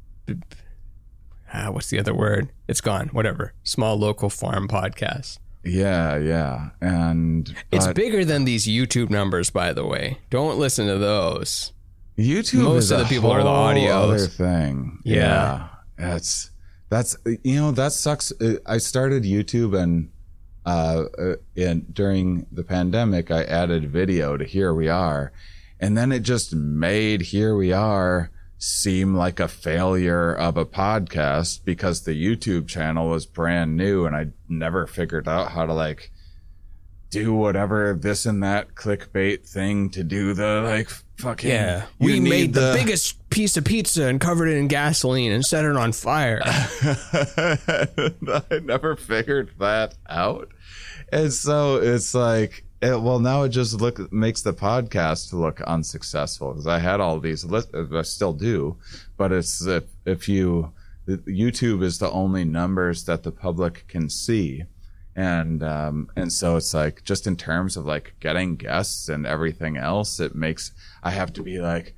Ah, 1.53 1.71
what's 1.71 1.91
the 1.91 1.99
other 1.99 2.15
word? 2.15 2.51
It's 2.67 2.81
gone. 2.81 3.09
Whatever. 3.09 3.53
Small 3.65 3.97
local 3.99 4.31
farm 4.31 4.67
podcast. 4.69 5.39
Yeah, 5.69 6.17
yeah. 6.17 6.71
And 6.81 7.55
It's 7.71 7.87
but 7.87 7.97
bigger 7.97 8.25
than 8.25 8.45
these 8.45 8.67
YouTube 8.67 9.11
numbers, 9.11 9.51
by 9.51 9.73
the 9.73 9.85
way. 9.85 10.19
Don't 10.31 10.59
listen 10.59 10.87
to 10.87 10.99
those. 10.99 11.73
YouTube 12.19 12.65
most 12.65 12.85
is 12.85 12.91
of 12.91 13.01
the 13.01 13.05
people 13.05 13.31
are 13.31 13.43
the 13.43 13.49
audios. 13.49 14.15
Other 14.15 14.27
thing. 14.27 15.01
Yeah. 15.05 15.69
That's 15.97 16.51
that's 16.91 17.17
you 17.45 17.57
know 17.57 17.71
that 17.73 17.93
sucks. 17.93 18.33
Uh, 18.41 18.57
I 18.67 18.79
started 18.79 19.25
YouTube 19.25 19.79
and 19.79 20.11
uh, 20.67 21.05
uh 21.19 21.37
in 21.55 21.87
during 21.93 22.47
the 22.51 22.65
pandemic 22.65 23.31
I 23.31 23.45
added 23.45 23.91
video 23.91 24.37
to 24.37 24.45
here 24.45 24.75
we 24.75 24.89
are 24.89 25.33
and 25.81 25.97
then 25.97 26.13
it 26.13 26.21
just 26.21 26.55
made 26.55 27.23
here 27.23 27.57
we 27.57 27.73
are 27.73 28.31
seem 28.59 29.15
like 29.15 29.39
a 29.39 29.49
failure 29.49 30.35
of 30.35 30.57
a 30.57 30.67
podcast 30.67 31.65
because 31.65 32.03
the 32.03 32.13
YouTube 32.13 32.67
channel 32.67 33.09
was 33.09 33.25
brand 33.25 33.77
new 33.77 34.05
and 34.05 34.17
I 34.17 34.29
never 34.49 34.87
figured 34.87 35.29
out 35.29 35.53
how 35.53 35.65
to 35.65 35.73
like 35.73 36.11
do 37.11 37.33
whatever 37.33 37.97
this 37.99 38.27
and 38.27 38.43
that 38.43 38.75
clickbait 38.75 39.49
thing 39.49 39.89
to 39.91 40.05
do 40.05 40.35
the 40.35 40.63
like 40.63 40.91
fucking 41.17 41.51
you 41.51 41.83
we 41.99 42.21
made 42.21 42.53
the, 42.53 42.73
biggest 42.77 43.17
piece 43.31 43.57
of 43.57 43.65
pizza 43.65 44.05
and 44.07 44.21
covered 44.21 44.49
it 44.49 44.57
in 44.57 44.69
gasoline 44.69 45.33
and 45.33 45.45
set 45.45 45.65
it 45.65 45.77
on 45.77 45.93
fire. 45.93 46.41
I 46.45 47.87
never 48.63 48.97
figured 48.97 49.53
that 49.59 49.95
out. 50.09 50.49
And 51.11 51.33
so 51.33 51.77
it's 51.77 52.15
like, 52.15 52.65
it, 52.81 53.01
well, 53.01 53.19
now 53.19 53.43
it 53.43 53.49
just 53.49 53.81
look 53.81 54.13
makes 54.13 54.43
the 54.43 54.53
podcast 54.53 55.33
look 55.33 55.61
unsuccessful 55.63 56.53
because 56.53 56.67
I 56.67 56.79
had 56.79 57.01
all 57.01 57.19
these, 57.19 57.45
li- 57.45 57.63
I 57.75 58.03
still 58.03 58.33
do, 58.33 58.77
but 59.17 59.33
it's 59.33 59.67
if, 59.67 59.85
if 60.05 60.29
you, 60.29 60.73
YouTube 61.09 61.83
is 61.83 61.99
the 61.99 62.11
only 62.11 62.45
numbers 62.45 63.05
that 63.07 63.23
the 63.23 63.33
public 63.33 63.87
can 63.89 64.09
see. 64.09 64.65
And, 65.17 65.65
um, 65.65 66.11
and 66.15 66.33
so 66.33 66.57
it's 66.57 66.73
like, 66.73 67.03
just 67.03 67.27
in 67.27 67.35
terms 67.35 67.77
of 67.77 67.85
like 67.85 68.15
getting 68.21 68.55
guests 68.55 69.09
and 69.09 69.27
everything 69.27 69.77
else, 69.77 70.21
it 70.21 70.37
makes, 70.37 70.71
I 71.03 71.11
have 71.11 71.33
to 71.33 71.43
be 71.43 71.59
like, 71.59 71.97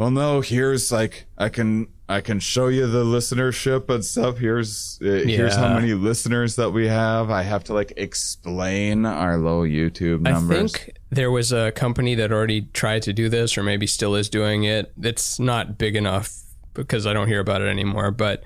well 0.00 0.10
no 0.10 0.40
here's 0.40 0.90
like 0.90 1.26
i 1.36 1.50
can 1.50 1.86
i 2.08 2.22
can 2.22 2.40
show 2.40 2.68
you 2.68 2.86
the 2.86 3.04
listenership 3.04 3.90
and 3.90 4.02
stuff 4.02 4.38
here's 4.38 4.98
uh, 5.02 5.22
here's 5.26 5.54
how 5.54 5.74
many 5.74 5.92
listeners 5.92 6.56
that 6.56 6.70
we 6.70 6.86
have 6.88 7.30
i 7.30 7.42
have 7.42 7.62
to 7.62 7.74
like 7.74 7.92
explain 7.98 9.04
our 9.04 9.36
low 9.36 9.62
youtube 9.62 10.22
numbers. 10.22 10.74
I 10.74 10.78
think 10.78 10.96
there 11.10 11.30
was 11.30 11.52
a 11.52 11.70
company 11.72 12.14
that 12.14 12.32
already 12.32 12.62
tried 12.72 13.02
to 13.02 13.12
do 13.12 13.28
this, 13.28 13.58
or 13.58 13.62
maybe 13.62 13.86
still 13.86 14.14
is 14.14 14.28
doing 14.28 14.64
it. 14.64 14.92
It's 15.02 15.38
not 15.38 15.76
big 15.76 15.96
enough 15.96 16.32
because 16.72 17.06
I 17.06 17.12
don't 17.12 17.26
hear 17.26 17.40
about 17.40 17.62
it 17.62 17.68
anymore. 17.68 18.12
But 18.12 18.44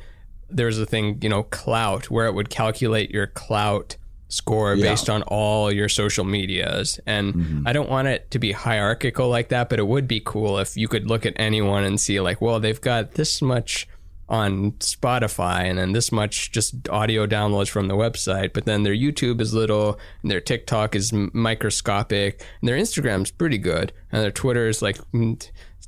there's 0.49 0.79
a 0.79 0.87
thing, 0.87 1.19
you 1.23 1.29
know, 1.29 1.43
clout, 1.43 2.11
where 2.11 2.27
it 2.27 2.33
would 2.33 2.49
calculate 2.49 3.11
your 3.11 3.27
clout 3.27 3.97
score 4.29 4.75
Yeah. 4.75 4.91
based 4.91 5.09
on 5.11 5.23
all 5.25 5.73
your 5.73 5.89
social 5.89 6.25
medias. 6.25 6.99
And 7.07 7.35
Mm-hmm. 7.35 7.69
I 7.69 7.73
don't 7.73 7.89
want 7.89 8.09
it 8.09 8.31
to 8.33 8.39
be 8.39 8.53
hierarchical 8.53 9.29
like 9.29 9.49
that, 9.51 9.69
but 9.69 9.79
it 9.79 9.87
would 9.87 10.09
be 10.09 10.21
cool 10.25 10.59
if 10.59 10.77
you 10.77 10.89
could 10.89 11.09
look 11.09 11.25
at 11.27 11.35
anyone 11.37 11.85
and 11.85 12.01
see, 12.01 12.21
like, 12.21 12.41
well, 12.41 12.59
they've 12.61 12.81
got 12.81 13.13
this 13.13 13.41
much 13.43 13.87
on 14.27 14.73
Spotify 14.81 15.65
and 15.69 15.79
then 15.79 15.93
this 15.93 16.11
much 16.11 16.51
just 16.51 16.89
audio 16.89 17.27
downloads 17.27 17.69
from 17.69 17.89
the 17.89 17.95
website. 17.95 18.55
But 18.55 18.65
then 18.65 18.83
their 18.83 18.95
YouTube 18.95 19.41
is 19.41 19.53
little 19.53 19.99
and 20.23 20.31
their 20.31 20.41
TikTok 20.41 20.97
is 20.97 21.13
microscopic 21.59 22.43
and 22.61 22.69
their 22.69 22.77
Instagram's 22.77 23.31
pretty 23.31 23.59
good 23.59 23.93
and 24.11 24.23
their 24.23 24.31
Twitter 24.31 24.67
is 24.69 24.83
like 24.83 24.99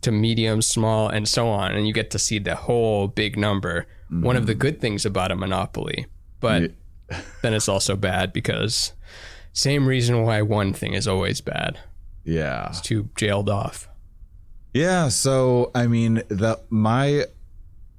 to 0.03 0.13
medium, 0.13 0.61
small, 0.63 1.09
and 1.09 1.27
so 1.27 1.49
on. 1.49 1.75
And 1.75 1.87
you 1.87 1.93
get 1.93 2.11
to 2.11 2.19
see 2.19 2.39
the 2.39 2.55
whole 2.55 3.09
big 3.09 3.37
number. 3.39 3.87
One 4.11 4.37
of 4.37 4.47
the 4.47 4.55
good 4.55 4.81
things 4.81 5.05
about 5.05 5.33
a 5.33 5.37
monopoly. 5.37 6.07
But 6.39 6.73
then 7.43 7.55
it's 7.55 7.69
also 7.69 7.97
bad 7.97 8.33
because 8.33 8.93
same 9.53 9.87
reason 9.87 10.23
why 10.23 10.43
one 10.43 10.73
thing 10.73 10.93
is 10.95 11.07
always 11.09 11.41
bad. 11.41 11.79
yeah 12.25 12.69
It's 12.69 12.81
too 12.81 13.09
jailed 13.17 13.49
off. 13.49 13.89
yeah 14.75 15.09
so 15.09 15.71
i 15.75 15.87
mean 15.87 16.23
the 16.29 16.59
my 16.69 17.25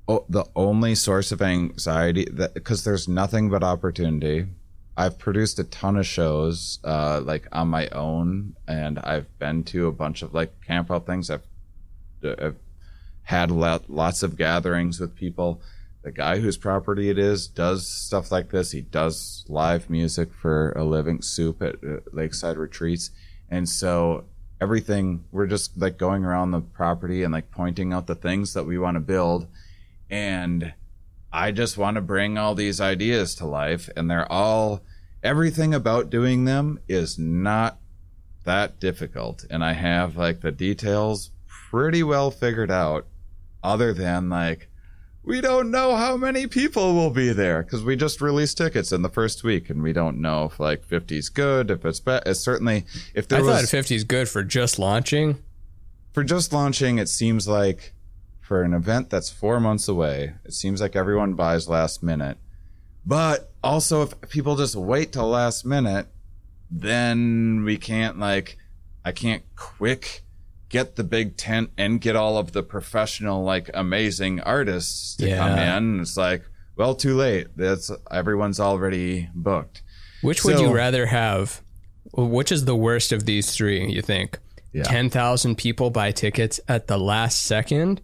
oh, 0.08 0.26
the 0.30 0.46
only 0.56 0.94
source 0.96 1.32
of 1.32 1.42
anxiety 1.42 2.26
that 2.32 2.54
because 2.54 2.84
there's 2.84 3.08
nothing 3.08 3.50
but 3.50 3.64
opportunity 3.64 4.46
i've 4.96 5.18
produced 5.18 5.58
a 5.60 5.64
ton 5.64 5.96
of 5.98 6.06
shows 6.06 6.80
uh 6.84 7.20
like 7.24 7.48
on 7.52 7.68
my 7.70 7.88
own 7.90 8.56
and 8.68 9.00
i've 9.00 9.28
been 9.40 9.64
to 9.64 9.88
a 9.88 9.92
bunch 9.92 10.22
of 10.22 10.34
like 10.34 10.52
camp 10.66 10.92
out 10.92 11.06
things 11.06 11.30
i've 11.30 11.42
I've 12.24 12.56
had 13.24 13.52
lot, 13.52 13.90
lots 13.90 14.24
of 14.24 14.38
gatherings 14.38 15.00
with 15.00 15.14
people. 15.16 15.62
The 16.08 16.14
guy 16.14 16.40
whose 16.40 16.56
property 16.56 17.10
it 17.10 17.20
is 17.20 17.50
does 17.50 17.86
stuff 17.86 18.32
like 18.32 18.50
this. 18.50 18.72
He 18.72 18.80
does 18.80 19.44
live 19.50 19.90
music 19.90 20.34
for 20.34 20.72
a 20.72 20.86
living 20.86 21.22
soup 21.22 21.62
at 21.62 21.76
uh, 21.84 21.98
Lakeside 22.14 22.56
Retreats. 22.56 23.12
And 23.50 23.68
so 23.68 24.24
everything, 24.62 25.26
we're 25.34 25.48
just 25.48 25.78
like 25.78 25.98
going 25.98 26.24
around 26.24 26.52
the 26.52 26.62
property 26.62 27.24
and 27.24 27.34
like 27.34 27.52
pointing 27.52 27.92
out 27.92 28.08
the 28.08 28.16
things 28.16 28.54
that 28.54 28.64
we 28.64 28.78
want 28.78 28.96
to 28.96 29.02
build. 29.02 29.48
And 30.10 30.74
I 31.34 31.52
just 31.52 31.78
want 31.78 31.96
to 31.96 32.02
bring 32.02 32.38
all 32.38 32.56
these 32.56 32.80
ideas 32.80 33.36
to 33.36 33.46
life. 33.46 33.90
And 33.98 34.10
they're 34.10 34.32
all, 34.32 34.84
everything 35.22 35.74
about 35.74 36.10
doing 36.10 36.46
them 36.46 36.80
is 36.88 37.20
not 37.20 37.80
that 38.46 38.80
difficult. 38.80 39.44
And 39.50 39.62
I 39.62 39.74
have 39.74 40.16
like 40.16 40.40
the 40.40 40.54
details 40.54 41.32
pretty 41.70 42.02
well 42.02 42.32
figured 42.32 42.72
out, 42.72 43.08
other 43.62 43.94
than 43.94 44.30
like, 44.30 44.70
we 45.28 45.42
don't 45.42 45.70
know 45.70 45.94
how 45.98 46.16
many 46.16 46.48
people 46.48 46.96
will 46.96 47.10
be 47.10 47.34
there 47.34 47.62
because 47.62 47.84
we 47.84 47.98
just 47.98 48.22
released 48.22 48.58
tickets 48.58 48.94
in 48.94 49.02
the 49.02 49.10
first 49.10 49.44
week 49.44 49.70
and 49.70 49.84
we 49.84 49.92
don't 49.92 50.22
know 50.22 50.46
if 50.46 50.58
like 50.58 50.86
50 50.86 51.18
is 51.18 51.28
good, 51.28 51.70
if 51.70 51.84
it's 51.84 52.00
bad. 52.00 52.24
It's 52.26 52.40
certainly, 52.40 52.86
if 53.14 53.28
there 53.28 53.40
I 53.40 53.42
was 53.42 53.62
thought 53.64 53.70
50 53.70 53.96
is 53.96 54.04
good 54.06 54.30
for 54.30 54.42
just 54.42 54.80
launching. 54.80 55.44
for 56.14 56.24
just 56.24 56.54
launching, 56.54 56.98
it 56.98 57.10
seems 57.10 57.46
like 57.46 57.94
for 58.40 58.64
an 58.64 58.74
event 58.74 59.10
that's 59.10 59.30
four 59.30 59.60
months 59.60 59.90
away, 59.90 60.36
it 60.46 60.54
seems 60.54 60.80
like 60.80 60.96
everyone 60.96 61.34
buys 61.34 61.68
last 61.68 62.02
minute. 62.02 62.38
But 63.06 63.52
also, 63.62 64.04
if 64.04 64.22
people 64.30 64.56
just 64.56 64.78
wait 64.78 65.12
till 65.12 65.28
last 65.28 65.66
minute, 65.66 66.08
then 66.72 67.64
we 67.66 67.78
can't 67.78 68.18
like, 68.18 68.58
I 69.04 69.12
can't 69.12 69.44
quick 69.58 70.24
get 70.70 70.96
the 70.96 71.04
big 71.04 71.38
tent 71.38 71.70
and 71.78 72.02
get 72.02 72.16
all 72.16 72.38
of 72.38 72.52
the 72.52 72.64
professional, 72.64 73.44
like 73.44 73.70
amazing 73.74 74.42
artists 74.42 75.16
to 75.18 75.30
come 75.36 75.52
Yeah. 75.58 75.78
in. 75.78 76.00
It's 76.02 76.18
like, 76.18 76.44
well, 76.76 76.94
too 76.96 77.16
late. 77.16 77.48
That's 77.56 77.90
everyone's 78.12 78.60
already 78.60 79.30
booked. 79.34 79.82
Which 80.22 80.44
would 80.44 80.60
you 80.60 80.74
rather 80.74 81.06
have? 81.08 81.62
Which 82.14 82.52
is 82.52 82.66
the 82.66 82.76
worst 82.76 83.12
of 83.12 83.26
these 83.26 83.56
three, 83.56 83.90
you 83.92 84.02
think? 84.02 84.40
Yeah. 84.74 84.84
10,000 84.84 85.56
people 85.58 85.90
buy 85.90 86.12
tickets 86.12 86.60
at 86.68 86.88
the 86.88 86.98
last 86.98 87.42
second, 87.42 88.02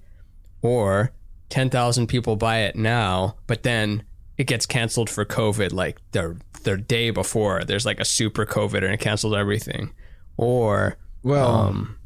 or 0.61 1.11
10,000 1.49 2.07
people 2.07 2.35
buy 2.35 2.59
it 2.59 2.75
now, 2.75 3.35
but 3.47 3.63
then 3.63 4.03
it 4.37 4.45
gets 4.47 4.65
canceled 4.65 5.09
for 5.09 5.25
COVID 5.25 5.71
like 5.73 5.99
the, 6.11 6.37
the 6.63 6.77
day 6.77 7.11
before. 7.11 7.63
There's 7.63 7.85
like 7.85 7.99
a 7.99 8.05
super 8.05 8.45
COVID 8.45 8.77
and 8.83 8.93
it 8.93 8.99
cancels 8.99 9.35
everything. 9.35 9.93
Or 10.37 10.97
Well, 11.21 11.49
um, 11.51 11.97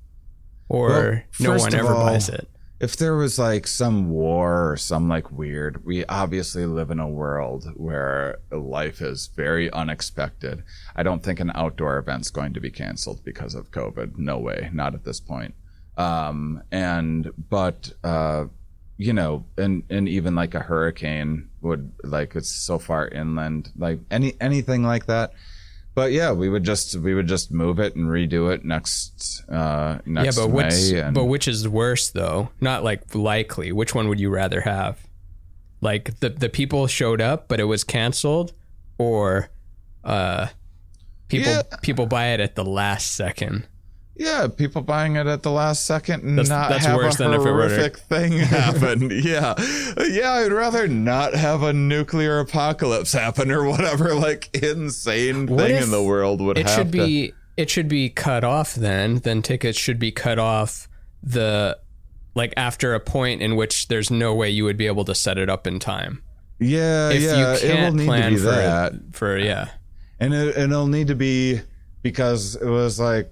or 0.70 1.26
well, 1.39 1.53
no 1.53 1.57
one 1.57 1.74
ever 1.74 1.93
all, 1.93 2.05
buys 2.05 2.30
it. 2.30 2.47
if 2.80 2.97
there 2.97 3.15
was 3.15 3.39
like 3.39 3.65
some 3.65 4.09
war 4.09 4.72
or 4.72 4.78
some 4.78 5.09
like 5.09 5.32
weird, 5.32 5.86
we 5.86 6.05
obviously 6.05 6.65
live 6.65 6.91
in 6.91 6.99
a 6.99 7.07
world 7.07 7.72
where 7.76 8.39
life 8.51 9.01
is 9.01 9.28
very 9.36 9.72
unexpected. 9.72 10.63
I 10.95 11.03
don't 11.03 11.24
think 11.24 11.39
an 11.39 11.51
outdoor 11.55 11.97
event's 11.97 12.30
going 12.30 12.53
to 12.53 12.59
be 12.59 12.70
canceled 12.70 13.24
because 13.24 13.55
of 13.55 13.72
COVID. 13.72 14.18
No 14.18 14.38
way, 14.38 14.70
not 14.74 14.93
at 14.93 15.05
this 15.05 15.20
point. 15.20 15.55
Um, 15.97 16.61
and 16.72 17.32
but 17.49 17.91
uh, 18.03 18.45
you 18.97 19.13
know, 19.13 19.45
and 19.57 19.84
and 19.89 20.07
even 20.07 20.36
like 20.36 20.53
a 20.53 20.59
hurricane 20.59 21.49
would 21.61 21.91
like 22.03 22.36
it's 22.36 22.49
so 22.49 22.78
far 22.78 23.07
inland, 23.07 23.72
like 23.78 23.99
any 24.11 24.36
anything 24.39 24.84
like 24.84 25.07
that. 25.07 25.34
But 25.98 26.12
yeah, 26.12 26.32
we 26.32 26.48
would 26.48 26.64
just 26.64 26.95
we 26.98 27.16
would 27.16 27.26
just 27.28 27.52
move 27.52 27.80
it 27.80 27.95
and 27.95 28.06
redo 28.08 28.54
it 28.54 28.64
next 28.64 29.43
uh 29.50 29.98
Yeah, 30.06 30.12
next 30.24 30.36
but 30.36 30.52
which 30.52 30.91
May. 30.91 31.00
And 31.00 31.16
but 31.16 31.26
which 31.26 31.48
is 31.48 31.68
worse 31.68 32.12
though? 32.12 32.50
Not 32.62 32.84
like 32.84 33.16
likely. 33.16 33.72
Which 33.72 33.95
one 33.95 34.08
would 34.08 34.20
you 34.20 34.30
rather 34.30 34.62
have? 34.62 35.00
Like 35.82 36.20
the 36.20 36.30
the 36.30 36.50
people 36.50 36.86
showed 36.86 37.20
up, 37.20 37.48
but 37.48 37.60
it 37.60 37.64
was 37.64 37.84
canceled, 37.84 38.54
or 39.00 39.50
uh, 40.04 40.48
people 41.30 41.52
Yeah. 41.52 41.64
people 41.82 42.06
buy 42.06 42.28
it 42.28 42.39
at 42.41 42.54
the 42.54 42.64
last 42.64 43.14
second. 43.16 43.68
Yeah, 44.20 44.47
people 44.47 44.82
buying 44.82 45.15
it 45.15 45.28
at 45.28 45.43
the 45.43 45.51
last 45.51 45.86
second 45.86 46.24
and 46.24 46.38
That's- 46.38 46.49
not 46.49 46.70
that's 46.70 46.86
have 46.86 46.95
worse 46.97 47.15
a 47.15 47.18
than 47.20 47.34
if 47.34 47.41
it 47.41 47.51
were 47.51 47.68
to- 47.68 47.76
horrific 47.76 47.97
thing 47.97 48.32
happen. 48.39 49.11
yeah, 49.13 49.53
yeah, 50.09 50.32
I'd 50.34 50.51
rather 50.51 50.88
not 50.88 51.34
have 51.36 51.61
a 51.61 51.72
nuclear 51.74 52.39
apocalypse 52.39 53.13
happen 53.13 53.51
or 53.51 53.63
whatever 53.65 54.15
like 54.15 54.49
insane 54.55 55.45
What 55.47 55.68
thing 55.68 55.84
in 55.84 55.91
the 55.91 56.01
world 56.01 56.41
would 56.41 56.57
happen. 56.57 56.72
It 56.72 56.76
should 56.76 56.91
to. 56.93 57.05
be 57.05 57.34
it 57.57 57.70
should 57.70 57.88
be 57.88 58.09
cut 58.09 58.43
off 58.43 58.74
then. 58.76 59.18
Then 59.20 59.41
tickets 59.41 59.78
should 59.78 59.99
be 59.99 60.11
cut 60.11 60.39
off 60.39 60.88
the 61.24 61.78
like 62.36 62.53
after 62.57 62.93
a 62.93 62.99
point 62.99 63.41
in 63.41 63.55
which 63.55 63.88
there's 63.88 64.09
no 64.11 64.34
way 64.34 64.49
you 64.49 64.63
would 64.63 64.78
be 64.78 64.88
able 64.88 65.05
to 65.05 65.15
set 65.15 65.38
it 65.38 65.49
up 65.49 65.65
in 65.68 65.80
time. 65.80 66.22
Yeah, 66.59 67.09
If 67.09 67.22
yeah, 67.22 67.36
you 67.38 67.45
it 67.45 67.49
will 67.49 67.57
can't 67.76 67.95
need 67.95 68.01
to 68.03 68.07
plan 68.07 68.34
be 68.34 68.39
for 68.39 68.45
that, 68.45 68.93
for 69.11 69.38
yeah. 69.38 69.70
and 70.20 70.34
it, 70.34 70.55
and 70.55 70.72
it'll 70.72 70.88
need 70.88 71.07
to 71.07 71.15
be 71.15 71.61
because 72.01 72.55
it 72.55 72.65
was 72.68 72.99
like, 72.99 73.32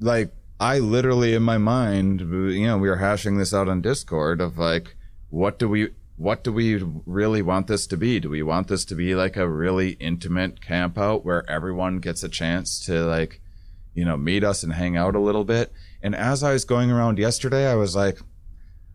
like 0.00 0.32
I 0.60 0.78
literally 0.78 1.34
in 1.34 1.42
my 1.42 1.58
mind, 1.58 2.20
you 2.20 2.66
know, 2.66 2.78
we 2.78 2.88
were 2.88 2.96
hashing 2.96 3.36
this 3.36 3.52
out 3.52 3.68
on 3.68 3.80
Discord 3.80 4.40
of 4.40 4.58
like, 4.58 4.96
what 5.30 5.58
do 5.58 5.68
we, 5.68 5.90
what 6.16 6.44
do 6.44 6.52
we 6.52 6.76
really 7.06 7.42
want 7.42 7.66
this 7.66 7.86
to 7.88 7.96
be? 7.96 8.20
Do 8.20 8.30
we 8.30 8.42
want 8.42 8.68
this 8.68 8.84
to 8.86 8.94
be 8.94 9.14
like 9.14 9.36
a 9.36 9.48
really 9.48 9.90
intimate 9.92 10.60
camp 10.60 10.96
out 10.96 11.24
where 11.24 11.48
everyone 11.50 11.98
gets 11.98 12.22
a 12.22 12.28
chance 12.28 12.78
to 12.86 13.04
like, 13.04 13.40
you 13.94 14.04
know, 14.04 14.16
meet 14.16 14.44
us 14.44 14.62
and 14.62 14.72
hang 14.72 14.96
out 14.96 15.16
a 15.16 15.20
little 15.20 15.44
bit? 15.44 15.72
And 16.02 16.14
as 16.14 16.42
I 16.42 16.52
was 16.52 16.64
going 16.64 16.90
around 16.90 17.18
yesterday, 17.18 17.70
I 17.70 17.74
was 17.74 17.96
like, 17.96 18.20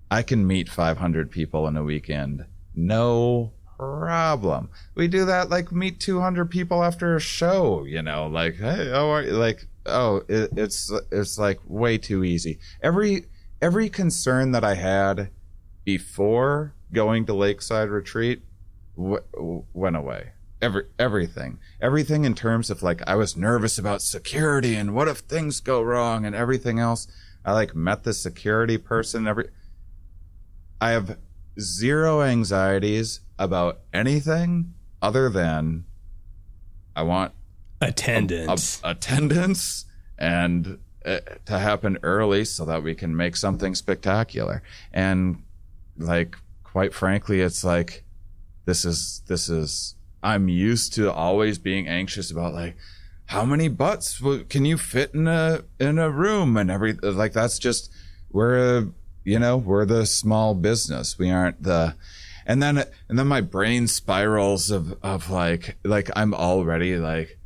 I 0.10 0.24
can 0.24 0.47
meet 0.47 0.70
500 0.70 1.30
people 1.30 1.68
in 1.68 1.76
a 1.76 1.84
weekend. 1.84 2.45
No 2.74 3.52
problem. 3.78 4.70
We 4.95 5.08
do 5.08 5.26
that 5.26 5.50
like 5.50 5.72
meet 5.72 6.00
200 6.00 6.50
people 6.50 6.84
after 6.84 7.16
a 7.16 7.20
show, 7.20 7.86
you 7.86 8.02
know, 8.02 8.28
like, 8.28 8.56
hey, 8.56 8.89
how 8.89 9.10
are 9.10 9.24
you? 9.24 9.32
Like, 9.32 9.68
oh, 9.86 10.24
it, 10.28 10.52
it's, 10.56 10.92
it's 11.12 11.38
like 11.38 11.60
way 11.66 11.98
too 11.98 12.24
easy. 12.24 12.60
Every, 12.82 13.26
every 13.62 13.90
concern 13.90 14.52
that 14.52 14.64
I 14.64 14.76
had 14.76 15.30
before 15.84 16.74
going 16.92 17.26
to 17.26 17.34
Lakeside 17.34 17.90
Retreat 17.90 18.44
w- 18.96 19.64
went 19.74 19.96
away. 19.96 20.32
Every, 20.62 20.86
everything, 20.98 21.60
everything 21.80 22.26
in 22.26 22.36
terms 22.36 22.70
of 22.70 22.84
like, 22.84 23.02
I 23.08 23.16
was 23.16 23.38
nervous 23.38 23.78
about 23.78 24.02
security 24.02 24.76
and 24.76 24.94
what 24.94 25.08
if 25.08 25.20
things 25.20 25.62
go 25.62 25.82
wrong 25.82 26.26
and 26.26 26.36
everything 26.36 26.80
else. 26.80 27.08
I 27.46 27.54
like 27.54 27.74
met 27.74 28.04
the 28.04 28.14
security 28.14 28.78
person 28.78 29.26
every, 29.26 29.50
I 30.82 30.92
have 30.92 31.18
zero 31.60 32.22
anxieties 32.22 33.22
about 33.38 33.80
anything 33.94 34.74
other 35.02 35.30
than 35.30 35.86
I 36.96 37.04
want 37.04 37.32
a- 37.82 37.86
Attendance. 37.88 38.82
attendance 38.84 39.86
and 40.18 40.80
uh, 41.06 41.20
to 41.46 41.58
happen 41.58 41.98
early 42.04 42.44
so 42.46 42.66
that 42.66 42.84
we 42.84 42.94
can 42.94 43.16
make 43.16 43.36
something 43.36 43.74
spectacular. 43.74 44.62
And 44.92 45.44
like, 45.98 46.36
quite 46.64 46.94
frankly, 46.94 47.42
it's 47.42 47.64
like, 47.64 48.04
this 48.66 48.86
is, 48.86 49.22
this 49.28 49.50
is, 49.50 49.96
I'm 50.22 50.50
used 50.50 50.94
to 50.96 51.12
always 51.12 51.58
being 51.58 51.88
anxious 51.88 52.30
about 52.30 52.54
like, 52.54 52.76
how 53.28 53.46
many 53.46 53.70
butts 53.70 54.22
can 54.50 54.66
you 54.66 54.78
fit 54.78 55.14
in 55.14 55.28
a, 55.28 55.64
in 55.80 55.98
a 55.98 56.10
room 56.10 56.58
and 56.58 56.70
every, 56.70 56.94
like, 56.94 57.32
that's 57.32 57.60
just, 57.60 57.92
we're 58.32 58.78
a, 58.80 58.88
you 59.24 59.40
know, 59.40 59.56
we're 59.56 59.86
the 59.86 60.06
small 60.06 60.54
business. 60.54 61.18
We 61.18 61.32
aren't 61.32 61.64
the, 61.64 61.96
and 62.46 62.62
then, 62.62 62.84
and 63.08 63.18
then 63.18 63.28
my 63.28 63.42
brain 63.42 63.88
spirals 63.88 64.70
of, 64.70 64.98
of 65.02 65.30
like, 65.30 65.78
like 65.84 66.10
I'm 66.16 66.34
already 66.34 66.98
like, 66.98 67.39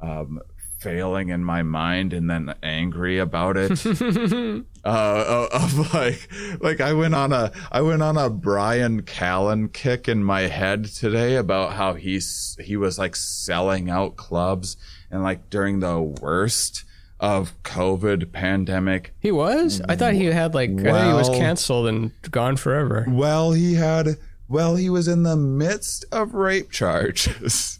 um, 0.00 0.40
failing 0.78 1.28
in 1.28 1.44
my 1.44 1.62
mind 1.62 2.12
and 2.12 2.28
then 2.28 2.54
angry 2.62 3.18
about 3.18 3.56
it. 3.56 3.84
uh, 4.84 5.46
of 5.52 5.94
like, 5.94 6.28
like 6.60 6.80
I 6.80 6.92
went 6.94 7.14
on 7.14 7.32
a, 7.32 7.52
I 7.70 7.82
went 7.82 8.02
on 8.02 8.16
a 8.16 8.30
Brian 8.30 9.02
Callen 9.02 9.72
kick 9.72 10.08
in 10.08 10.24
my 10.24 10.42
head 10.42 10.86
today 10.86 11.36
about 11.36 11.74
how 11.74 11.94
he's, 11.94 12.56
he 12.60 12.76
was 12.76 12.98
like 12.98 13.14
selling 13.14 13.90
out 13.90 14.16
clubs 14.16 14.76
and 15.10 15.22
like 15.22 15.50
during 15.50 15.80
the 15.80 16.00
worst 16.00 16.84
of 17.18 17.62
COVID 17.62 18.32
pandemic. 18.32 19.14
he 19.20 19.30
was? 19.30 19.82
I 19.86 19.96
thought 19.96 20.14
he 20.14 20.24
had 20.24 20.54
like 20.54 20.70
I 20.70 20.82
thought 20.84 21.06
he 21.06 21.12
was 21.12 21.28
canceled 21.28 21.86
and 21.88 22.12
gone 22.30 22.56
forever. 22.56 23.04
Well, 23.06 23.52
he 23.52 23.74
had, 23.74 24.16
well, 24.48 24.76
he 24.76 24.88
was 24.88 25.06
in 25.06 25.22
the 25.22 25.36
midst 25.36 26.06
of 26.10 26.32
rape 26.32 26.70
charges. 26.70 27.76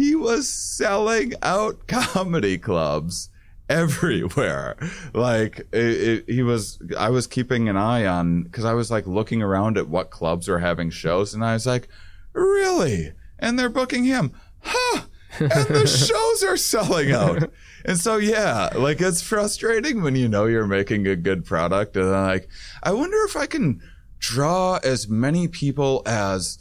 he 0.00 0.14
was 0.14 0.48
selling 0.48 1.34
out 1.42 1.86
comedy 1.86 2.56
clubs 2.56 3.28
everywhere. 3.68 4.76
Like 5.12 5.60
it, 5.72 5.74
it, 5.74 6.24
he 6.26 6.42
was, 6.42 6.78
I 6.96 7.10
was 7.10 7.26
keeping 7.26 7.68
an 7.68 7.76
eye 7.76 8.06
on 8.06 8.44
because 8.44 8.64
I 8.64 8.72
was 8.72 8.90
like 8.90 9.06
looking 9.06 9.42
around 9.42 9.76
at 9.76 9.88
what 9.88 10.10
clubs 10.10 10.48
were 10.48 10.58
having 10.58 10.88
shows, 10.88 11.34
and 11.34 11.44
I 11.44 11.52
was 11.52 11.66
like, 11.66 11.88
really? 12.32 13.12
And 13.38 13.58
they're 13.58 13.68
booking 13.68 14.04
him, 14.04 14.32
huh? 14.60 15.02
And 15.38 15.50
the 15.50 15.86
shows 16.08 16.44
are 16.44 16.56
selling 16.56 17.12
out. 17.12 17.50
And 17.84 17.98
so 17.98 18.16
yeah, 18.16 18.70
like 18.74 19.02
it's 19.02 19.20
frustrating 19.20 20.02
when 20.02 20.16
you 20.16 20.28
know 20.28 20.46
you're 20.46 20.66
making 20.66 21.06
a 21.06 21.14
good 21.16 21.44
product, 21.44 21.94
and 21.96 22.10
like, 22.10 22.48
I 22.82 22.92
wonder 22.92 23.18
if 23.24 23.36
I 23.36 23.44
can 23.44 23.82
draw 24.18 24.78
as 24.82 25.08
many 25.08 25.46
people 25.46 26.02
as 26.06 26.58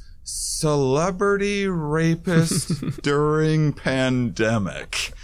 celebrity 0.60 1.68
rapist 1.68 3.02
during 3.02 3.74
pandemic. 3.74 5.14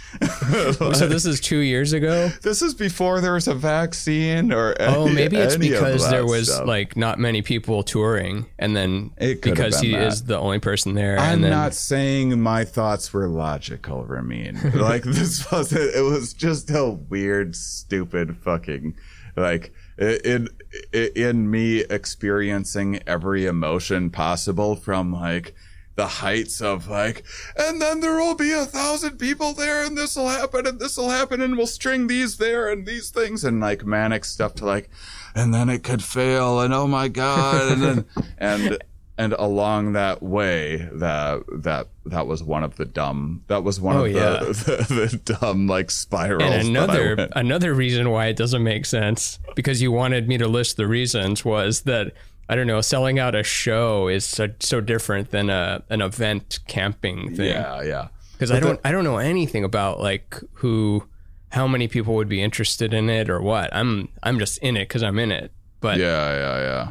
So 0.70 0.90
this 1.08 1.26
is 1.26 1.40
two 1.40 1.58
years 1.58 1.92
ago. 1.92 2.28
This 2.40 2.62
is 2.62 2.72
before 2.72 3.20
there 3.20 3.34
was 3.34 3.48
a 3.48 3.54
vaccine 3.54 4.50
or 4.50 4.74
oh, 4.80 4.84
any, 4.84 4.96
Oh, 4.96 5.08
maybe 5.08 5.36
it's 5.36 5.56
because 5.56 6.08
there 6.08 6.24
was 6.24 6.50
stuff. 6.50 6.66
like 6.66 6.96
not 6.96 7.18
many 7.18 7.42
people 7.42 7.82
touring, 7.82 8.46
and 8.58 8.74
then 8.74 9.10
It 9.18 9.42
because 9.42 9.78
he 9.80 9.92
that. 9.92 10.06
is 10.06 10.24
the 10.24 10.38
only 10.38 10.58
person 10.58 10.94
there. 10.94 11.18
I'm 11.18 11.34
and 11.34 11.44
then, 11.44 11.50
not 11.50 11.74
saying 11.74 12.40
my 12.40 12.64
thoughts 12.64 13.12
were 13.12 13.28
logical, 13.28 14.06
Ramin. 14.06 14.58
like 14.74 15.02
this 15.02 15.50
wasn't. 15.52 15.94
It 15.94 16.02
was 16.02 16.32
just 16.32 16.70
a 16.70 16.88
weird, 16.88 17.54
stupid 17.54 18.38
fucking 18.38 18.94
like 19.36 19.74
in 19.98 20.18
in 20.24 20.48
in 20.92 21.50
me 21.50 21.80
experiencing 21.80 23.00
every 23.06 23.46
emotion 23.46 24.10
possible 24.10 24.76
from 24.76 25.12
like 25.12 25.54
the 25.96 26.06
heights 26.06 26.60
of 26.60 26.88
like, 26.88 27.24
and 27.56 27.80
then 27.80 28.00
there 28.00 28.16
will 28.16 28.34
be 28.34 28.52
a 28.52 28.66
thousand 28.66 29.18
people 29.18 29.52
there, 29.54 29.84
and 29.84 29.96
this 29.96 30.14
will 30.14 30.28
happen, 30.28 30.66
and 30.66 30.78
this 30.78 30.96
will 30.96 31.10
happen, 31.10 31.40
and 31.40 31.56
we'll 31.56 31.66
string 31.66 32.06
these 32.06 32.36
there 32.36 32.70
and 32.70 32.86
these 32.86 33.10
things, 33.10 33.44
and 33.44 33.60
like 33.60 33.84
manic 33.84 34.24
stuff 34.24 34.54
to 34.56 34.64
like, 34.66 34.90
and 35.34 35.52
then 35.52 35.68
it 35.68 35.82
could 35.82 36.04
fail, 36.04 36.60
and 36.60 36.72
oh 36.72 36.86
my 36.86 37.08
god, 37.08 37.72
and 37.72 37.82
then 37.82 38.04
and 38.38 38.78
and 39.18 39.32
along 39.38 39.92
that 39.94 40.22
way, 40.22 40.88
that 40.92 41.42
that 41.62 41.88
that 42.04 42.26
was 42.26 42.42
one 42.42 42.62
of 42.62 42.76
the 42.76 42.84
dumb. 42.84 43.42
That 43.48 43.64
was 43.64 43.80
one 43.80 43.96
Oh, 43.96 44.04
of 44.04 44.12
yeah. 44.12 44.38
the, 44.40 44.46
the 44.88 45.06
the 45.24 45.34
dumb 45.40 45.66
like 45.66 45.90
spirals. 45.90 46.42
and 46.42 46.68
another 46.68 47.28
another 47.34 47.74
reason 47.74 48.10
why 48.10 48.26
it 48.26 48.36
doesn't 48.36 48.62
make 48.62 48.84
sense 48.86 49.38
because 49.54 49.80
you 49.80 49.90
wanted 49.92 50.28
me 50.28 50.36
to 50.38 50.48
list 50.48 50.76
the 50.76 50.86
reasons 50.86 51.44
was 51.44 51.82
that 51.82 52.12
I 52.48 52.54
don't 52.56 52.66
know 52.66 52.80
selling 52.80 53.18
out 53.18 53.34
a 53.34 53.42
show 53.42 54.06
is 54.08 54.24
so, 54.24 54.48
so 54.60 54.80
different 54.80 55.30
than 55.30 55.50
a 55.50 55.82
an 55.90 56.00
event 56.02 56.58
camping 56.68 57.34
thing 57.34 57.46
yeah, 57.46 57.82
yeah. 57.82 58.08
because 58.32 58.50
I 58.50 58.60
don't 58.60 58.78
I 58.84 58.92
don't 58.92 59.02
know 59.04 59.16
anything 59.18 59.64
about 59.64 59.98
like 59.98 60.36
who 60.54 61.02
how 61.50 61.66
many 61.66 61.88
people 61.88 62.14
would 62.16 62.28
be 62.28 62.42
interested 62.42 62.92
in 62.92 63.08
it 63.08 63.30
or 63.30 63.40
what 63.40 63.74
I'm 63.74 64.08
I'm 64.22 64.38
just 64.38 64.58
in 64.58 64.76
it 64.76 64.88
because 64.88 65.02
I'm 65.02 65.18
in 65.18 65.32
it 65.32 65.50
but 65.80 65.98
Yeah, 65.98 66.06
yeah, 66.36 66.60
yeah. 66.60 66.90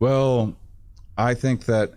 Well, 0.00 0.56
I 1.16 1.34
think 1.34 1.66
that. 1.66 1.92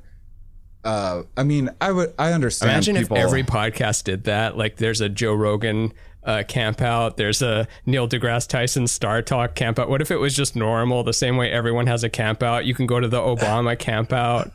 Uh, 0.84 1.24
I 1.36 1.44
mean, 1.44 1.70
I 1.82 1.92
would. 1.92 2.14
I 2.18 2.32
understand. 2.34 2.72
Imagine 2.72 2.96
people, 2.96 3.18
if 3.18 3.24
every 3.24 3.44
podcast 3.44 4.04
did 4.04 4.24
that. 4.26 4.58
Like, 4.58 4.78
there's 4.78 5.02
a 5.02 5.10
Joe 5.10 5.34
Rogan 5.34 5.94
uh, 6.24 6.44
camp 6.48 6.82
out. 6.82 7.18
There's 7.18 7.42
a 7.42 7.68
Neil 7.86 8.08
deGrasse 8.08 8.48
Tyson 8.48 8.88
Star 8.88 9.22
Talk 9.22 9.56
camp 9.56 9.80
out. 9.80 9.90
What 9.90 10.02
if 10.02 10.12
it 10.12 10.18
was 10.18 10.36
just 10.36 10.56
normal, 10.56 11.04
the 11.04 11.14
same 11.14 11.38
way 11.38 11.52
everyone 11.52 11.88
has 11.88 12.04
a 12.04 12.10
camp 12.10 12.44
out? 12.44 12.66
You 12.66 12.76
can 12.76 12.86
go 12.86 13.00
to 13.00 13.08
the 13.08 13.20
Obama 13.20 13.78
camp 13.78 14.14
out, 14.14 14.52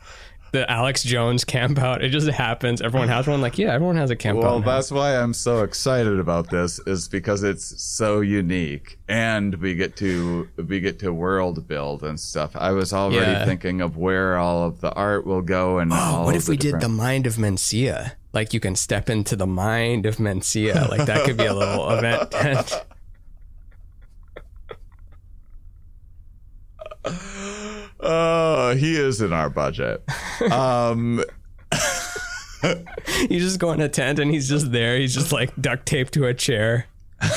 the 0.53 0.69
Alex 0.71 1.03
Jones 1.03 1.43
camp 1.55 1.77
out. 1.77 2.01
It 2.03 2.09
just 2.09 2.29
happens. 2.29 2.81
Everyone 2.81 3.09
has 3.09 3.27
one. 3.27 3.41
Like, 3.41 3.57
yeah, 3.57 3.73
everyone 3.73 3.97
has 3.97 4.09
a 4.09 4.15
camp 4.15 4.39
Well, 4.39 4.55
out. 4.55 4.59
now. 4.65 4.75
that's 4.75 4.91
why 4.91 5.17
I'm 5.17 5.33
so 5.33 5.63
excited 5.63 6.17
about 6.19 6.49
this 6.49 6.79
is 6.87 7.09
because 7.09 7.43
it's 7.43 7.81
so 7.83 8.21
unique 8.21 8.97
and 9.09 9.55
we 9.55 9.75
get 9.75 9.97
to 9.97 10.47
we 10.55 10.79
get 10.79 10.99
to 10.99 11.11
world 11.11 11.67
build 11.67 12.03
and 12.03 12.17
stuff. 12.19 12.55
I 12.55 12.71
was 12.71 12.93
already 12.93 13.31
Yeah. 13.31 13.45
thinking 13.45 13.81
of 13.81 13.97
where 13.97 14.37
all 14.37 14.63
of 14.65 14.79
the 14.79 14.93
art 14.93 15.25
will 15.27 15.41
go 15.41 15.79
and 15.79 15.91
Oh, 15.91 15.95
all 15.97 16.25
what 16.25 16.35
of 16.35 16.41
if 16.43 16.47
we 16.47 16.55
did 16.55 16.79
the 16.79 16.87
mind 16.89 17.27
of 17.27 17.35
Mencia? 17.35 18.13
Like 18.31 18.53
you 18.53 18.59
can 18.59 18.75
step 18.75 19.09
into 19.09 19.35
the 19.35 19.45
mind 19.47 20.05
of 20.05 20.17
Mencia. 20.17 20.87
Like 20.89 21.05
that 21.07 21.25
could 21.25 21.37
be 21.37 21.45
a 21.45 21.53
little 21.53 21.89
event 21.91 22.31
tent. 22.31 22.83
Oh, 28.05 28.75
he 28.75 28.95
is 28.95 29.21
in 29.21 29.33
our 29.33 29.49
budget. 29.49 30.03
Um 30.51 31.23
You 33.29 33.39
just 33.39 33.59
go 33.59 33.71
in 33.71 33.81
a 33.81 33.89
tent 33.89 34.19
and 34.19 34.31
he's 34.31 34.47
just 34.47 34.71
there. 34.71 34.97
He's 34.97 35.13
just 35.13 35.31
like 35.33 35.53
duct 35.59 35.85
taped 35.85 36.13
to 36.13 36.25
a 36.25 36.33
chair. 36.33 36.87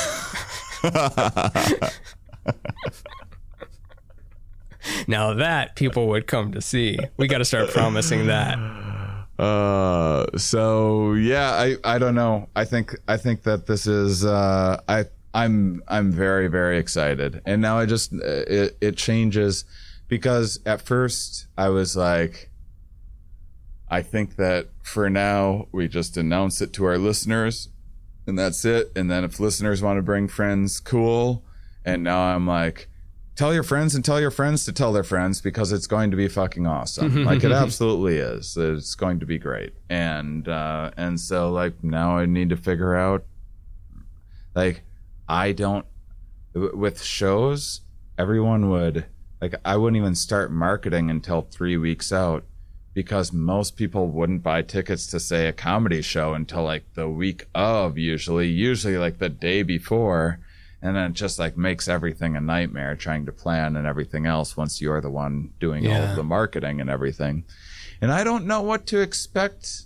now 5.08 5.34
that 5.34 5.74
people 5.76 6.08
would 6.08 6.26
come 6.26 6.52
to 6.52 6.60
see. 6.60 6.98
We 7.16 7.26
got 7.28 7.38
to 7.38 7.44
start 7.44 7.70
promising 7.70 8.26
that. 8.26 8.58
Uh, 9.38 10.26
so 10.38 11.14
yeah, 11.14 11.50
I 11.52 11.76
I 11.84 11.98
don't 11.98 12.14
know. 12.14 12.48
I 12.56 12.64
think 12.64 12.96
I 13.06 13.16
think 13.16 13.42
that 13.42 13.66
this 13.66 13.86
is 13.86 14.24
uh 14.24 14.80
I 14.88 15.04
I'm 15.34 15.82
I'm 15.88 16.10
very 16.10 16.48
very 16.48 16.78
excited. 16.78 17.42
And 17.44 17.60
now 17.60 17.78
I 17.78 17.86
just 17.86 18.12
uh, 18.12 18.18
it 18.22 18.76
it 18.80 18.96
changes 18.96 19.64
because 20.08 20.60
at 20.66 20.80
first 20.80 21.46
I 21.56 21.68
was 21.68 21.96
like 21.96 22.50
I 23.88 24.02
think 24.02 24.36
that 24.36 24.68
for 24.82 25.08
now 25.08 25.68
we 25.72 25.88
just 25.88 26.16
announce 26.16 26.60
it 26.60 26.72
to 26.74 26.84
our 26.84 26.98
listeners 26.98 27.68
and 28.26 28.36
that's 28.38 28.64
it. 28.64 28.90
And 28.96 29.10
then 29.10 29.22
if 29.22 29.38
listeners 29.38 29.82
want 29.82 29.98
to 29.98 30.02
bring 30.02 30.26
friends, 30.26 30.80
cool. 30.80 31.44
And 31.84 32.02
now 32.02 32.20
I'm 32.20 32.46
like 32.46 32.88
tell 33.36 33.52
your 33.52 33.62
friends 33.62 33.94
and 33.94 34.04
tell 34.04 34.20
your 34.20 34.30
friends 34.30 34.64
to 34.64 34.72
tell 34.72 34.92
their 34.92 35.04
friends 35.04 35.42
because 35.42 35.70
it's 35.70 35.86
going 35.86 36.10
to 36.10 36.16
be 36.16 36.26
fucking 36.26 36.66
awesome. 36.66 37.24
like 37.26 37.44
it 37.44 37.52
absolutely 37.52 38.16
is. 38.16 38.56
It's 38.56 38.94
going 38.94 39.20
to 39.20 39.26
be 39.26 39.38
great. 39.38 39.74
And 39.88 40.48
uh 40.48 40.90
and 40.96 41.20
so 41.20 41.50
like 41.50 41.84
now 41.84 42.18
I 42.18 42.26
need 42.26 42.48
to 42.50 42.56
figure 42.56 42.96
out 42.96 43.24
like 44.54 44.82
I 45.28 45.52
don't 45.52 45.86
with 46.54 47.02
shows 47.02 47.82
everyone 48.18 48.70
would 48.70 49.06
like 49.40 49.54
I 49.64 49.76
wouldn't 49.76 50.00
even 50.00 50.14
start 50.14 50.50
marketing 50.50 51.10
until 51.10 51.42
3 51.42 51.76
weeks 51.76 52.12
out 52.12 52.44
because 52.94 53.30
most 53.30 53.76
people 53.76 54.08
wouldn't 54.08 54.42
buy 54.42 54.62
tickets 54.62 55.06
to 55.08 55.20
say 55.20 55.48
a 55.48 55.52
comedy 55.52 56.00
show 56.00 56.32
until 56.32 56.64
like 56.64 56.84
the 56.94 57.08
week 57.08 57.46
of 57.54 57.98
usually 57.98 58.48
usually 58.48 58.96
like 58.96 59.18
the 59.18 59.28
day 59.28 59.62
before. 59.62 60.40
And 60.80 60.96
then 60.96 61.10
it 61.10 61.14
just 61.14 61.38
like 61.38 61.58
makes 61.58 61.88
everything 61.88 62.36
a 62.36 62.40
nightmare 62.40 62.96
trying 62.96 63.26
to 63.26 63.32
plan 63.32 63.76
and 63.76 63.86
everything 63.86 64.24
else 64.24 64.56
once 64.56 64.80
you're 64.80 65.00
the 65.02 65.10
one 65.10 65.52
doing 65.60 65.86
all 65.86 66.02
of 66.02 66.16
the 66.16 66.22
marketing 66.22 66.80
and 66.80 66.88
everything. 66.88 67.44
And 68.00 68.10
i 68.10 68.24
don't 68.24 68.46
know 68.46 68.62
what 68.62 68.86
to 68.86 69.00
expect 69.00 69.82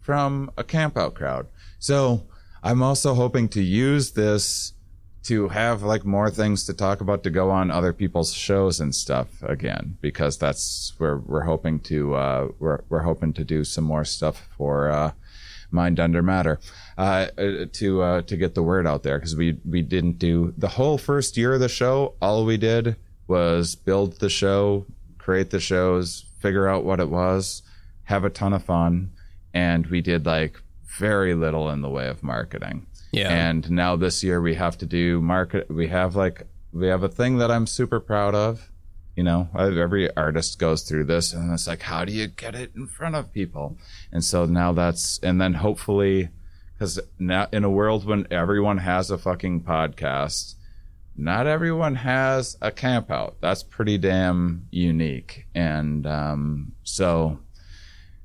from 0.00 0.50
a 0.58 0.64
campout 0.64 1.14
crowd. 1.14 1.46
So 1.78 2.26
i'm 2.62 2.82
also 2.82 3.14
hoping 3.14 3.48
to 3.50 3.62
use 3.62 4.12
this 4.12 4.74
to 5.24 5.48
have 5.48 5.82
like 5.82 6.04
more 6.04 6.30
things 6.30 6.64
to 6.64 6.74
talk 6.74 7.00
about 7.00 7.22
to 7.22 7.30
go 7.30 7.50
on 7.50 7.70
other 7.70 7.92
people's 7.92 8.32
shows 8.32 8.78
and 8.78 8.94
stuff 8.94 9.42
again 9.42 9.96
because 10.00 10.38
that's 10.38 10.92
where 10.98 11.16
we're 11.16 11.44
hoping 11.44 11.80
to 11.80 12.14
uh 12.14 12.48
we're, 12.58 12.80
we're 12.88 13.02
hoping 13.02 13.32
to 13.32 13.44
do 13.44 13.64
some 13.64 13.84
more 13.84 14.04
stuff 14.04 14.48
for 14.56 14.90
uh 14.90 15.12
mind 15.70 15.98
under 15.98 16.22
matter 16.22 16.60
uh 16.98 17.26
uh, 17.38 17.64
to 17.72 18.02
uh 18.02 18.22
to 18.22 18.36
get 18.36 18.54
the 18.54 18.62
word 18.62 18.86
out 18.86 19.02
there 19.02 19.18
because 19.18 19.34
we 19.34 19.58
we 19.68 19.82
didn't 19.82 20.18
do 20.18 20.52
the 20.56 20.68
whole 20.68 20.98
first 20.98 21.36
year 21.36 21.54
of 21.54 21.60
the 21.60 21.68
show 21.68 22.14
all 22.20 22.44
we 22.44 22.56
did 22.56 22.96
was 23.26 23.74
build 23.74 24.20
the 24.20 24.30
show 24.30 24.86
create 25.18 25.50
the 25.50 25.60
shows 25.60 26.26
figure 26.38 26.68
out 26.68 26.84
what 26.84 27.00
it 27.00 27.08
was 27.08 27.62
have 28.04 28.24
a 28.24 28.30
ton 28.30 28.52
of 28.52 28.62
fun 28.62 29.10
and 29.54 29.86
we 29.86 30.00
did 30.02 30.26
like 30.26 30.60
very 30.98 31.34
little 31.34 31.70
in 31.70 31.80
the 31.80 31.88
way 31.88 32.08
of 32.08 32.22
marketing 32.22 32.86
Yeah. 33.16 33.30
and 33.30 33.70
now 33.70 33.96
this 33.96 34.22
year 34.22 34.40
we 34.40 34.54
have 34.54 34.78
to 34.78 34.86
do 34.86 35.20
market. 35.20 35.70
We 35.70 35.88
have 35.88 36.16
like 36.16 36.46
we 36.72 36.88
have 36.88 37.02
a 37.02 37.08
thing 37.08 37.38
that 37.38 37.50
I'm 37.50 37.66
super 37.66 38.00
proud 38.00 38.34
of. 38.34 38.70
You 39.16 39.22
know, 39.22 39.48
every 39.56 40.14
artist 40.16 40.58
goes 40.58 40.82
through 40.82 41.04
this, 41.04 41.32
and 41.32 41.52
it's 41.52 41.68
like, 41.68 41.82
how 41.82 42.04
do 42.04 42.12
you 42.12 42.26
get 42.26 42.56
it 42.56 42.72
in 42.74 42.88
front 42.88 43.14
of 43.14 43.32
people? 43.32 43.78
And 44.10 44.24
so 44.24 44.44
now 44.44 44.72
that's, 44.72 45.20
and 45.22 45.40
then 45.40 45.54
hopefully, 45.54 46.30
because 46.72 46.98
now 47.16 47.46
in 47.52 47.62
a 47.62 47.70
world 47.70 48.04
when 48.04 48.26
everyone 48.32 48.78
has 48.78 49.12
a 49.12 49.18
fucking 49.18 49.62
podcast, 49.62 50.56
not 51.16 51.46
everyone 51.46 51.94
has 51.94 52.56
a 52.60 52.72
camp 52.72 53.08
out. 53.08 53.36
That's 53.40 53.62
pretty 53.62 53.98
damn 53.98 54.66
unique, 54.72 55.46
and 55.54 56.04
um, 56.08 56.72
so, 56.82 57.38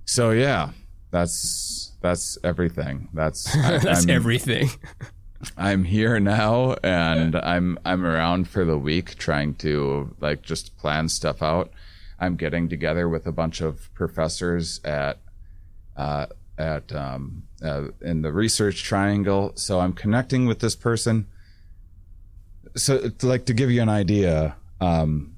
so 0.06 0.32
yeah, 0.32 0.72
that's 1.12 1.89
that's 2.02 2.38
everything. 2.44 3.10
That's 3.14 3.54
I- 3.56 3.78
That's 3.80 4.02
I'm- 4.02 4.10
everything. 4.10 4.70
I'm 5.58 5.86
here 5.86 6.20
now 6.20 6.74
and 6.84 7.34
I'm 7.34 7.80
I'm 7.86 8.06
around 8.06 8.50
for 8.50 8.66
the 8.66 8.78
week 8.78 9.16
trying 9.18 9.54
to 9.56 10.14
like 10.20 10.42
just 10.42 10.76
plan 10.78 11.08
stuff 11.08 11.42
out. 11.42 11.72
I'm 12.20 12.36
getting 12.36 12.68
together 12.68 13.08
with 13.08 13.26
a 13.26 13.32
bunch 13.32 13.62
of 13.62 13.94
professors 13.94 14.82
at 14.84 15.20
uh, 15.96 16.26
at 16.58 16.92
um, 16.94 17.44
uh, 17.64 17.88
in 18.02 18.22
the 18.22 18.34
research 18.34 18.84
triangle. 18.84 19.54
So 19.56 19.80
I'm 19.80 19.94
connecting 19.94 20.46
with 20.46 20.60
this 20.60 20.76
person. 20.76 21.26
So 22.76 22.96
it's 22.96 23.24
like 23.24 23.46
to 23.46 23.54
give 23.54 23.72
you 23.72 23.82
an 23.82 23.88
idea, 23.90 24.58
um, 24.82 25.36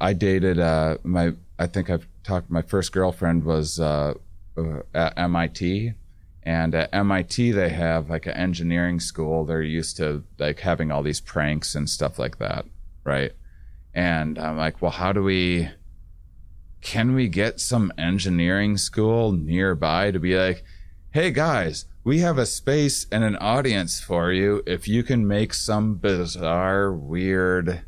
I 0.00 0.14
dated 0.14 0.58
uh, 0.58 0.98
my 1.04 1.32
I 1.60 1.68
think 1.68 1.90
I've 1.90 2.08
talked. 2.24 2.50
My 2.50 2.62
first 2.62 2.90
girlfriend 2.90 3.44
was 3.44 3.78
uh, 3.78 4.14
uh, 4.56 4.80
at 4.92 5.16
MIT, 5.16 5.92
and 6.44 6.74
at 6.74 6.94
MIT 6.94 7.52
they 7.52 7.70
have 7.70 8.10
like 8.10 8.26
an 8.26 8.34
engineering 8.34 9.00
school. 9.00 9.44
They're 9.44 9.62
used 9.62 9.96
to 9.96 10.24
like 10.38 10.60
having 10.60 10.92
all 10.92 11.02
these 11.02 11.20
pranks 11.20 11.74
and 11.74 11.88
stuff 11.88 12.18
like 12.18 12.38
that, 12.38 12.66
right? 13.02 13.32
And 13.94 14.38
I'm 14.38 14.56
like, 14.56 14.82
well, 14.82 14.90
how 14.90 15.12
do 15.12 15.22
we? 15.22 15.70
Can 16.82 17.14
we 17.14 17.28
get 17.28 17.60
some 17.60 17.92
engineering 17.96 18.76
school 18.76 19.32
nearby 19.32 20.10
to 20.10 20.20
be 20.20 20.36
like, 20.36 20.64
hey 21.12 21.30
guys, 21.30 21.86
we 22.02 22.18
have 22.18 22.36
a 22.36 22.44
space 22.44 23.06
and 23.10 23.24
an 23.24 23.36
audience 23.36 24.00
for 24.00 24.30
you 24.30 24.62
if 24.66 24.86
you 24.86 25.02
can 25.02 25.26
make 25.26 25.54
some 25.54 25.94
bizarre, 25.94 26.92
weird, 26.92 27.82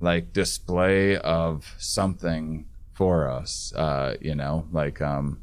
like 0.00 0.34
display 0.34 1.16
of 1.16 1.74
something 1.78 2.66
for 2.92 3.30
us. 3.30 3.72
Uh, 3.74 4.16
you 4.20 4.34
know, 4.34 4.66
like 4.70 5.00
um, 5.00 5.40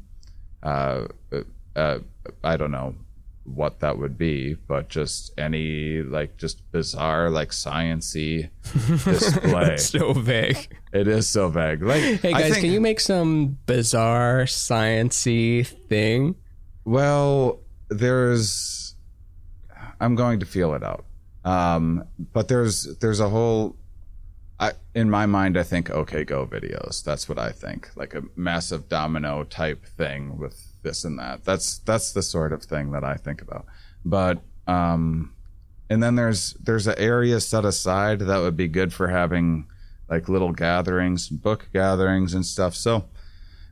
uh, 0.62 1.08
uh, 1.80 1.98
I 2.44 2.56
don't 2.56 2.70
know 2.72 2.94
what 3.44 3.80
that 3.80 3.98
would 3.98 4.16
be, 4.18 4.54
but 4.68 4.88
just 4.88 5.32
any 5.38 6.02
like 6.02 6.36
just 6.36 6.70
bizarre, 6.72 7.30
like 7.30 7.50
sciency 7.50 8.50
display. 9.04 9.76
so 9.78 10.12
vague. 10.12 10.68
it 10.92 11.08
is 11.08 11.28
so 11.28 11.48
vague. 11.48 11.82
Like, 11.82 12.02
Hey 12.20 12.32
guys, 12.32 12.52
think- 12.52 12.64
can 12.64 12.72
you 12.72 12.80
make 12.80 13.00
some 13.00 13.58
bizarre 13.66 14.42
sciency 14.44 15.66
thing? 15.66 16.36
Well, 16.84 17.60
there's. 17.88 18.94
I'm 20.00 20.14
going 20.14 20.40
to 20.40 20.46
feel 20.46 20.74
it 20.74 20.82
out. 20.82 21.04
Um, 21.44 22.04
but 22.32 22.48
there's 22.48 22.96
there's 22.98 23.20
a 23.20 23.28
whole. 23.28 23.76
I 24.58 24.72
in 24.94 25.08
my 25.10 25.26
mind, 25.26 25.56
I 25.58 25.62
think 25.62 25.90
OK 25.90 26.24
Go 26.24 26.46
videos. 26.46 27.02
That's 27.02 27.28
what 27.28 27.38
I 27.38 27.50
think. 27.50 27.90
Like 27.96 28.14
a 28.14 28.22
massive 28.36 28.88
domino 28.88 29.44
type 29.44 29.84
thing 29.86 30.36
with 30.38 30.69
this 30.82 31.04
and 31.04 31.18
that. 31.18 31.44
That's 31.44 31.78
that's 31.78 32.12
the 32.12 32.22
sort 32.22 32.52
of 32.52 32.62
thing 32.62 32.92
that 32.92 33.04
I 33.04 33.16
think 33.16 33.42
about. 33.42 33.66
But 34.04 34.40
um, 34.66 35.34
and 35.88 36.02
then 36.02 36.14
there's 36.14 36.54
there's 36.54 36.86
an 36.86 36.94
area 36.98 37.40
set 37.40 37.64
aside 37.64 38.20
that 38.20 38.38
would 38.38 38.56
be 38.56 38.68
good 38.68 38.92
for 38.92 39.08
having 39.08 39.66
like 40.08 40.28
little 40.28 40.52
gatherings, 40.52 41.28
book 41.28 41.68
gatherings 41.72 42.34
and 42.34 42.44
stuff. 42.44 42.74
So 42.74 43.04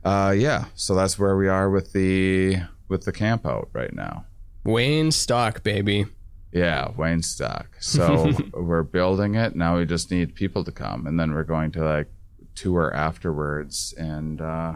uh, 0.03 0.33
yeah, 0.35 0.65
so 0.75 0.95
that's 0.95 1.19
where 1.19 1.35
we 1.35 1.47
are 1.47 1.69
with 1.69 1.93
the 1.93 2.57
with 2.87 3.05
the 3.05 3.11
camp 3.11 3.45
out 3.45 3.69
right 3.73 3.93
now. 3.93 4.25
Wayne 4.63 5.11
Stock, 5.11 5.63
baby. 5.63 6.05
Yeah, 6.51 6.91
Wayne 6.97 7.21
Stock. 7.21 7.77
So 7.79 8.31
we're 8.53 8.83
building 8.83 9.35
it. 9.35 9.55
Now 9.55 9.77
we 9.77 9.85
just 9.85 10.11
need 10.11 10.35
people 10.35 10.63
to 10.63 10.71
come, 10.71 11.07
and 11.07 11.19
then 11.19 11.33
we're 11.33 11.43
going 11.43 11.71
to 11.73 11.83
like 11.83 12.07
tour 12.55 12.93
afterwards 12.93 13.93
and 13.97 14.41
uh, 14.41 14.75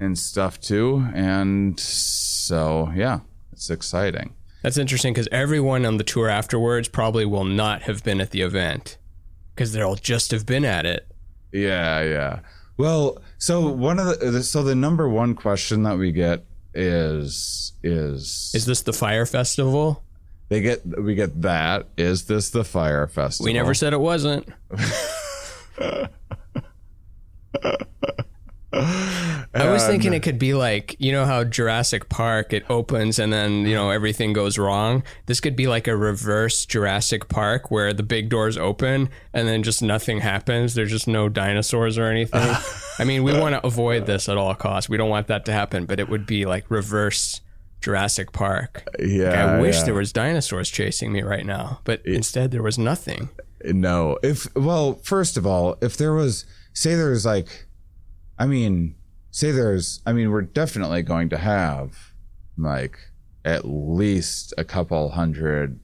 and 0.00 0.18
stuff 0.18 0.60
too. 0.60 1.06
And 1.14 1.78
so 1.78 2.92
yeah, 2.94 3.20
it's 3.52 3.70
exciting. 3.70 4.34
That's 4.62 4.76
interesting 4.76 5.12
because 5.12 5.28
everyone 5.30 5.86
on 5.86 5.98
the 5.98 6.04
tour 6.04 6.28
afterwards 6.28 6.88
probably 6.88 7.24
will 7.24 7.44
not 7.44 7.82
have 7.82 8.02
been 8.02 8.20
at 8.20 8.32
the 8.32 8.42
event 8.42 8.98
because 9.54 9.72
they'll 9.72 9.94
just 9.94 10.30
have 10.32 10.46
been 10.46 10.64
at 10.64 10.84
it. 10.84 11.06
Yeah, 11.52 12.02
yeah. 12.02 12.40
Well, 12.76 13.22
so 13.38 13.68
one 13.68 13.98
of 13.98 14.18
the 14.20 14.42
so 14.42 14.62
the 14.62 14.74
number 14.74 15.08
one 15.08 15.34
question 15.34 15.82
that 15.84 15.98
we 15.98 16.12
get 16.12 16.44
is 16.74 17.72
is 17.82 18.52
Is 18.54 18.66
this 18.66 18.82
the 18.82 18.92
Fyre 18.92 19.26
Festival? 19.26 20.02
they 20.48 20.60
get 20.62 20.84
we 21.00 21.14
get 21.14 21.42
that 21.42 21.86
is 21.96 22.24
this 22.24 22.50
the 22.50 22.64
Fyre 22.64 23.06
Festival? 23.06 23.46
We 23.46 23.52
never 23.52 23.74
said 23.74 23.92
it 23.92 24.00
wasn't. 24.00 24.48
I 28.72 29.46
was 29.54 29.86
thinking 29.86 30.12
it 30.12 30.22
could 30.22 30.38
be 30.38 30.52
like, 30.52 30.94
you 30.98 31.10
know 31.10 31.24
how 31.24 31.44
Jurassic 31.44 32.08
Park 32.08 32.52
it 32.52 32.68
opens 32.68 33.18
and 33.18 33.32
then, 33.32 33.66
you 33.66 33.74
know, 33.74 33.90
everything 33.90 34.32
goes 34.32 34.58
wrong. 34.58 35.02
This 35.26 35.40
could 35.40 35.56
be 35.56 35.66
like 35.66 35.88
a 35.88 35.96
reverse 35.96 36.66
Jurassic 36.66 37.28
Park 37.28 37.70
where 37.70 37.94
the 37.94 38.02
big 38.02 38.28
doors 38.28 38.58
open 38.58 39.08
and 39.32 39.48
then 39.48 39.62
just 39.62 39.82
nothing 39.82 40.20
happens. 40.20 40.74
There's 40.74 40.90
just 40.90 41.08
no 41.08 41.28
dinosaurs 41.28 41.96
or 41.96 42.04
anything. 42.04 42.56
I 42.98 43.04
mean, 43.04 43.22
we 43.22 43.32
want 43.32 43.54
to 43.54 43.66
avoid 43.66 44.06
this 44.06 44.28
at 44.28 44.36
all 44.36 44.54
costs. 44.54 44.90
We 44.90 44.96
don't 44.96 45.10
want 45.10 45.28
that 45.28 45.46
to 45.46 45.52
happen, 45.52 45.86
but 45.86 45.98
it 45.98 46.08
would 46.08 46.26
be 46.26 46.44
like 46.44 46.70
reverse 46.70 47.40
Jurassic 47.80 48.32
Park. 48.32 48.86
Yeah, 48.98 49.56
I 49.56 49.60
wish 49.60 49.76
yeah. 49.76 49.84
there 49.84 49.94
was 49.94 50.12
dinosaurs 50.12 50.68
chasing 50.68 51.12
me 51.12 51.22
right 51.22 51.46
now, 51.46 51.80
but 51.84 52.04
instead 52.04 52.50
there 52.50 52.62
was 52.62 52.78
nothing. 52.78 53.30
No. 53.64 54.18
If 54.22 54.54
well, 54.54 54.94
first 55.04 55.36
of 55.36 55.46
all, 55.46 55.76
if 55.80 55.96
there 55.96 56.12
was 56.12 56.44
say 56.72 56.94
there's 56.94 57.24
like 57.24 57.67
I 58.38 58.46
mean, 58.46 58.94
say 59.30 59.50
there's 59.50 60.00
I 60.06 60.12
mean, 60.12 60.30
we're 60.30 60.42
definitely 60.42 61.02
going 61.02 61.28
to 61.30 61.38
have 61.38 62.12
like 62.56 62.98
at 63.44 63.64
least 63.64 64.52
a 64.58 64.64
couple 64.64 65.10
hundred 65.10 65.80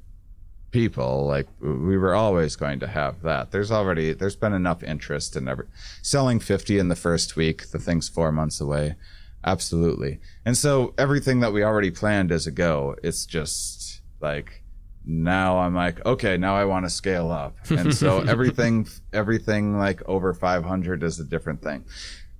people 0.70 1.24
like 1.24 1.46
we 1.60 1.96
were 1.96 2.14
always 2.14 2.56
going 2.56 2.80
to 2.80 2.86
have 2.86 3.22
that. 3.22 3.52
There's 3.52 3.70
already 3.70 4.12
there's 4.12 4.36
been 4.36 4.52
enough 4.52 4.82
interest 4.82 5.36
in 5.36 5.46
every 5.46 5.66
selling 6.02 6.40
50 6.40 6.78
in 6.78 6.88
the 6.88 6.96
first 6.96 7.36
week 7.36 7.70
the 7.70 7.78
thing's 7.78 8.08
four 8.08 8.32
months 8.32 8.60
away. 8.60 8.96
Absolutely. 9.44 10.20
And 10.44 10.56
so 10.56 10.94
everything 10.98 11.40
that 11.40 11.52
we 11.52 11.62
already 11.62 11.90
planned 11.90 12.32
is 12.32 12.46
a 12.46 12.50
go. 12.50 12.96
It's 13.02 13.24
just 13.24 14.00
like 14.20 14.62
now 15.06 15.58
i'm 15.58 15.74
like 15.74 16.02
okay 16.06 16.38
now 16.38 16.56
i 16.56 16.64
want 16.64 16.84
to 16.86 16.90
scale 16.90 17.30
up. 17.30 17.56
And 17.70 17.94
so 17.94 18.20
everything 18.34 18.88
everything 19.12 19.78
like 19.78 20.02
over 20.06 20.34
500 20.34 21.02
is 21.02 21.20
a 21.20 21.24
different 21.24 21.62
thing 21.62 21.84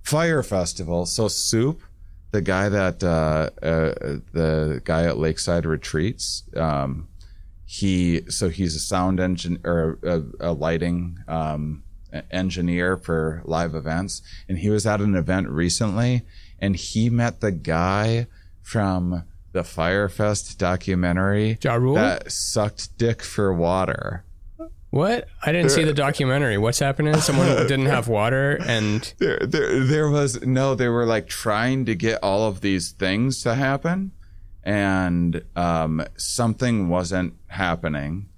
Fyre 0.05 0.43
Festival. 0.43 1.07
So 1.07 1.29
soup 1.29 1.83
the 2.31 2.41
guy 2.41 2.69
that 2.69 3.03
uh, 3.03 3.51
uh 3.65 4.19
the 4.33 4.83
guy 4.85 5.05
at 5.05 5.19
lakeside 5.19 5.65
retreats 5.65 6.43
um 6.57 7.07
he 7.65 8.23
so 8.29 8.49
he's 8.51 8.77
a 8.77 8.81
sound 8.81 9.19
engine 9.19 9.59
or 9.65 9.99
a, 10.03 10.51
a 10.51 10.53
lighting 10.53 11.19
um, 11.27 11.83
engineer 12.31 12.97
for 12.97 13.43
live 13.45 13.75
events. 13.75 14.23
And 14.49 14.59
he 14.59 14.71
was 14.71 14.87
at 14.87 15.01
an 15.01 15.15
event 15.15 15.49
recently 15.49 16.23
and 16.59 16.77
he 16.77 17.11
met 17.11 17.41
the 17.41 17.51
guy 17.51 18.27
from 18.63 19.25
the 19.53 19.65
Fyre 19.65 20.09
Fest 20.09 20.59
documentary 20.59 21.59
Ja 21.63 21.79
that 21.95 22.31
sucked 22.31 22.97
dick 22.99 23.23
for 23.23 23.53
water 23.53 24.25
What? 24.95 25.27
I 25.43 25.51
didn't 25.51 25.71
see 25.71 25.83
the 25.83 25.93
documentary. 25.93 26.57
What's 26.57 26.79
happening? 26.79 27.17
Someone 27.17 27.49
didn't 27.67 27.87
have 27.87 28.07
water 28.07 28.57
and 28.65 29.13
there, 29.19 29.41
there 29.41 29.81
there 29.81 30.09
was 30.09 30.41
no 30.43 30.77
they 30.77 30.87
were 30.87 31.05
like 31.05 31.27
trying 31.27 31.85
to 31.87 31.97
get 31.97 32.23
all 32.23 32.47
of 32.47 32.61
these 32.61 32.93
things 32.93 33.43
to 33.43 33.57
happen 33.57 34.13
and 34.63 35.43
um, 35.57 36.05
something 36.17 36.89
wasn't 36.89 37.35
happening 37.49 38.29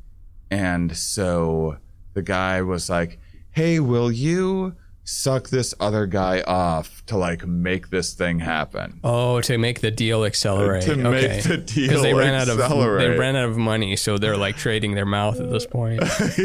and 0.51 0.97
so 0.97 1.77
the 2.15 2.23
guy 2.23 2.63
was 2.63 2.89
like 2.89 3.19
hey 3.51 3.79
will 3.79 4.11
you 4.11 4.75
suck 5.07 5.49
this 5.51 5.73
other 5.79 6.05
guy 6.05 6.41
off 6.43 7.07
to 7.07 7.17
like 7.17 7.47
make 7.47 7.91
this 7.91 8.13
thing 8.13 8.41
happen 8.41 8.99
oh, 9.05 9.41
to 9.41 9.57
make 9.57 9.81
the 9.81 9.91
deal 9.91 10.25
accelerate. 10.25 10.83
To 10.83 10.97
make 10.97 11.25
okay. 11.25 11.41
the 11.41 11.57
deal 11.59 11.89
because 11.89 12.03
they 12.03 12.13
ran 12.13 12.35
out 12.35 12.49
of 12.49 12.59
they 12.59 13.09
ran 13.17 13.37
out 13.37 13.49
of 13.49 13.57
money, 13.57 13.95
so 13.97 14.19
they're 14.19 14.37
like 14.37 14.57
trading 14.57 14.95
their 14.95 15.07
mouth 15.07 15.41
at 15.41 15.49
this 15.49 15.65
point. 15.65 16.01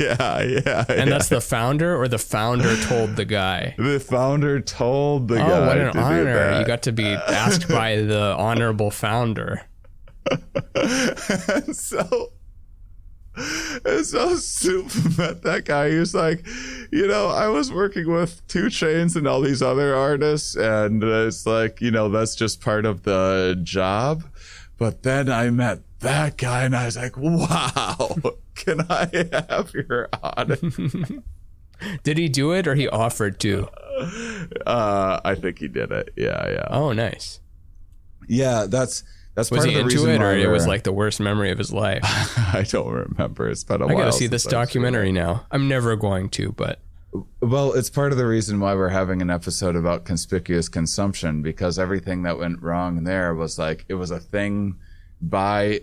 yeah 0.00 0.40
yeah 0.40 0.84
And 0.88 1.10
that's 1.10 1.28
the 1.28 1.40
founder, 1.40 2.00
or 2.00 2.06
the 2.06 2.18
founder 2.18 2.76
told 2.82 3.16
the 3.16 3.24
guy. 3.24 3.74
the 3.76 3.98
founder 4.00 4.60
told 4.60 5.28
the 5.28 5.36
Oh, 5.36 5.48
guy 5.48 5.66
what 5.66 5.78
an 5.78 5.98
honor! 5.98 6.60
You 6.60 6.66
got 6.66 6.82
to 6.82 6.92
be 6.92 7.06
asked 7.06 7.68
by 7.68 7.96
the 7.96 8.34
honorable 8.38 8.90
founder. 8.90 9.66
so 11.72 12.32
and 13.84 14.04
so 14.06 14.36
Soup 14.36 14.86
met 15.18 15.42
that 15.42 15.64
guy. 15.64 15.90
He 15.90 15.96
was 15.98 16.14
like, 16.14 16.46
you 16.90 17.06
know, 17.06 17.28
I 17.28 17.48
was 17.48 17.70
working 17.72 18.10
with 18.10 18.46
2 18.48 18.64
Chainz 18.66 19.16
and 19.16 19.26
all 19.28 19.40
these 19.40 19.62
other 19.62 19.94
artists, 19.94 20.54
and 20.56 21.02
it's 21.02 21.46
like, 21.46 21.80
you 21.80 21.90
know, 21.90 22.08
that's 22.08 22.34
just 22.34 22.60
part 22.60 22.86
of 22.86 23.02
the 23.02 23.58
job. 23.62 24.24
But 24.78 25.02
then 25.02 25.28
I 25.30 25.50
met 25.50 25.80
that 26.00 26.36
guy, 26.36 26.64
and 26.64 26.74
I 26.76 26.84
was 26.86 26.96
like, 26.96 27.16
wow, 27.16 28.18
can 28.54 28.80
I 28.88 29.08
have 29.48 29.72
your 29.74 30.08
honor? 30.22 30.56
Did 32.02 32.16
he 32.18 32.28
do 32.28 32.52
it, 32.52 32.66
or 32.66 32.74
he 32.74 32.88
offered 32.88 33.38
to? 33.40 33.68
Uh, 34.66 35.20
I 35.24 35.34
think 35.34 35.58
he 35.58 35.68
did 35.68 35.90
it. 35.92 36.10
Yeah, 36.16 36.48
yeah, 36.48 36.66
Oh, 36.70 36.92
nice. 36.92 37.40
yeah. 38.28 38.66
That's 38.68 39.02
that's 39.36 39.50
Was 39.50 39.58
part 39.60 39.70
he 39.70 39.78
of 39.78 39.88
the 39.88 39.94
into 39.94 40.10
it, 40.10 40.20
or 40.20 40.32
it 40.36 40.48
was 40.48 40.66
like 40.66 40.82
the 40.82 40.92
worst 40.92 41.20
memory 41.20 41.50
of 41.52 41.58
his 41.58 41.72
life? 41.72 42.00
I 42.54 42.64
don't 42.68 42.90
remember. 42.90 43.48
It's 43.48 43.62
been 43.64 43.82
a 43.82 43.84
I 43.84 43.88
while. 43.88 43.98
gotta 43.98 44.12
see 44.12 44.26
this 44.26 44.42
since 44.42 44.52
I've 44.52 44.52
seen 44.52 44.58
it. 44.58 44.66
documentary 44.66 45.12
now. 45.12 45.46
I'm 45.50 45.68
never 45.68 45.94
going 45.94 46.30
to, 46.30 46.52
but 46.52 46.80
Well, 47.40 47.72
it's 47.74 47.90
part 47.90 48.12
of 48.12 48.18
the 48.18 48.26
reason 48.26 48.58
why 48.60 48.74
we're 48.74 48.88
having 48.88 49.20
an 49.22 49.30
episode 49.30 49.76
about 49.76 50.04
conspicuous 50.04 50.68
consumption 50.68 51.42
because 51.42 51.78
everything 51.78 52.22
that 52.22 52.38
went 52.38 52.62
wrong 52.62 53.04
there 53.04 53.34
was 53.34 53.58
like 53.58 53.84
it 53.88 53.94
was 53.94 54.10
a 54.10 54.18
thing 54.18 54.76
by 55.20 55.80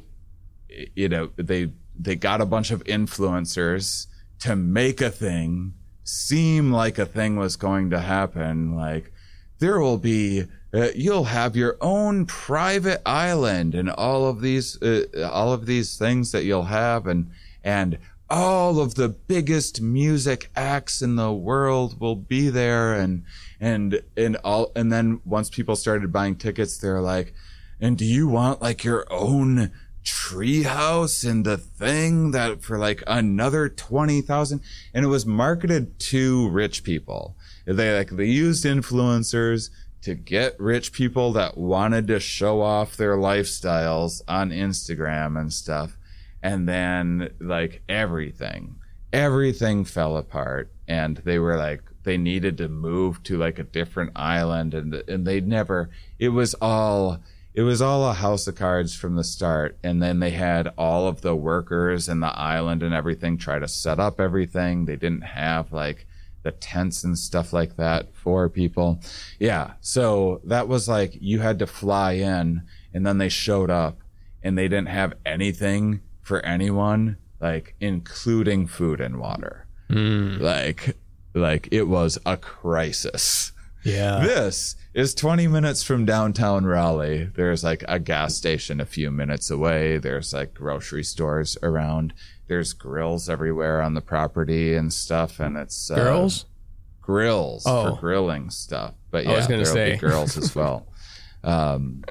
you 0.96 1.08
know 1.08 1.30
they 1.36 1.72
they 1.98 2.16
got 2.16 2.42
a 2.42 2.46
bunch 2.46 2.72
of 2.72 2.84
influencers 2.86 4.08
to 4.40 4.56
make 4.56 5.00
a 5.00 5.12
thing 5.12 5.74
seem 6.04 6.72
like 6.72 6.98
a 6.98 7.06
thing 7.06 7.36
was 7.38 7.56
going 7.56 7.90
to 7.92 8.00
happen 8.00 8.76
like 8.76 9.12
there 9.60 9.80
will 9.80 9.98
be 10.00 10.44
uh, 10.74 10.90
you'll 10.96 11.26
have 11.26 11.56
your 11.56 11.78
own 11.82 12.26
private 12.26 13.02
island 13.06 13.76
and 13.76 13.90
all 13.90 14.26
of 14.26 14.42
these 14.42 14.82
uh, 14.82 15.06
all 15.32 15.54
of 15.54 15.66
these 15.66 15.98
things 15.98 16.32
that 16.32 16.44
you'll 16.44 16.64
have 16.64 17.06
and 17.08 17.30
and 17.64 17.98
all 18.30 18.80
of 18.80 18.96
the 18.96 19.10
biggest 19.10 19.82
music 19.82 20.50
acts 20.56 21.02
in 21.02 21.16
the 21.16 21.32
world 21.32 22.00
will 22.00 22.16
be 22.16 22.50
there 22.50 22.94
and 22.94 23.24
and 23.60 24.02
and 24.18 24.36
all 24.38 24.72
and 24.76 24.92
then 24.92 25.22
once 25.26 25.50
people 25.50 25.76
started 25.76 26.12
buying 26.12 26.36
tickets 26.36 26.78
they're 26.78 27.02
like 27.02 27.34
and 27.80 27.98
do 27.98 28.06
you 28.06 28.28
want 28.28 28.62
like 28.62 28.84
your 28.84 29.06
own 29.12 29.72
treehouse 30.04 31.28
and 31.30 31.46
the 31.46 31.58
thing 31.58 32.32
that 32.32 32.62
for 32.62 32.78
like 32.78 33.04
another 33.08 33.70
20,000 33.70 34.62
and 34.94 35.06
it 35.06 35.08
was 35.08 35.26
marketed 35.26 35.98
to 36.00 36.50
rich 36.50 36.84
people. 36.84 37.36
They 37.66 37.96
like 37.96 38.10
they 38.10 38.26
used 38.26 38.66
influencers 38.66 39.70
to 40.04 40.16
get 40.16 40.60
rich 40.60 40.94
people 40.94 41.34
that 41.34 41.58
wanted 41.58 42.08
to 42.08 42.20
show 42.20 42.62
off 42.62 42.98
their 42.98 43.18
lifestyles 43.18 44.22
on 44.28 44.52
Instagram 44.52 45.40
and 45.40 45.52
stuff. 45.52 45.98
And 46.42 46.68
then 46.68 47.34
like 47.40 47.84
everything 47.88 48.76
everything 49.14 49.86
fell 49.86 50.18
apart. 50.18 50.72
And 50.88 51.18
they 51.18 51.40
were 51.40 51.56
like 51.56 51.84
they 52.04 52.18
needed 52.18 52.58
to 52.58 52.68
move 52.68 53.24
to 53.24 53.38
like 53.38 53.60
a 53.60 53.64
different 53.64 54.12
island. 54.16 54.74
And 54.74 54.94
and 55.08 55.26
they 55.26 55.40
never 55.40 55.90
it 56.20 56.30
was 56.30 56.56
all 56.56 57.20
it 57.54 57.62
was 57.62 57.82
all 57.84 58.10
a 58.10 58.14
house 58.14 58.48
of 58.48 58.56
cards 58.56 58.96
from 58.96 59.16
the 59.16 59.24
start. 59.24 59.78
And 59.84 60.02
then 60.02 60.20
they 60.20 60.32
had 60.32 60.74
all 60.78 61.08
of 61.08 61.22
the 61.22 61.36
workers 61.36 62.10
and 62.10 62.22
the 62.22 62.38
island 62.38 62.82
and 62.82 62.94
everything 62.94 63.38
try 63.38 63.60
to 63.60 63.68
set 63.68 64.00
up 64.00 64.20
everything. 64.20 64.86
They 64.86 64.96
didn't 64.96 65.22
have 65.22 65.72
like 65.72 66.08
the 66.44 66.52
tents 66.52 67.04
and 67.04 67.18
stuff 67.18 67.54
like 67.54 67.76
that 67.78 68.14
for 68.16 68.50
people 68.50 69.02
yeah 69.40 69.74
so 69.82 70.42
that 70.44 70.68
was 70.68 70.88
like 70.88 71.18
you 71.20 71.40
had 71.40 71.60
to 71.60 71.68
fly 71.68 72.14
in 72.14 72.62
and 72.94 73.06
then 73.06 73.18
they 73.18 73.30
showed 73.30 73.70
up 73.70 74.00
and 74.44 74.58
they 74.58 74.68
didn't 74.68 74.90
have 74.90 75.14
anything 75.26 76.02
for 76.22 76.40
anyone 76.46 77.18
like 77.40 77.76
including 77.80 78.68
food 78.68 79.02
and 79.02 79.18
water 79.18 79.66
mm. 79.90 80.40
like 80.40 80.96
like 81.34 81.68
it 81.72 81.88
was 81.88 82.18
a 82.26 82.38
crisis 82.38 83.54
yeah. 83.84 84.20
this 84.20 84.76
is 84.94 85.14
20 85.14 85.48
minutes 85.48 85.84
from 85.84 86.06
downtown 86.06 86.66
Raleigh. 86.66 87.30
There's 87.36 87.64
like 87.64 87.84
a 87.88 88.00
gas 88.00 88.36
station 88.36 88.80
a 88.80 88.86
few 88.86 89.12
minutes 89.12 89.50
away. 89.50 89.98
There's 89.98 90.34
like 90.34 90.54
grocery 90.54 91.04
stores 91.04 91.58
around. 91.62 92.14
There's 92.54 92.74
grills 92.74 93.30
everywhere 93.30 93.82
on 93.82 93.96
the 93.96 94.02
property 94.02 94.76
and 94.76 94.94
stuff. 94.94 95.40
And 95.40 95.58
it's 95.58 95.90
uh, 95.90 95.96
Girls? 95.96 96.46
grills 97.02 97.64
Oh. 97.66 97.96
for 97.96 98.00
grilling 98.00 98.52
stuff. 98.52 98.94
But 99.10 99.26
yeah, 99.26 99.32
I 99.32 99.36
was 99.38 99.48
gonna 99.48 99.64
there'll 99.64 99.92
be 99.94 99.98
girls 99.98 100.38
as 100.38 100.54
well. 100.56 100.86
Um, 101.46 102.06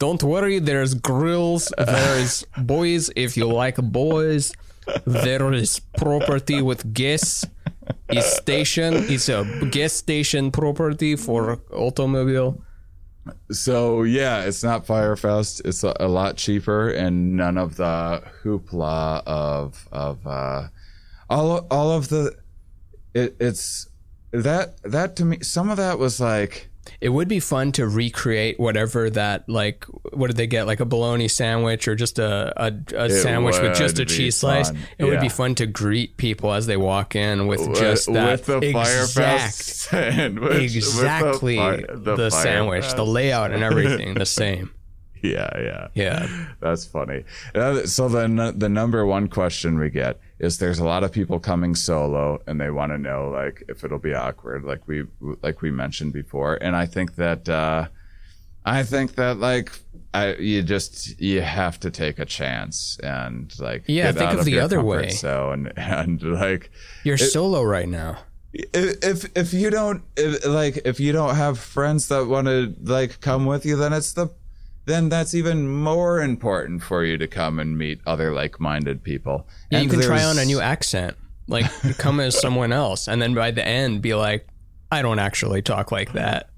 Don't 0.00 0.20
worry, 0.24 0.58
there's 0.58 0.94
grills, 0.94 1.72
there's 1.78 2.44
boys 2.58 3.10
if 3.14 3.36
you 3.36 3.46
like 3.46 3.76
boys. 3.76 4.52
There 5.06 5.52
is 5.52 5.78
property 5.98 6.60
with 6.62 6.92
gas. 6.92 7.44
Is 8.10 8.24
station 8.24 8.94
is 8.94 9.28
a 9.28 9.44
gas 9.70 9.92
station 9.92 10.50
property 10.50 11.14
for 11.14 11.60
automobile. 11.72 12.60
So 13.50 14.02
yeah, 14.02 14.42
it's 14.42 14.62
not 14.62 14.86
Fyre 14.86 15.16
Fest. 15.16 15.62
It's 15.64 15.84
a, 15.84 15.96
a 16.00 16.08
lot 16.08 16.36
cheaper 16.36 16.90
and 16.90 17.36
none 17.36 17.58
of 17.58 17.76
the 17.76 18.22
hoopla 18.42 19.22
of 19.26 19.88
of 19.92 20.26
uh, 20.26 20.68
all 21.28 21.66
all 21.70 21.92
of 21.92 22.08
the. 22.08 22.36
It, 23.14 23.36
it's 23.40 23.88
that 24.32 24.82
that 24.82 25.16
to 25.16 25.24
me. 25.24 25.38
Some 25.42 25.70
of 25.70 25.76
that 25.76 25.98
was 25.98 26.20
like. 26.20 26.70
It 27.00 27.10
would 27.10 27.28
be 27.28 27.40
fun 27.40 27.72
to 27.72 27.86
recreate 27.86 28.58
whatever 28.58 29.10
that 29.10 29.48
like. 29.48 29.84
What 30.12 30.28
did 30.28 30.36
they 30.36 30.46
get? 30.46 30.66
Like 30.66 30.80
a 30.80 30.84
bologna 30.84 31.28
sandwich 31.28 31.86
or 31.88 31.94
just 31.94 32.18
a 32.18 32.52
a, 32.56 32.72
a 32.96 33.10
sandwich 33.10 33.60
with 33.60 33.76
just 33.76 33.98
a 33.98 34.04
cheese 34.04 34.36
slice. 34.38 34.70
fun, 34.70 34.78
It 34.98 35.04
would 35.04 35.20
be 35.20 35.28
fun 35.28 35.54
to 35.56 35.66
greet 35.66 36.16
people 36.16 36.52
as 36.52 36.66
they 36.66 36.76
walk 36.76 37.14
in 37.16 37.46
with 37.46 37.60
just 37.76 38.12
that 38.12 38.30
with 38.32 38.46
the 38.46 38.58
exact 38.68 39.54
sandwich, 39.54 40.62
exactly 40.62 41.56
the, 41.56 42.14
the, 42.16 42.30
fi- 42.30 42.42
sandwich, 42.42 42.92
the 42.94 43.04
layout, 43.04 43.52
and 43.52 43.62
everything 43.62 44.14
the 44.14 44.26
same. 44.40 44.70
Yeah, 45.22 45.48
yeah, 45.58 45.88
Yeah. 45.94 46.46
That's 46.60 46.84
funny. 46.84 47.24
Uh, 47.54 47.86
So 47.86 48.08
then 48.08 48.36
the 48.58 48.68
number 48.68 49.04
one 49.06 49.28
question 49.28 49.78
we 49.78 49.90
get 49.90 50.20
is 50.38 50.58
there's 50.58 50.78
a 50.78 50.84
lot 50.84 51.02
of 51.04 51.12
people 51.12 51.38
coming 51.40 51.74
solo 51.74 52.40
and 52.46 52.60
they 52.60 52.70
want 52.70 52.92
to 52.92 52.98
know 52.98 53.30
like 53.30 53.62
if 53.68 53.84
it'll 53.84 53.98
be 53.98 54.14
awkward 54.14 54.64
like 54.64 54.86
we 54.86 55.04
like 55.42 55.62
we 55.62 55.70
mentioned 55.70 56.12
before 56.12 56.56
and 56.62 56.76
I 56.76 56.86
think 56.86 57.16
that 57.16 57.48
uh 57.48 57.88
I 58.64 58.82
think 58.82 59.14
that 59.14 59.38
like 59.38 59.72
I 60.12 60.34
you 60.34 60.62
just 60.62 61.18
you 61.20 61.40
have 61.40 61.78
to 61.80 61.90
take 61.90 62.18
a 62.18 62.24
chance 62.24 62.98
and 63.02 63.52
like 63.60 63.84
Yeah, 63.86 64.12
think 64.12 64.30
out 64.30 64.38
of 64.40 64.44
the 64.44 64.60
other 64.60 64.82
way. 64.82 65.08
zone 65.10 65.72
and 65.76 66.20
and 66.22 66.22
like 66.40 66.70
You're 67.04 67.16
solo 67.18 67.62
right 67.62 67.88
now. 67.88 68.18
if 68.52 69.24
if 69.36 69.52
you 69.52 69.70
don't 69.70 70.02
if, 70.16 70.44
like 70.46 70.80
if 70.84 70.98
you 71.00 71.12
don't 71.12 71.34
have 71.36 71.58
friends 71.58 72.08
that 72.08 72.26
want 72.26 72.46
to 72.46 72.74
like 72.82 73.20
come 73.20 73.44
with 73.46 73.64
you 73.66 73.76
then 73.76 73.92
it's 73.92 74.12
the 74.14 74.28
then 74.86 75.08
that's 75.08 75.34
even 75.34 75.68
more 75.68 76.20
important 76.20 76.82
for 76.82 77.04
you 77.04 77.18
to 77.18 77.26
come 77.26 77.58
and 77.58 77.76
meet 77.76 78.00
other 78.06 78.32
like-minded 78.32 79.02
people 79.04 79.46
Yeah, 79.70 79.78
you 79.80 79.82
And 79.84 79.92
can 79.92 80.00
try 80.00 80.24
on 80.24 80.38
a 80.38 80.44
new 80.44 80.60
accent. 80.60 81.16
Like 81.48 81.66
come 81.98 82.18
as 82.20 82.40
someone 82.40 82.72
else, 82.72 83.06
and 83.06 83.20
then 83.22 83.34
by 83.34 83.50
the 83.52 83.64
end, 83.64 84.02
be 84.02 84.14
like, 84.14 84.46
I 84.90 85.02
don't 85.02 85.18
actually 85.20 85.62
talk 85.62 85.92
like 85.92 86.12
that. 86.14 86.50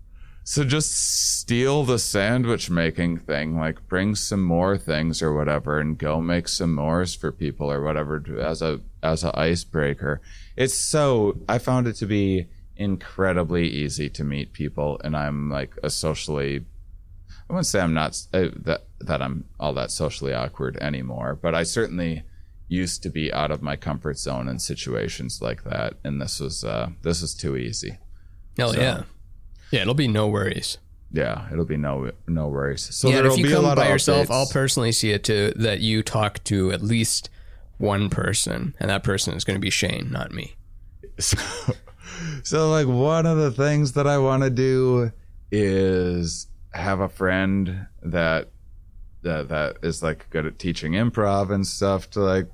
so 0.44 0.64
just 0.64 0.92
steal 1.40 1.84
the 1.84 1.98
sandwich 1.98 2.70
making 2.70 3.18
thing 3.18 3.58
like 3.58 3.86
bring 3.86 4.14
some 4.14 4.42
more 4.42 4.78
things 4.78 5.20
or 5.20 5.34
whatever 5.34 5.78
and 5.78 5.98
go 5.98 6.20
make 6.22 6.48
some 6.48 6.72
mores 6.74 7.14
for 7.14 7.30
people 7.30 7.70
or 7.70 7.82
whatever 7.82 8.22
as 8.40 8.62
a 8.62 8.80
as 9.02 9.24
a 9.24 9.38
icebreaker 9.38 10.22
it's 10.56 10.72
so 10.74 11.36
i 11.50 11.58
found 11.58 11.86
it 11.86 11.92
to 11.94 12.06
be 12.06 12.46
incredibly 12.76 13.68
easy 13.68 14.08
to 14.08 14.24
meet 14.24 14.52
people 14.54 14.98
and 15.04 15.14
i'm 15.16 15.50
like 15.50 15.74
a 15.82 15.90
socially 15.90 16.64
I 17.48 17.52
wouldn't 17.54 17.66
say 17.66 17.80
I'm 17.80 17.94
not 17.94 18.20
uh, 18.32 18.48
that 18.56 18.84
that 19.00 19.22
I'm 19.22 19.44
all 19.58 19.72
that 19.74 19.90
socially 19.90 20.34
awkward 20.34 20.76
anymore, 20.78 21.38
but 21.40 21.54
I 21.54 21.62
certainly 21.62 22.24
used 22.68 23.02
to 23.04 23.08
be 23.10 23.32
out 23.32 23.50
of 23.50 23.62
my 23.62 23.74
comfort 23.76 24.18
zone 24.18 24.48
in 24.48 24.58
situations 24.58 25.40
like 25.40 25.64
that, 25.64 25.94
and 26.04 26.20
this 26.20 26.40
was 26.40 26.62
uh, 26.64 26.90
this 27.02 27.22
is 27.22 27.34
too 27.34 27.56
easy. 27.56 27.98
Hell 28.58 28.74
So- 28.74 28.80
yeah, 28.80 29.02
yeah. 29.70 29.80
It'll 29.82 29.94
be 29.94 30.08
no 30.08 30.28
worries. 30.28 30.78
Yeah, 31.10 31.46
it'll 31.50 31.64
be 31.64 31.78
no 31.78 32.10
no 32.26 32.48
worries. 32.48 32.82
So 32.94 33.08
yeah, 33.08 33.16
there'll 33.22 33.32
if 33.32 33.38
you 33.38 33.46
be 33.46 33.52
a 33.52 33.56
come 33.56 33.64
lot 33.64 33.76
by 33.78 33.84
of 33.86 33.90
yourself, 33.92 34.28
updates. 34.28 34.34
I'll 34.34 34.46
personally 34.52 34.92
see 34.92 35.12
it 35.12 35.24
too 35.24 35.52
that 35.56 35.80
you 35.80 36.02
talk 36.02 36.44
to 36.44 36.70
at 36.70 36.82
least 36.82 37.30
one 37.78 38.10
person, 38.10 38.74
and 38.78 38.90
that 38.90 39.04
person 39.04 39.32
is 39.34 39.44
going 39.44 39.54
to 39.56 39.60
be 39.60 39.70
Shane, 39.70 40.10
not 40.10 40.32
me. 40.32 40.56
so, 41.18 41.38
so 42.42 42.70
like 42.70 42.86
one 42.86 43.24
of 43.24 43.38
the 43.38 43.50
things 43.50 43.92
that 43.92 44.06
I 44.06 44.18
want 44.18 44.42
to 44.42 44.50
do 44.50 45.12
is 45.50 46.47
have 46.72 47.00
a 47.00 47.08
friend 47.08 47.86
that 48.02 48.48
that 49.22 49.48
that 49.48 49.76
is 49.82 50.02
like 50.02 50.28
good 50.30 50.46
at 50.46 50.58
teaching 50.58 50.92
improv 50.92 51.50
and 51.50 51.66
stuff 51.66 52.08
to 52.10 52.20
like 52.20 52.48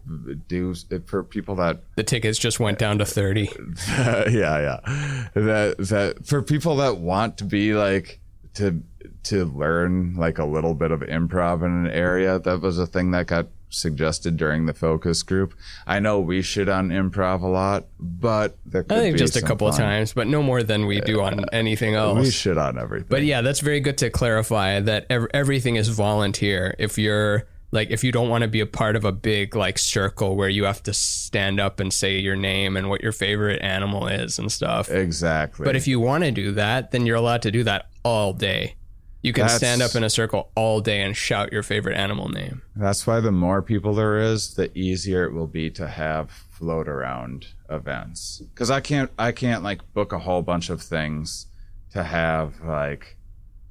do 0.49 0.74
for 1.07 1.23
people 1.23 1.55
that 1.57 1.81
The 1.97 2.03
tickets 2.03 2.39
just 2.39 2.59
went 2.59 2.78
down 2.78 2.99
to 2.99 3.05
thirty. 3.05 3.51
yeah, 3.89 4.27
yeah. 4.31 5.28
That 5.35 5.77
that 5.78 6.27
for 6.27 6.43
people 6.43 6.77
that 6.77 6.99
want 6.99 7.39
to 7.39 7.45
be 7.45 7.74
like 7.74 8.20
to 8.55 8.82
to 9.24 9.45
learn 9.45 10.15
like 10.15 10.39
a 10.39 10.45
little 10.45 10.74
bit 10.74 10.91
of 10.91 11.01
improv 11.01 11.65
in 11.65 11.86
an 11.86 11.91
area, 11.91 12.39
that 12.39 12.61
was 12.61 12.78
a 12.78 12.86
thing 12.86 13.11
that 13.11 13.27
got 13.27 13.49
suggested 13.75 14.37
during 14.37 14.67
the 14.67 14.75
focus 14.75 15.23
group. 15.23 15.55
I 15.87 16.01
know 16.01 16.21
we 16.21 16.43
shit 16.43 16.69
on 16.69 16.91
improv 16.91 17.43
a 17.43 17.47
lot, 17.47 17.87
but 17.99 18.57
there 18.65 18.85
I 18.91 19.01
think 19.01 19.17
just 19.17 19.37
a 19.37 19.43
couple 19.43 19.69
of 19.69 19.75
fun. 19.75 19.85
times, 19.85 20.13
but 20.13 20.27
no 20.27 20.43
more 20.43 20.63
than 20.63 20.87
we 20.87 21.01
do 21.01 21.21
on 21.21 21.45
anything 21.53 21.95
else. 21.95 22.19
We 22.19 22.31
shit 22.31 22.59
on 22.59 22.79
everything. 22.79 23.09
But 23.09 23.25
yeah, 23.25 23.41
that's 23.43 23.61
very 23.61 23.81
good 23.81 23.99
to 23.99 24.11
clarify 24.11 24.81
that 24.81 25.07
ev- 25.11 25.29
everything 25.35 25.77
is 25.77 25.89
volunteer. 25.89 26.75
If 26.79 26.99
you're 26.99 27.47
like, 27.73 27.91
if 27.91 28.05
you 28.05 28.13
don't 28.13 28.29
want 28.29 28.43
to 28.43 28.49
be 28.49 28.61
a 28.61 28.67
part 28.67 28.95
of 28.95 29.05
a 29.05 29.11
big 29.13 29.57
like 29.57 29.79
circle 29.79 30.37
where 30.37 30.49
you 30.49 30.65
have 30.65 30.83
to 30.85 30.95
stand 30.95 31.59
up 31.59 31.81
and 31.81 31.93
say 31.93 32.19
your 32.19 32.37
name 32.37 32.77
and 32.77 32.89
what 32.89 33.03
your 33.03 33.11
favorite 33.13 33.61
animal 33.63 34.07
is 34.07 34.39
and 34.39 34.51
stuff. 34.51 34.89
exactly. 34.91 35.65
But 35.65 35.75
if 35.75 35.89
you 35.89 35.99
want 35.99 36.23
to 36.25 36.31
do 36.31 36.53
that, 36.53 36.93
then 36.93 37.05
you're 37.05 37.17
allowed 37.17 37.43
to 37.43 37.51
do 37.51 37.65
that 37.65 37.89
all 38.05 38.33
day. 38.33 38.77
You 39.25 39.33
can 39.33 39.45
That's- 39.45 39.57
stand 39.57 39.81
up 39.81 39.95
in 39.95 40.05
a 40.05 40.11
circle 40.11 40.51
all 40.55 40.83
day 40.83 41.01
and 41.01 41.17
shout 41.17 41.51
your 41.51 41.63
favorite 41.63 41.97
animal 41.97 42.29
name. 42.29 42.61
That's 42.77 43.07
why 43.07 43.21
the 43.21 43.33
more 43.33 43.63
people 43.63 43.95
there 43.95 44.19
is, 44.19 44.53
the 44.55 44.71
easier 44.79 45.25
it 45.25 45.33
will 45.33 45.47
be 45.47 45.71
to 45.71 45.89
have 45.89 46.31
float 46.31 46.89
around 46.89 47.47
events. 47.71 48.43
Because 48.53 48.71
I 48.71 48.81
can't, 48.81 49.11
I 49.19 49.33
can't 49.33 49.63
like 49.63 49.81
book 49.95 50.13
a 50.13 50.19
whole 50.19 50.43
bunch 50.43 50.69
of 50.69 50.83
things 50.83 51.47
to 51.93 52.03
have 52.05 52.61
like, 52.63 53.17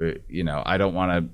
uh, 0.01 0.13
you 0.27 0.43
know, 0.43 0.63
I 0.65 0.77
don't 0.77 0.95
want 0.95 1.11
to. 1.11 1.29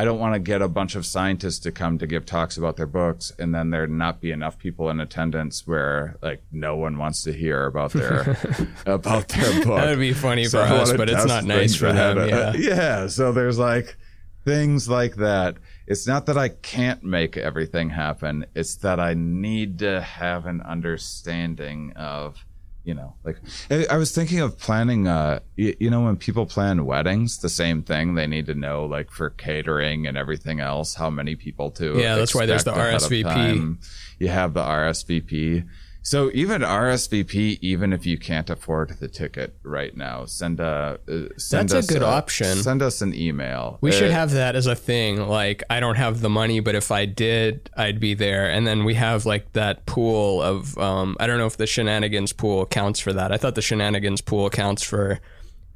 I 0.00 0.04
don't 0.04 0.18
want 0.18 0.32
to 0.32 0.38
get 0.38 0.62
a 0.62 0.68
bunch 0.68 0.94
of 0.94 1.04
scientists 1.04 1.58
to 1.58 1.72
come 1.72 1.98
to 1.98 2.06
give 2.06 2.24
talks 2.24 2.56
about 2.56 2.78
their 2.78 2.86
books 2.86 3.34
and 3.38 3.54
then 3.54 3.68
there 3.68 3.86
not 3.86 4.18
be 4.18 4.30
enough 4.30 4.56
people 4.56 4.88
in 4.88 4.98
attendance 4.98 5.66
where 5.66 6.16
like 6.22 6.42
no 6.50 6.74
one 6.74 6.96
wants 6.96 7.22
to 7.24 7.34
hear 7.34 7.66
about 7.66 7.92
their 7.92 8.38
about 8.86 9.28
their 9.28 9.62
book. 9.62 9.76
That 9.76 9.90
would 9.90 9.98
be 9.98 10.14
funny 10.14 10.46
So 10.46 10.64
for 10.64 10.72
us, 10.72 10.94
but 10.94 11.10
it's 11.10 11.26
not 11.26 11.44
nice 11.44 11.74
for 11.74 11.92
them. 11.92 12.30
Yeah. 12.30 12.52
yeah. 12.58 13.06
So 13.08 13.30
there's 13.30 13.58
like 13.58 13.98
things 14.46 14.88
like 14.88 15.16
that. 15.16 15.58
It's 15.86 16.06
not 16.06 16.24
that 16.26 16.38
I 16.38 16.48
can't 16.48 17.04
make 17.04 17.36
everything 17.36 17.90
happen. 17.90 18.46
It's 18.54 18.76
that 18.76 18.98
I 18.98 19.12
need 19.12 19.80
to 19.80 20.00
have 20.00 20.46
an 20.46 20.62
understanding 20.62 21.92
of, 21.94 22.42
you 22.84 22.94
know, 22.94 23.14
like 23.24 23.36
I 23.70 23.86
I 23.90 23.96
was 23.96 24.12
thinking 24.12 24.40
of 24.40 24.58
planning. 24.58 25.06
Uh, 25.06 25.40
you, 25.56 25.76
you 25.78 25.90
know, 25.90 26.02
when 26.02 26.16
people 26.16 26.46
plan 26.46 26.84
weddings, 26.84 27.38
the 27.38 27.48
same 27.48 27.82
thing. 27.82 28.14
They 28.14 28.26
need 28.26 28.46
to 28.46 28.54
know, 28.54 28.86
like 28.86 29.10
for 29.10 29.30
catering 29.30 30.06
and 30.06 30.16
everything 30.16 30.60
else, 30.60 30.94
how 30.94 31.10
many 31.10 31.36
people 31.36 31.70
to. 31.72 31.98
Yeah, 31.98 32.16
that's 32.16 32.34
why 32.34 32.46
there's 32.46 32.64
the 32.64 32.70
expect 32.70 33.12
ahead 33.12 33.36
of 33.36 33.36
RSVP. 33.36 33.76
You 34.18 34.28
have 34.28 34.54
the 34.54 34.62
RSVP. 34.62 35.68
So 36.02 36.30
even 36.32 36.62
RSVP, 36.62 37.58
even 37.60 37.92
if 37.92 38.06
you 38.06 38.16
can't 38.16 38.48
afford 38.48 38.88
the 39.00 39.06
ticket 39.08 39.54
right 39.62 39.94
now, 39.94 40.24
send 40.24 40.58
a 40.58 40.98
uh, 41.06 41.28
send 41.36 41.68
That's 41.68 41.72
a 41.74 41.78
us 41.78 41.86
good 41.86 42.02
option. 42.02 42.56
Send 42.56 42.80
us 42.80 43.02
an 43.02 43.14
email. 43.14 43.76
We 43.82 43.92
should 43.92 44.10
Uh, 44.10 44.14
have 44.14 44.30
that 44.30 44.56
as 44.56 44.66
a 44.66 44.74
thing. 44.74 45.28
Like, 45.28 45.62
I 45.68 45.78
don't 45.78 45.96
have 45.96 46.20
the 46.22 46.30
money, 46.30 46.60
but 46.60 46.74
if 46.74 46.90
I 46.90 47.04
did, 47.04 47.68
I'd 47.76 48.00
be 48.00 48.14
there. 48.14 48.48
And 48.50 48.66
then 48.66 48.84
we 48.84 48.94
have 48.94 49.26
like 49.26 49.52
that 49.52 49.84
pool 49.84 50.40
of, 50.42 50.76
um, 50.78 51.16
I 51.20 51.26
don't 51.26 51.36
know 51.38 51.46
if 51.46 51.58
the 51.58 51.66
shenanigans 51.66 52.32
pool 52.32 52.64
counts 52.64 52.98
for 52.98 53.12
that. 53.12 53.30
I 53.30 53.36
thought 53.36 53.54
the 53.54 53.62
shenanigans 53.62 54.22
pool 54.22 54.48
counts 54.48 54.82
for 54.82 55.20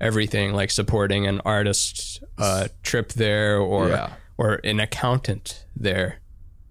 everything, 0.01 0.55
like 0.55 0.71
supporting 0.71 1.27
an 1.27 1.41
artist 1.45 2.25
uh, 2.39 2.69
trip 2.83 3.13
there 3.13 3.59
or 3.59 3.89
Yeah. 3.91 4.13
or 4.39 4.55
an 4.65 4.81
accountant 4.81 5.67
there. 5.77 6.21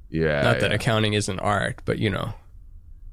Yeah, 0.09 0.41
Not 0.41 0.59
that 0.59 0.71
yeah. 0.71 0.75
accounting 0.75 1.13
isn't 1.13 1.39
art, 1.39 1.81
but 1.85 1.99
you 1.99 2.09
know. 2.09 2.33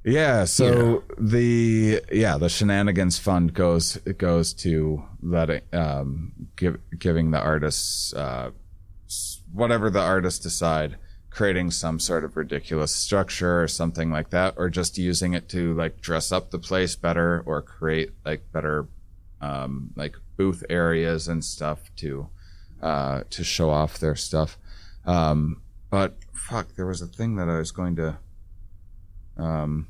Yeah, 0.03 0.45
so 0.45 1.05
the 1.19 2.03
yeah 2.11 2.39
the 2.39 2.49
shenanigans 2.49 3.19
fund 3.19 3.53
goes 3.53 3.99
it 4.07 4.17
goes 4.17 4.55
to 4.55 5.05
letting 5.23 5.61
um 5.75 6.33
give 6.57 6.79
giving 6.99 7.33
the 7.33 7.39
artists 7.39 8.15
uh 8.15 8.51
whatever 9.53 9.91
the 9.91 10.01
artists 10.01 10.41
decide 10.41 10.97
creating 11.29 11.71
some 11.71 12.01
sort 12.01 12.25
of 12.25 12.37
ridiculous 12.37 12.95
structure 12.95 13.63
or 13.63 13.69
something 13.69 14.11
like 14.11 14.31
that 14.31 14.55
or 14.57 14.71
just 14.71 14.97
using 14.97 15.35
it 15.35 15.49
to 15.51 15.75
like 15.75 16.01
dress 16.01 16.33
up 16.33 16.51
the 16.51 16.59
place 16.59 16.97
better 16.97 17.43
or 17.45 17.61
create 17.61 18.11
like 18.25 18.51
better 18.53 18.89
um 19.43 19.91
like 19.97 20.17
booth 20.39 20.65
areas 20.71 21.29
and 21.29 21.45
stuff 21.45 21.91
to 21.97 22.29
uh 22.81 23.23
to 23.29 23.45
show 23.45 23.69
off 23.69 23.99
their 23.99 24.17
stuff. 24.17 24.57
Um 25.05 25.61
but 25.91 26.17
fuck 26.33 26.75
there 26.77 26.87
was 26.87 27.03
a 27.03 27.07
thing 27.07 27.37
that 27.37 27.51
I 27.51 27.59
was 27.59 27.71
going 27.71 27.97
to 27.97 28.19
um 29.41 29.89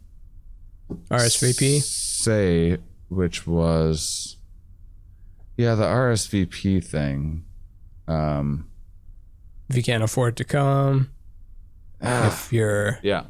RSVP? 1.10 1.82
say 1.82 2.78
which 3.08 3.46
was 3.46 4.36
yeah 5.56 5.74
the 5.74 5.84
RSVP 5.84 6.84
thing 6.84 7.44
Um, 8.08 8.68
If 9.68 9.76
you 9.76 9.82
can't 9.82 10.02
afford 10.02 10.36
to 10.38 10.44
come, 10.44 11.10
if 12.00 12.52
you're 12.52 12.98
yeah, 13.02 13.24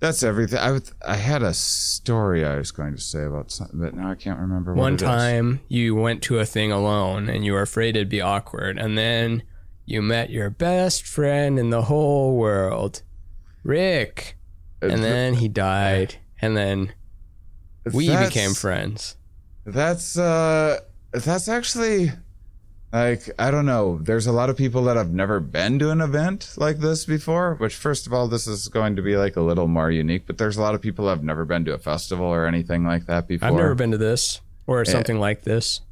that's 0.00 0.22
everything. 0.22 0.58
I 0.60 0.70
would, 0.72 0.88
I 1.04 1.16
had 1.16 1.42
a 1.42 1.52
story 1.54 2.44
I 2.44 2.56
was 2.56 2.70
going 2.70 2.94
to 2.94 3.00
say 3.00 3.24
about 3.24 3.50
something, 3.50 3.80
but 3.80 3.94
now 3.94 4.10
I 4.10 4.14
can't 4.14 4.38
remember. 4.38 4.72
What 4.72 4.82
one 4.82 4.92
it 4.94 5.02
is. 5.02 5.06
time 5.08 5.60
you 5.68 5.94
went 5.96 6.22
to 6.24 6.38
a 6.38 6.44
thing 6.46 6.70
alone 6.70 7.28
and 7.28 7.44
you 7.44 7.52
were 7.54 7.62
afraid 7.62 7.96
it'd 7.96 8.08
be 8.08 8.20
awkward, 8.20 8.78
and 8.78 8.96
then 8.96 9.42
you 9.84 10.00
met 10.02 10.30
your 10.30 10.50
best 10.50 11.04
friend 11.06 11.58
in 11.58 11.70
the 11.70 11.82
whole 11.82 12.36
world, 12.36 13.02
Rick, 13.64 14.37
and 14.80 15.02
then 15.02 15.34
he 15.34 15.48
died, 15.48 16.16
and 16.40 16.56
then 16.56 16.92
we 17.92 18.08
That's- 18.08 18.28
became 18.28 18.54
friends. 18.54 19.16
That's 19.64 20.16
uh 20.18 20.80
that's 21.12 21.48
actually 21.48 22.10
like 22.92 23.28
I 23.38 23.50
don't 23.50 23.66
know. 23.66 23.98
There's 23.98 24.26
a 24.26 24.32
lot 24.32 24.48
of 24.48 24.56
people 24.56 24.84
that 24.84 24.96
have 24.96 25.12
never 25.12 25.40
been 25.40 25.78
to 25.80 25.90
an 25.90 26.00
event 26.00 26.54
like 26.56 26.78
this 26.78 27.04
before, 27.04 27.54
which 27.56 27.74
first 27.74 28.06
of 28.06 28.14
all 28.14 28.28
this 28.28 28.46
is 28.46 28.68
going 28.68 28.96
to 28.96 29.02
be 29.02 29.16
like 29.16 29.36
a 29.36 29.42
little 29.42 29.68
more 29.68 29.90
unique, 29.90 30.26
but 30.26 30.38
there's 30.38 30.56
a 30.56 30.62
lot 30.62 30.74
of 30.74 30.80
people 30.80 31.04
that 31.06 31.12
have 31.12 31.24
never 31.24 31.44
been 31.44 31.64
to 31.66 31.74
a 31.74 31.78
festival 31.78 32.26
or 32.26 32.46
anything 32.46 32.84
like 32.84 33.06
that 33.06 33.28
before. 33.28 33.48
I've 33.48 33.54
never 33.54 33.74
been 33.74 33.90
to 33.90 33.98
this 33.98 34.40
or 34.66 34.84
something 34.84 35.20
like 35.20 35.42
this. 35.42 35.82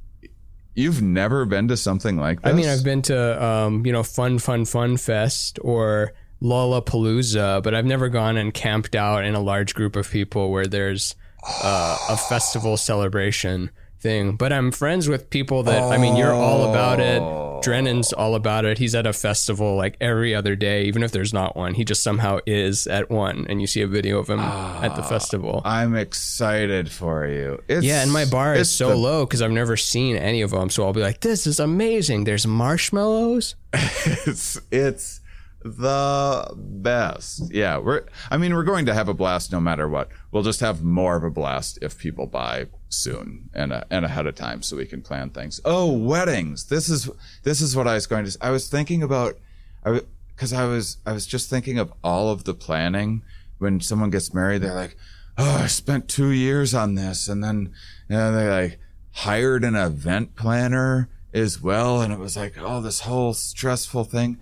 You've 0.75 1.01
never 1.01 1.47
been 1.47 1.69
to 1.69 1.77
something 1.77 2.19
like 2.19 2.43
this? 2.43 2.53
I 2.53 2.55
mean, 2.55 2.69
I've 2.69 2.85
been 2.85 3.03
to 3.03 3.45
um, 3.45 3.85
you 3.85 3.93
know 3.93 4.03
Fun 4.03 4.39
Fun 4.39 4.65
Fun 4.65 4.97
Fest 4.97 5.59
or 5.63 6.13
Lollapalooza, 6.47 7.63
but 7.63 7.75
I've 7.75 7.85
never 7.85 8.09
gone 8.09 8.37
and 8.37 8.55
camped 8.55 8.95
out 8.95 9.25
in 9.25 9.35
a 9.35 9.41
large 9.41 9.75
group 9.75 9.97
of 9.97 10.09
people 10.11 10.51
where 10.51 10.67
there's 10.67 11.15
uh, 11.63 11.99
a 12.09 12.17
festival 12.17 12.77
celebration 12.77 13.71
thing. 14.01 14.37
But 14.37 14.53
I'm 14.53 14.71
friends 14.71 15.09
with 15.09 15.29
people 15.31 15.65
that 15.65 15.83
I 15.83 15.99
mean, 15.99 16.17
you're 16.17 16.33
all 16.33 16.71
about 16.71 17.01
it. 17.01 17.21
Drennan's 17.65 18.13
all 18.13 18.35
about 18.35 18.65
it. 18.65 18.79
He's 18.79 18.95
at 18.95 19.07
a 19.07 19.13
festival 19.13 19.77
like 19.77 19.97
every 20.01 20.35
other 20.35 20.55
day, 20.55 20.85
even 20.85 21.03
if 21.03 21.11
there's 21.11 21.33
not 21.33 21.57
one. 21.57 21.75
He 21.75 21.85
just 21.85 22.03
somehow 22.03 22.39
is 22.47 22.87
at 22.87 23.11
one, 23.11 23.47
and 23.49 23.61
you 23.61 23.67
see 23.67 23.83
a 23.83 23.89
video 23.89 24.19
of 24.19 24.29
him 24.29 24.39
at 24.39 24.95
the 24.95 25.03
festival. 25.03 25.63
I'm 25.65 25.97
excited 25.97 26.91
for 26.93 27.27
you. 27.27 27.63
It's, 27.67 27.85
Yeah, 27.85 28.03
and 28.03 28.13
my 28.13 28.25
bar 28.25 28.55
is 28.55 28.69
it's 28.69 28.71
so 28.71 28.91
the 28.91 28.97
low 28.97 29.27
because 29.27 29.43
I've 29.43 29.51
never 29.51 29.77
seen 29.77 30.17
any 30.17 30.43
of 30.43 30.51
them. 30.51 30.71
So 30.71 30.85
I'll 30.85 30.93
be 30.93 31.01
like, 31.01 31.21
"This 31.23 31.47
is 31.47 31.59
amazing." 31.59 32.25
There's 32.25 32.47
marshmallows. 32.47 33.57
it's 33.73 34.61
it's 34.71 35.21
the 35.67 36.55
best. 36.57 37.53
Yeah, 37.53 37.79
we're 37.79 38.05
I 38.31 38.37
mean, 38.37 38.55
we're 38.55 38.65
going 38.65 38.87
to 38.87 38.95
have 38.95 39.09
a 39.09 39.15
blast 39.15 39.53
no 39.53 39.61
matter 39.61 39.89
what. 39.89 40.09
We'll 40.31 40.43
just 40.43 40.61
have 40.61 40.83
more 40.83 41.17
of 41.17 41.25
a 41.25 41.31
blast 41.31 41.79
if 41.83 41.99
people 41.99 42.27
buy 42.27 42.67
soon 42.89 43.51
and 43.53 43.73
uh, 43.73 43.85
and 43.91 44.05
ahead 44.05 44.27
of 44.27 44.35
time 44.35 44.63
so 44.63 44.77
we 44.77 44.87
can 44.87 45.03
plan 45.03 45.31
things. 45.31 45.61
Oh, 45.65 45.93
weddings. 45.93 46.67
This 46.67 46.89
is 46.89 47.11
this 47.43 47.61
is 47.61 47.75
what 47.75 47.89
I 47.89 47.95
was 47.95 48.07
going 48.07 48.25
to 48.25 48.39
I 48.41 48.51
was 48.51 48.69
thinking 48.69 49.03
about 49.03 49.39
I 49.85 50.03
cuz 50.37 50.53
I 50.53 50.65
was 50.65 50.99
I 51.05 51.13
was 51.13 51.27
just 51.27 51.51
thinking 51.51 51.79
of 51.79 51.93
all 52.05 52.31
of 52.31 52.45
the 52.45 52.55
planning 52.55 53.23
when 53.59 53.81
someone 53.81 54.11
gets 54.11 54.33
married 54.33 54.63
they're 54.63 54.75
like, 54.75 54.97
"Oh, 55.37 55.63
I 55.63 55.67
spent 55.67 56.09
2 56.09 56.31
years 56.31 56.75
on 56.75 56.95
this." 56.95 57.29
And 57.29 57.43
then 57.43 57.73
you 58.09 58.17
know, 58.17 58.33
they 58.33 58.49
like 58.49 58.81
hired 59.13 59.65
an 59.65 59.75
event 59.75 60.37
planner 60.37 61.09
as 61.35 61.61
well 61.61 62.01
and 62.01 62.13
it 62.13 62.19
was 62.19 62.37
like, 62.37 62.55
"Oh, 62.59 62.81
this 62.81 63.01
whole 63.01 63.35
stressful 63.35 64.05
thing." 64.05 64.39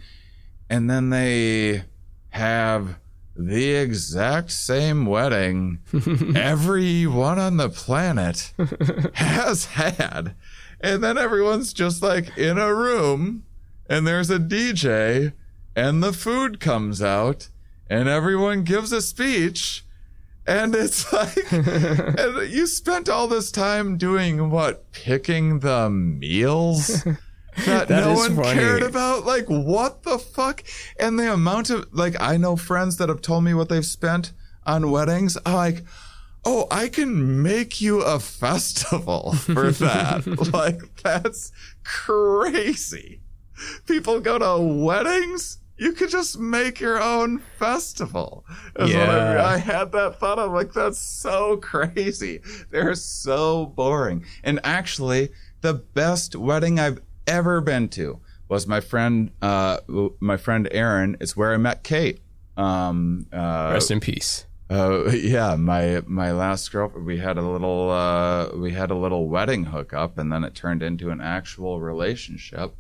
And 0.69 0.89
then 0.89 1.11
they 1.11 1.85
have 2.31 2.97
the 3.37 3.73
exact 3.75 4.51
same 4.51 5.07
wedding 5.07 5.79
everyone 6.37 7.39
on 7.39 7.57
the 7.57 7.69
planet 7.69 8.53
has 9.15 9.67
had. 9.67 10.35
And 10.81 11.03
then 11.03 11.19
everyone's 11.19 11.73
just 11.73 12.03
like 12.03 12.37
in 12.37 12.59
a 12.59 12.75
room 12.75 13.45
and 13.89 14.07
there's 14.07 14.31
a 14.31 14.39
DJ 14.39 15.33
and 15.75 16.03
the 16.03 16.13
food 16.13 16.61
comes 16.61 17.03
out 17.03 17.49
and 17.89 18.09
everyone 18.09 18.65
gives 18.65 18.93
a 18.93 19.03
speech. 19.03 19.85
And 20.47 20.75
it's 20.75 21.13
like, 21.13 21.53
and 21.53 22.51
you 22.51 22.67
spent 22.67 23.09
all 23.09 23.27
this 23.29 23.51
time 23.51 23.97
doing 23.97 24.51
what? 24.51 24.93
Picking 24.93 25.61
the 25.61 25.89
meals 25.91 27.07
that, 27.67 27.89
That 27.89 28.05
no 28.05 28.15
one 28.15 28.35
funny. 28.37 28.55
cared 28.59 28.83
about? 28.83 29.25
Like, 29.25 29.47
what 29.47 30.03
the 30.03 30.19
fuck? 30.19 30.63
And 30.99 31.19
the 31.19 31.33
amount 31.33 31.71
of, 31.71 31.87
like, 31.93 32.15
I 32.21 32.37
know 32.37 32.57
friends 32.57 32.97
that 32.99 33.09
have 33.09 33.21
told 33.23 33.45
me 33.45 33.55
what 33.55 33.69
they've 33.69 33.85
spent 33.87 34.33
on 34.67 34.91
weddings. 34.91 35.37
I'm 35.47 35.55
like, 35.55 35.85
oh, 36.45 36.67
I 36.71 36.89
can 36.89 37.43
make 37.43 37.81
you 37.81 38.01
a 38.03 38.19
festival 38.21 39.33
for 39.35 39.71
that. 39.71 40.27
like, 40.53 40.81
that's 41.03 41.53
crazy. 41.85 43.21
People 43.87 44.21
go 44.21 44.39
to 44.39 44.63
weddings. 44.85 45.59
You 45.77 45.93
could 45.93 46.11
just 46.11 46.39
make 46.39 46.79
your 46.81 47.03
own 47.03 47.41
festival. 47.59 48.45
What 48.77 48.89
I, 48.89 48.93
Yeah. 48.93 49.45
I 49.47 49.57
had 49.57 49.91
that 49.93 50.21
thought. 50.21 50.39
I'm 50.39 50.53
like, 50.53 50.73
that's 50.73 50.99
so 50.99 51.57
crazy. 51.57 52.41
They're 52.71 52.95
so 52.95 53.67
boring. 53.67 54.25
And 54.45 54.61
actually, 54.63 55.31
the 55.63 55.75
best 55.75 56.37
wedding 56.37 56.79
I've 56.79 57.01
ever 57.27 57.61
been 57.61 57.89
to 57.91 58.21
was 58.49 58.67
my 58.67 58.81
friend, 58.81 59.31
uh, 59.43 59.79
my 60.21 60.37
friend 60.37 60.69
Aaron. 60.71 61.17
It's 61.21 61.37
where 61.37 61.53
I 61.53 61.57
met 61.57 61.83
Kate. 61.83 62.21
Um, 62.57 63.27
uh, 63.33 63.71
Rest 63.73 63.91
in 63.91 64.01
peace. 64.01 64.47
uh, 64.71 65.05
yeah, 65.13 65.57
my 65.57 66.03
my 66.07 66.33
last 66.33 66.71
girlfriend. 66.71 67.07
We 67.07 67.19
had 67.19 67.39
a 67.39 67.43
little 67.43 67.91
uh, 67.91 68.57
we 68.57 68.73
had 68.73 68.91
a 68.91 68.95
little 68.95 69.29
wedding 69.29 69.65
hookup, 69.65 70.19
and 70.19 70.33
then 70.33 70.45
it 70.45 70.55
turned 70.55 70.83
into 70.83 71.11
an 71.11 71.21
actual 71.21 71.81
relationship. 71.81 72.75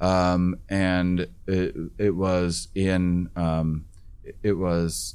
Um, 0.00 0.56
and 0.68 1.28
it 1.46 1.74
it 1.98 2.16
was 2.16 2.68
in 2.74 3.30
um, 3.36 3.84
it 4.42 4.54
was 4.54 5.14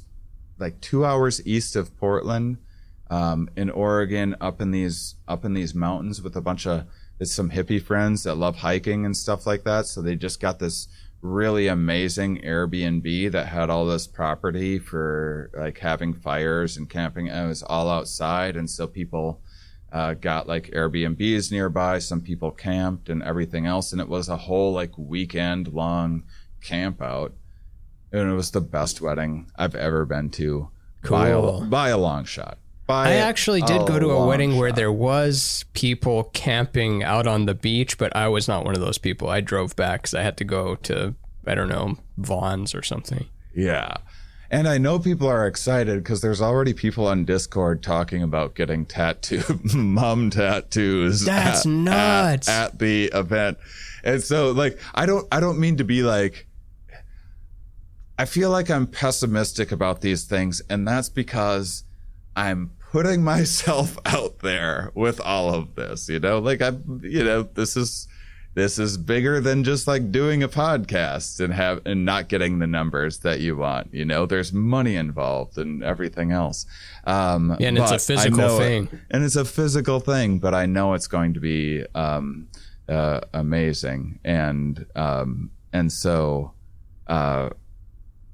like 0.58 0.80
two 0.80 1.04
hours 1.04 1.46
east 1.46 1.76
of 1.76 1.96
Portland, 1.98 2.58
um, 3.10 3.48
in 3.56 3.70
Oregon, 3.70 4.34
up 4.40 4.60
in 4.60 4.70
these 4.70 5.16
up 5.26 5.44
in 5.44 5.54
these 5.54 5.74
mountains 5.74 6.22
with 6.22 6.36
a 6.36 6.40
bunch 6.40 6.66
of 6.66 6.84
it's 7.20 7.34
some 7.34 7.50
hippie 7.50 7.82
friends 7.82 8.22
that 8.22 8.36
love 8.36 8.56
hiking 8.56 9.04
and 9.04 9.16
stuff 9.16 9.46
like 9.46 9.64
that. 9.64 9.86
So 9.86 10.02
they 10.02 10.14
just 10.14 10.40
got 10.40 10.58
this 10.58 10.88
really 11.20 11.66
amazing 11.66 12.40
Airbnb 12.42 13.32
that 13.32 13.46
had 13.46 13.70
all 13.70 13.86
this 13.86 14.06
property 14.06 14.78
for 14.78 15.50
like 15.56 15.78
having 15.78 16.14
fires 16.14 16.76
and 16.76 16.88
camping. 16.88 17.28
And 17.28 17.46
it 17.46 17.48
was 17.48 17.62
all 17.62 17.90
outside, 17.90 18.56
and 18.56 18.70
so 18.70 18.86
people 18.86 19.40
uh, 19.92 20.14
got 20.14 20.46
like 20.46 20.70
Airbnbs 20.70 21.50
nearby. 21.50 21.98
Some 21.98 22.20
people 22.20 22.50
camped 22.50 23.08
and 23.08 23.22
everything 23.22 23.66
else, 23.66 23.92
and 23.92 24.00
it 24.00 24.08
was 24.08 24.28
a 24.28 24.36
whole 24.36 24.72
like 24.72 24.96
weekend 24.96 25.68
long 25.68 26.24
camp 26.62 27.02
out. 27.02 27.34
And 28.12 28.30
it 28.30 28.34
was 28.34 28.52
the 28.52 28.60
best 28.60 29.00
wedding 29.00 29.50
I've 29.56 29.74
ever 29.74 30.06
been 30.06 30.30
to 30.30 30.70
by, 31.10 31.28
a, 31.28 31.60
by 31.66 31.88
a 31.90 31.98
long 31.98 32.24
shot. 32.24 32.58
I 32.88 33.14
actually 33.14 33.60
did 33.62 33.86
go 33.86 33.98
to 33.98 34.10
a 34.10 34.26
wedding 34.26 34.56
where 34.56 34.72
there 34.72 34.92
was 34.92 35.64
people 35.74 36.24
camping 36.32 37.02
out 37.02 37.26
on 37.26 37.46
the 37.46 37.54
beach, 37.54 37.98
but 37.98 38.14
I 38.16 38.28
was 38.28 38.48
not 38.48 38.64
one 38.64 38.74
of 38.74 38.80
those 38.80 38.98
people. 38.98 39.28
I 39.28 39.40
drove 39.40 39.76
back 39.76 40.02
because 40.02 40.14
I 40.14 40.22
had 40.22 40.36
to 40.38 40.44
go 40.44 40.74
to 40.76 41.14
I 41.46 41.54
don't 41.54 41.68
know 41.68 41.96
Vaughn's 42.16 42.74
or 42.74 42.82
something. 42.82 43.26
Yeah. 43.54 43.96
And 44.50 44.66
I 44.66 44.78
know 44.78 44.98
people 44.98 45.28
are 45.28 45.46
excited 45.46 46.02
because 46.02 46.20
there's 46.20 46.40
already 46.40 46.72
people 46.72 47.06
on 47.06 47.24
Discord 47.24 47.82
talking 47.82 48.22
about 48.22 48.54
getting 48.54 48.86
tattoo, 48.86 49.42
mom 49.74 50.30
tattoos. 50.30 51.24
That's 51.24 51.66
nuts. 51.66 52.48
At, 52.48 52.72
at 52.72 52.78
the 52.78 53.10
event. 53.12 53.58
And 54.04 54.22
so 54.22 54.52
like, 54.52 54.78
I 54.94 55.04
don't, 55.06 55.26
I 55.30 55.40
don't 55.40 55.58
mean 55.58 55.76
to 55.78 55.84
be 55.84 56.02
like, 56.02 56.46
I 58.18 58.24
feel 58.24 58.50
like 58.50 58.70
I'm 58.70 58.86
pessimistic 58.86 59.70
about 59.70 60.00
these 60.00 60.24
things. 60.24 60.62
And 60.70 60.88
that's 60.88 61.08
because 61.08 61.84
I'm 62.34 62.70
putting 62.92 63.22
myself 63.22 63.98
out 64.06 64.38
there 64.40 64.90
with 64.94 65.20
all 65.20 65.52
of 65.54 65.74
this, 65.74 66.08
you 66.08 66.18
know, 66.20 66.38
like 66.38 66.60
I'm, 66.62 67.00
you 67.02 67.22
know, 67.24 67.42
this 67.42 67.76
is, 67.76 68.08
this 68.54 68.78
is 68.78 68.96
bigger 68.96 69.40
than 69.40 69.62
just 69.62 69.86
like 69.86 70.10
doing 70.10 70.42
a 70.42 70.48
podcast 70.48 71.38
and 71.38 71.54
have 71.54 71.80
and 71.86 72.04
not 72.04 72.28
getting 72.28 72.58
the 72.58 72.66
numbers 72.66 73.18
that 73.20 73.38
you 73.40 73.56
want. 73.56 73.94
You 73.94 74.04
know, 74.04 74.26
there's 74.26 74.52
money 74.52 74.96
involved 74.96 75.58
and 75.58 75.84
everything 75.84 76.32
else. 76.32 76.66
Um, 77.04 77.56
Yeah, 77.60 77.68
and 77.68 77.78
it's 77.78 77.92
a 77.92 77.98
physical 78.00 78.36
know 78.38 78.56
it- 78.56 78.58
thing. 78.58 79.00
and 79.12 79.22
it's 79.22 79.36
a 79.36 79.44
physical 79.44 80.00
thing. 80.00 80.40
But 80.40 80.54
I 80.54 80.66
know 80.66 80.94
it's 80.94 81.06
going 81.06 81.34
to 81.34 81.40
be 81.40 81.84
um, 81.94 82.48
uh, 82.88 83.20
amazing, 83.32 84.18
and 84.24 84.84
um, 84.96 85.50
and 85.72 85.92
so, 85.92 86.52
uh, 87.06 87.50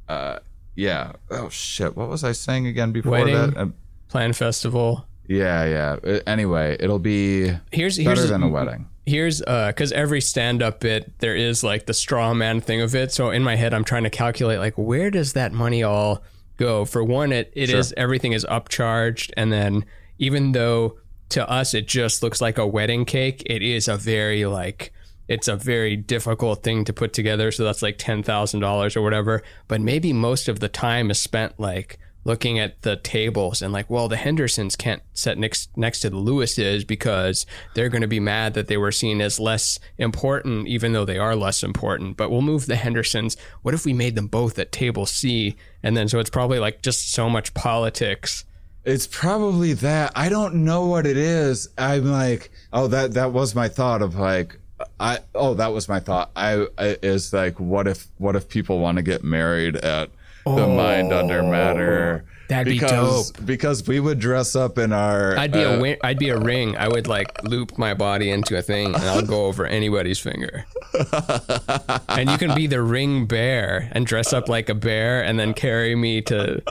uh, 0.08 0.38
yeah. 0.74 1.12
Oh 1.30 1.50
shit! 1.50 1.96
What 1.96 2.08
was 2.08 2.24
I 2.24 2.32
saying 2.32 2.66
again 2.66 2.92
before 2.92 3.18
that? 3.26 3.72
Plan 4.14 4.32
festival. 4.32 5.04
yeah, 5.26 5.64
yeah. 5.64 5.96
Uh, 6.12 6.20
Anyway, 6.24 6.76
it'll 6.78 7.00
be 7.00 7.50
Here's 7.72 7.98
better 7.98 8.10
here's 8.14 8.28
than 8.28 8.44
a 8.44 8.48
wedding. 8.48 8.86
here's 9.06 9.42
uh 9.42 9.66
because 9.66 9.90
every 9.90 10.20
stand-up 10.20 10.78
bit 10.78 11.18
there 11.18 11.34
is 11.34 11.64
like 11.64 11.86
the 11.86 11.92
straw 11.94 12.32
man 12.32 12.60
thing 12.60 12.80
of 12.80 12.94
it 12.94 13.10
so 13.12 13.30
in 13.30 13.42
my 13.42 13.56
head 13.56 13.74
i'm 13.74 13.82
trying 13.84 14.04
to 14.04 14.10
calculate 14.10 14.58
like 14.60 14.74
where 14.78 15.10
does 15.10 15.32
that 15.34 15.52
money 15.52 15.82
all 15.82 16.22
go 16.58 16.84
for 16.84 17.02
one 17.04 17.32
it 17.32 17.52
it 17.54 17.68
is 17.70 17.88
Sure. 17.88 17.94
everything 17.98 18.32
is 18.32 18.44
upcharged 18.46 19.30
and 19.36 19.52
then 19.52 19.84
even 20.18 20.52
though 20.52 20.96
to 21.30 21.46
us 21.50 21.74
it 21.74 21.86
just 21.88 22.22
looks 22.22 22.40
like 22.40 22.56
a 22.56 22.66
wedding 22.66 23.04
cake 23.04 23.42
it 23.46 23.62
is 23.62 23.88
a 23.88 23.96
very 23.96 24.46
like 24.46 24.92
it's 25.28 25.48
a 25.48 25.56
very 25.56 25.96
difficult 25.96 26.62
thing 26.62 26.84
to 26.84 26.92
put 26.92 27.14
together. 27.14 27.50
So 27.50 27.64
that's 27.64 27.80
like 27.80 27.96
ten 27.96 28.22
thousand 28.22 28.60
dollars 28.60 28.94
or 28.94 29.00
whatever. 29.00 29.42
But 29.68 29.80
maybe 29.80 30.12
most 30.12 30.48
of 30.48 30.60
the 30.60 30.68
time 30.68 31.10
is 31.10 31.18
spent 31.18 31.58
like 31.58 31.98
looking 32.24 32.58
at 32.58 32.82
the 32.82 32.96
tables 32.96 33.62
and 33.62 33.72
like, 33.72 33.88
well, 33.88 34.08
the 34.08 34.16
Hendersons 34.16 34.76
can't 34.76 35.02
sit 35.12 35.38
next 35.38 35.76
next 35.76 36.00
to 36.00 36.10
the 36.10 36.16
Lewises 36.16 36.86
because 36.86 37.46
they're 37.74 37.88
going 37.88 38.02
to 38.02 38.08
be 38.08 38.20
mad 38.20 38.54
that 38.54 38.66
they 38.66 38.76
were 38.76 38.92
seen 38.92 39.20
as 39.20 39.38
less 39.38 39.78
important, 39.98 40.66
even 40.66 40.92
though 40.92 41.04
they 41.04 41.18
are 41.18 41.36
less 41.36 41.62
important. 41.62 42.16
But 42.16 42.30
we'll 42.30 42.42
move 42.42 42.66
the 42.66 42.76
Hendersons. 42.76 43.36
What 43.62 43.74
if 43.74 43.84
we 43.84 43.92
made 43.92 44.14
them 44.14 44.26
both 44.26 44.58
at 44.58 44.72
table 44.72 45.06
C? 45.06 45.56
And 45.82 45.96
then 45.96 46.08
so 46.08 46.18
it's 46.18 46.30
probably 46.30 46.58
like 46.58 46.82
just 46.82 47.12
so 47.12 47.28
much 47.28 47.54
politics. 47.54 48.44
It's 48.84 49.06
probably 49.06 49.72
that. 49.74 50.12
I 50.14 50.28
don't 50.28 50.56
know 50.56 50.86
what 50.86 51.06
it 51.06 51.16
is. 51.16 51.68
I'm 51.78 52.04
like, 52.04 52.50
oh, 52.72 52.86
that 52.88 53.14
that 53.14 53.32
was 53.32 53.54
my 53.54 53.68
thought 53.68 54.02
of 54.02 54.16
like, 54.16 54.58
I 55.00 55.20
oh, 55.34 55.54
that 55.54 55.72
was 55.72 55.88
my 55.88 56.00
thought. 56.00 56.30
I, 56.36 56.66
I 56.76 56.96
is 57.02 57.32
like, 57.32 57.58
what 57.58 57.86
if 57.86 58.08
what 58.18 58.36
if 58.36 58.48
people 58.48 58.80
want 58.80 58.96
to 58.96 59.02
get 59.02 59.24
married 59.24 59.76
at 59.76 60.10
the 60.44 60.66
mind 60.66 61.12
under 61.12 61.42
matter? 61.42 62.24
Oh, 62.26 62.30
That'd 62.48 62.66
be 62.66 62.78
because, 62.78 63.30
dope. 63.30 63.46
Because 63.46 63.86
we 63.86 64.00
would 64.00 64.18
dress 64.18 64.54
up 64.54 64.76
in 64.76 64.92
our. 64.92 65.36
I'd 65.36 65.52
be 65.52 65.64
uh, 65.64 65.82
a 65.82 65.96
I'd 66.04 66.18
be 66.18 66.28
a 66.28 66.38
ring. 66.38 66.76
I 66.76 66.88
would 66.88 67.06
like 67.06 67.42
loop 67.42 67.78
my 67.78 67.94
body 67.94 68.30
into 68.30 68.58
a 68.58 68.62
thing, 68.62 68.94
and 68.94 69.04
I'll 69.04 69.22
go 69.22 69.46
over 69.46 69.66
anybody's 69.66 70.18
finger. 70.18 70.66
and 72.08 72.28
you 72.28 72.36
can 72.36 72.54
be 72.54 72.66
the 72.66 72.82
ring 72.82 73.26
bear 73.26 73.88
and 73.92 74.06
dress 74.06 74.32
up 74.32 74.48
like 74.48 74.68
a 74.68 74.74
bear, 74.74 75.24
and 75.24 75.38
then 75.38 75.54
carry 75.54 75.94
me 75.94 76.20
to 76.22 76.62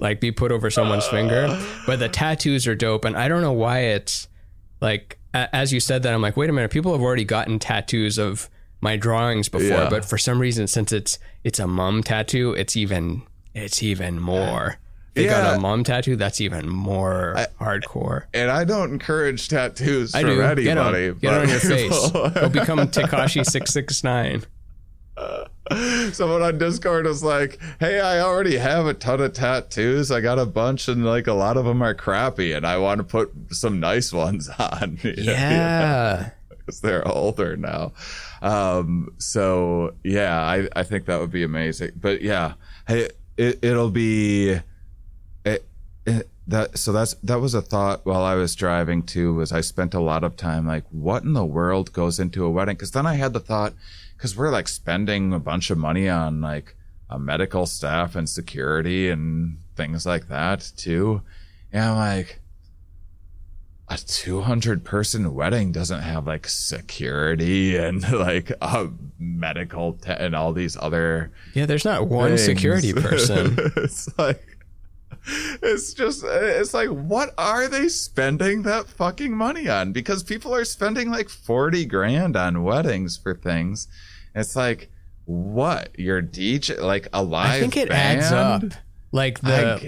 like 0.00 0.20
be 0.20 0.32
put 0.32 0.52
over 0.52 0.70
someone's 0.70 1.06
finger. 1.06 1.58
But 1.86 1.98
the 1.98 2.08
tattoos 2.08 2.66
are 2.66 2.74
dope, 2.74 3.04
and 3.04 3.16
I 3.16 3.28
don't 3.28 3.40
know 3.40 3.52
why 3.52 3.80
it's 3.80 4.28
like 4.80 5.18
as 5.34 5.72
you 5.72 5.80
said 5.80 6.02
that. 6.02 6.12
I'm 6.12 6.22
like, 6.22 6.36
wait 6.36 6.50
a 6.50 6.52
minute, 6.52 6.70
people 6.70 6.92
have 6.92 7.00
already 7.00 7.24
gotten 7.24 7.58
tattoos 7.58 8.18
of 8.18 8.50
my 8.82 8.96
drawings 8.96 9.48
before, 9.48 9.68
Yeah. 9.68 9.88
but 9.88 10.04
for 10.04 10.18
some 10.18 10.38
reason, 10.38 10.66
since 10.66 10.92
it's 10.92 11.18
it's 11.44 11.58
a 11.58 11.66
mum 11.66 12.02
tattoo, 12.02 12.52
it's 12.52 12.76
even 12.76 13.22
it's 13.54 13.82
even 13.82 14.20
more. 14.20 14.76
They 15.14 15.26
got 15.26 15.56
a 15.56 15.60
mum 15.60 15.84
tattoo. 15.84 16.16
That's 16.16 16.40
even 16.40 16.68
more 16.68 17.36
hardcore. 17.60 18.24
and 18.32 18.50
I 18.50 18.64
don't 18.64 18.92
encourage 18.92 19.46
tattoos 19.48 20.14
I 20.14 20.22
do. 20.22 20.28
anybody. 20.30 20.64
Get 20.64 20.78
on, 20.78 20.92
get 21.18 21.34
on 21.34 21.48
your 21.48 21.58
face. 21.60 22.10
Go 22.10 22.48
become 22.48 22.78
Tekashi 22.88 23.44
six 23.44 23.72
six 23.72 24.02
nine. 24.02 24.42
Someone 26.12 26.42
on 26.42 26.58
Discord 26.58 27.06
was 27.06 27.22
like, 27.22 27.58
"Hey, 27.78 28.00
I 28.00 28.20
already 28.20 28.56
have 28.56 28.86
a 28.86 28.94
ton 28.94 29.20
of 29.20 29.32
tattoos. 29.34 30.10
I 30.10 30.20
got 30.20 30.38
a 30.38 30.46
bunch, 30.46 30.88
and 30.88 31.04
like 31.04 31.26
a 31.26 31.32
lot 31.34 31.56
of 31.56 31.64
them 31.66 31.82
are 31.82 31.94
crappy, 31.94 32.52
and 32.56 32.66
I 32.66 32.78
want 32.78 32.98
to 32.98 33.04
put 33.04 33.30
some 33.50 33.78
nice 33.80 34.12
ones 34.12 34.48
on." 34.58 34.98
Yeah. 35.04 36.30
Because 36.64 36.80
they're 36.80 37.06
older 37.06 37.56
now. 37.56 37.92
Um, 38.40 39.14
so 39.18 39.94
yeah, 40.04 40.40
I, 40.40 40.68
I 40.74 40.82
think 40.82 41.06
that 41.06 41.20
would 41.20 41.30
be 41.30 41.42
amazing. 41.42 41.92
But 41.96 42.22
yeah, 42.22 42.54
hey, 42.86 43.10
it, 43.36 43.58
it'll 43.62 43.90
be 43.90 44.58
it, 45.44 45.64
it, 46.06 46.28
that. 46.46 46.78
So 46.78 46.92
that's 46.92 47.14
that 47.22 47.40
was 47.40 47.54
a 47.54 47.62
thought 47.62 48.04
while 48.04 48.22
I 48.22 48.34
was 48.34 48.54
driving 48.54 49.02
too. 49.02 49.34
Was 49.34 49.52
I 49.52 49.60
spent 49.60 49.94
a 49.94 50.00
lot 50.00 50.24
of 50.24 50.36
time 50.36 50.66
like, 50.66 50.84
what 50.90 51.22
in 51.22 51.32
the 51.32 51.44
world 51.44 51.92
goes 51.92 52.18
into 52.18 52.44
a 52.44 52.50
wedding? 52.50 52.76
Because 52.76 52.92
then 52.92 53.06
I 53.06 53.14
had 53.14 53.32
the 53.32 53.40
thought, 53.40 53.74
because 54.16 54.36
we're 54.36 54.50
like 54.50 54.68
spending 54.68 55.32
a 55.32 55.38
bunch 55.38 55.70
of 55.70 55.78
money 55.78 56.08
on 56.08 56.40
like 56.40 56.76
a 57.10 57.18
medical 57.18 57.66
staff 57.66 58.16
and 58.16 58.28
security 58.28 59.10
and 59.10 59.58
things 59.76 60.06
like 60.06 60.28
that 60.28 60.72
too. 60.76 61.22
And 61.72 61.84
I'm 61.84 61.96
like, 61.96 62.40
a 63.94 63.96
200 64.06 64.84
person 64.84 65.34
wedding 65.34 65.72
doesn't 65.72 66.00
have 66.00 66.26
like 66.26 66.46
security 66.48 67.76
and 67.76 68.02
like 68.12 68.50
a 68.60 68.88
medical 69.18 69.94
te- 69.94 70.12
and 70.12 70.34
all 70.34 70.52
these 70.52 70.76
other 70.80 71.30
Yeah, 71.54 71.66
there's 71.66 71.84
not 71.84 72.08
one 72.08 72.30
things. 72.30 72.44
security 72.44 72.92
person. 73.08 73.56
it's 73.76 74.08
like 74.18 74.44
it's 75.62 75.94
just 75.94 76.24
it's 76.26 76.74
like 76.74 76.88
what 76.88 77.32
are 77.38 77.68
they 77.68 77.88
spending 77.88 78.62
that 78.62 78.88
fucking 78.88 79.32
money 79.36 79.68
on 79.68 79.92
because 79.92 80.22
people 80.24 80.52
are 80.54 80.64
spending 80.64 81.10
like 81.10 81.28
40 81.28 81.84
grand 81.86 82.36
on 82.36 82.64
weddings 82.64 83.16
for 83.16 83.32
things 83.34 83.86
it's 84.34 84.56
like 84.56 84.90
what 85.26 85.96
your 85.98 86.20
DJ 86.20 86.80
like 86.80 87.06
a 87.12 87.22
live 87.22 87.46
I 87.52 87.60
think 87.60 87.76
it 87.76 87.90
adds 87.90 88.32
up. 88.32 88.60
band? 88.62 88.78
Like 89.14 89.40
the 89.40 89.78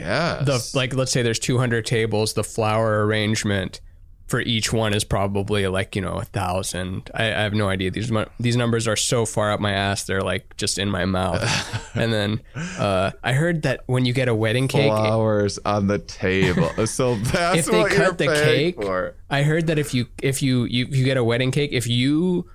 the 0.44 0.70
like 0.74 0.94
let's 0.94 1.10
say 1.10 1.22
there's 1.22 1.39
200 1.39 1.85
tables, 1.86 2.35
the 2.35 2.44
flower 2.44 3.05
arrangement 3.06 3.81
for 4.26 4.40
each 4.40 4.72
one 4.72 4.94
is 4.94 5.05
probably 5.05 5.66
like 5.66 5.94
you 5.94 6.02
know 6.02 6.14
a 6.14 6.24
thousand. 6.24 7.10
I, 7.14 7.26
I 7.26 7.42
have 7.42 7.52
no 7.52 7.68
idea. 7.68 7.90
These 7.90 8.10
these 8.40 8.56
numbers 8.56 8.88
are 8.88 8.96
so 8.96 9.26
far 9.26 9.52
up 9.52 9.60
my 9.60 9.72
ass. 9.72 10.05
They're 10.05 10.22
like 10.22 10.56
just 10.56 10.78
in 10.78 10.90
my 10.90 11.05
mouth. 11.05 11.42
and 11.94 12.12
then 12.12 12.40
uh, 12.78 13.12
I 13.22 13.32
heard 13.32 13.62
that 13.62 13.82
when 13.86 14.05
you 14.05 14.12
get 14.12 14.28
a 14.28 14.34
wedding 14.34 14.68
cake, 14.68 14.90
flowers 14.90 15.59
on 15.64 15.86
the 15.86 15.98
table. 15.98 16.70
So 16.94 17.16
that's 17.16 17.60
if 17.60 17.66
they 17.66 17.84
cut 17.84 18.18
the 18.18 18.26
cake, 18.26 18.76
for. 18.76 19.16
I 19.30 19.42
heard 19.42 19.66
that 19.66 19.78
if 19.78 19.94
you 19.94 20.06
if 20.22 20.42
you, 20.42 20.64
you 20.64 20.86
if 20.86 20.96
you 20.96 21.05
get 21.05 21.16
a 21.16 21.24
wedding 21.24 21.51
cake, 21.51 21.70
if 21.72 21.86
you 21.86 22.48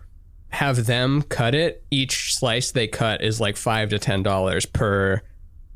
have 0.50 0.86
them 0.86 1.24
cut 1.24 1.56
it, 1.56 1.84
each 1.92 2.36
slice 2.36 2.72
they 2.72 2.88
cut 2.88 3.22
is 3.22 3.42
like 3.42 3.58
five 3.58 3.90
to 3.90 4.00
ten 4.00 4.24
dollars 4.24 4.66
per 4.66 5.22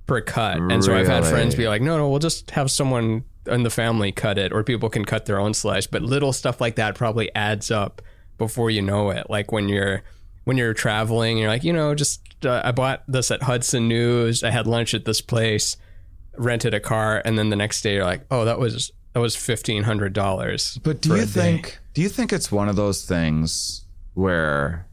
per 0.06 0.22
cut. 0.22 0.58
And 0.58 0.84
so 0.84 0.96
I've 0.96 1.08
had 1.08 1.26
friends 1.26 1.56
be 1.56 1.68
like, 1.68 1.82
no, 1.82 1.98
no, 1.98 2.10
we'll 2.10 2.20
just 2.20 2.52
have 2.52 2.72
someone 2.72 3.24
in 3.48 3.64
the 3.64 3.70
family 3.70 4.12
cut 4.12 4.38
it, 4.38 4.52
or 4.52 4.64
people 4.64 4.90
can 4.90 5.06
cut 5.06 5.26
their 5.26 5.40
own 5.40 5.54
slice. 5.54 5.88
But 5.88 6.02
little 6.02 6.34
stuff 6.34 6.62
like 6.62 6.76
that 6.76 6.96
probably 6.96 7.34
adds 7.36 7.72
up 7.72 8.02
before 8.38 8.70
you 8.70 8.82
know 8.82 9.10
it. 9.10 9.30
Like 9.30 9.52
when 9.52 9.70
you're 9.70 10.04
when 10.44 10.58
you're 10.58 10.74
traveling, 10.74 11.38
you're 11.38 11.50
like, 11.50 11.64
you 11.64 11.74
know, 11.74 11.96
just 11.96 12.22
uh, 12.46 12.62
I 12.64 12.72
bought 12.72 13.04
this 13.08 13.32
at 13.32 13.44
Hudson 13.44 13.88
News. 13.88 14.44
I 14.44 14.50
had 14.50 14.68
lunch 14.68 14.94
at 14.94 15.06
this 15.06 15.22
place, 15.22 15.78
rented 16.38 16.74
a 16.74 16.80
car, 16.80 17.22
and 17.24 17.38
then 17.38 17.50
the 17.50 17.56
next 17.56 17.82
day 17.82 17.96
you're 17.96 18.06
like, 18.06 18.26
oh, 18.30 18.46
that 18.46 18.60
was 18.60 18.92
that 19.14 19.20
was 19.20 19.36
fifteen 19.36 19.84
hundred 19.84 20.14
dollars. 20.14 20.80
But 20.84 21.02
do 21.02 21.16
you 21.16 21.26
think 21.26 21.80
do 21.94 22.02
you 22.02 22.10
think 22.10 22.34
it's 22.34 22.52
one 22.52 22.70
of 22.70 22.76
those 22.76 23.06
things 23.06 23.86
where 24.14 24.88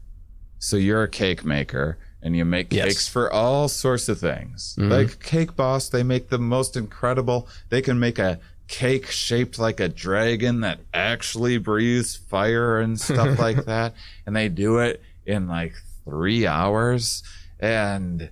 so 0.59 0.77
you're 0.77 1.03
a 1.03 1.09
cake 1.09 1.43
maker 1.43 1.97
and 2.23 2.35
you 2.35 2.45
make 2.45 2.71
Yes. 2.73 2.85
cakes 2.85 3.07
for 3.07 3.31
all 3.31 3.67
sorts 3.67 4.07
of 4.09 4.19
things. 4.19 4.75
Mm-hmm. 4.79 4.91
Like 4.91 5.23
Cake 5.23 5.55
Boss, 5.55 5.89
they 5.89 6.03
make 6.03 6.29
the 6.29 6.37
most 6.39 6.77
incredible. 6.77 7.47
They 7.69 7.81
can 7.81 7.99
make 7.99 8.19
a 8.19 8.39
cake 8.67 9.07
shaped 9.11 9.59
like 9.59 9.79
a 9.79 9.89
dragon 9.89 10.61
that 10.61 10.79
actually 10.93 11.57
breathes 11.57 12.15
fire 12.15 12.79
and 12.79 12.99
stuff 12.99 13.37
like 13.47 13.65
that. 13.65 13.93
And 14.25 14.35
they 14.35 14.49
do 14.49 14.77
it 14.79 15.01
in 15.25 15.47
like 15.47 15.73
3 16.05 16.47
hours 16.47 17.21
and 17.59 18.29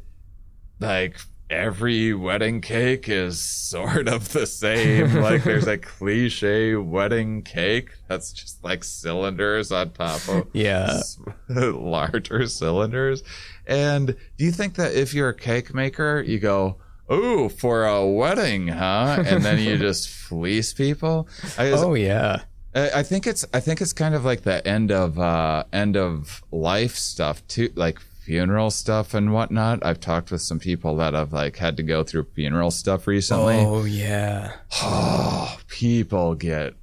like 0.80 1.18
every 1.50 2.14
wedding 2.14 2.62
cake 2.62 3.10
is 3.10 3.40
sort 3.42 4.08
of 4.08 4.32
the 4.34 4.46
same. 4.46 5.16
like 5.22 5.44
there's 5.44 5.68
a 5.68 5.78
cliche 5.80 6.76
wedding 6.76 7.42
cake 7.42 7.90
that's 8.08 8.32
just 8.32 8.64
like 8.64 8.84
cylinders 8.84 9.72
on 9.72 9.90
top 9.92 10.28
of 10.30 10.48
Yeah. 10.54 11.02
larger 11.50 12.48
cylinders. 12.48 13.24
And 13.70 14.16
do 14.38 14.44
you 14.44 14.52
think 14.52 14.76
that 14.76 14.94
if 14.96 15.14
you're 15.14 15.30
a 15.30 15.34
cake 15.34 15.76
maker, 15.76 16.24
you 16.26 16.40
go, 16.40 16.78
"Ooh, 17.12 17.50
for 17.50 17.86
a 17.86 18.06
wedding, 18.06 18.68
huh?" 18.68 19.24
And 19.26 19.46
then 19.46 19.60
you 19.60 19.78
just 19.78 20.10
fleece 20.28 20.74
people? 20.74 21.30
I, 21.58 21.72
Oh 21.72 21.94
yeah. 21.94 22.42
I 22.74 22.90
I 22.96 23.04
think 23.04 23.28
it's 23.28 23.46
I 23.54 23.60
think 23.60 23.80
it's 23.80 23.94
kind 23.94 24.16
of 24.16 24.26
like 24.26 24.42
the 24.42 24.68
end 24.68 24.92
of 24.92 25.20
uh 25.20 25.66
end 25.72 25.96
of 25.96 26.44
life 26.52 26.96
stuff 26.96 27.48
too, 27.48 27.72
like 27.76 28.00
funeral 28.00 28.72
stuff 28.72 29.14
and 29.14 29.34
whatnot. 29.34 29.86
I've 29.86 30.00
talked 30.00 30.32
with 30.32 30.42
some 30.42 30.60
people 30.60 30.96
that 30.98 31.14
have 31.14 31.32
like 31.32 31.58
had 31.58 31.78
to 31.78 31.84
go 31.84 32.04
through 32.04 32.26
funeral 32.36 32.72
stuff 32.72 33.06
recently. 33.06 33.58
Oh 33.60 33.84
yeah. 33.86 34.54
Oh, 34.82 35.58
people 35.68 36.34
get 36.34 36.74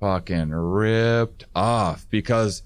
fucking 0.00 0.50
ripped 0.50 1.44
off 1.54 2.06
because 2.10 2.62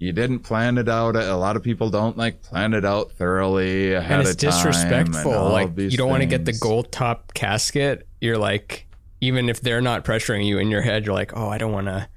you 0.00 0.12
didn't 0.12 0.40
plan 0.40 0.78
it 0.78 0.88
out. 0.88 1.14
A 1.14 1.36
lot 1.36 1.56
of 1.56 1.62
people 1.62 1.90
don't 1.90 2.16
like 2.16 2.40
plan 2.42 2.72
it 2.72 2.86
out 2.86 3.12
thoroughly 3.12 3.92
ahead 3.92 4.20
and 4.20 4.28
it's 4.28 4.30
of 4.42 4.50
time. 4.50 4.66
and 4.66 4.72
disrespectful. 4.72 5.32
all 5.32 5.52
Like 5.52 5.76
you 5.76 5.96
don't 5.98 6.08
want 6.08 6.22
to 6.22 6.26
get 6.26 6.46
the 6.46 6.54
gold 6.54 6.90
top 6.90 7.34
casket. 7.34 8.08
You're 8.18 8.38
like, 8.38 8.86
even 9.20 9.50
if 9.50 9.60
they're 9.60 9.82
not 9.82 10.06
pressuring 10.06 10.46
you 10.46 10.58
in 10.58 10.70
your 10.70 10.80
head, 10.80 11.04
you're 11.04 11.14
like, 11.14 11.36
oh, 11.36 11.50
I 11.50 11.58
don't 11.58 11.72
want 11.72 11.88
to. 11.88 12.08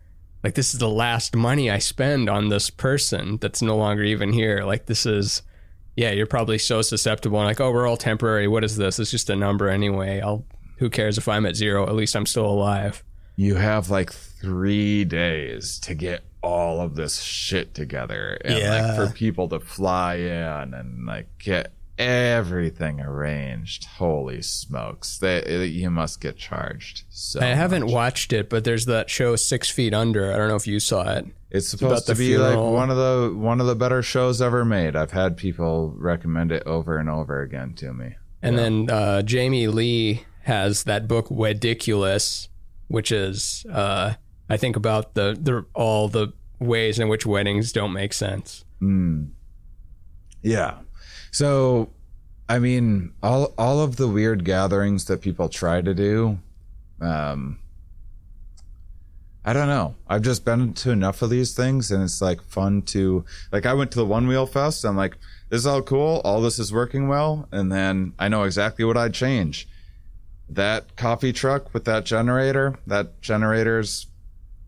Like 0.46 0.56
this 0.56 0.74
is 0.74 0.80
the 0.80 0.88
last 0.90 1.36
money 1.36 1.70
I 1.70 1.80
spend 1.80 2.30
on 2.30 2.48
this 2.48 2.70
person 2.70 3.38
that's 3.42 3.62
no 3.62 3.76
longer 3.76 4.04
even 4.04 4.32
here. 4.32 4.64
Like 4.64 4.86
this 4.86 5.06
is, 5.06 5.42
yeah, 5.98 6.12
you're 6.12 6.26
probably 6.26 6.58
so 6.60 6.82
susceptible. 6.82 7.38
And 7.40 7.48
like, 7.48 7.60
oh, 7.60 7.70
we're 7.72 7.86
all 7.86 7.98
temporary. 7.98 8.48
What 8.48 8.64
is 8.64 8.78
this? 8.78 8.98
It's 8.98 9.12
just 9.12 9.30
a 9.30 9.36
number 9.36 9.68
anyway. 9.68 10.22
I'll. 10.22 10.46
Who 10.80 10.90
cares 10.90 11.18
if 11.18 11.28
I'm 11.28 11.46
at 11.46 11.56
zero? 11.56 11.86
At 11.88 11.96
least 11.96 12.16
I'm 12.16 12.26
still 12.26 12.46
alive. 12.48 13.04
you 13.36 13.56
have 13.56 13.90
like 13.90 14.12
three 14.12 15.06
days 15.06 15.80
to 15.80 15.94
get 15.94 16.24
all 16.44 16.82
of 16.82 16.96
this 16.96 17.22
shit 17.22 17.74
together 17.74 18.38
and 18.44 18.58
Yeah. 18.60 18.86
like 18.86 18.96
for 18.96 19.14
people 19.16 19.48
to 19.50 19.60
fly 19.60 20.16
in 20.16 20.74
and 20.74 21.06
like 21.06 21.28
get 21.40 21.72
everything 21.98 23.00
arranged. 23.00 23.86
Holy 23.86 24.42
smokes! 24.42 25.18
They 25.20 25.66
you 25.66 25.90
must 25.90 26.20
get 26.22 26.38
charged. 26.38 27.04
So 27.10 27.40
I 27.40 27.46
haven't 27.46 27.84
much. 27.84 27.92
watched 27.92 28.34
it, 28.34 28.50
but 28.50 28.64
there's 28.64 28.86
that 28.86 29.10
show 29.10 29.36
Six 29.36 29.70
Feet 29.70 29.94
Under. 29.94 30.32
I 30.34 30.38
don't 30.38 30.50
know 30.50 30.56
if 30.56 30.68
you 30.68 30.80
saw 30.80 31.14
it. 31.14 31.26
It's 31.50 31.70
supposed 31.70 32.08
the 32.08 32.14
to 32.14 32.18
be 32.20 32.38
like 32.38 32.58
one 32.58 32.90
of 32.90 32.98
the 32.98 33.34
one 33.36 33.62
of 33.62 33.68
the 33.68 33.76
better 33.76 34.02
shows 34.02 34.42
ever 34.42 34.66
made. 34.66 34.96
I've 34.96 35.12
had 35.12 35.38
people 35.38 35.94
recommend 35.98 36.52
it 36.52 36.64
over 36.66 36.98
and 36.98 37.10
over 37.10 37.42
again 37.42 37.74
to 37.76 37.94
me. 37.94 38.16
And 38.42 38.58
then 38.58 38.90
uh, 38.90 39.22
Jamie 39.22 39.68
Lee 39.68 40.26
has 40.42 40.84
that 40.84 41.08
book 41.08 41.32
Weddiculous, 41.32 42.50
which 42.88 43.12
is 43.12 43.66
uh, 43.72 44.16
I 44.54 44.58
think 44.58 44.76
about 44.76 45.16
the, 45.16 45.36
the 45.42 45.66
all 45.74 46.08
the 46.10 46.32
ways 46.60 47.00
in 47.00 47.08
which 47.08 47.26
weddings 47.26 47.72
don't 47.72 47.92
make 47.92 48.14
sense. 48.14 48.64
Yeah. 50.44 50.76
So, 51.32 51.90
I 52.48 52.60
mean, 52.60 53.14
all 53.24 53.56
all 53.58 53.80
of 53.82 53.96
the 53.96 54.08
weird 54.08 54.46
gatherings 54.46 55.06
that 55.06 55.22
people 55.22 55.50
try 55.50 55.82
to 55.82 55.96
do, 55.96 56.38
um, 57.02 57.58
I 59.44 59.54
don't 59.54 59.68
know. 59.68 59.96
I've 60.08 60.22
just 60.22 60.46
been 60.46 60.74
to 60.74 60.92
enough 60.92 61.24
of 61.24 61.32
these 61.32 61.56
things, 61.56 61.90
and 61.90 62.04
it's 62.04 62.22
like 62.22 62.44
fun 62.44 62.84
to 62.94 63.26
like. 63.52 63.66
I 63.66 63.74
went 63.74 63.90
to 63.94 63.98
the 63.98 64.06
Onewheel 64.06 64.48
Fest. 64.48 64.86
I'm 64.86 64.96
like, 64.96 65.18
this 65.50 65.62
is 65.62 65.66
all 65.66 65.82
cool. 65.82 66.22
All 66.24 66.42
this 66.42 66.60
is 66.60 66.72
working 66.72 67.08
well, 67.08 67.48
and 67.52 67.72
then 67.72 68.14
I 68.20 68.28
know 68.28 68.44
exactly 68.44 68.86
what 68.86 68.98
I'd 68.98 69.16
change. 69.16 69.68
That 70.48 70.96
coffee 70.96 71.34
truck 71.34 71.74
with 71.74 71.86
that 71.86 72.06
generator. 72.06 72.78
That 72.86 73.20
generator's 73.22 74.06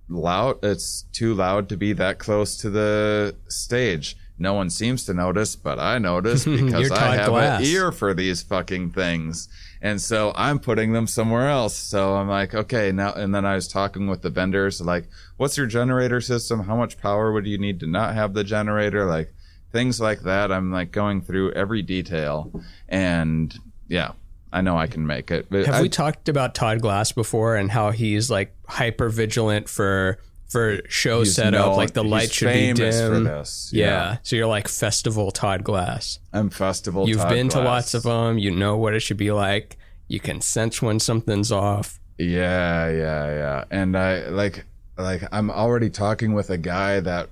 loud. 0.10 0.64
It's 0.64 1.06
too 1.12 1.34
loud 1.34 1.70
to 1.70 1.78
be 1.78 1.94
that 1.94 2.20
close 2.20 2.58
to 2.58 2.70
the 2.70 3.36
stage. 3.48 4.18
No 4.38 4.54
one 4.54 4.70
seems 4.70 5.06
to 5.06 5.14
notice, 5.14 5.56
but 5.56 5.80
I 5.80 5.98
notice 5.98 6.46
because 6.46 6.92
I 6.92 7.16
have 7.16 7.30
Glass. 7.30 7.62
an 7.62 7.66
ear 7.66 7.92
for 7.92 8.14
these 8.14 8.42
fucking 8.42 8.92
things. 8.92 9.48
And 9.82 10.02
so 10.02 10.34
I'm 10.36 10.60
putting 10.60 10.94
them 10.94 11.08
somewhere 11.08 11.50
else. 11.50 11.76
So 11.76 12.16
I'm 12.16 12.28
like, 12.28 12.54
okay, 12.54 12.92
now, 12.92 13.14
and 13.14 13.34
then 13.34 13.46
I 13.46 13.56
was 13.56 13.68
talking 13.68 14.08
with 14.08 14.24
the 14.24 14.30
vendors, 14.30 14.82
like, 14.82 15.08
what's 15.38 15.58
your 15.58 15.68
generator 15.68 16.20
system? 16.22 16.64
How 16.64 16.76
much 16.76 16.98
power 17.00 17.32
would 17.32 17.46
you 17.46 17.58
need 17.58 17.80
to 17.82 17.88
not 17.88 18.16
have 18.16 18.34
the 18.34 18.44
generator? 18.44 19.06
Like 19.06 19.34
things 19.72 20.02
like 20.02 20.22
that. 20.22 20.52
I'm 20.52 20.72
like 20.72 20.92
going 20.92 21.22
through 21.22 21.52
every 21.52 21.82
detail 21.82 22.52
and 22.90 23.58
yeah, 23.88 24.14
I 24.56 24.62
know 24.62 24.78
I 24.78 24.88
can 24.88 25.06
make 25.06 25.32
it. 25.32 25.48
Have 25.52 25.76
I- 25.76 25.82
we 25.82 25.90
talked 25.90 26.30
about 26.30 26.56
Todd 26.56 26.82
Glass 26.82 27.12
before 27.12 27.56
and 27.58 27.70
how 27.70 27.92
he's 27.92 28.30
like 28.32 28.56
hyper 28.68 29.10
vigilant 29.10 29.68
for 29.70 30.18
for 30.48 30.80
show 30.88 31.24
setup? 31.26 31.66
known- 31.66 31.76
like 31.78 31.94
the 31.94 32.04
light 32.04 32.32
should 32.32 32.54
be 32.54 32.72
dim. 32.74 33.14
for 33.14 33.20
this. 33.20 33.70
Yeah. 33.74 34.18
So 34.24 34.36
you're 34.38 34.48
like 34.48 34.68
festival 34.68 35.32
Todd 35.32 35.64
Glass. 35.64 36.20
I'm 36.32 36.50
festival. 36.50 37.08
You've 37.10 37.18
Todd 37.20 37.30
been 37.30 37.50
to 37.50 37.60
lots 37.62 37.94
of 37.94 38.04
them. 38.04 38.38
You 38.38 38.52
know 38.52 38.78
what 38.78 38.94
it 38.94 39.02
should 39.02 39.18
be 39.18 39.32
like. 39.32 39.78
You 40.08 40.20
can 40.20 40.40
sense 40.40 40.82
when 40.82 41.00
something's 41.00 41.52
off. 41.52 42.00
Yeah, 42.18 42.90
yeah, 42.90 43.26
yeah. 43.28 43.64
And 43.72 43.98
I 43.98 44.30
like 44.30 44.66
like 44.98 45.24
I'm 45.34 45.50
already 45.52 45.90
talking 45.90 46.34
with 46.34 46.50
a 46.50 46.58
guy 46.58 47.02
that 47.02 47.30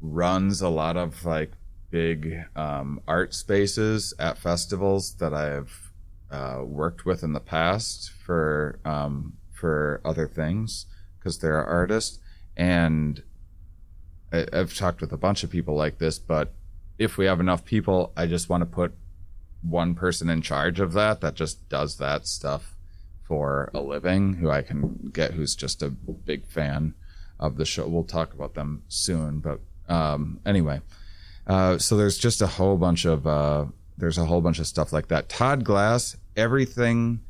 runs 0.00 0.62
a 0.62 0.68
lot 0.70 0.96
of 0.96 1.24
like 1.26 1.52
big 1.90 2.42
um, 2.56 3.00
art 3.06 3.34
spaces 3.34 4.14
at 4.18 4.38
festivals 4.38 5.14
that 5.16 5.34
I've 5.34 5.91
uh, 6.32 6.62
worked 6.64 7.04
with 7.04 7.22
in 7.22 7.34
the 7.34 7.40
past 7.40 8.10
for 8.10 8.80
um, 8.84 9.34
for 9.52 10.00
other 10.04 10.26
things 10.26 10.86
because 11.18 11.38
they're 11.38 11.64
artists. 11.64 12.18
And 12.56 13.22
I, 14.32 14.46
I've 14.52 14.74
talked 14.74 15.00
with 15.00 15.12
a 15.12 15.16
bunch 15.16 15.44
of 15.44 15.50
people 15.50 15.76
like 15.76 15.98
this, 15.98 16.18
but 16.18 16.52
if 16.98 17.16
we 17.16 17.26
have 17.26 17.38
enough 17.40 17.64
people, 17.64 18.12
I 18.16 18.26
just 18.26 18.48
want 18.48 18.62
to 18.62 18.66
put 18.66 18.94
one 19.62 19.94
person 19.94 20.28
in 20.28 20.42
charge 20.42 20.80
of 20.80 20.92
that 20.94 21.20
that 21.20 21.34
just 21.34 21.68
does 21.68 21.98
that 21.98 22.26
stuff 22.26 22.74
for 23.22 23.70
a 23.72 23.80
living 23.80 24.34
who 24.34 24.50
I 24.50 24.62
can 24.62 25.10
get 25.12 25.32
who's 25.34 25.54
just 25.54 25.82
a 25.82 25.90
big 25.90 26.46
fan 26.46 26.94
of 27.38 27.56
the 27.56 27.64
show. 27.64 27.86
We'll 27.86 28.04
talk 28.04 28.34
about 28.34 28.54
them 28.54 28.82
soon, 28.88 29.38
but 29.38 29.60
um, 29.88 30.40
anyway, 30.44 30.80
uh, 31.46 31.78
so 31.78 31.96
there's 31.96 32.18
just 32.18 32.42
a 32.42 32.46
whole 32.46 32.76
bunch 32.76 33.04
of 33.04 33.26
uh, 33.26 33.66
there's 33.96 34.18
a 34.18 34.24
whole 34.24 34.40
bunch 34.40 34.58
of 34.58 34.66
stuff 34.66 34.92
like 34.92 35.08
that. 35.08 35.28
Todd 35.28 35.64
Glass, 35.64 36.16
everything, 36.36 37.20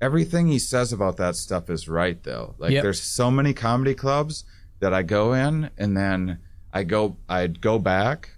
everything 0.00 0.46
he 0.48 0.58
says 0.58 0.92
about 0.92 1.16
that 1.18 1.36
stuff 1.36 1.70
is 1.70 1.88
right 1.88 2.22
though. 2.22 2.54
Like 2.58 2.72
Yep. 2.72 2.82
there's 2.82 3.02
so 3.02 3.30
many 3.30 3.54
comedy 3.54 3.94
clubs 3.94 4.44
that 4.80 4.92
I 4.92 5.02
go 5.02 5.32
in 5.32 5.70
and 5.78 5.96
then 5.96 6.38
I 6.72 6.82
go 6.84 7.16
I'd 7.28 7.60
go 7.60 7.78
back. 7.78 8.30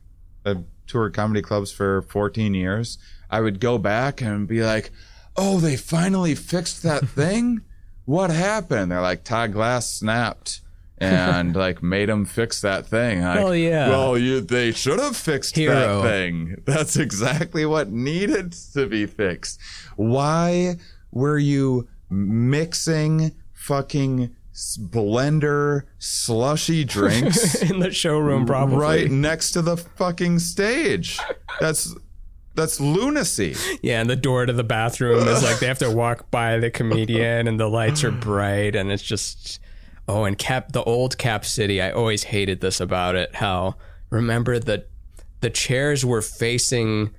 Uh, 0.46 0.50
I've 0.50 0.64
toured 0.86 1.14
comedy 1.14 1.42
clubs 1.42 1.70
for 1.72 2.02
14 2.02 2.54
years. 2.54 2.98
I 3.30 3.40
would 3.40 3.60
go 3.60 3.76
back 3.78 4.20
and 4.22 4.46
be 4.48 4.62
like, 4.62 4.90
"Oh, 5.36 5.58
they 5.58 5.76
finally 5.76 6.34
fixed 6.34 6.82
that 6.84 7.06
thing. 7.08 7.62
What 8.04 8.30
happened?" 8.30 8.90
They're 8.90 9.00
like, 9.02 9.24
"Todd 9.24 9.52
Glass 9.52 9.90
snapped." 9.92 10.60
And 11.00 11.54
like 11.56 11.82
made 11.82 12.08
him 12.08 12.24
fix 12.24 12.60
that 12.60 12.86
thing. 12.86 13.22
Like, 13.22 13.58
yeah. 13.58 13.88
Well, 13.88 14.18
you, 14.18 14.40
they 14.40 14.72
should 14.72 14.98
have 14.98 15.16
fixed 15.16 15.56
Hero. 15.56 16.02
that 16.02 16.08
thing. 16.08 16.62
That's 16.64 16.96
exactly 16.96 17.66
what 17.66 17.90
needed 17.90 18.52
to 18.74 18.86
be 18.86 19.06
fixed. 19.06 19.60
Why 19.96 20.76
were 21.10 21.38
you 21.38 21.88
mixing 22.10 23.32
fucking 23.52 24.34
blender 24.54 25.82
slushy 25.98 26.84
drinks 26.84 27.62
in 27.62 27.78
the 27.78 27.92
showroom, 27.92 28.46
probably. 28.46 28.76
right 28.76 29.10
next 29.10 29.52
to 29.52 29.62
the 29.62 29.76
fucking 29.76 30.38
stage? 30.38 31.18
That's 31.60 31.94
that's 32.54 32.80
lunacy. 32.80 33.54
Yeah, 33.82 34.00
and 34.00 34.10
the 34.10 34.16
door 34.16 34.44
to 34.44 34.52
the 34.52 34.64
bathroom 34.64 35.28
is 35.28 35.44
like 35.44 35.60
they 35.60 35.68
have 35.68 35.78
to 35.78 35.90
walk 35.92 36.28
by 36.32 36.58
the 36.58 36.70
comedian, 36.70 37.46
and 37.46 37.58
the 37.60 37.68
lights 37.68 38.02
are 38.02 38.10
bright, 38.10 38.74
and 38.74 38.90
it's 38.90 39.02
just 39.02 39.60
oh, 40.08 40.24
and 40.24 40.38
Cap, 40.38 40.72
the 40.72 40.82
old 40.82 41.18
Cap 41.18 41.44
City. 41.44 41.80
I 41.80 41.90
always 41.90 42.24
hated 42.24 42.60
this 42.60 42.80
about 42.80 43.14
it. 43.14 43.36
How 43.36 43.76
remember 44.10 44.58
that 44.58 44.88
the 45.40 45.50
chairs 45.50 46.04
were 46.04 46.22
facing 46.22 47.14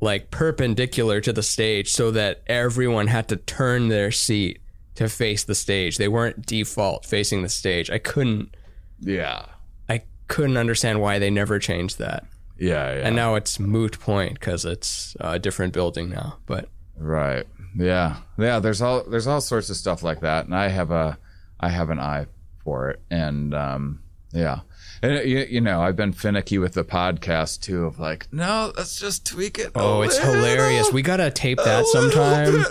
like 0.00 0.30
perpendicular 0.30 1.20
to 1.22 1.32
the 1.32 1.42
stage, 1.42 1.90
so 1.90 2.10
that 2.10 2.42
everyone 2.46 3.06
had 3.06 3.28
to 3.28 3.36
turn 3.36 3.88
their 3.88 4.10
seat 4.10 4.60
to 4.96 5.08
face 5.08 5.44
the 5.44 5.54
stage. 5.54 5.96
They 5.96 6.08
weren't 6.08 6.46
default 6.46 7.04
facing 7.04 7.42
the 7.42 7.48
stage. 7.48 7.90
I 7.90 7.98
couldn't. 7.98 8.54
Yeah. 9.00 9.46
I 9.88 10.02
couldn't 10.28 10.56
understand 10.56 11.00
why 11.00 11.18
they 11.18 11.30
never 11.30 11.58
changed 11.58 11.98
that. 11.98 12.26
Yeah, 12.58 12.94
yeah. 12.94 13.06
And 13.06 13.16
now 13.16 13.34
it's 13.34 13.58
moot 13.58 13.98
point 13.98 14.34
because 14.34 14.64
it's 14.64 15.16
a 15.20 15.38
different 15.38 15.72
building 15.72 16.10
now. 16.10 16.38
But 16.46 16.68
Right. 16.96 17.46
Yeah. 17.76 18.18
Yeah. 18.38 18.60
There's 18.60 18.80
all 18.80 19.02
there's 19.04 19.26
all 19.26 19.40
sorts 19.40 19.70
of 19.70 19.76
stuff 19.76 20.02
like 20.02 20.20
that, 20.20 20.46
and 20.46 20.54
I 20.54 20.68
have 20.68 20.90
a 20.90 21.18
I 21.64 21.70
have 21.70 21.88
an 21.88 21.98
eye 21.98 22.26
for 22.62 22.90
it, 22.90 23.00
and 23.10 23.54
um, 23.54 24.02
yeah. 24.32 24.60
And 25.02 25.18
uh, 25.18 25.22
you, 25.22 25.46
you 25.48 25.60
know, 25.62 25.80
I've 25.80 25.96
been 25.96 26.12
finicky 26.12 26.58
with 26.58 26.74
the 26.74 26.84
podcast 26.84 27.62
too, 27.62 27.86
of 27.86 27.98
like, 27.98 28.30
no, 28.30 28.70
let's 28.76 28.98
just 29.00 29.24
tweak 29.26 29.58
it. 29.58 29.70
Oh, 29.74 30.02
it's 30.02 30.18
little, 30.18 30.34
hilarious. 30.34 30.92
We 30.92 31.00
gotta 31.00 31.30
tape 31.30 31.58
that 31.64 31.86
sometime. 31.86 32.64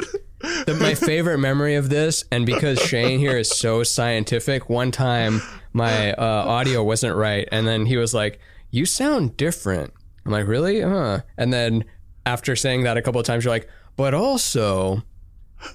The, 0.66 0.78
my 0.80 0.94
favorite 0.94 1.38
memory 1.38 1.76
of 1.76 1.90
this, 1.90 2.26
and 2.30 2.46
because 2.46 2.78
Shane 2.78 3.18
here 3.18 3.38
is 3.38 3.50
so 3.50 3.82
scientific, 3.82 4.70
one 4.70 4.92
time 4.92 5.42
my 5.72 6.12
uh, 6.14 6.22
audio 6.22 6.84
wasn't 6.84 7.16
right, 7.16 7.48
and 7.52 7.66
then 7.66 7.86
he 7.86 7.96
was 7.96 8.14
like, 8.14 8.40
"You 8.70 8.86
sound 8.86 9.38
different." 9.38 9.94
I'm 10.26 10.34
like, 10.34 10.46
"Really?" 10.46 10.82
Huh? 10.82 11.22
And 11.38 11.54
then 11.54 11.86
after 12.26 12.56
saying 12.58 12.84
that 12.84 12.98
a 12.98 13.02
couple 13.02 13.22
of 13.22 13.26
times, 13.26 13.46
you're 13.46 13.54
like, 13.54 13.70
"But 13.96 14.14
also, 14.14 15.04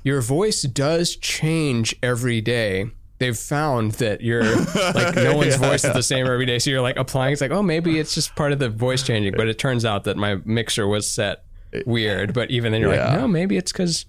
your 0.04 0.20
voice 0.20 0.62
does 0.62 1.16
change 1.16 1.96
every 2.02 2.42
day." 2.42 2.90
They've 3.18 3.36
found 3.36 3.92
that 3.92 4.20
you're 4.20 4.44
like 4.44 5.14
no 5.16 5.36
one's 5.36 5.56
voice 5.56 5.84
is 5.84 5.92
the 5.92 6.02
same 6.02 6.26
every 6.26 6.46
day, 6.46 6.58
so 6.58 6.70
you're 6.70 6.80
like 6.82 6.96
applying. 6.96 7.32
It's 7.32 7.40
like, 7.40 7.50
oh, 7.50 7.62
maybe 7.62 7.98
it's 7.98 8.14
just 8.14 8.34
part 8.36 8.52
of 8.52 8.58
the 8.60 8.68
voice 8.68 9.02
changing, 9.02 9.34
but 9.36 9.48
it 9.48 9.58
turns 9.58 9.84
out 9.84 10.04
that 10.04 10.16
my 10.16 10.36
mixer 10.44 10.86
was 10.86 11.08
set 11.08 11.44
weird. 11.84 12.32
But 12.32 12.50
even 12.50 12.72
then, 12.72 12.80
you're 12.80 12.94
Yeah. 12.94 13.10
like, 13.10 13.20
no, 13.20 13.28
maybe 13.28 13.56
it's 13.56 13.72
because 13.72 14.06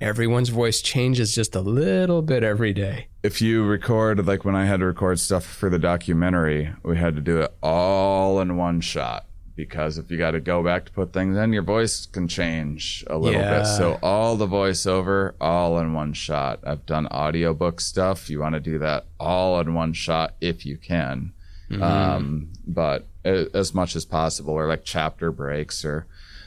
everyone's 0.00 0.48
voice 0.50 0.80
changes 0.82 1.34
just 1.34 1.54
a 1.56 1.60
little 1.60 2.22
bit 2.22 2.42
every 2.44 2.72
day. 2.72 3.06
if 3.22 3.40
you 3.40 3.64
record 3.64 4.26
like 4.26 4.44
when 4.44 4.54
I 4.54 4.66
had 4.66 4.80
to 4.80 4.86
record 4.86 5.18
stuff 5.18 5.44
for 5.46 5.70
the 5.70 5.78
documentary, 5.78 6.70
we 6.82 6.96
had 6.96 7.14
to 7.16 7.20
do 7.22 7.40
it 7.40 7.54
all 7.62 8.38
in 8.40 8.56
one 8.56 8.80
shot 8.82 9.24
because 9.56 9.98
if 9.98 10.10
you 10.10 10.18
got 10.18 10.32
to 10.32 10.40
go 10.40 10.62
back 10.62 10.84
to 10.86 10.92
put 10.92 11.12
things 11.12 11.36
in, 11.36 11.52
your 11.52 11.62
voice 11.62 12.06
can 12.06 12.26
change 12.28 13.04
a 13.08 13.16
little 13.16 13.40
Yeah. 13.40 13.58
bit. 13.60 13.66
So 13.66 13.98
all 14.02 14.36
the 14.36 14.46
voiceover, 14.48 15.34
all 15.40 15.78
in 15.78 15.92
one 15.92 16.12
shot. 16.12 16.60
I've 16.64 16.84
done 16.86 17.06
audiobook 17.08 17.80
stuff. 17.80 18.28
You 18.28 18.40
want 18.40 18.54
to 18.54 18.60
do 18.60 18.78
that 18.80 19.06
all 19.20 19.60
in 19.60 19.74
one 19.74 19.92
shot 19.92 20.34
if 20.40 20.66
you 20.66 20.76
can, 20.76 21.32
um, 21.80 22.48
but 22.66 23.06
as 23.24 23.72
much 23.74 23.94
as 23.96 24.04
possible, 24.04 24.54
or 24.54 24.66
like 24.66 24.84
chapter 24.84 25.30
breaks 25.32 25.84
or 25.84 26.06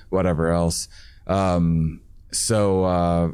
whatever 0.09 0.51
else. 0.51 0.87
Um, 1.25 2.01
so. 2.31 2.83
Uh, 2.85 3.31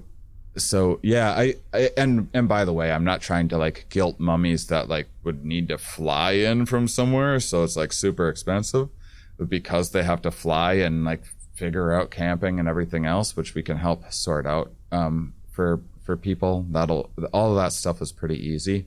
so 0.55 0.99
yeah 1.01 1.31
I, 1.31 1.55
I 1.73 1.89
and 1.97 2.29
and 2.31 2.47
by 2.47 2.63
the 2.63 2.73
way 2.73 2.91
i'm 2.91 3.03
not 3.03 3.21
trying 3.21 3.47
to 3.47 3.57
like 3.57 3.87
guilt 3.89 4.19
mummies 4.19 4.67
that 4.67 4.87
like 4.87 5.07
would 5.23 5.43
need 5.43 5.67
to 5.69 5.79
fly 5.79 6.33
in 6.33 6.67
from 6.67 6.87
somewhere 6.87 7.39
so 7.39 7.63
it's 7.63 7.75
like 7.75 7.91
super 7.91 8.29
expensive 8.29 8.89
but 9.37 9.49
because 9.49 9.91
they 9.91 10.03
have 10.03 10.21
to 10.23 10.31
fly 10.31 10.73
and 10.73 11.03
like 11.03 11.23
figure 11.53 11.93
out 11.93 12.11
camping 12.11 12.59
and 12.59 12.67
everything 12.67 13.05
else, 13.05 13.35
which 13.35 13.55
we 13.55 13.63
can 13.63 13.77
help 13.77 14.11
sort 14.11 14.45
out 14.45 14.71
um, 14.91 15.33
for 15.51 15.81
for 16.03 16.17
people. 16.17 16.65
That'll 16.69 17.09
all 17.31 17.51
of 17.51 17.55
that 17.57 17.73
stuff 17.73 18.01
is 18.01 18.11
pretty 18.11 18.37
easy. 18.37 18.85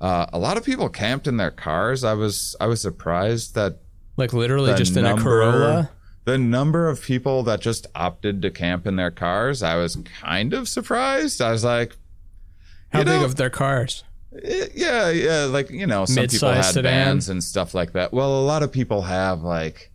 Uh, 0.00 0.26
a 0.32 0.38
lot 0.38 0.56
of 0.56 0.64
people 0.64 0.88
camped 0.88 1.26
in 1.26 1.36
their 1.36 1.50
cars. 1.50 2.02
I 2.04 2.14
was 2.14 2.56
I 2.60 2.66
was 2.66 2.80
surprised 2.80 3.54
that 3.54 3.78
Like 4.16 4.32
literally 4.32 4.74
just 4.74 4.96
in 4.96 5.06
a 5.06 5.16
Corolla. 5.16 5.90
The 6.24 6.38
number 6.38 6.88
of 6.88 7.02
people 7.02 7.42
that 7.44 7.60
just 7.60 7.88
opted 7.96 8.42
to 8.42 8.50
camp 8.50 8.86
in 8.86 8.94
their 8.94 9.10
cars, 9.10 9.60
I 9.60 9.74
was 9.74 9.96
kind 10.20 10.52
of 10.52 10.68
surprised. 10.68 11.40
I 11.40 11.50
was 11.50 11.64
like, 11.64 11.96
How 12.92 13.00
big 13.00 13.08
know, 13.08 13.24
of 13.24 13.34
their 13.34 13.50
cars? 13.50 14.04
Eh, 14.44 14.66
Yeah, 14.74 15.10
yeah, 15.10 15.44
like 15.44 15.70
you 15.70 15.86
know, 15.86 16.04
some 16.04 16.26
people 16.26 16.48
Mid-size 16.50 16.66
had 16.66 16.72
sedan? 16.74 16.92
vans 17.06 17.28
and 17.28 17.42
stuff 17.42 17.74
like 17.74 17.92
that. 17.92 18.12
Well, 18.12 18.38
a 18.40 18.44
lot 18.44 18.62
of 18.62 18.70
people 18.72 19.02
have 19.02 19.42
like 19.42 19.90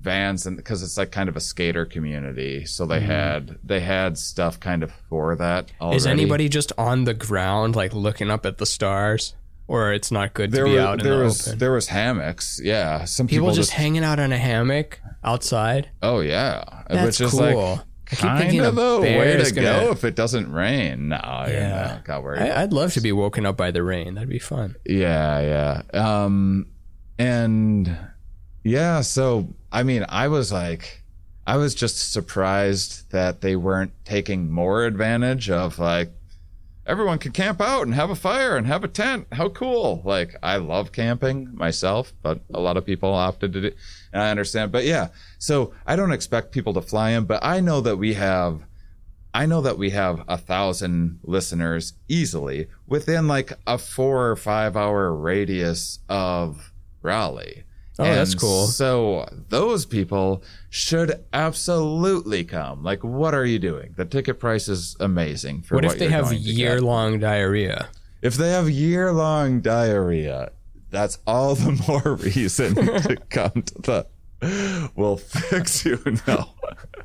vans, 0.00 0.46
and 0.46 0.56
because 0.56 0.82
it's 0.82 0.96
like 0.96 1.10
kind 1.12 1.28
of 1.28 1.36
a 1.36 1.40
skater 1.40 1.84
community, 1.84 2.64
so 2.64 2.86
they 2.86 3.00
had 3.00 3.58
they 3.62 3.80
had 3.80 4.18
stuff 4.18 4.58
kind 4.58 4.82
of 4.82 4.92
for 5.08 5.36
that. 5.36 5.70
Already. 5.80 5.96
Is 5.96 6.06
anybody 6.06 6.48
just 6.48 6.72
on 6.78 7.04
the 7.04 7.14
ground, 7.14 7.76
like 7.76 7.92
looking 7.94 8.30
up 8.30 8.44
at 8.46 8.58
the 8.58 8.66
stars, 8.66 9.34
or 9.68 9.92
it's 9.92 10.10
not 10.10 10.34
good 10.34 10.50
there? 10.52 10.64
to 10.64 10.70
be 10.70 10.76
were- 10.76 10.80
out 10.82 10.98
in 11.00 11.04
there 11.04 11.18
the 11.18 11.24
was 11.24 11.46
open? 11.48 11.58
there 11.58 11.72
was 11.72 11.88
hammocks. 11.88 12.60
Yeah, 12.62 13.04
some 13.04 13.26
People, 13.26 13.48
people, 13.48 13.54
just, 13.56 13.70
hanging 13.72 14.02
out 14.04 14.18
on 14.18 14.32
a 14.32 14.38
hammock 14.38 15.00
outside. 15.22 15.90
Oh 16.02 16.20
yeah, 16.20 16.64
That's 16.88 17.20
which 17.20 17.28
is 17.28 17.38
cool. 17.38 17.74
like 17.76 17.80
I 18.12 18.14
keep 18.14 18.20
kind 18.20 18.38
thinking 18.40 18.60
of 18.60 18.76
a 18.78 18.80
the 18.80 19.00
way 19.18 19.36
to 19.42 19.50
gonna- 19.54 19.66
go 19.84 19.90
if 19.92 20.04
it 20.04 20.14
doesn't 20.14 20.52
rain. 20.52 21.08
No, 21.08 21.16
yeah, 21.16 21.46
Yeah. 21.48 21.98
got 22.04 22.22
worried. 22.22 22.42
I, 22.42 22.62
I'd 22.62 22.72
love 22.72 22.92
to 22.94 23.00
be 23.00 23.10
woken 23.12 23.46
up 23.46 23.56
by 23.56 23.70
the 23.70 23.82
rain. 23.82 24.14
That'd 24.14 24.28
be 24.28 24.38
fun. 24.38 24.76
Yeah, 24.86 25.82
yeah. 25.92 26.16
Um 26.18 26.66
and 27.18 27.96
yeah, 28.64 29.00
so 29.00 29.48
I 29.72 29.82
mean, 29.82 30.04
I 30.08 30.28
was 30.28 30.52
like 30.52 31.02
I 31.46 31.56
was 31.56 31.74
just 31.74 32.12
surprised 32.12 33.10
that 33.10 33.40
they 33.40 33.56
weren't 33.56 33.92
taking 34.04 34.50
more 34.50 34.84
advantage 34.84 35.50
of 35.50 35.78
like 35.78 36.12
everyone 36.86 37.18
could 37.18 37.34
camp 37.34 37.60
out 37.60 37.82
and 37.82 37.94
have 37.94 38.10
a 38.10 38.14
fire 38.14 38.56
and 38.56 38.66
have 38.66 38.84
a 38.84 38.88
tent. 38.88 39.26
How 39.32 39.48
cool. 39.48 40.02
Like 40.04 40.36
I 40.42 40.56
love 40.56 40.92
camping 40.92 41.54
myself, 41.54 42.12
but 42.22 42.40
a 42.52 42.60
lot 42.60 42.76
of 42.76 42.86
people 42.86 43.12
opted 43.12 43.52
to 43.52 43.60
do 43.60 43.72
and 44.12 44.22
I 44.22 44.30
understand. 44.30 44.72
But 44.72 44.84
yeah, 44.84 45.08
so 45.38 45.72
I 45.86 45.96
don't 45.96 46.12
expect 46.12 46.52
people 46.52 46.74
to 46.74 46.82
fly 46.82 47.10
in, 47.10 47.24
but 47.24 47.44
I 47.44 47.60
know 47.60 47.80
that 47.80 47.96
we 47.96 48.14
have 48.14 48.64
I 49.34 49.46
know 49.46 49.62
that 49.62 49.78
we 49.78 49.90
have 49.90 50.22
a 50.28 50.36
thousand 50.36 51.20
listeners 51.22 51.94
easily 52.06 52.68
within 52.86 53.28
like 53.28 53.52
a 53.66 53.78
four 53.78 54.30
or 54.30 54.36
five 54.36 54.76
hour 54.76 55.14
radius 55.14 56.00
of 56.08 56.72
Raleigh. 57.00 57.64
Oh, 57.98 58.04
that's 58.04 58.34
cool. 58.34 58.66
So 58.66 59.28
those 59.50 59.84
people 59.84 60.42
should 60.70 61.24
absolutely 61.32 62.42
come. 62.44 62.82
Like, 62.82 63.04
what 63.04 63.34
are 63.34 63.44
you 63.44 63.58
doing? 63.58 63.92
The 63.96 64.04
ticket 64.06 64.40
price 64.40 64.66
is 64.68 64.96
amazing 64.98 65.62
for 65.62 65.74
What 65.74 65.84
what, 65.84 65.92
if 65.94 65.98
they 65.98 66.08
have 66.08 66.24
going 66.24 66.38
to 66.38 66.42
get. 66.42 66.54
year 66.54 66.80
long 66.80 67.18
diarrhea? 67.18 67.88
If 68.22 68.34
they 68.34 68.50
have 68.50 68.70
year 68.70 69.12
long 69.12 69.60
diarrhea, 69.60 70.52
that's 70.90 71.18
all 71.26 71.54
the 71.54 71.72
more 71.88 72.14
reason 72.16 72.74
to 72.76 73.16
come 73.28 73.62
to 73.62 74.06
the. 74.40 74.90
We'll 74.96 75.18
fix 75.18 75.84
you 75.84 76.00
now. 76.26 76.54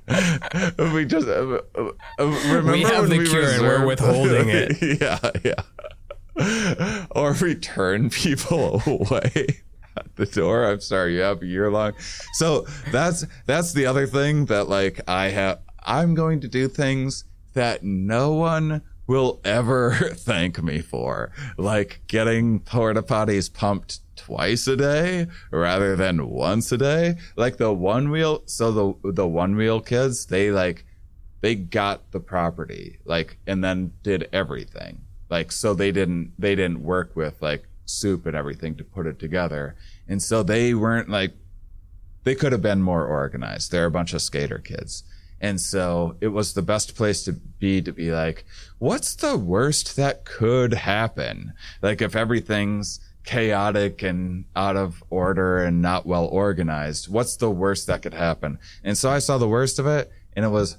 we 0.94 1.06
just 1.06 1.28
uh, 1.28 1.62
uh, 1.78 1.92
remember 2.20 2.72
We 2.72 2.82
have 2.82 3.10
the 3.10 3.18
we 3.20 3.28
cure 3.28 3.48
and 3.50 3.62
we're 3.62 3.86
withholding 3.86 4.50
it. 4.52 5.02
yeah, 5.02 5.32
yeah. 5.44 7.06
Or 7.12 7.34
return 7.34 8.10
people 8.10 8.82
away 8.88 9.62
the 10.16 10.26
door. 10.26 10.66
I'm 10.66 10.82
sorry, 10.82 11.16
you 11.16 11.22
have 11.22 11.42
a 11.42 11.46
year 11.46 11.72
long. 11.72 11.94
So 12.34 12.66
that's 12.92 13.26
that's 13.46 13.74
the 13.74 13.86
other 13.86 14.08
thing 14.08 14.46
that 14.46 14.68
like 14.68 15.02
I 15.08 15.30
have. 15.30 15.60
I'm 15.84 16.16
going 16.16 16.42
to 16.42 16.48
do 16.48 16.68
things 16.68 17.24
that 17.54 17.84
no 17.84 18.34
one 18.34 18.82
will 19.08 19.40
ever 19.46 19.94
thank 20.14 20.62
me 20.62 20.82
for, 20.82 21.32
like 21.58 22.02
getting 22.08 22.60
porta 22.60 23.02
potties 23.02 23.52
pumped 23.52 24.02
twice 24.18 24.68
a 24.68 24.76
day 24.76 25.28
rather 25.50 25.96
than 25.96 26.30
once 26.30 26.72
a 26.72 26.78
day. 26.78 27.16
Like 27.36 27.58
the 27.58 27.74
Onewheel. 27.74 28.50
So 28.50 28.72
the 28.72 29.12
the 29.12 29.26
Onewheel 29.26 29.86
kids, 29.86 30.26
they 30.26 30.52
like 30.52 30.86
they 31.42 31.56
got 31.56 32.12
the 32.12 32.20
property 32.20 33.00
like 33.06 33.38
and 33.46 33.64
then 33.64 33.94
did 34.04 34.28
everything 34.34 35.02
like 35.30 35.52
so 35.52 35.74
they 35.74 35.92
didn't 35.92 36.34
they 36.38 36.56
didn't 36.56 36.82
work 36.82 37.16
with 37.16 37.42
like 37.42 37.68
soup 37.90 38.26
and 38.26 38.36
everything 38.36 38.76
to 38.76 38.84
put 38.84 39.08
it 39.08 39.20
together 39.20 39.76
and 40.08 40.22
so 40.22 40.44
they 40.44 40.74
weren't 40.74 41.10
like 41.10 41.34
they 42.24 42.36
could 42.36 42.52
have 42.52 42.62
been 42.62 42.82
more 42.82 43.06
organized 43.06 43.72
they're 43.72 43.86
a 43.86 43.92
bunch 43.92 44.14
of 44.14 44.22
skater 44.22 44.60
kids 44.60 45.04
and 45.40 45.62
so 45.62 46.16
it 46.20 46.30
was 46.30 46.54
the 46.54 46.62
best 46.62 46.96
place 46.96 47.24
to 47.24 47.34
be 47.34 47.82
to 47.82 47.92
be 47.92 48.12
like 48.12 48.46
what's 48.80 49.16
the 49.16 49.38
worst 49.38 49.96
that 49.96 50.26
could 50.26 50.74
happen 50.74 51.54
like 51.82 52.02
if 52.02 52.16
everything's 52.16 53.00
chaotic 53.24 54.04
and 54.04 54.46
out 54.56 54.78
of 54.78 55.04
order 55.10 55.64
and 55.64 55.82
not 55.82 56.06
well 56.06 56.26
organized 56.28 57.10
what's 57.10 57.36
the 57.38 57.52
worst 57.52 57.88
that 57.88 58.02
could 58.02 58.14
happen 58.14 58.58
and 58.84 58.98
so 58.98 59.10
i 59.10 59.20
saw 59.20 59.38
the 59.38 59.48
worst 59.48 59.80
of 59.80 59.86
it 59.86 60.12
and 60.38 60.46
it 60.46 60.50
was 60.50 60.78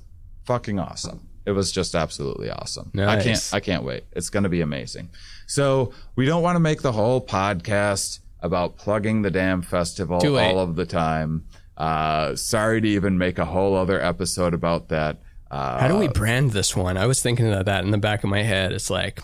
fucking 0.48 0.78
awesome. 0.78 1.28
It 1.44 1.52
was 1.52 1.70
just 1.70 1.94
absolutely 1.94 2.50
awesome. 2.50 2.90
Nice. 2.94 3.08
I 3.08 3.22
can't 3.22 3.50
I 3.54 3.60
can't 3.60 3.84
wait. 3.84 4.04
It's 4.12 4.30
going 4.30 4.44
to 4.44 4.48
be 4.48 4.62
amazing. 4.62 5.10
So, 5.48 5.92
we 6.14 6.24
don't 6.26 6.42
want 6.42 6.54
to 6.56 6.60
make 6.60 6.82
the 6.82 6.92
whole 6.92 7.20
podcast 7.20 8.20
about 8.40 8.76
plugging 8.76 9.22
the 9.22 9.30
damn 9.32 9.62
festival 9.62 10.20
Too 10.20 10.30
late. 10.36 10.52
all 10.52 10.60
of 10.60 10.76
the 10.76 10.86
time. 10.86 11.44
Uh 11.76 12.34
sorry 12.36 12.80
to 12.80 12.88
even 12.88 13.18
make 13.18 13.38
a 13.38 13.44
whole 13.44 13.76
other 13.76 14.00
episode 14.00 14.52
about 14.54 14.88
that. 14.88 15.18
Uh 15.50 15.78
How 15.78 15.88
do 15.88 15.96
we 15.96 16.08
brand 16.08 16.50
this 16.52 16.76
one? 16.76 16.96
I 16.96 17.06
was 17.06 17.20
thinking 17.22 17.52
of 17.52 17.64
that 17.66 17.84
in 17.84 17.90
the 17.90 17.98
back 17.98 18.22
of 18.24 18.30
my 18.30 18.42
head. 18.42 18.72
It's 18.72 18.90
like, 18.90 19.20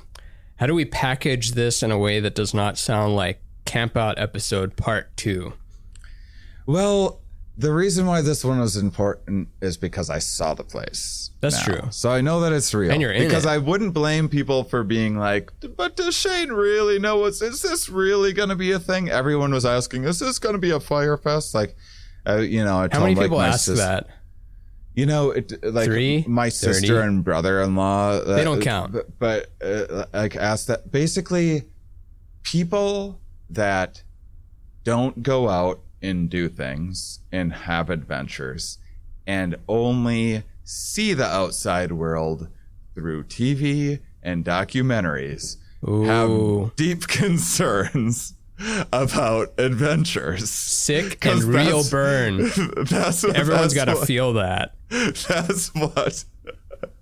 how 0.56 0.66
do 0.66 0.74
we 0.74 0.84
package 0.84 1.52
this 1.52 1.82
in 1.82 1.90
a 1.90 1.98
way 1.98 2.20
that 2.20 2.34
does 2.34 2.54
not 2.54 2.78
sound 2.78 3.16
like 3.16 3.40
Camp 3.64 3.96
Out 3.96 4.18
episode 4.18 4.76
part 4.76 5.16
two? 5.16 5.52
Well, 6.66 7.20
the 7.56 7.72
reason 7.72 8.06
why 8.06 8.20
this 8.20 8.44
one 8.44 8.58
was 8.58 8.76
important 8.76 9.48
is 9.60 9.76
because 9.76 10.10
I 10.10 10.18
saw 10.18 10.54
the 10.54 10.64
place. 10.64 11.30
That's 11.40 11.66
now. 11.66 11.74
true. 11.74 11.88
So 11.90 12.10
I 12.10 12.20
know 12.20 12.40
that 12.40 12.52
it's 12.52 12.72
real. 12.74 12.90
And 12.90 13.00
you're 13.00 13.12
in 13.12 13.24
because 13.24 13.44
it. 13.44 13.50
I 13.50 13.58
wouldn't 13.58 13.94
blame 13.94 14.28
people 14.28 14.64
for 14.64 14.82
being 14.82 15.16
like, 15.16 15.52
but 15.76 15.94
does 15.96 16.16
Shane 16.16 16.50
really 16.50 16.98
know 16.98 17.18
what's 17.18 17.40
is 17.42 17.62
this 17.62 17.88
really 17.88 18.32
gonna 18.32 18.56
be 18.56 18.72
a 18.72 18.78
thing? 18.80 19.08
Everyone 19.08 19.52
was 19.52 19.64
asking, 19.64 20.04
is 20.04 20.18
this 20.18 20.38
gonna 20.38 20.58
be 20.58 20.70
a 20.70 20.80
Fyre 20.80 21.16
Fest? 21.16 21.54
Like 21.54 21.76
uh, 22.26 22.38
you 22.38 22.64
know, 22.64 22.78
I 22.78 22.88
How 22.90 23.00
many 23.00 23.14
like, 23.14 23.26
people 23.26 23.40
ask 23.40 23.66
sis- 23.66 23.78
that? 23.78 24.08
You 24.94 25.06
know, 25.06 25.32
it 25.32 25.52
like 25.64 25.86
Three? 25.86 26.24
my 26.26 26.50
30? 26.50 26.50
sister 26.72 27.00
and 27.00 27.22
brother-in-law. 27.24 28.10
uh, 28.12 28.36
They 28.36 28.44
don't 28.44 28.60
count. 28.62 28.92
But, 28.92 29.18
but 29.18 29.50
uh, 29.60 30.06
like 30.12 30.36
asked 30.36 30.68
that 30.68 30.90
basically, 30.92 31.64
people 32.42 33.20
that 33.50 34.02
don't 34.84 35.22
go 35.22 35.48
out 35.48 35.80
and 36.04 36.28
do 36.28 36.48
things 36.48 37.20
and 37.32 37.52
have 37.52 37.90
adventures, 37.90 38.78
and 39.26 39.56
only 39.68 40.44
see 40.62 41.14
the 41.14 41.26
outside 41.26 41.92
world 41.92 42.48
through 42.94 43.24
TV 43.24 44.00
and 44.22 44.44
documentaries, 44.44 45.56
Ooh. 45.88 46.04
have 46.04 46.76
deep 46.76 47.06
concerns 47.08 48.34
about 48.92 49.52
adventures. 49.58 50.50
Sick 50.50 51.24
and 51.24 51.42
real 51.42 51.82
burn. 51.90 52.50
That's 52.84 53.24
what, 53.24 53.36
Everyone's 53.36 53.74
got 53.74 53.86
to 53.86 53.96
feel 53.96 54.34
that. 54.34 54.74
that's 54.90 55.74
what 55.74 56.24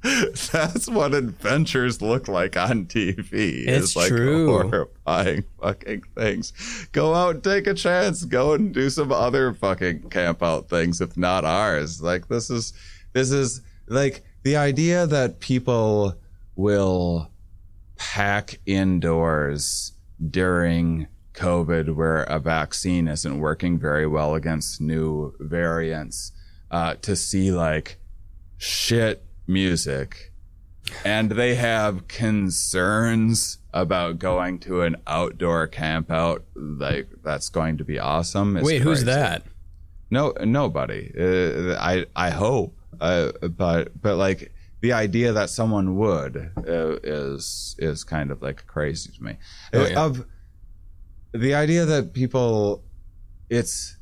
that's 0.53 0.89
what 0.89 1.15
adventures 1.15 2.03
look 2.03 2.27
like 2.27 2.57
on 2.57 2.87
TV. 2.87 3.67
It's 3.67 3.91
is 3.91 3.97
like 3.97 4.09
true. 4.09 4.49
horrifying 4.49 5.45
fucking 5.61 6.03
things. 6.17 6.53
Go 6.91 7.15
out 7.15 7.37
and 7.37 7.45
take 7.45 7.69
a 7.69 7.75
chance. 7.75 8.25
Go 8.25 8.53
and 8.55 8.75
do 8.75 8.91
some 8.91 9.13
other 9.13 9.53
fucking 9.53 10.11
camp 10.11 10.43
out 10.43 10.69
things, 10.69 11.01
if 11.01 11.17
not 11.17 11.45
ours. 11.45 12.03
Like 12.03 12.27
this 12.27 12.51
is 12.51 12.73
this 13.13 13.31
is 13.31 13.61
like 13.87 14.25
the 14.43 14.57
idea 14.57 15.07
that 15.07 15.39
people 15.39 16.17
will 16.57 17.31
pack 17.97 18.59
indoors 18.67 19.93
during 20.31 21.07
COVID 21.35 21.95
where 21.95 22.25
a 22.25 22.41
vaccine 22.41 23.07
isn't 23.07 23.39
working 23.39 23.79
very 23.79 24.09
well 24.09 24.35
against 24.35 24.81
new 24.81 25.33
variants 25.39 26.33
uh, 26.73 26.95
to 27.03 27.15
see 27.15 27.53
like 27.53 27.99
shit 28.59 29.25
music. 29.47 30.33
And 31.05 31.31
they 31.31 31.55
have 31.55 32.09
concerns 32.09 33.59
about 33.73 34.19
going 34.19 34.59
to 34.61 34.83
an 34.83 34.97
outdoor 35.07 35.67
camp 35.69 36.11
out. 36.11 36.45
Like, 36.55 37.09
that's 37.23 37.49
going 37.49 37.79
to 37.79 37.85
be 37.85 37.99
awesome. 37.99 38.57
is 38.57 38.65
Wait, 38.65 38.83
who's 38.83 39.05
that? 39.05 39.45
No, 40.11 40.35
nobody. 40.45 41.11
Uh, 41.19 41.77
I 41.81 42.05
I 42.15 42.31
hope, 42.31 42.77
uh, 43.01 43.33
but 43.49 43.99
but 44.03 44.17
like 44.17 44.53
the 44.83 44.93
idea 44.93 45.33
that 45.33 45.49
someone 45.49 45.97
would 45.97 46.51
uh, 46.69 46.97
is 47.03 47.77
is 47.79 48.05
kind 48.05 48.31
of 48.31 48.43
like 48.43 48.67
crazy 48.67 49.11
to 49.13 49.23
me. 49.23 49.37
Oh, 49.73 49.81
Uh, 49.81 49.87
yeah. 49.87 50.05
Of 50.05 50.27
the 51.33 51.55
idea 51.55 51.87
that 51.87 52.13
people, 52.13 52.83
it's 53.49 53.97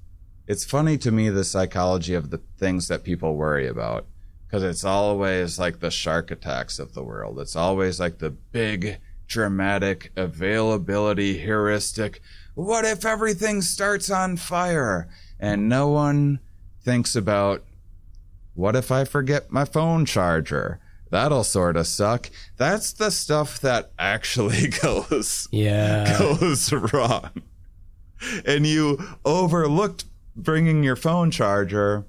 it's 0.48 0.64
funny 0.64 0.98
to 0.98 1.12
me 1.12 1.28
the 1.28 1.44
psychology 1.44 2.14
of 2.14 2.30
the 2.30 2.40
things 2.58 2.88
that 2.88 3.04
people 3.04 3.36
worry 3.36 3.68
about 3.68 4.06
because 4.50 4.64
it's 4.64 4.82
always 4.84 5.60
like 5.60 5.78
the 5.78 5.92
shark 5.92 6.32
attacks 6.32 6.80
of 6.80 6.92
the 6.92 7.04
world. 7.04 7.38
It's 7.38 7.54
always 7.54 8.00
like 8.00 8.18
the 8.18 8.30
big 8.30 8.98
dramatic 9.28 10.10
availability 10.16 11.38
heuristic. 11.38 12.20
What 12.54 12.84
if 12.84 13.04
everything 13.04 13.62
starts 13.62 14.10
on 14.10 14.36
fire? 14.36 15.08
And 15.38 15.68
no 15.68 15.86
one 15.88 16.40
thinks 16.82 17.14
about 17.14 17.62
what 18.54 18.74
if 18.74 18.90
I 18.90 19.04
forget 19.04 19.52
my 19.52 19.64
phone 19.64 20.04
charger? 20.04 20.80
That'll 21.10 21.44
sort 21.44 21.76
of 21.76 21.86
suck. 21.86 22.28
That's 22.56 22.92
the 22.92 23.10
stuff 23.12 23.60
that 23.60 23.92
actually 24.00 24.66
goes 24.82 25.46
Yeah. 25.52 26.18
goes 26.18 26.72
wrong. 26.72 27.30
And 28.44 28.66
you 28.66 28.98
overlooked 29.24 30.06
bringing 30.34 30.82
your 30.82 30.96
phone 30.96 31.30
charger 31.30 32.04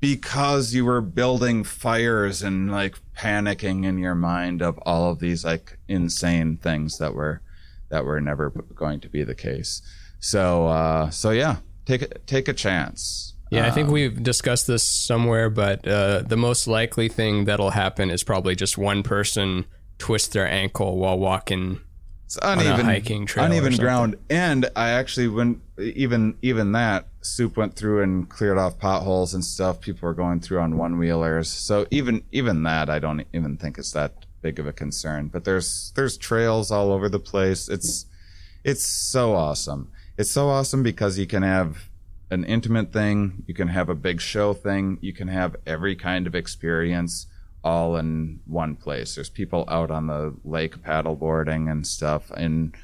because 0.00 0.72
you 0.74 0.84
were 0.84 1.00
building 1.00 1.62
fires 1.62 2.42
and 2.42 2.70
like 2.70 2.96
panicking 3.16 3.84
in 3.84 3.98
your 3.98 4.14
mind 4.14 4.62
of 4.62 4.78
all 4.82 5.10
of 5.10 5.18
these 5.20 5.44
like 5.44 5.78
insane 5.88 6.56
things 6.56 6.98
that 6.98 7.14
were 7.14 7.42
that 7.90 8.04
were 8.04 8.20
never 8.20 8.50
going 8.74 9.00
to 9.00 9.08
be 9.08 9.22
the 9.22 9.34
case. 9.34 9.82
So 10.18 10.66
uh 10.66 11.10
so 11.10 11.30
yeah, 11.30 11.56
take 11.84 12.02
a, 12.02 12.08
take 12.26 12.48
a 12.48 12.52
chance. 12.54 13.34
Yeah, 13.50 13.66
I 13.66 13.72
think 13.72 13.88
Um, 13.88 13.94
we've 13.94 14.22
discussed 14.22 14.68
this 14.68 14.88
somewhere, 14.88 15.50
but 15.50 15.86
uh, 15.86 16.22
the 16.22 16.36
most 16.36 16.68
likely 16.68 17.08
thing 17.08 17.46
that'll 17.46 17.70
happen 17.70 18.08
is 18.08 18.22
probably 18.22 18.54
just 18.54 18.78
one 18.78 19.02
person 19.02 19.66
twist 19.98 20.32
their 20.32 20.46
ankle 20.48 20.98
while 20.98 21.18
walking. 21.18 21.80
It's 22.30 22.38
uneven 22.42 22.86
hiking 22.86 23.26
trail 23.26 23.46
uneven 23.46 23.74
ground. 23.76 24.14
And 24.30 24.70
I 24.76 24.90
actually 24.90 25.26
went 25.26 25.62
even 25.80 26.38
even 26.42 26.70
that 26.72 27.08
soup 27.22 27.56
went 27.56 27.74
through 27.74 28.04
and 28.04 28.28
cleared 28.28 28.56
off 28.56 28.78
potholes 28.78 29.34
and 29.34 29.44
stuff. 29.44 29.80
People 29.80 30.06
were 30.06 30.14
going 30.14 30.38
through 30.38 30.60
on 30.60 30.74
Onewheelers. 30.74 31.46
So 31.46 31.88
even 31.90 32.22
even 32.30 32.62
that 32.62 32.88
I 32.88 33.00
don't 33.00 33.26
even 33.32 33.56
think 33.56 33.78
it's 33.78 33.90
that 33.92 34.26
big 34.42 34.60
of 34.60 34.66
a 34.68 34.72
concern. 34.72 35.26
But 35.26 35.42
there's 35.42 35.92
there's 35.96 36.16
trails 36.16 36.70
all 36.70 36.92
over 36.92 37.08
the 37.08 37.18
place. 37.18 37.68
It's 37.68 38.06
it's 38.62 38.84
so 38.84 39.34
awesome. 39.34 39.90
It's 40.16 40.30
so 40.30 40.50
awesome 40.50 40.84
because 40.84 41.18
you 41.18 41.26
can 41.26 41.42
have 41.42 41.88
an 42.30 42.44
intimate 42.44 42.92
thing, 42.92 43.42
you 43.48 43.54
can 43.54 43.66
have 43.66 43.88
a 43.88 43.94
big 43.96 44.20
show 44.20 44.52
thing, 44.52 44.98
you 45.00 45.12
can 45.12 45.26
have 45.26 45.56
every 45.66 45.96
kind 45.96 46.28
of 46.28 46.36
experience 46.36 47.26
all 47.62 47.96
in 47.96 48.40
one 48.46 48.76
place. 48.76 49.14
There's 49.14 49.30
people 49.30 49.64
out 49.68 49.90
on 49.90 50.06
the 50.06 50.34
lake 50.44 50.78
paddleboarding 50.82 51.70
and 51.70 51.86
stuff 51.86 52.30
and 52.30 52.74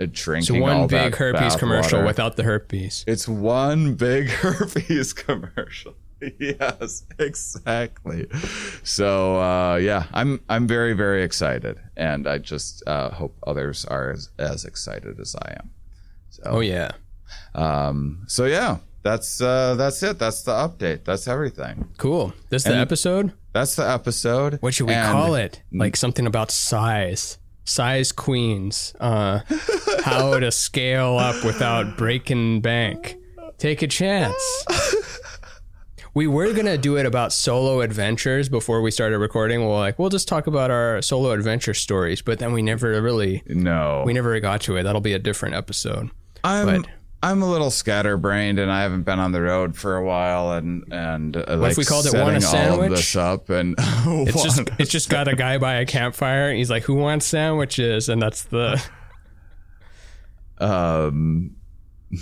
uh, 0.00 0.06
drinking 0.10 0.56
So 0.56 0.60
one 0.60 0.86
big 0.88 1.14
herpes 1.14 1.56
commercial 1.56 1.98
water. 1.98 2.06
without 2.06 2.36
the 2.36 2.42
herpes. 2.42 3.04
It's 3.06 3.28
one 3.28 3.94
big 3.94 4.28
herpes 4.42 5.12
commercial. 5.12 5.94
yes, 6.40 7.04
exactly. 7.18 8.26
So 8.82 9.40
uh, 9.40 9.76
yeah, 9.76 10.06
I'm 10.12 10.40
I'm 10.48 10.66
very 10.66 10.94
very 10.94 11.22
excited, 11.22 11.78
and 11.96 12.26
I 12.26 12.38
just 12.38 12.82
uh, 12.86 13.10
hope 13.10 13.36
others 13.46 13.84
are 13.84 14.10
as, 14.10 14.30
as 14.38 14.64
excited 14.64 15.20
as 15.20 15.36
I 15.36 15.52
am. 15.60 15.70
So 16.30 16.42
Oh 16.46 16.60
yeah. 16.60 16.92
um, 17.54 18.24
so 18.26 18.46
yeah, 18.46 18.78
that's 19.02 19.40
uh, 19.40 19.74
that's 19.76 20.02
it. 20.02 20.18
That's 20.18 20.42
the 20.42 20.52
update. 20.52 21.04
That's 21.04 21.28
everything. 21.28 21.88
Cool. 21.98 22.32
This 22.48 22.64
the 22.64 22.70
And- 22.72 22.80
episode? 22.80 23.32
That's 23.54 23.76
the 23.76 23.88
episode. 23.88 24.58
What 24.60 24.74
should 24.74 24.88
we 24.88 24.92
And- 24.94 25.10
call 25.10 25.34
it? 25.36 25.62
Like 25.72 25.96
something 25.96 26.26
about 26.26 26.50
size. 26.50 27.38
Size 27.64 28.12
queens. 28.12 28.94
Uh 29.00 29.40
how 30.04 30.38
to 30.38 30.50
scale 30.52 31.16
up 31.16 31.42
without 31.44 31.96
breaking 31.96 32.60
bank. 32.60 33.16
Take 33.56 33.80
a 33.82 33.86
chance. 33.86 34.34
We 36.16 36.28
were 36.28 36.52
gonna 36.52 36.78
do 36.78 36.96
it 36.96 37.06
about 37.06 37.32
solo 37.32 37.80
adventures 37.80 38.48
before 38.48 38.82
we 38.82 38.92
started 38.92 39.18
recording. 39.18 39.64
We're 39.66 39.74
like, 39.76 39.98
we'll 39.98 40.10
just 40.10 40.28
talk 40.28 40.46
about 40.46 40.70
our 40.70 41.02
solo 41.02 41.32
adventure 41.32 41.74
stories, 41.74 42.22
but 42.22 42.38
then 42.38 42.52
we 42.52 42.62
never 42.62 43.02
really 43.02 43.42
No, 43.48 44.04
we 44.06 44.12
never 44.12 44.38
got 44.38 44.60
to 44.62 44.76
it. 44.76 44.84
That'll 44.84 45.00
be 45.00 45.14
a 45.14 45.18
different 45.18 45.56
episode. 45.56 46.10
I'm 46.44 46.82
but- 46.82 46.90
I'm 47.24 47.40
a 47.42 47.50
little 47.50 47.70
scatterbrained, 47.70 48.58
and 48.58 48.70
I 48.70 48.82
haven't 48.82 49.04
been 49.04 49.18
on 49.18 49.32
the 49.32 49.40
road 49.40 49.76
for 49.76 49.96
a 49.96 50.04
while, 50.04 50.52
and 50.52 50.84
and 50.92 51.34
uh, 51.36 51.56
like 51.56 51.72
if 51.72 51.78
we 51.78 51.84
called 51.84 52.04
it 52.04 52.12
Want 52.12 52.36
a 52.36 52.40
setting 52.42 52.68
all 52.68 52.74
of 52.74 52.80
Sandwich? 52.80 52.98
this 52.98 53.16
up, 53.16 53.48
and 53.48 53.74
It's 53.78 54.42
just 54.42 54.60
it's 54.78 54.90
just 54.90 55.08
got 55.08 55.26
a 55.26 55.34
guy 55.34 55.56
by 55.56 55.76
a 55.76 55.86
campfire. 55.86 56.48
And 56.50 56.58
he's 56.58 56.68
like, 56.70 56.82
"Who 56.82 56.96
wants 56.96 57.24
sandwiches?" 57.26 58.10
And 58.10 58.20
that's 58.20 58.42
the 58.44 58.82
um. 60.58 61.56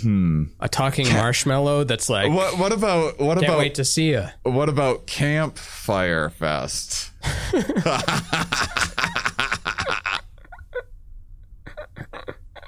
Hmm. 0.01 0.45
a 0.59 0.67
talking 0.67 1.05
marshmallow 1.13 1.83
that's 1.83 2.09
like, 2.09 2.31
What 2.31 2.57
what 2.57 2.71
about 2.71 3.19
what 3.19 3.35
"Can't 3.35 3.43
about 3.45 3.59
wait 3.59 3.75
to 3.75 3.85
see 3.85 4.09
you." 4.09 4.25
what 4.41 4.67
about 4.67 5.05
Campfire 5.05 6.31
Fest? 6.31 7.11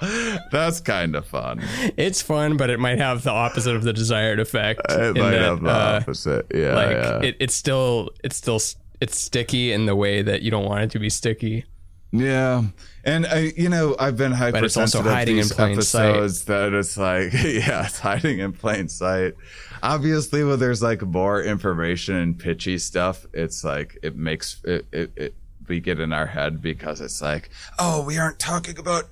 That's 0.52 0.80
kind 0.80 1.14
of 1.16 1.26
fun. 1.26 1.62
It's 1.96 2.22
fun, 2.22 2.56
but 2.56 2.70
it 2.70 2.80
might 2.80 2.98
have 2.98 3.22
the 3.22 3.30
opposite 3.30 3.76
of 3.76 3.82
the 3.82 3.92
desired 3.92 4.40
effect. 4.40 4.80
It 4.90 5.16
might 5.16 5.30
that, 5.30 5.40
have 5.40 5.60
the 5.62 5.70
uh, 5.70 6.00
opposite. 6.00 6.46
Yeah, 6.54 6.74
like 6.74 6.90
yeah. 6.90 7.22
it, 7.22 7.36
it's 7.40 7.54
still 7.54 8.10
it's 8.22 8.36
still 8.36 8.60
it's 9.00 9.18
sticky 9.18 9.72
in 9.72 9.86
the 9.86 9.96
way 9.96 10.22
that 10.22 10.42
you 10.42 10.50
don't 10.50 10.64
want 10.64 10.82
it 10.82 10.90
to 10.92 10.98
be 10.98 11.10
sticky. 11.10 11.64
Yeah, 12.12 12.64
and 13.04 13.26
I, 13.26 13.52
you 13.56 13.68
know, 13.68 13.96
I've 13.98 14.16
been 14.16 14.32
hypersensitive 14.32 14.64
it's 14.64 14.94
also 14.94 15.02
to 15.02 15.14
hiding 15.14 15.38
in 15.38 15.48
plain 15.48 15.82
sight. 15.82 16.10
episodes 16.10 16.44
that 16.44 16.72
it's 16.72 16.96
like, 16.96 17.32
yeah, 17.44 17.86
it's 17.86 17.98
hiding 17.98 18.38
in 18.38 18.52
plain 18.52 18.88
sight. 18.88 19.34
Obviously, 19.82 20.44
when 20.44 20.58
there's 20.58 20.82
like 20.82 21.02
more 21.02 21.42
information 21.42 22.14
and 22.16 22.38
pitchy 22.38 22.78
stuff, 22.78 23.26
it's 23.32 23.64
like 23.64 23.98
it 24.02 24.16
makes 24.16 24.62
it, 24.64 24.86
it, 24.92 25.12
it 25.16 25.34
we 25.68 25.80
get 25.80 26.00
in 26.00 26.12
our 26.12 26.26
head 26.26 26.62
because 26.62 27.00
it's 27.00 27.20
like, 27.20 27.50
oh, 27.78 28.04
we 28.04 28.18
aren't 28.18 28.38
talking 28.38 28.78
about 28.78 29.04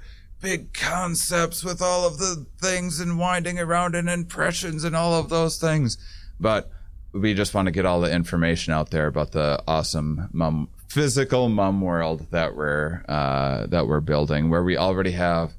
big 0.45 0.75
concepts 0.75 1.65
with 1.65 1.81
all 1.81 2.07
of 2.07 2.19
the 2.19 2.45
things 2.61 3.01
and 3.01 3.19
winding 3.19 3.59
around 3.59 3.95
and 3.95 4.11
impressions 4.11 4.85
and 4.85 4.95
all 4.95 5.15
of 5.15 5.31
those 5.31 5.57
things, 5.57 5.97
but 6.39 6.71
we 7.13 7.33
just 7.33 7.55
want 7.55 7.65
to 7.65 7.73
get 7.73 7.87
all 7.87 8.03
the 8.03 8.13
information 8.13 8.75
out 8.75 8.91
there 8.91 9.07
about 9.07 9.33
the 9.33 9.63
awesome 9.67 10.29
mum 10.35 10.69
physical 10.89 11.49
mum 11.49 11.81
world 11.81 12.27
that 12.31 12.55
we're 12.55 13.03
uh, 13.09 13.67
that 13.69 13.89
we're 13.89 14.03
building 14.03 14.51
where 14.51 14.63
we 14.63 14.77
already 14.77 15.13
have. 15.13 15.55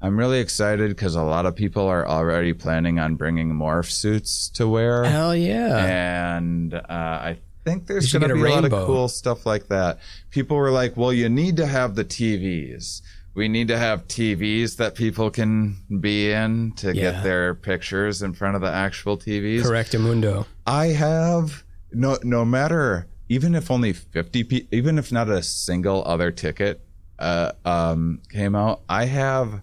I'm 0.00 0.16
really 0.16 0.38
excited 0.38 0.90
because 0.90 1.16
a 1.16 1.22
lot 1.22 1.44
of 1.44 1.56
people 1.56 1.88
are 1.88 2.06
already 2.06 2.52
planning 2.52 3.00
on 3.00 3.16
bringing 3.16 3.52
morph 3.52 3.90
suits 3.90 4.48
to 4.50 4.68
wear. 4.68 5.02
Hell 5.04 5.34
yeah! 5.34 6.36
and 6.36 6.72
uh, 6.72 6.84
i 6.88 7.38
think 7.64 7.86
there's 7.86 8.10
going 8.12 8.26
to 8.26 8.34
be 8.34 8.40
a 8.40 8.48
lot 8.48 8.64
of 8.64 8.70
cool 8.70 9.08
stuff 9.08 9.44
like 9.44 9.68
that. 9.68 9.98
People 10.30 10.56
were 10.56 10.70
like 10.70 10.96
well 10.96 11.12
you 11.12 11.28
need 11.28 11.56
to 11.56 11.66
have 11.66 11.96
the 11.96 12.04
tvs 12.04 13.02
we 13.34 13.48
need 13.48 13.68
to 13.68 13.78
have 13.78 14.06
TVs 14.08 14.76
that 14.76 14.94
people 14.94 15.30
can 15.30 15.76
be 16.00 16.30
in 16.32 16.72
to 16.76 16.88
Yeah. 16.94 17.12
get 17.12 17.22
their 17.22 17.54
pictures 17.54 18.22
in 18.22 18.32
front 18.34 18.56
of 18.56 18.60
the 18.62 18.70
actual 18.70 19.16
TVs. 19.16 19.62
Correct, 19.62 19.96
Mundo. 19.98 20.46
I 20.66 20.86
have 20.88 21.64
no 21.92 22.18
no 22.22 22.44
matter 22.44 23.06
even 23.28 23.54
if 23.54 23.70
only 23.70 23.92
50 23.92 24.44
pe- 24.44 24.66
even 24.72 24.98
if 24.98 25.12
not 25.12 25.28
a 25.28 25.42
single 25.42 26.02
other 26.04 26.30
ticket 26.32 26.80
uh, 27.20 27.52
um, 27.64 28.20
came 28.30 28.54
out, 28.56 28.80
I 28.88 29.04
have 29.04 29.62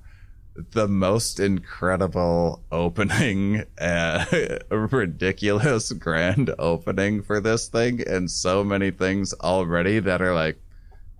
the 0.72 0.88
most 0.88 1.40
incredible 1.40 2.64
opening, 2.72 3.64
uh, 3.80 4.26
ridiculous 4.72 5.92
grand 5.92 6.52
opening 6.58 7.22
for 7.24 7.40
this 7.40 7.68
thing, 7.68 8.02
and 8.08 8.30
so 8.32 8.64
many 8.64 8.90
things 8.92 9.34
already 9.42 10.00
that 10.00 10.22
are 10.22 10.34
like 10.34 10.60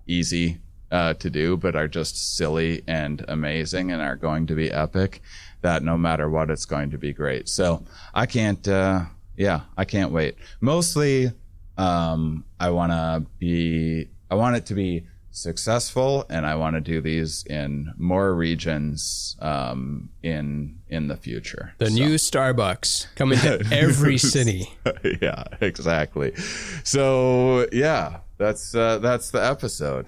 easy 0.06 0.58
uh, 0.90 1.14
to 1.14 1.30
do, 1.30 1.56
but 1.56 1.76
are 1.76 1.88
just 1.88 2.36
silly 2.36 2.82
and 2.86 3.24
amazing 3.28 3.90
and 3.92 4.00
are 4.02 4.16
going 4.16 4.46
to 4.46 4.54
be 4.54 4.70
epic. 4.70 5.20
That 5.62 5.82
no 5.82 5.98
matter 5.98 6.30
what, 6.30 6.50
it's 6.50 6.64
going 6.66 6.90
to 6.92 6.98
be 6.98 7.12
great. 7.12 7.48
So 7.48 7.84
I 8.14 8.26
can't, 8.26 8.66
uh, 8.68 9.06
yeah, 9.36 9.62
I 9.76 9.84
can't 9.84 10.12
wait. 10.12 10.36
Mostly, 10.60 11.32
um, 11.76 12.44
I 12.60 12.70
want 12.70 12.92
to 12.92 13.26
be, 13.38 14.08
I 14.30 14.34
want 14.36 14.56
it 14.56 14.66
to 14.66 14.74
be 14.74 15.04
successful, 15.30 16.24
and 16.28 16.44
I 16.46 16.54
want 16.56 16.74
to 16.74 16.80
do 16.80 17.00
these 17.00 17.44
in 17.44 17.92
more 17.96 18.34
regions 18.34 19.36
um, 19.40 20.10
in 20.22 20.78
in 20.88 21.08
the 21.08 21.16
future. 21.16 21.74
The 21.78 21.86
So- 21.90 21.94
new 21.94 22.14
Starbucks 22.14 23.14
coming 23.14 23.38
to 23.40 23.64
every 23.72 24.18
city. 24.18 24.68
yeah, 25.22 25.44
exactly. 25.60 26.34
So 26.84 27.66
yeah, 27.72 28.18
that's 28.36 28.74
uh, 28.74 28.98
that's 28.98 29.30
the 29.30 29.44
episode. 29.44 30.06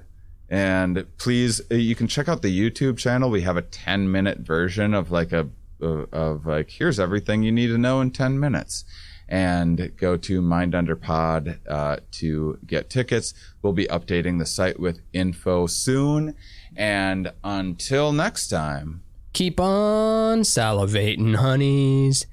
And 0.51 1.07
please, 1.17 1.61
uh, 1.71 1.77
you 1.77 1.95
can 1.95 2.09
check 2.09 2.29
out 2.29 2.43
the 2.43 2.51
YouTube 2.51 2.99
channel. 2.99 3.31
We 3.31 3.43
have 3.43 3.57
a 3.57 3.63
10 3.63 4.11
minute 4.11 4.39
version 4.39 4.95
of 4.95 5.13
like 5.13 5.33
a 5.33 5.49
of, 5.81 6.45
like 6.45 6.71
here's 6.71 7.01
everything 7.01 7.43
you 7.43 7.53
need 7.53 7.69
to 7.69 7.79
know 7.79 8.01
in 8.01 8.11
10 8.11 8.39
minutes. 8.39 8.85
And 9.29 9.97
go 9.97 10.17
to 10.17 10.43
Mind 10.43 10.75
Under 10.75 10.97
Pod 10.97 11.61
uh, 11.69 11.99
to 12.13 12.59
get 12.67 12.91
tickets. 12.91 13.33
We'll 13.63 13.73
be 13.73 13.87
updating 13.87 14.41
the 14.41 14.47
site 14.47 14.81
with 14.81 15.01
info 15.13 15.69
soon. 15.69 16.35
And 16.77 17.33
until 17.45 18.13
next 18.13 18.49
time. 18.49 19.03
Keep 19.33 19.61
on 19.61 20.41
salivating, 20.41 21.37
honeys. 21.37 22.27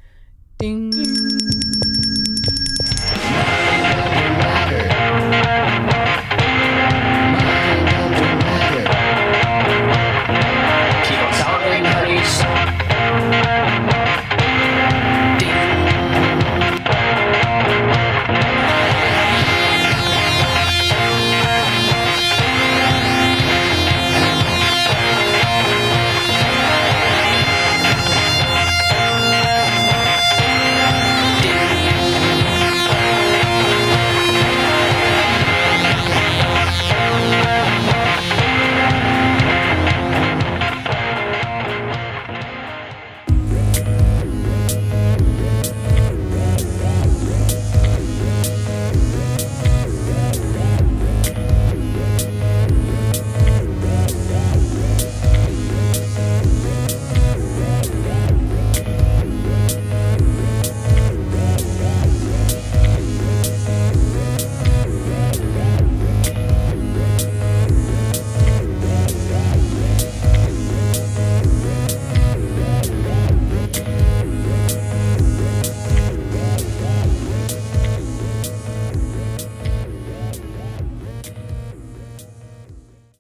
Ding. 0.58 0.92